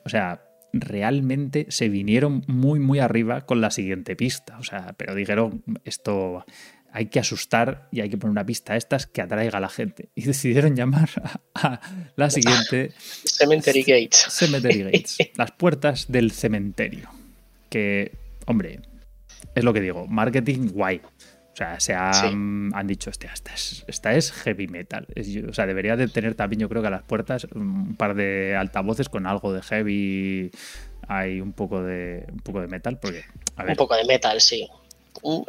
O 0.06 0.10
sea, 0.10 0.44
realmente 0.72 1.66
se 1.70 1.90
vinieron 1.90 2.44
muy, 2.46 2.80
muy 2.80 3.00
arriba 3.00 3.42
con 3.42 3.60
la 3.60 3.72
siguiente 3.72 4.16
pista. 4.16 4.60
O 4.60 4.64
sea, 4.64 4.94
pero 4.96 5.16
dijeron, 5.16 5.64
esto 5.86 6.46
hay 6.96 7.08
que 7.08 7.20
asustar 7.20 7.88
y 7.92 8.02
hay 8.02 8.10
que 8.10 8.18
poner 8.18 8.32
una 8.32 8.46
pista 8.46 8.74
a 8.74 8.78
estas 8.78 9.08
que 9.08 9.22
atraiga 9.22 9.58
a 9.58 9.62
la 9.62 9.70
gente. 9.70 10.10
Y 10.14 10.26
decidieron 10.26 10.76
llamar 10.76 11.10
a, 11.56 11.82
la 12.16 12.30
siguiente... 12.30 12.94
Cemetery 13.26 13.82
Gates. 13.82 14.28
Cemetery 14.30 14.84
Gates. 14.84 15.18
las 15.36 15.52
puertas 15.52 16.12
del 16.12 16.32
cementerio. 16.32 17.10
Que, 17.72 18.12
hombre, 18.46 18.80
es 19.56 19.64
lo 19.64 19.74
que 19.74 19.82
digo, 19.82 20.06
marketing 20.06 20.70
guay. 20.70 21.02
O 21.04 21.56
sea, 21.56 21.80
se 21.80 21.96
han, 21.96 22.72
dicho, 22.86 23.10
hostia, 23.10 23.32
esta 23.34 23.54
es, 23.54 23.84
esta 23.88 24.14
es 24.14 24.32
heavy 24.32 24.68
metal. 24.68 25.08
o 25.48 25.54
sea, 25.54 25.66
debería 25.66 25.96
de 25.96 26.08
tener 26.08 26.36
también, 26.36 26.60
yo 26.60 26.70
creo 26.70 26.82
que 26.82 26.88
a 26.90 26.92
las 26.92 27.04
puertas 27.04 27.48
un 27.56 27.96
par 27.96 28.14
de 28.14 28.56
altavoces 28.56 29.10
con 29.10 29.26
algo 29.26 29.52
de 29.52 29.64
heavy. 29.64 30.52
Hay 31.08 31.42
un 31.42 31.54
poco 31.54 31.84
de, 31.84 32.26
un 32.32 32.40
poco 32.40 32.62
de 32.62 32.68
metal, 32.68 33.00
porque... 33.00 33.24
Un 33.58 33.76
poco 33.76 33.96
de 33.96 34.06
metal, 34.06 34.40
sí 34.40 34.68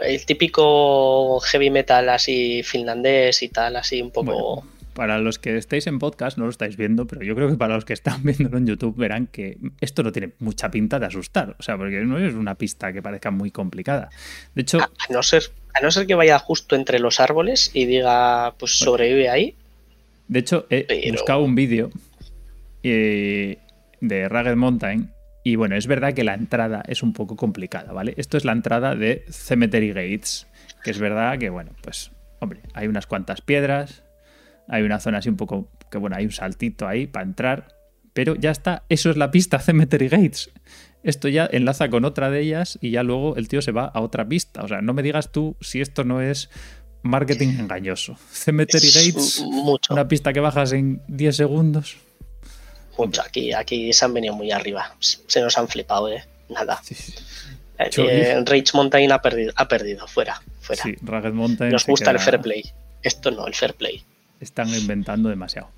el 0.02 0.26
típico 0.26 1.40
heavy 1.40 1.70
metal 1.70 2.08
así 2.08 2.62
finlandés 2.62 3.42
y 3.42 3.48
tal, 3.48 3.76
así 3.76 4.02
un 4.02 4.10
poco... 4.10 4.64
para 4.94 5.18
los 5.18 5.38
que 5.38 5.56
estéis 5.56 5.86
en 5.86 5.98
podcast 5.98 6.38
no 6.38 6.44
lo 6.44 6.50
estáis 6.50 6.76
viendo, 6.76 7.06
pero 7.06 7.22
yo 7.22 7.34
creo 7.34 7.48
que 7.48 7.56
para 7.56 7.74
los 7.74 7.84
que 7.84 7.92
están 7.92 8.22
viéndolo 8.24 8.58
en 8.58 8.66
YouTube 8.66 8.96
verán 8.96 9.26
que 9.26 9.58
esto 9.80 10.02
no 10.02 10.12
tiene 10.12 10.32
mucha 10.38 10.70
pinta 10.70 10.98
de 10.98 11.06
asustar, 11.06 11.56
o 11.58 11.62
sea, 11.62 11.76
porque 11.76 12.00
no 12.00 12.18
es 12.18 12.34
una 12.34 12.54
pista 12.54 12.92
que 12.92 13.02
parezca 13.02 13.30
muy 13.30 13.50
complicada. 13.50 14.10
De 14.54 14.62
hecho... 14.62 14.78
A, 14.80 14.90
no 15.10 15.22
ser, 15.22 15.44
a 15.74 15.80
no 15.80 15.90
ser 15.90 16.06
que 16.06 16.14
vaya 16.14 16.38
justo 16.38 16.76
entre 16.76 16.98
los 16.98 17.20
árboles 17.20 17.70
y 17.74 17.86
diga, 17.86 18.54
pues 18.58 18.78
sobrevive 18.78 19.28
ahí. 19.28 19.54
De 20.28 20.38
hecho, 20.38 20.66
he 20.70 21.10
buscado 21.12 21.40
un 21.40 21.54
vídeo 21.54 21.90
eh, 22.82 23.58
de 24.00 24.28
Ragged 24.28 24.56
Mountain 24.56 25.10
y 25.46 25.56
bueno, 25.56 25.76
es 25.76 25.86
verdad 25.86 26.14
que 26.14 26.24
la 26.24 26.32
entrada 26.32 26.82
es 26.88 27.02
un 27.02 27.12
poco 27.12 27.36
complicada, 27.36 27.92
¿vale? 27.92 28.14
Esto 28.16 28.38
es 28.38 28.46
la 28.46 28.52
entrada 28.52 28.96
de 28.96 29.26
Cemetery 29.28 29.88
Gates, 29.88 30.46
que 30.82 30.90
es 30.90 30.98
verdad 30.98 31.38
que, 31.38 31.50
bueno, 31.50 31.72
pues, 31.82 32.12
hombre, 32.40 32.62
hay 32.72 32.88
unas 32.88 33.06
cuantas 33.06 33.42
piedras, 33.42 34.04
hay 34.68 34.82
una 34.82 35.00
zona 35.00 35.18
así 35.18 35.28
un 35.28 35.36
poco, 35.36 35.70
que 35.90 35.98
bueno, 35.98 36.16
hay 36.16 36.24
un 36.24 36.32
saltito 36.32 36.88
ahí 36.88 37.06
para 37.06 37.26
entrar, 37.26 37.76
pero 38.14 38.34
ya 38.34 38.50
está, 38.50 38.84
eso 38.88 39.10
es 39.10 39.18
la 39.18 39.30
pista 39.30 39.58
Cemetery 39.58 40.08
Gates. 40.08 40.50
Esto 41.02 41.28
ya 41.28 41.46
enlaza 41.52 41.90
con 41.90 42.06
otra 42.06 42.30
de 42.30 42.40
ellas 42.40 42.78
y 42.80 42.90
ya 42.90 43.02
luego 43.02 43.36
el 43.36 43.46
tío 43.46 43.60
se 43.60 43.72
va 43.72 43.84
a 43.84 44.00
otra 44.00 44.26
pista. 44.26 44.62
O 44.62 44.68
sea, 44.68 44.80
no 44.80 44.94
me 44.94 45.02
digas 45.02 45.30
tú 45.30 45.58
si 45.60 45.82
esto 45.82 46.04
no 46.04 46.22
es 46.22 46.48
marketing 47.02 47.58
engañoso. 47.58 48.16
Cemetery 48.30 48.86
Gates, 48.86 49.44
una 49.90 50.08
pista 50.08 50.32
que 50.32 50.40
bajas 50.40 50.72
en 50.72 51.02
10 51.08 51.36
segundos 51.36 51.98
mucho. 52.98 53.22
Aquí, 53.22 53.52
aquí 53.52 53.92
se 53.92 54.04
han 54.04 54.14
venido 54.14 54.34
muy 54.34 54.50
arriba. 54.50 54.94
Se 55.00 55.40
nos 55.40 55.56
han 55.58 55.68
flipado, 55.68 56.08
¿eh? 56.08 56.24
Nada. 56.48 56.80
Eh, 57.78 57.90
eh, 57.96 58.42
Rage 58.44 58.70
Mountain 58.74 59.10
ha 59.10 59.20
perdido, 59.20 59.52
ha 59.56 59.66
perdido, 59.66 60.06
fuera, 60.06 60.40
fuera. 60.60 60.82
Sí, 60.82 60.94
Ragged 61.02 61.32
Mountain. 61.32 61.72
Nos 61.72 61.86
gusta 61.86 62.10
el 62.10 62.20
fair 62.20 62.40
play. 62.40 62.62
Esto 63.02 63.30
no, 63.30 63.46
el 63.46 63.54
fair 63.54 63.74
play. 63.74 64.02
Están 64.40 64.68
inventando 64.68 65.28
demasiado. 65.28 65.68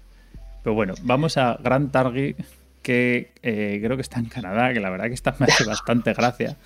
Pero 0.63 0.75
bueno, 0.75 0.95
vamos 1.03 1.37
a 1.39 1.57
Grand 1.63 1.91
Target, 1.91 2.37
que 2.83 3.31
eh, 3.43 3.81
creo 3.83 3.97
que 3.97 4.03
está 4.03 4.19
en 4.19 4.27
Canadá, 4.27 4.73
que 4.73 4.81
la 4.81 4.91
verdad 4.91 5.07
que 5.07 5.15
está 5.15 5.35
me 5.39 5.47
hace 5.47 5.65
bastante 5.67 6.13
gracia. 6.13 6.57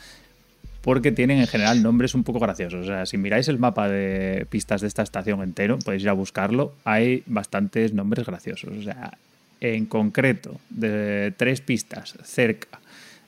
Porque 0.81 1.13
tienen 1.13 1.39
en 1.39 1.47
general 1.47 1.83
nombres 1.83 2.15
un 2.15 2.25
poco 2.25 2.39
graciosos. 2.41 2.85
O 2.85 2.89
sea, 2.89 3.05
si 3.05 3.19
miráis 3.19 3.49
el 3.49 3.59
mapa 3.59 3.89
de 3.89 4.47
pistas 4.49 4.81
de 4.81 4.89
esta 4.89 5.03
estación 5.03 5.43
entero, 5.43 5.79
podéis 5.79 6.03
ir 6.03 6.09
a 6.09 6.15
buscarlo. 6.15 6.73
Hay 6.85 7.23
bastantes 7.27 7.93
nombres 7.93 8.27
graciosos. 8.27 8.71
O 8.79 8.83
sea, 8.83 9.19
en 9.61 9.87
concreto 9.87 10.61
de 10.71 11.33
tres 11.37 11.61
pistas 11.61 12.15
cerca 12.25 12.81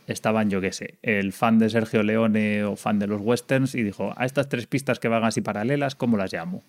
estaban, 0.07 0.51
yo 0.51 0.61
qué 0.61 0.73
sé, 0.73 0.95
el 1.03 1.33
fan 1.33 1.59
de 1.59 1.71
Sergio 1.71 2.03
Leone 2.03 2.65
o 2.65 2.77
fan 2.77 2.99
de 2.99 3.07
los 3.07 3.21
westerns 3.21 3.75
y 3.75 3.83
dijo, 3.83 4.13
a 4.17 4.25
estas 4.25 4.49
tres 4.49 4.67
pistas 4.67 4.99
que 4.99 5.09
van 5.09 5.25
así 5.25 5.41
paralelas, 5.41 5.95
¿cómo 5.95 6.17
las 6.17 6.33
llamo? 6.33 6.63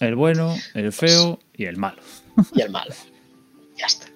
El 0.00 0.16
bueno, 0.16 0.54
el 0.74 0.92
feo 0.92 1.38
y 1.56 1.66
el 1.66 1.76
malo. 1.76 2.02
Y 2.54 2.62
el 2.62 2.70
malo. 2.70 2.94
Ya 3.76 3.86
está. 3.86 4.06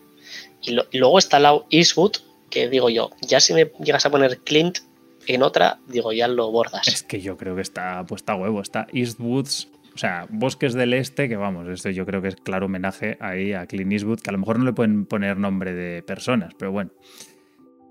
Y, 0.63 0.77
luego 0.99 1.19
está 1.19 1.39
la 1.39 1.57
Eastwood, 1.71 2.17
que 2.51 2.69
digo 2.69 2.91
yo, 2.91 3.11
ya 3.21 3.41
si 3.41 3.55
me 3.55 3.71
llegas 3.81 4.05
a 4.07 4.11
poner 4.11 4.39
Clint 4.39 4.79
en 5.27 5.43
otra, 5.43 5.79
digo, 5.87 6.13
ya 6.13 6.27
lo 6.27 6.51
bordas. 6.51 6.89
Es 6.89 7.03
que 7.03 7.21
yo 7.21 7.37
creo 7.37 7.55
que 7.55 7.63
está 7.63 8.05
puesta 8.07 8.33
a 8.33 8.37
huevo. 8.37 8.61
Está 8.61 8.87
Eastwoods 8.93 9.69
o 9.99 10.01
sea, 10.01 10.29
Bosques 10.31 10.75
del 10.75 10.95
Este, 10.95 11.29
que 11.29 11.35
vamos, 11.35 11.67
esto 11.67 11.91
yo 11.91 12.07
creo 12.07 12.23
que 12.23 12.29
es 12.29 12.37
claro 12.37 12.67
homenaje 12.67 13.17
ahí 13.19 13.53
a 13.53 13.67
Clint 13.67 13.91
Eastwood, 13.91 14.21
que 14.21 14.31
a 14.31 14.33
lo 14.33 14.39
mejor 14.39 14.61
no 14.61 14.65
le 14.65 14.73
pueden 14.73 15.07
poner 15.07 15.39
nombre 15.39 15.75
de 15.75 16.05
personas, 16.05 16.55
pero 16.57 16.71
bueno. 16.71 16.93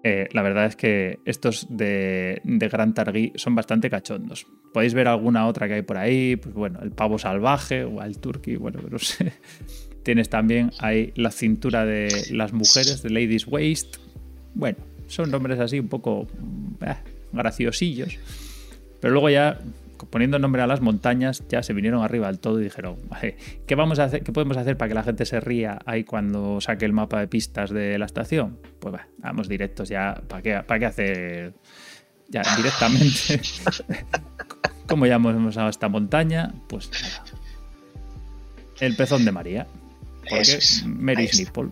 Eh, 0.05 0.29
la 0.31 0.41
verdad 0.41 0.67
es 0.67 0.77
que 0.77 1.19
estos 1.25 1.67
de, 1.69 2.39
de 2.45 2.69
Gran 2.69 2.93
Targui 2.93 3.33
son 3.35 3.55
bastante 3.55 3.89
cachondos. 3.89 4.47
Podéis 4.71 4.93
ver 4.93 5.09
alguna 5.09 5.47
otra 5.47 5.67
que 5.67 5.73
hay 5.73 5.81
por 5.81 5.97
ahí, 5.97 6.37
pues 6.37 6.55
bueno, 6.55 6.79
el 6.81 6.91
pavo 6.91 7.19
salvaje 7.19 7.83
o 7.83 8.01
el 8.01 8.19
turkey, 8.19 8.55
bueno, 8.55 8.79
no 8.89 8.99
sé. 8.99 9.33
Tienes 10.03 10.29
también 10.29 10.71
ahí 10.79 11.11
la 11.17 11.31
cintura 11.31 11.85
de 11.85 12.07
las 12.31 12.53
mujeres, 12.53 13.03
de 13.03 13.09
Ladies 13.09 13.47
Waist. 13.47 13.97
Bueno, 14.53 14.77
son 15.07 15.29
nombres 15.29 15.59
así 15.59 15.77
un 15.77 15.89
poco 15.89 16.25
eh, 16.79 16.95
graciosillos. 17.33 18.17
Pero 19.01 19.11
luego 19.11 19.29
ya 19.29 19.59
poniendo 20.09 20.39
nombre 20.39 20.61
a 20.61 20.67
las 20.67 20.81
montañas, 20.81 21.43
ya 21.49 21.63
se 21.63 21.73
vinieron 21.73 22.03
arriba 22.03 22.27
del 22.27 22.39
todo 22.39 22.59
y 22.59 22.63
dijeron, 22.63 22.97
¿qué, 23.65 23.75
vamos 23.75 23.99
a 23.99 24.05
hacer, 24.05 24.23
¿qué 24.23 24.31
podemos 24.31 24.57
hacer 24.57 24.77
para 24.77 24.89
que 24.89 24.95
la 24.95 25.03
gente 25.03 25.25
se 25.25 25.39
ría 25.39 25.79
ahí 25.85 26.03
cuando 26.03 26.61
saque 26.61 26.85
el 26.85 26.93
mapa 26.93 27.19
de 27.19 27.27
pistas 27.27 27.69
de 27.69 27.97
la 27.97 28.05
estación? 28.05 28.59
Pues 28.79 28.95
vamos 29.17 29.47
directos 29.49 29.89
ya, 29.89 30.21
¿para 30.27 30.41
qué, 30.41 30.63
para 30.65 30.79
qué 30.79 30.85
hacer 30.85 31.53
ya 32.29 32.43
directamente? 32.55 33.41
¿Cómo 34.87 35.05
llamamos 35.05 35.57
a 35.57 35.67
esta 35.67 35.89
montaña? 35.89 36.53
Pues 36.67 36.89
El 38.79 38.95
pezón 38.95 39.25
de 39.25 39.31
María. 39.31 39.67
¿Por 40.29 40.41
qué? 40.41 40.59
Mary's 40.85 41.39
Nipple. 41.39 41.69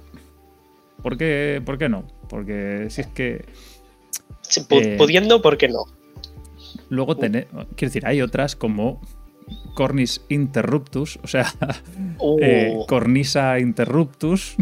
¿Por 1.01 1.17
qué, 1.17 1.61
¿Por 1.63 1.77
qué 1.77 1.87
no? 1.87 2.07
Porque 2.29 2.87
si 2.89 3.01
es 3.01 3.07
que... 3.07 3.45
Eh, 4.69 4.95
pudiendo, 4.97 5.41
¿por 5.41 5.57
qué 5.57 5.67
no? 5.67 5.85
Luego, 6.89 7.17
tener, 7.17 7.47
quiero 7.47 7.89
decir, 7.89 8.05
hay 8.05 8.21
otras 8.21 8.55
como 8.55 9.01
Cornis 9.75 10.25
interruptus, 10.29 11.19
o 11.23 11.27
sea, 11.27 11.47
oh. 12.17 12.37
eh, 12.41 12.77
Cornisa 12.87 13.59
interruptus, 13.59 14.55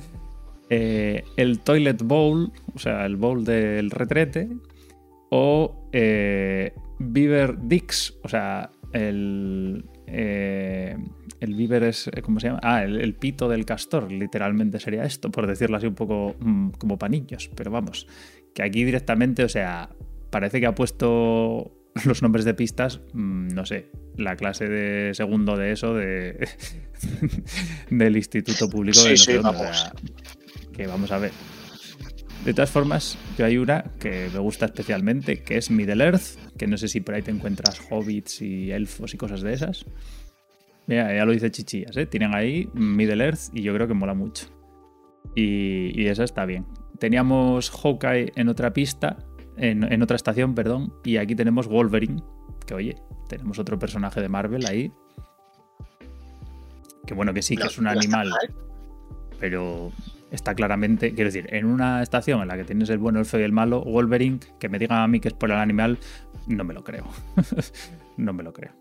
eh, 0.70 1.24
el 1.36 1.60
toilet 1.60 2.02
bowl, 2.02 2.52
o 2.74 2.78
sea, 2.78 3.06
el 3.06 3.16
bowl 3.16 3.44
del 3.44 3.90
retrete, 3.90 4.48
o 5.30 5.88
eh, 5.92 6.74
Beaver 6.98 7.56
Dix, 7.66 8.14
o 8.22 8.28
sea, 8.28 8.70
el, 8.92 9.84
eh, 10.06 10.96
el 11.40 11.54
víver 11.54 11.84
es, 11.84 12.10
¿cómo 12.22 12.38
se 12.38 12.48
llama? 12.48 12.60
Ah, 12.62 12.84
el, 12.84 13.14
pito 13.14 13.48
del 13.48 13.64
castor, 13.64 14.12
literalmente 14.12 14.78
sería 14.78 15.04
esto, 15.04 15.30
por 15.30 15.46
decirlo 15.46 15.76
así 15.76 15.86
un 15.86 15.94
poco 15.94 16.36
mm, 16.38 16.70
como 16.72 16.98
panillos, 16.98 17.50
pero 17.54 17.70
vamos, 17.70 18.06
que 18.54 18.62
aquí 18.62 18.84
directamente, 18.84 19.42
o 19.42 19.48
sea, 19.48 19.88
parece 20.32 20.58
que 20.58 20.66
ha 20.66 20.74
puesto 20.74 21.70
los 22.04 22.22
nombres 22.22 22.44
de 22.44 22.54
pistas, 22.54 23.00
mm, 23.12 23.48
no 23.48 23.64
sé, 23.64 23.90
la 24.16 24.34
clase 24.34 24.68
de 24.68 25.14
segundo 25.14 25.56
de 25.56 25.70
eso 25.70 25.94
de 25.94 26.48
del 27.90 28.16
Instituto 28.16 28.68
Público 28.68 29.04
de 29.04 29.16
sí, 29.16 29.26
que 30.72 30.86
vamos 30.86 31.12
a 31.12 31.18
ver. 31.18 31.30
De 32.44 32.52
todas 32.54 32.70
formas, 32.70 33.16
yo 33.38 33.44
hay 33.44 33.56
una 33.56 33.84
que 34.00 34.28
me 34.32 34.40
gusta 34.40 34.66
especialmente, 34.66 35.42
que 35.44 35.58
es 35.58 35.70
Middle 35.70 36.02
Earth, 36.02 36.56
que 36.58 36.66
no 36.66 36.76
sé 36.76 36.88
si 36.88 37.00
por 37.00 37.14
ahí 37.14 37.22
te 37.22 37.30
encuentras 37.30 37.80
hobbits 37.88 38.42
y 38.42 38.72
elfos 38.72 39.14
y 39.14 39.16
cosas 39.16 39.42
de 39.42 39.52
esas. 39.52 39.84
Mira, 40.88 41.14
ya 41.14 41.24
lo 41.24 41.30
dice 41.30 41.52
Chichillas, 41.52 41.96
¿eh? 41.96 42.06
Tienen 42.06 42.34
ahí 42.34 42.68
Middle 42.74 43.22
Earth 43.24 43.54
y 43.54 43.62
yo 43.62 43.72
creo 43.74 43.86
que 43.86 43.94
mola 43.94 44.14
mucho. 44.14 44.46
Y, 45.36 45.92
y 46.00 46.08
esa 46.08 46.24
está 46.24 46.44
bien. 46.44 46.66
Teníamos 46.98 47.70
Hawkeye 47.70 48.32
en 48.34 48.48
otra 48.48 48.72
pista, 48.72 49.18
en, 49.56 50.02
otra 50.02 50.16
estación, 50.16 50.54
perdón, 50.54 50.92
y 51.04 51.16
aquí 51.16 51.34
tenemos 51.34 51.66
Wolverine, 51.68 52.22
que 52.66 52.74
oye, 52.74 52.96
tenemos 53.28 53.58
otro 53.58 53.78
personaje 53.78 54.20
de 54.20 54.28
Marvel 54.28 54.66
ahí. 54.66 54.92
Que 57.06 57.14
bueno, 57.14 57.34
que 57.34 57.42
sí, 57.42 57.56
que 57.56 57.66
es 57.66 57.78
un 57.78 57.88
animal, 57.88 58.32
pero 59.40 59.90
está 60.30 60.54
claramente, 60.54 61.14
quiero 61.14 61.28
decir, 61.28 61.52
en 61.52 61.66
una 61.66 62.02
estación 62.02 62.40
en 62.42 62.48
la 62.48 62.56
que 62.56 62.64
tienes 62.64 62.88
el 62.90 62.98
bueno, 62.98 63.18
el 63.18 63.26
feo 63.26 63.40
y 63.40 63.42
el 63.42 63.52
malo, 63.52 63.82
Wolverine, 63.82 64.38
que 64.58 64.68
me 64.68 64.78
digan 64.78 64.98
a 64.98 65.08
mí 65.08 65.20
que 65.20 65.28
es 65.28 65.34
por 65.34 65.50
el 65.50 65.56
animal, 65.56 65.98
no 66.46 66.64
me 66.64 66.74
lo 66.74 66.84
creo. 66.84 67.06
no 68.16 68.32
me 68.32 68.42
lo 68.42 68.52
creo. 68.52 68.72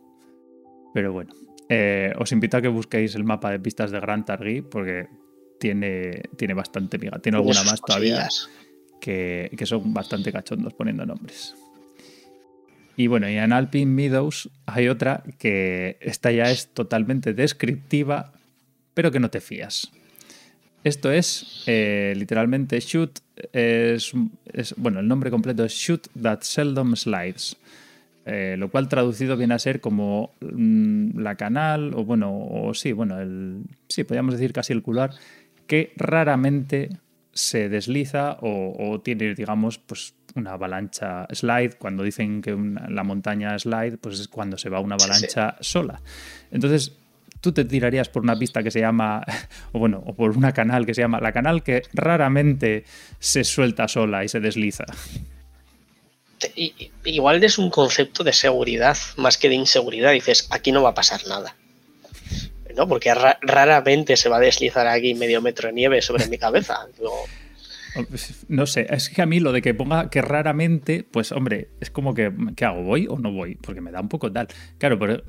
Pero 0.93 1.13
bueno, 1.13 1.33
eh, 1.69 2.13
os 2.17 2.31
invito 2.31 2.57
a 2.57 2.61
que 2.61 2.67
busquéis 2.67 3.15
el 3.15 3.23
mapa 3.23 3.49
de 3.49 3.59
pistas 3.59 3.91
de 3.91 3.99
Gran 3.99 4.25
Targui 4.25 4.61
porque 4.61 5.07
tiene, 5.59 6.23
tiene 6.37 6.53
bastante 6.53 6.97
miga. 6.97 7.19
Tiene 7.19 7.37
alguna 7.37 7.63
más 7.63 7.81
todavía 7.81 8.27
que, 9.01 9.49
son 9.65 9.93
bastante 9.93 10.31
cachondos 10.31 10.73
poniendo 10.73 11.05
nombres. 11.05 11.55
Y 12.95 13.07
bueno, 13.07 13.29
y 13.29 13.35
en 13.35 13.51
Alpine 13.51 13.91
Meadows 13.91 14.49
hay 14.65 14.87
otra 14.87 15.23
que 15.39 15.97
esta 15.99 16.31
ya 16.31 16.51
es 16.51 16.67
totalmente 16.67 17.33
descriptiva, 17.33 18.31
pero 18.93 19.11
que 19.11 19.19
no 19.19 19.29
te 19.29 19.41
fías. 19.41 19.91
Esto 20.83 21.11
es 21.11 21.63
eh, 21.67 22.13
literalmente 22.15 22.79
Shoot, 22.79 23.19
es, 23.53 24.13
bueno, 24.77 24.99
el 24.99 25.07
nombre 25.07 25.29
completo 25.29 25.63
es 25.63 25.73
Shoot 25.73 26.07
That 26.21 26.41
Seldom 26.41 26.95
Slides, 26.95 27.57
eh, 28.25 28.55
lo 28.57 28.69
cual 28.69 28.87
traducido 28.87 29.37
viene 29.37 29.53
a 29.53 29.59
ser 29.59 29.79
como 29.79 30.31
mm, 30.41 31.19
la 31.19 31.35
canal, 31.35 31.93
o 31.95 32.03
bueno, 32.03 32.31
o 32.35 32.73
sí, 32.73 32.91
bueno, 32.93 33.19
el, 33.19 33.63
sí, 33.89 34.03
podríamos 34.03 34.33
decir 34.33 34.53
casi 34.53 34.73
el 34.73 34.81
cular, 34.81 35.11
que 35.67 35.93
raramente 35.95 36.89
se 37.33 37.69
desliza 37.69 38.37
o, 38.41 38.99
tiene, 39.03 39.33
digamos, 39.35 39.77
pues 39.77 40.15
una 40.35 40.53
avalancha 40.53 41.27
slide. 41.31 41.77
Cuando 41.77 42.03
dicen 42.03 42.41
que 42.41 42.51
la 42.89 43.03
montaña 43.03 43.57
slide, 43.57 43.97
pues 43.97 44.19
es 44.19 44.27
cuando 44.27 44.57
se 44.57 44.69
va 44.69 44.79
una 44.79 44.95
avalancha 44.95 45.57
sola. 45.59 46.01
Entonces, 46.51 46.93
tú 47.41 47.51
te 47.51 47.65
tirarías 47.65 48.09
por 48.09 48.23
una 48.23 48.37
pista 48.37 48.63
que 48.63 48.71
se 48.71 48.79
llama, 48.79 49.23
o 49.71 49.79
bueno, 49.79 50.03
o 50.05 50.13
por 50.13 50.37
una 50.37 50.53
canal 50.53 50.85
que 50.85 50.93
se 50.93 51.01
llama 51.01 51.19
la 51.19 51.31
canal 51.31 51.63
que 51.63 51.83
raramente 51.93 52.85
se 53.19 53.43
suelta 53.43 53.87
sola 53.87 54.23
y 54.23 54.29
se 54.29 54.39
desliza. 54.39 54.85
Igual 57.05 57.43
es 57.43 57.57
un 57.59 57.69
concepto 57.69 58.23
de 58.23 58.33
seguridad 58.33 58.97
más 59.17 59.37
que 59.37 59.47
de 59.47 59.55
inseguridad. 59.55 60.11
Dices, 60.11 60.47
aquí 60.49 60.71
no 60.71 60.81
va 60.81 60.89
a 60.89 60.93
pasar 60.95 61.21
nada. 61.27 61.55
¿No? 62.75 62.87
Porque 62.87 63.13
raramente 63.13 64.17
se 64.17 64.29
va 64.29 64.37
a 64.37 64.39
deslizar 64.39 64.87
aquí 64.87 65.13
medio 65.13 65.41
metro 65.41 65.67
de 65.67 65.73
nieve 65.73 66.01
sobre 66.01 66.27
mi 66.27 66.37
cabeza. 66.37 66.79
No 68.47 68.65
sé, 68.67 68.87
es 68.89 69.09
que 69.09 69.21
a 69.21 69.25
mí 69.25 69.41
lo 69.41 69.51
de 69.51 69.61
que 69.61 69.73
ponga 69.73 70.09
que 70.09 70.21
raramente, 70.21 71.03
pues 71.03 71.33
hombre, 71.33 71.71
es 71.81 71.91
como 71.91 72.13
que, 72.13 72.31
¿qué 72.55 72.63
hago? 72.63 72.83
¿Voy 72.83 73.05
o 73.09 73.19
no 73.19 73.33
voy? 73.33 73.55
Porque 73.55 73.81
me 73.81 73.91
da 73.91 73.99
un 73.99 74.07
poco 74.07 74.31
tal. 74.31 74.47
Claro, 74.77 74.97
pero 74.97 75.21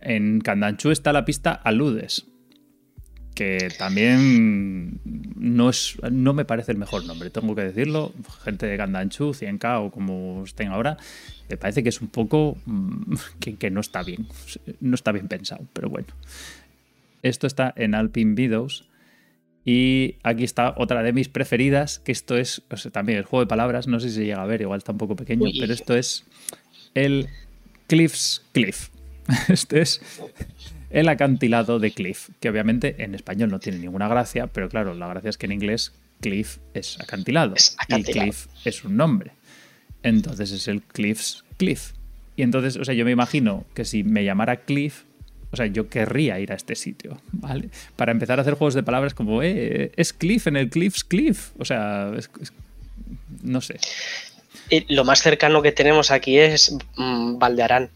en 0.00 0.40
Candanchú 0.40 0.90
está 0.90 1.12
la 1.12 1.26
pista 1.26 1.52
Aludes, 1.52 2.26
que 3.34 3.68
también 3.78 5.00
no, 5.36 5.70
es, 5.70 5.96
no 6.10 6.34
me 6.34 6.44
parece 6.44 6.72
el 6.72 6.78
mejor 6.78 7.04
nombre, 7.04 7.30
tengo 7.30 7.54
que 7.54 7.62
decirlo. 7.62 8.12
Gente 8.42 8.66
de 8.66 8.76
Candanchú, 8.76 9.30
100K 9.30 9.86
o 9.86 9.90
como 9.90 10.44
estén 10.44 10.68
ahora, 10.68 10.96
me 11.48 11.56
parece 11.56 11.82
que 11.82 11.88
es 11.88 12.00
un 12.00 12.08
poco 12.08 12.58
mm, 12.66 13.14
que, 13.58 13.70
no 13.70 13.80
está 13.80 14.02
bien, 14.02 14.26
no 14.80 14.94
está 14.94 15.12
bien 15.12 15.28
pensado, 15.28 15.66
pero 15.72 15.88
bueno. 15.88 16.08
Esto 17.22 17.46
está 17.46 17.72
en 17.76 17.94
Alpine 17.94 18.34
Videos. 18.34 18.88
Y 19.64 20.16
aquí 20.24 20.42
está 20.42 20.74
otra 20.76 21.02
de 21.02 21.12
mis 21.12 21.28
preferidas, 21.28 22.00
que 22.00 22.10
esto 22.10 22.36
es 22.36 22.62
también 22.90 23.18
el 23.18 23.24
juego 23.24 23.44
de 23.44 23.46
palabras, 23.46 23.86
no 23.86 24.00
sé 24.00 24.08
si 24.08 24.16
se 24.16 24.24
llega 24.24 24.42
a 24.42 24.46
ver, 24.46 24.60
igual 24.60 24.78
está 24.78 24.90
un 24.90 24.98
poco 24.98 25.14
pequeño, 25.14 25.48
pero 25.60 25.72
esto 25.72 25.94
es 25.94 26.24
el 26.94 27.28
Cliff's 27.86 28.42
Cliff. 28.52 28.88
Este 29.48 29.80
es 29.80 30.00
el 30.90 31.08
acantilado 31.08 31.78
de 31.78 31.92
Cliff, 31.92 32.30
que 32.40 32.50
obviamente 32.50 33.04
en 33.04 33.14
español 33.14 33.50
no 33.50 33.60
tiene 33.60 33.78
ninguna 33.78 34.08
gracia, 34.08 34.48
pero 34.48 34.68
claro, 34.68 34.94
la 34.94 35.06
gracia 35.06 35.30
es 35.30 35.38
que 35.38 35.46
en 35.46 35.52
inglés 35.52 35.92
Cliff 36.20 36.58
es 36.74 37.00
acantilado, 37.00 37.54
y 37.88 38.02
Cliff 38.02 38.46
es 38.64 38.84
un 38.84 38.96
nombre. 38.96 39.30
Entonces 40.02 40.50
es 40.50 40.66
el 40.66 40.82
Cliff's 40.82 41.44
Cliff. 41.56 41.92
Y 42.34 42.42
entonces, 42.42 42.76
o 42.76 42.84
sea, 42.84 42.94
yo 42.94 43.04
me 43.04 43.12
imagino 43.12 43.64
que 43.74 43.84
si 43.84 44.02
me 44.02 44.24
llamara 44.24 44.64
Cliff, 44.64 45.04
o 45.52 45.56
sea, 45.56 45.66
yo 45.66 45.88
querría 45.88 46.40
ir 46.40 46.50
a 46.50 46.54
este 46.54 46.74
sitio, 46.74 47.20
¿vale? 47.30 47.68
Para 47.94 48.10
empezar 48.10 48.38
a 48.38 48.42
hacer 48.42 48.54
juegos 48.54 48.72
de 48.72 48.82
palabras 48.82 49.12
como, 49.12 49.42
eh, 49.42 49.92
es 49.96 50.14
Cliff 50.14 50.46
en 50.46 50.56
el 50.56 50.70
Cliff's 50.70 51.04
Cliff. 51.04 51.50
O 51.58 51.64
sea, 51.66 52.10
no 53.42 53.60
sé. 53.60 53.78
lo 54.88 55.04
más 55.04 55.20
cercano 55.20 55.60
que 55.60 55.72
tenemos 55.72 56.10
aquí 56.10 56.38
es 56.38 56.74
mm, 56.96 57.38
Valdearán. 57.38 57.90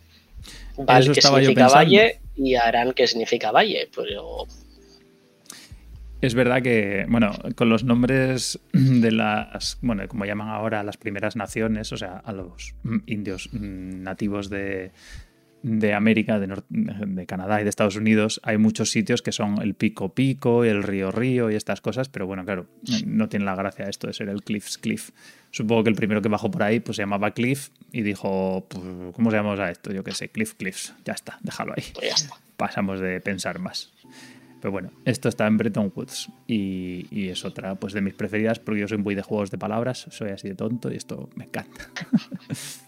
Val, 0.76 1.11
que 1.11 1.22
significa 1.22 1.68
valle, 1.68 2.20
y 2.36 2.54
Arán, 2.57 2.92
que 2.92 3.07
significa 3.07 3.50
valle. 3.50 3.88
Pero... 3.96 4.46
Es 6.20 6.34
verdad 6.34 6.61
que, 6.61 7.07
bueno, 7.09 7.32
con 7.54 7.70
los 7.70 7.84
nombres 7.84 8.59
de 8.72 9.12
las, 9.12 9.78
bueno, 9.80 10.07
como 10.09 10.26
llaman 10.26 10.48
ahora 10.48 10.82
las 10.82 10.98
primeras 10.98 11.36
naciones, 11.36 11.90
o 11.92 11.96
sea, 11.96 12.18
a 12.18 12.32
los 12.32 12.74
indios 13.07 13.48
nativos 13.52 14.50
de, 14.50 14.90
de 15.62 15.94
América, 15.94 16.38
de, 16.38 16.62
de, 16.68 17.26
Canadá 17.26 17.61
y 17.61 17.64
de 17.64 17.70
Estados 17.70 17.96
Unidos, 17.96 18.40
hay 18.44 18.57
muchos 18.57 18.90
sitios 18.90 19.22
que 19.22 19.32
son 19.32 19.61
el 19.62 19.74
Pico 19.74 20.14
Pico 20.14 20.64
y 20.64 20.68
el 20.68 20.82
Río 20.82 21.11
Río 21.11 21.50
y 21.50 21.54
estas 21.54 21.80
cosas, 21.80 22.09
pero 22.09 22.26
bueno, 22.26 22.44
claro, 22.44 22.66
no 23.04 23.28
tiene 23.28 23.44
la 23.44 23.54
gracia 23.54 23.88
esto 23.88 24.07
de 24.07 24.12
ser 24.12 24.28
el 24.28 24.42
Cliff's 24.42 24.78
Cliff. 24.78 25.11
Supongo 25.50 25.84
que 25.84 25.90
el 25.90 25.96
primero 25.96 26.22
que 26.22 26.28
bajó 26.28 26.50
por 26.50 26.62
ahí 26.62 26.80
pues 26.80 26.96
se 26.96 27.02
llamaba 27.02 27.30
Cliff 27.32 27.70
y 27.90 28.02
dijo, 28.02 28.66
pues, 28.68 28.84
¿cómo 29.14 29.30
se 29.30 29.36
llama 29.36 29.54
a 29.54 29.70
esto? 29.70 29.92
Yo 29.92 30.04
qué 30.04 30.12
sé, 30.12 30.28
Cliff 30.28 30.54
Cliffs. 30.54 30.94
Ya 31.04 31.14
está, 31.14 31.38
déjalo 31.42 31.72
ahí. 31.76 31.84
Pues 31.94 32.28
Pasamos 32.57 33.00
de 33.00 33.20
pensar 33.20 33.59
más. 33.59 33.92
Pero 34.61 34.72
bueno, 34.72 34.91
esto 35.04 35.28
está 35.28 35.46
en 35.46 35.58
Bretton 35.58 35.92
Woods 35.95 36.30
y, 36.46 37.07
y, 37.11 37.28
es 37.28 37.45
otra 37.45 37.74
pues 37.74 37.92
de 37.92 38.00
mis 38.00 38.14
preferidas 38.14 38.58
porque 38.58 38.80
yo 38.80 38.88
soy 38.88 38.99
muy 38.99 39.14
de 39.14 39.22
juegos 39.22 39.50
de 39.50 39.58
palabras, 39.58 40.07
soy 40.11 40.30
así 40.30 40.49
de 40.49 40.54
tonto 40.54 40.91
y 40.92 40.96
esto 40.96 41.28
me 41.34 41.45
encanta. 41.45 41.91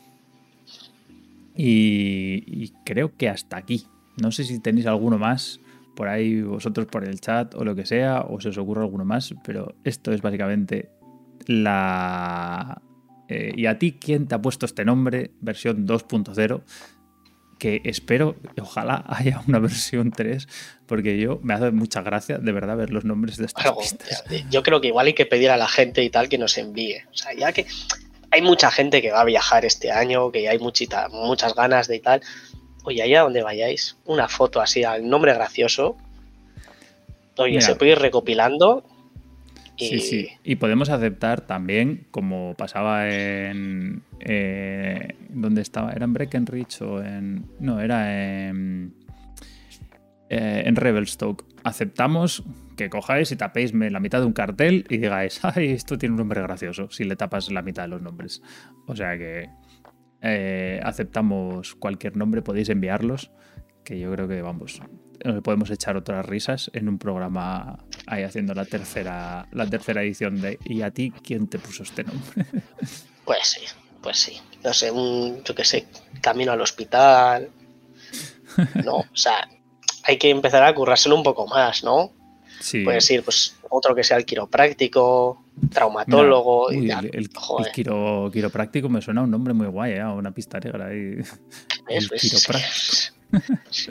y, 1.59 2.45
y 2.47 2.73
creo 2.87 3.15
que 3.19 3.29
hasta 3.29 3.59
aquí. 3.59 3.85
No 4.17 4.33
sé 4.33 4.45
si 4.45 4.59
tenéis 4.61 4.87
alguno 4.87 5.19
más 5.19 5.61
por 5.99 6.07
ahí 6.07 6.43
vosotros 6.43 6.87
por 6.87 7.05
el 7.05 7.21
chat 7.21 7.57
o 7.57 7.65
lo 7.65 7.75
que 7.75 7.85
sea, 7.85 8.21
o 8.21 8.41
se 8.41 8.51
os 8.51 8.59
ocurre 8.59 8.83
alguno 8.83 9.05
más, 9.05 9.35
pero 9.43 9.75
esto 9.83 10.13
es 10.13 10.23
básicamente 10.23 10.91
la... 11.47 12.81
Eh, 13.29 13.53
¿Y 13.57 13.67
a 13.67 13.81
ti 13.81 13.99
quién 14.01 14.29
te 14.29 14.37
ha 14.37 14.41
puesto 14.41 14.65
este 14.65 14.85
nombre, 14.85 15.33
versión 15.41 15.89
2.0? 15.89 16.63
Que 17.59 17.81
espero, 17.83 18.37
ojalá 18.63 19.03
haya 19.09 19.43
una 19.49 19.59
versión 19.59 20.13
3, 20.13 20.47
porque 20.87 21.19
yo 21.19 21.41
me 21.43 21.55
hace 21.55 21.73
mucha 21.73 22.01
gracia 22.03 22.39
de 22.39 22.53
verdad 22.53 22.77
ver 22.77 22.91
los 22.91 23.05
nombres 23.05 23.37
de 23.37 23.47
estas 23.47 23.73
pistas. 23.73 24.23
Yo 24.53 24.63
creo 24.63 24.81
que 24.81 24.87
igual 24.87 25.09
hay 25.09 25.15
que 25.15 25.27
pedir 25.27 25.51
a 25.51 25.57
la 25.57 25.67
gente 25.67 26.05
y 26.05 26.11
tal 26.11 26.29
que 26.29 26.39
nos 26.39 26.59
envíe. 26.59 26.99
O 27.11 27.17
sea, 27.17 27.35
ya 27.35 27.53
que 27.53 27.67
hay 28.31 28.43
mucha 28.43 28.71
gente 28.71 29.01
que 29.03 29.13
va 29.13 29.23
a 29.23 29.25
viajar 29.25 29.65
este 29.65 29.91
año, 29.91 30.31
que 30.31 30.49
hay 30.49 30.59
muchita, 30.59 31.09
muchas 31.09 31.55
ganas 31.55 31.89
de 31.89 31.97
y 31.97 32.01
tal. 32.01 32.21
Oye, 32.85 33.03
allá 33.03 33.23
donde 33.23 33.43
vayáis, 33.43 33.97
una 34.05 34.29
foto 34.29 34.61
así 34.61 34.85
al 34.85 35.09
nombre 35.09 35.35
gracioso. 35.35 35.97
Oye, 37.37 37.61
se 37.61 37.77
puede 37.77 37.93
ir 37.93 37.99
recopilando 37.99 38.85
Sí, 39.79 40.01
sí. 40.01 40.29
Y 40.43 40.57
podemos 40.57 40.91
aceptar 40.91 41.43
también, 41.43 42.07
como 42.11 42.55
pasaba 42.57 43.09
en. 43.09 44.03
Eh, 44.19 45.15
¿Dónde 45.29 45.63
estaba? 45.63 45.93
¿Era 45.93 46.05
en 46.05 46.13
Breckenridge 46.15 46.83
o 46.83 47.03
en.? 47.03 47.47
No, 47.61 47.81
era 47.81 48.49
en. 48.49 48.93
Eh, 50.31 50.65
en 50.67 50.75
Revelstoke. 50.75 51.45
Aceptamos 51.63 52.43
que 52.79 52.89
cojáis 52.89 53.31
y 53.33 53.37
tapéis 53.37 53.75
la 53.75 54.01
mitad 54.01 54.21
de 54.21 54.27
un 54.27 54.33
cartel 54.33 54.87
y 54.89 54.97
digáis, 54.97 55.41
ay, 55.43 55.73
esto 55.73 55.99
tiene 55.99 56.15
un 56.15 56.21
nombre 56.21 56.41
gracioso, 56.41 56.89
si 56.91 57.05
le 57.05 57.17
tapas 57.17 57.51
la 57.51 57.61
mitad 57.61 57.83
de 57.83 57.89
los 57.89 58.01
nombres. 58.01 58.41
O 58.87 58.97
sea 58.97 59.19
que 59.19 59.51
eh, 60.23 60.81
aceptamos 60.83 61.75
cualquier 61.75 62.17
nombre, 62.17 62.41
podéis 62.41 62.71
enviarlos 62.71 63.31
que 63.85 63.99
yo 63.99 64.13
creo 64.13 64.29
que, 64.29 64.43
vamos, 64.43 64.81
podemos 65.43 65.71
echar 65.71 65.97
otras 65.97 66.25
risas 66.25 66.71
en 66.75 66.89
un 66.89 66.99
programa 66.99 67.85
ahí 68.07 68.23
haciendo 68.23 68.55
la 68.55 68.65
tercera, 68.65 69.49
la 69.53 69.67
tercera 69.67 70.03
edición 70.03 70.41
de 70.41 70.59
¿Y 70.65 70.83
a 70.83 70.91
ti 70.91 71.11
quién 71.11 71.49
te 71.49 71.59
puso 71.59 71.83
este 71.83 72.05
nombre? 72.05 72.47
Pues 73.25 73.47
sí, 73.47 73.61
pues 74.03 74.17
sí. 74.17 74.41
No 74.65 74.73
sé, 74.73 74.91
un, 74.91 75.45
yo 75.45 75.55
qué 75.55 75.63
sé, 75.63 75.87
camino 76.23 76.53
al 76.53 76.61
hospital. 76.61 77.51
No, 78.83 78.97
o 78.97 79.07
sea, 79.17 79.47
hay 80.05 80.17
que 80.17 80.31
empezar 80.31 80.63
a 80.63 80.75
currárselo 80.75 81.15
un 81.15 81.23
poco 81.23 81.47
más, 81.47 81.85
¿no? 81.85 82.13
Sí. 82.61 82.85
Puedes 82.85 83.11
ir, 83.11 83.23
pues, 83.23 83.57
otro 83.69 83.95
que 83.95 84.05
sea 84.05 84.17
el 84.17 84.25
quiropráctico, 84.25 85.45
traumatólogo 85.73 86.73
y 86.73 86.91
el, 86.91 87.11
el, 87.13 87.31
quiropráctico 88.33 88.89
me 88.89 89.03
suena 89.03 89.23
un 89.23 89.31
nombre 89.31 89.55
muy 89.55 89.67
guay, 89.67 89.93
¿eh? 89.93 90.05
Una 90.05 90.33
pista 90.33 90.59
negra 90.61 90.87
ahí. 90.87 91.19
El 91.89 92.09
quiropráctico. 92.11 93.15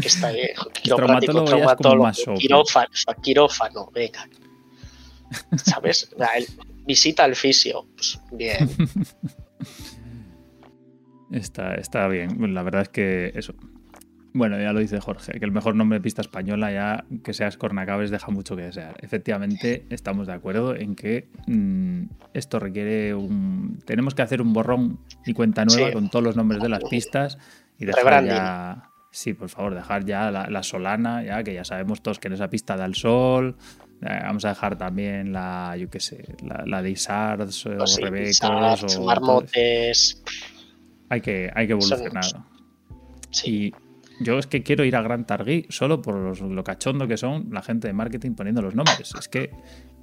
que 0.01 0.07
está 0.07 0.31
bien. 0.31 0.49
Quiropráctico, 0.81 1.43
traumatólogo, 1.43 2.11
quirófano, 2.37 2.89
quirófano, 3.21 3.91
venga. 3.93 4.27
¿Sabes? 5.57 6.09
visita 6.85 7.25
al 7.25 7.35
fisio. 7.35 7.85
Pues 7.95 8.19
bien. 8.31 8.69
Está, 11.29 11.75
está 11.75 12.07
bien. 12.07 12.53
La 12.53 12.63
verdad 12.63 12.83
es 12.83 12.89
que 12.89 13.33
eso. 13.35 13.53
Bueno, 14.37 14.59
ya 14.59 14.71
lo 14.71 14.79
dice 14.79 14.99
Jorge, 14.99 15.39
que 15.39 15.45
el 15.45 15.51
mejor 15.51 15.73
nombre 15.73 15.97
de 15.97 16.03
pista 16.03 16.21
española, 16.21 16.71
ya 16.71 17.05
que 17.23 17.33
seas 17.33 17.57
Cornacabes, 17.57 18.11
deja 18.11 18.29
mucho 18.29 18.55
que 18.55 18.61
desear. 18.61 18.95
Efectivamente, 19.01 19.87
estamos 19.89 20.27
de 20.27 20.33
acuerdo 20.33 20.75
en 20.75 20.95
que 20.95 21.27
mm, 21.47 22.03
esto 22.35 22.59
requiere 22.59 23.15
un. 23.15 23.79
Tenemos 23.83 24.13
que 24.13 24.21
hacer 24.21 24.43
un 24.43 24.53
borrón 24.53 24.99
y 25.25 25.33
cuenta 25.33 25.65
nueva 25.65 25.91
con 25.91 26.11
todos 26.11 26.23
los 26.23 26.35
nombres 26.35 26.61
de 26.61 26.69
las 26.69 26.83
pistas 26.83 27.39
y 27.79 27.85
dejar 27.85 28.25
ya. 28.25 28.91
Sí, 29.09 29.33
por 29.33 29.49
favor, 29.49 29.73
dejar 29.73 30.05
ya 30.05 30.29
la, 30.29 30.61
Solana, 30.61 31.23
ya 31.23 31.41
que 31.41 31.55
ya 31.55 31.63
sabemos 31.63 32.03
todos 32.03 32.19
que 32.19 32.27
en 32.27 32.35
esa 32.35 32.51
pista 32.51 32.77
da 32.77 32.85
el 32.85 32.93
sol. 32.93 33.57
Eh, 34.03 34.19
vamos 34.21 34.45
a 34.45 34.49
dejar 34.49 34.77
también 34.77 35.33
la, 35.33 35.75
yo 35.79 35.89
qué 35.89 35.99
sé, 35.99 36.35
la, 36.43 36.83
de 36.83 36.91
Isards 36.91 37.65
o 37.65 37.75
pues 37.75 37.97
Rebecos 37.99 38.97
o. 38.97 39.03
Marmotes. 39.03 40.21
Hay 41.09 41.21
que, 41.21 41.49
hay 41.55 41.65
que 41.65 41.73
evolucionar. 41.73 42.23
Sí. 43.31 43.73
Y 43.73 43.86
yo 44.19 44.39
es 44.39 44.47
que 44.47 44.63
quiero 44.63 44.83
ir 44.83 44.95
a 44.95 45.01
Gran 45.01 45.25
Targui 45.25 45.67
solo 45.69 46.01
por 46.01 46.15
los, 46.15 46.41
lo 46.41 46.63
cachondo 46.63 47.07
que 47.07 47.17
son 47.17 47.49
la 47.51 47.61
gente 47.61 47.87
de 47.87 47.93
marketing 47.93 48.33
poniendo 48.33 48.61
los 48.61 48.75
nombres. 48.75 49.13
Es 49.19 49.27
que 49.27 49.51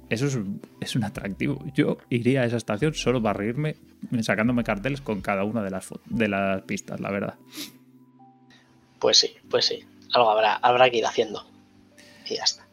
eso 0.09 0.27
es, 0.27 0.37
es, 0.81 0.95
un 0.95 1.03
atractivo. 1.03 1.63
Yo 1.73 1.97
iría 2.09 2.41
a 2.41 2.45
esa 2.45 2.57
estación 2.57 2.93
solo 2.93 3.21
para 3.21 3.33
reírme 3.39 3.75
sacándome 4.21 4.63
carteles 4.63 5.01
con 5.01 5.21
cada 5.21 5.43
una 5.43 5.63
de 5.63 5.71
las, 5.71 5.89
de 6.05 6.27
las 6.27 6.61
pistas, 6.63 6.99
la 6.99 7.11
verdad. 7.11 7.35
Pues 8.99 9.17
sí, 9.17 9.35
pues 9.49 9.65
sí. 9.65 9.83
Algo 10.13 10.29
habrá, 10.29 10.55
habrá 10.55 10.89
que 10.89 10.97
ir 10.97 11.05
haciendo. 11.05 11.45
Y 12.29 12.35
ya 12.35 12.43
está. 12.43 12.67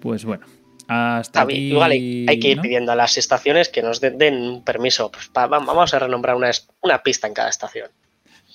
Pues 0.00 0.24
bueno. 0.24 0.46
Hasta 0.88 1.42
aquí, 1.42 1.68
igual 1.68 1.92
hay, 1.92 2.40
que 2.40 2.48
ir 2.48 2.60
pidiendo 2.60 2.90
a 2.90 2.96
las 2.96 3.16
estaciones 3.16 3.68
que 3.68 3.80
nos 3.80 4.00
den, 4.00 4.34
un 4.34 4.64
permiso. 4.64 5.10
Pues 5.12 5.30
vamos 5.32 5.94
a 5.94 5.98
renombrar 6.00 6.34
una, 6.34 6.50
una 6.80 7.02
pista 7.02 7.28
en 7.28 7.34
cada 7.34 7.48
estación. 7.48 7.90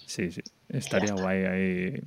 Sí, 0.06 0.32
sí. 0.32 0.42
Estaría 0.70 1.14
guay 1.14 1.46
ahí. 1.46 2.02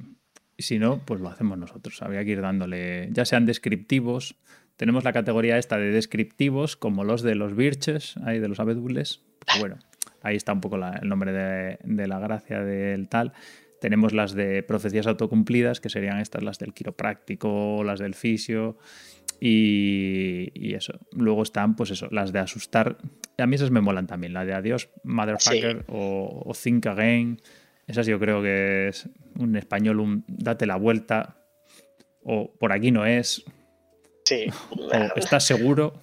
Y 0.57 0.63
si 0.63 0.79
no, 0.79 1.05
pues 1.05 1.21
lo 1.21 1.29
hacemos 1.29 1.59
nosotros. 1.59 2.03
Habría 2.03 2.25
que 2.25 2.33
ir 2.33 2.41
dándole, 2.41 3.09
ya 3.13 3.25
sean 3.25 3.47
descriptivos. 3.47 4.37
Tenemos 4.77 5.05
la 5.05 5.13
categoría 5.13 5.59
esta 5.59 5.77
de 5.77 5.91
descriptivos, 5.91 6.77
como 6.77 7.05
los 7.05 7.23
de 7.23 7.35
los 7.35 7.55
birches, 7.55 8.17
ahí 8.19 8.39
de 8.39 8.49
los 8.49 8.61
abedules. 8.61 9.23
Pues 9.47 9.61
bueno, 9.61 9.79
ahí 10.23 10.37
está 10.37 10.53
un 10.53 10.61
poco 10.61 10.77
el 10.77 11.09
nombre 11.09 11.33
de, 11.33 11.79
de 11.83 12.07
la 12.07 12.19
gracia 12.19 12.63
del 12.63 13.09
tal. 13.09 13.33
Tenemos 13.81 14.13
las 14.13 14.35
de 14.35 14.63
profecías 14.63 15.07
autocumplidas, 15.07 15.81
que 15.81 15.89
serían 15.89 16.19
estas, 16.19 16.43
las 16.43 16.59
del 16.59 16.75
quiropráctico, 16.75 17.83
las 17.85 18.01
del 18.01 18.15
fisio 18.15 18.77
y, 19.41 20.75
eso. 20.75 20.99
Luego 21.13 21.43
están, 21.43 21.77
pues 21.77 21.91
eso, 21.91 22.09
las 22.11 22.33
de 22.33 22.41
asustar. 22.41 22.99
A 23.37 23.47
mí 23.47 23.55
esas 23.55 23.71
me 23.71 23.81
molan 23.81 24.07
también, 24.07 24.33
la 24.33 24.45
de 24.45 24.55
adiós, 24.55 24.91
motherfucker 25.05 25.85
o, 25.89 26.53
think 26.61 26.87
again. 26.87 27.41
Esas 27.89 28.07
yo 28.07 28.21
creo 28.21 28.43
que 28.43 28.89
es 28.89 29.09
un 29.39 29.57
español, 29.57 29.99
un 29.99 30.25
date 30.29 30.67
la 30.67 30.77
vuelta 30.77 31.37
o 32.23 32.53
por 32.53 32.73
aquí 32.73 32.93
no 32.93 33.05
es. 33.07 33.45
Sí. 34.25 34.47
estás 35.17 35.45
seguro. 35.45 35.95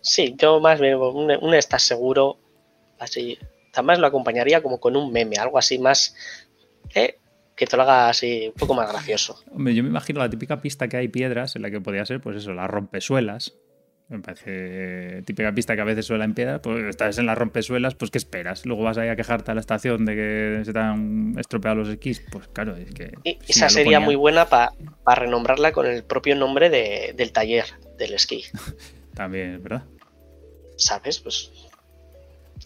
Sí, 0.00 0.34
yo 0.36 0.58
más 0.60 0.80
bien 0.80 0.96
un 0.96 1.54
estás 1.54 1.82
seguro, 1.82 2.38
así 2.98 3.38
Además 3.78 4.00
lo 4.00 4.08
acompañaría 4.08 4.60
como 4.60 4.80
con 4.80 4.96
un 4.96 5.12
meme, 5.12 5.36
algo 5.36 5.56
así 5.56 5.78
más 5.78 6.12
eh, 6.96 7.16
que 7.54 7.64
te 7.64 7.76
lo 7.76 7.84
haga 7.84 8.08
así 8.08 8.48
un 8.48 8.54
poco 8.54 8.74
más 8.74 8.90
gracioso. 8.90 9.40
Hombre, 9.52 9.72
yo 9.72 9.84
me 9.84 9.88
imagino 9.88 10.18
la 10.18 10.28
típica 10.28 10.60
pista 10.60 10.88
que 10.88 10.96
hay 10.96 11.06
piedras 11.06 11.54
en 11.54 11.62
la 11.62 11.70
que 11.70 11.80
podría 11.80 12.04
ser, 12.04 12.20
pues 12.20 12.38
eso, 12.38 12.52
las 12.52 12.68
rompesuelas. 12.68 13.54
Me 14.08 14.20
parece 14.20 15.22
típica 15.26 15.52
pista 15.52 15.74
que 15.74 15.82
a 15.82 15.84
veces 15.84 16.06
suela 16.06 16.24
en 16.24 16.32
piedra, 16.32 16.62
pues 16.62 16.82
estás 16.84 17.18
en 17.18 17.26
las 17.26 17.36
rompesuelas, 17.36 17.94
pues 17.94 18.10
¿qué 18.10 18.16
esperas? 18.16 18.64
Luego 18.64 18.82
vas 18.82 18.96
ahí 18.96 19.10
a 19.10 19.16
quejarte 19.16 19.50
a 19.50 19.54
la 19.54 19.60
estación 19.60 20.06
de 20.06 20.14
que 20.14 20.62
se 20.64 20.72
te 20.72 20.78
han 20.78 21.34
estropeado 21.38 21.76
los 21.76 21.88
esquís, 21.90 22.24
pues 22.32 22.48
claro, 22.48 22.74
es 22.74 22.90
que... 22.92 23.12
esa 23.46 23.68
sería 23.68 24.00
muy 24.00 24.14
buena 24.14 24.46
para 24.46 24.72
renombrarla 25.14 25.72
con 25.72 25.84
el 25.84 26.04
propio 26.04 26.36
nombre 26.36 26.70
del 26.70 27.32
taller 27.32 27.66
del 27.98 28.14
esquí. 28.14 28.44
También, 29.14 29.62
¿verdad? 29.62 29.84
¿Sabes? 30.76 31.18
Pues 31.18 31.50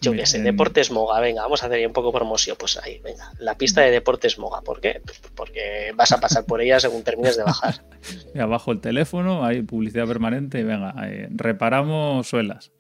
yo 0.03 0.13
qué 0.13 0.27
sé, 0.27 0.43
Deportes 0.43 0.91
Moga, 0.91 1.21
venga, 1.21 1.43
vamos 1.43 1.63
a 1.63 1.67
hacer 1.67 1.87
un 1.87 1.93
poco 1.93 2.13
promoción. 2.13 2.57
Pues 2.59 2.77
ahí, 2.77 3.01
venga, 3.03 3.33
la 3.39 3.57
pista 3.57 3.81
de 3.81 3.91
Deportes 3.91 4.39
Moga. 4.39 4.61
¿Por 4.61 4.81
qué? 4.81 5.01
Pues 5.05 5.21
porque 5.35 5.93
vas 5.95 6.13
a 6.13 6.21
pasar 6.21 6.45
por 6.45 6.61
ella 6.61 6.81
según 6.81 7.03
termines 7.03 7.37
de 7.37 7.45
bajar. 7.45 7.85
y 8.35 8.39
abajo 8.39 8.73
el 8.73 8.81
teléfono, 8.81 9.45
hay 9.45 9.63
publicidad 9.63 10.07
permanente 10.07 10.61
y 10.61 10.65
venga, 10.65 10.95
reparamos 11.31 12.27
suelas. 12.27 12.73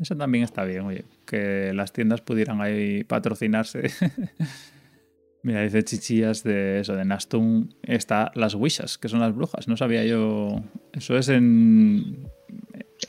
Eso 0.00 0.16
también 0.16 0.42
está 0.42 0.64
bien, 0.64 0.80
oye, 0.80 1.04
que 1.24 1.72
las 1.72 1.92
tiendas 1.92 2.20
pudieran 2.20 2.60
ahí 2.60 3.04
patrocinarse. 3.04 3.90
Mira, 5.42 5.62
dice 5.62 5.84
Chichillas 5.84 6.42
de 6.42 6.80
eso, 6.80 6.96
de 6.96 7.04
Nastum 7.04 7.68
está 7.84 8.32
las 8.34 8.56
Wishas, 8.56 8.98
que 8.98 9.08
son 9.08 9.20
las 9.20 9.32
brujas. 9.32 9.68
No 9.68 9.76
sabía 9.76 10.04
yo. 10.04 10.60
Eso 10.92 11.16
es 11.16 11.28
en. 11.28 12.28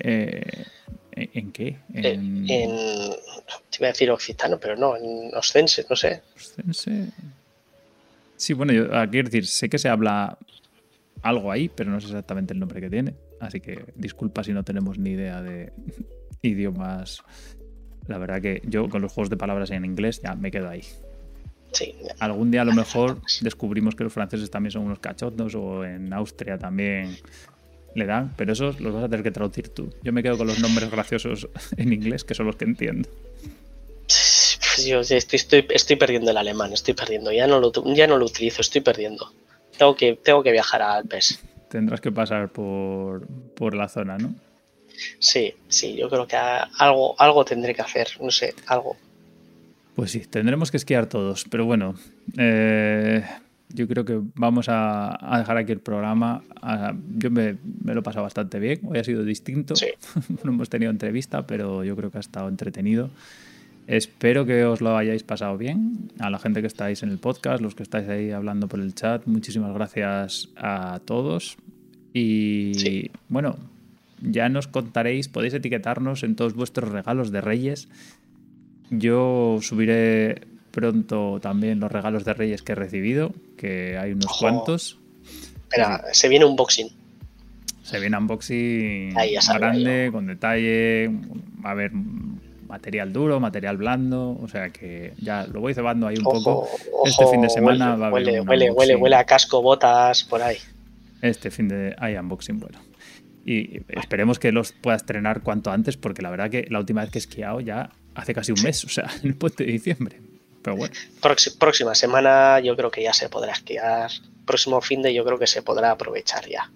Eh, 0.02 0.66
¿En 1.18 1.52
qué? 1.52 1.78
En, 1.94 2.46
te 2.46 3.78
iba 3.80 3.88
a 3.88 3.92
decir 3.92 4.12
occitano, 4.12 4.60
pero 4.60 4.76
no, 4.76 4.96
en 4.96 5.34
oscense, 5.36 5.86
no 5.90 5.96
sé. 5.96 6.22
Oscense. 6.36 7.12
Sí, 8.36 8.54
bueno, 8.54 8.72
yo 8.72 8.88
quiero 9.10 9.30
decir, 9.30 9.48
sé 9.48 9.68
que 9.68 9.80
se 9.80 9.90
habla 9.90 10.38
algo 11.24 11.52
ahí, 11.52 11.70
pero 11.70 11.90
no 11.90 12.00
sé 12.00 12.08
exactamente 12.08 12.54
el 12.54 12.60
nombre 12.60 12.80
que 12.80 12.90
tiene. 12.90 13.16
Así 13.40 13.60
que 13.60 13.86
disculpa 13.96 14.44
si 14.44 14.54
no 14.54 14.64
tenemos 14.64 15.00
ni 15.00 15.12
idea 15.12 15.42
de 15.42 15.74
idiomas. 16.44 17.24
La 18.08 18.20
verdad 18.20 18.40
que 18.40 18.62
yo 18.66 18.88
con 18.90 19.02
los 19.02 19.12
juegos 19.12 19.30
de 19.32 19.38
palabras 19.38 19.72
en 19.72 19.86
inglés 19.86 20.22
ya 20.22 20.36
me 20.36 20.52
quedo 20.52 20.70
ahí. 20.70 20.84
Sí. 21.72 21.96
Algún 22.20 22.52
día 22.52 22.62
a 22.62 22.66
lo 22.66 22.74
mejor 22.74 23.22
descubrimos 23.42 23.96
que 23.96 24.04
los 24.04 24.14
franceses 24.14 24.50
también 24.50 24.72
son 24.72 24.84
unos 24.84 25.00
cachondos 25.00 25.54
o 25.56 25.84
en 25.84 26.14
Austria 26.14 26.58
también 26.58 27.18
le 27.96 28.06
dan, 28.06 28.34
pero 28.36 28.54
esos 28.54 28.80
los 28.80 28.94
vas 28.94 29.04
a 29.04 29.10
tener 29.10 29.24
que 29.24 29.32
traducir 29.32 29.70
tú. 29.70 29.94
Yo 30.04 30.14
me 30.14 30.24
quedo 30.24 30.38
con 30.38 30.48
los 30.48 30.60
nombres 30.60 30.90
graciosos 30.90 31.48
en 31.78 31.94
inglés, 31.94 32.24
que 32.24 32.34
son 32.34 32.46
los 32.46 32.56
que 32.56 32.66
entiendo. 32.66 33.10
Pues 34.08 34.86
yo 34.86 35.00
estoy, 35.02 35.66
estoy, 35.70 35.96
perdiendo 35.96 36.32
el 36.32 36.38
alemán, 36.38 36.72
estoy 36.72 36.94
perdiendo. 36.94 37.32
Ya 37.32 37.48
no, 37.48 37.60
lo, 37.60 37.72
ya 37.94 38.08
no 38.08 38.18
lo 38.18 38.26
utilizo, 38.26 38.62
estoy 38.62 38.82
perdiendo. 38.82 39.32
Tengo 39.78 39.96
que, 39.96 40.14
tengo 40.16 40.44
que 40.44 40.52
viajar 40.52 40.82
a 40.82 40.96
Alpes. 40.96 41.40
Tendrás 41.70 42.00
que 42.00 42.12
pasar 42.12 42.50
por, 42.50 43.28
por 43.56 43.76
la 43.76 43.90
zona, 43.90 44.18
¿no? 44.18 44.34
Sí, 45.20 45.54
sí, 45.68 45.96
yo 45.96 46.10
creo 46.10 46.28
que 46.28 46.36
algo, 46.36 47.20
algo 47.20 47.46
tendré 47.46 47.74
que 47.74 47.82
hacer, 47.82 48.08
no 48.22 48.32
sé, 48.32 48.54
algo. 48.68 48.96
Pues 49.96 50.12
sí, 50.12 50.20
tendremos 50.20 50.72
que 50.72 50.78
esquiar 50.78 51.08
todos, 51.08 51.46
pero 51.50 51.66
bueno, 51.66 51.96
eh, 52.38 53.24
yo 53.70 53.88
creo 53.88 54.06
que 54.06 54.20
vamos 54.36 54.68
a, 54.70 55.38
dejar 55.40 55.58
aquí 55.58 55.72
el 55.72 55.80
programa. 55.80 56.42
yo 57.18 57.32
me, 57.32 57.58
lo 57.84 58.00
he 58.00 58.04
pasado 58.04 58.24
bastante 58.24 58.60
bien. 58.60 58.80
Hoy 58.84 59.00
ha 59.00 59.04
sido 59.04 59.24
distinto. 59.24 59.74
no 60.44 60.52
hemos 60.52 60.70
tenido 60.70 60.92
entrevista, 60.92 61.46
pero 61.46 61.84
yo 61.84 61.96
creo 61.96 62.12
que 62.12 62.18
ha 62.18 62.22
estado 62.22 62.48
entretenido. 62.48 63.10
Espero 63.88 64.46
que 64.46 64.66
os 64.66 64.82
lo 64.82 64.98
hayáis 64.98 65.24
pasado 65.24 65.58
bien. 65.58 66.12
A 66.20 66.30
la 66.30 66.40
gente 66.40 66.62
que 66.62 66.68
estáis 66.68 67.04
en 67.04 67.10
el 67.10 67.18
podcast, 67.18 67.62
los 67.62 67.76
que 67.76 67.84
estáis 67.84 68.08
ahí 68.10 68.32
hablando 68.32 68.68
por 68.68 68.80
el 68.80 68.94
chat, 68.94 69.26
muchísimas 69.26 69.74
gracias 69.74 70.50
a 70.58 71.00
todos. 71.06 71.58
Y 72.14 73.12
bueno, 73.30 73.58
ya 74.22 74.50
nos 74.50 74.68
contaréis, 74.68 75.28
podéis 75.30 75.54
etiquetarnos 75.54 76.24
en 76.24 76.36
todos 76.36 76.54
vuestros 76.54 76.92
regalos 76.92 77.32
de 77.32 77.42
Reyes. 77.42 77.90
Yo 78.90 79.60
subiré 79.62 80.42
pronto 80.78 81.40
también 81.42 81.80
los 81.80 81.92
regalos 81.92 82.24
de 82.24 82.36
Reyes 82.36 82.62
que 82.62 82.74
he 82.74 82.76
recibido, 82.76 83.34
que 83.58 83.98
hay 83.98 84.12
unos 84.12 84.38
cuantos. 84.38 85.00
Espera, 85.64 86.04
se 86.12 86.30
viene 86.30 86.46
un 86.46 86.52
unboxing. 86.52 86.92
Se 87.82 88.00
viene 88.00 88.16
unboxing 88.16 89.16
grande, 89.58 90.10
con 90.12 90.28
detalle. 90.28 91.10
A 91.64 91.74
ver, 91.74 91.94
material 92.68 93.12
duro, 93.12 93.40
material 93.40 93.78
blando, 93.78 94.38
o 94.40 94.48
sea 94.48 94.70
que 94.70 95.14
ya 95.18 95.48
lo 95.48 95.62
voy 95.62 95.74
cebando 95.74 96.06
ahí 96.06 96.18
un 96.18 96.26
poco. 96.26 96.68
este 97.06 97.26
fin 97.26 97.42
de 97.42 97.50
semana 97.50 97.96
huele, 97.96 98.00
va 98.00 98.08
a 98.10 98.12
huele, 98.12 98.30
haber 98.30 98.42
huele, 98.42 98.66
huele, 98.66 98.70
unboxing. 98.70 99.02
huele 99.02 99.16
a 99.16 99.24
casco, 99.24 99.64
botas, 99.64 100.26
por 100.26 100.44
ahí. 100.44 100.58
Este 101.24 101.50
fin 101.50 101.70
de 101.70 101.96
hay 101.98 102.18
unboxing 102.18 102.60
bueno. 102.60 102.78
Y 103.44 103.82
esperemos 103.90 104.38
que 104.38 104.52
los 104.52 104.74
pueda 104.74 104.98
estrenar 104.98 105.42
cuanto 105.42 105.72
antes, 105.72 105.98
porque 105.98 106.22
la 106.22 106.30
verdad 106.30 106.52
que 106.52 106.68
la 106.70 106.78
última 106.78 107.02
vez 107.02 107.10
que 107.10 107.18
he 107.18 107.22
esquiado 107.22 107.62
ya 107.62 107.90
hace 108.14 108.36
casi 108.36 108.52
un 108.52 108.62
mes, 108.62 108.86
o 108.86 108.90
sea, 108.90 109.10
en 109.24 109.30
el 109.30 109.36
puente 109.36 109.66
de 109.66 109.72
diciembre. 109.72 110.27
Pero 110.74 110.78
bueno, 110.78 110.94
Proxi- 111.22 111.58
próxima 111.58 111.96
semana 111.96 112.60
yo 112.60 112.76
creo 112.76 112.92
que 112.92 113.02
ya 113.04 113.14
se 113.14 113.30
podrá 113.30 113.54
esquiar. 113.54 114.12
Próximo 114.46 114.82
fin 114.82 115.02
de 115.02 115.14
yo 115.14 115.24
creo 115.26 115.40
que 115.40 115.48
se 115.48 115.62
podrá 115.62 115.92
aprovechar 115.92 116.48
ya. 116.50 116.72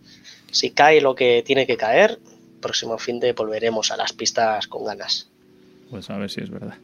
Si 0.51 0.71
cae 0.71 1.01
lo 1.01 1.15
que 1.15 1.43
tiene 1.45 1.65
que 1.67 1.77
caer, 1.77 2.19
próximo 2.61 2.97
fin 2.97 3.19
de 3.19 3.33
volveremos 3.33 3.91
a 3.91 3.97
las 3.97 4.13
pistas 4.13 4.67
con 4.67 4.85
ganas. 4.85 5.29
pues 5.89 6.09
a 6.09 6.17
ver 6.17 6.29
si 6.29 6.41
es 6.41 6.49
verdad. 6.49 6.75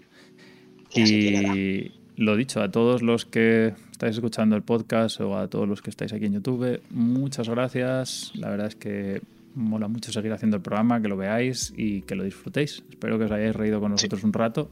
Y. 0.93 1.91
Y 2.17 2.23
lo 2.23 2.35
dicho, 2.35 2.61
a 2.61 2.71
todos 2.71 3.01
los 3.03 3.25
que 3.25 3.73
estáis 3.91 4.15
escuchando 4.15 4.55
el 4.55 4.63
podcast 4.63 5.21
o 5.21 5.37
a 5.37 5.47
todos 5.49 5.67
los 5.67 5.81
que 5.81 5.89
estáis 5.91 6.13
aquí 6.13 6.25
en 6.25 6.33
YouTube, 6.33 6.81
muchas 6.89 7.47
gracias. 7.47 8.31
La 8.35 8.49
verdad 8.49 8.67
es 8.67 8.75
que 8.75 9.21
mola 9.53 9.87
mucho 9.87 10.11
seguir 10.11 10.31
haciendo 10.33 10.57
el 10.57 10.63
programa, 10.63 11.01
que 11.01 11.07
lo 11.07 11.15
veáis 11.17 11.73
y 11.77 12.01
que 12.01 12.15
lo 12.15 12.23
disfrutéis. 12.23 12.83
Espero 12.89 13.17
que 13.19 13.25
os 13.25 13.31
hayáis 13.31 13.55
reído 13.55 13.79
con 13.79 13.91
nosotros 13.91 14.23
un 14.23 14.33
rato. 14.33 14.69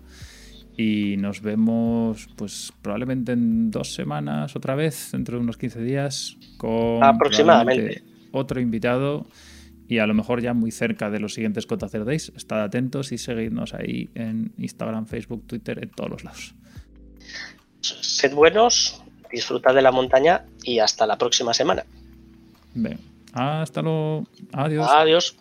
Y 0.78 1.16
nos 1.18 1.42
vemos, 1.42 2.28
pues 2.36 2.74
probablemente 2.82 3.32
en 3.32 3.72
dos 3.72 3.94
semanas 3.94 4.56
otra 4.56 4.76
vez, 4.76 5.12
dentro 5.12 5.38
de 5.38 5.44
unos 5.44 5.58
15 5.58 5.82
días, 5.82 6.38
con 6.58 7.04
Aproximadamente. 7.04 8.04
otro 8.32 8.60
invitado 8.60 9.26
y 9.88 10.00
a 10.00 10.08
lo 10.08 10.14
mejor 10.14 10.42
ya 10.42 10.54
muy 10.54 10.72
cerca 10.72 11.10
de 11.10 11.20
los 11.20 11.34
siguientes 11.34 11.66
Cotacer 11.66 12.06
Days. 12.06 12.32
Estad 12.36 12.64
atentos 12.64 13.12
y 13.12 13.18
seguidnos 13.18 13.74
ahí 13.74 14.10
en 14.16 14.54
Instagram, 14.58 15.06
Facebook, 15.06 15.46
Twitter, 15.48 15.82
en 15.82 15.90
todos 15.92 16.10
los 16.10 16.24
lados. 16.24 16.56
Sed 17.82 18.34
buenos, 18.34 19.04
disfrutad 19.32 19.76
de 19.76 19.82
la 19.82 19.92
montaña 19.92 20.46
y 20.64 20.80
hasta 20.80 21.06
la 21.06 21.18
próxima 21.18 21.54
semana. 21.54 21.86
Bien. 22.74 23.00
Hasta 23.34 23.82
luego. 23.82 24.26
Adiós. 24.54 24.90
Adiós. 24.90 25.38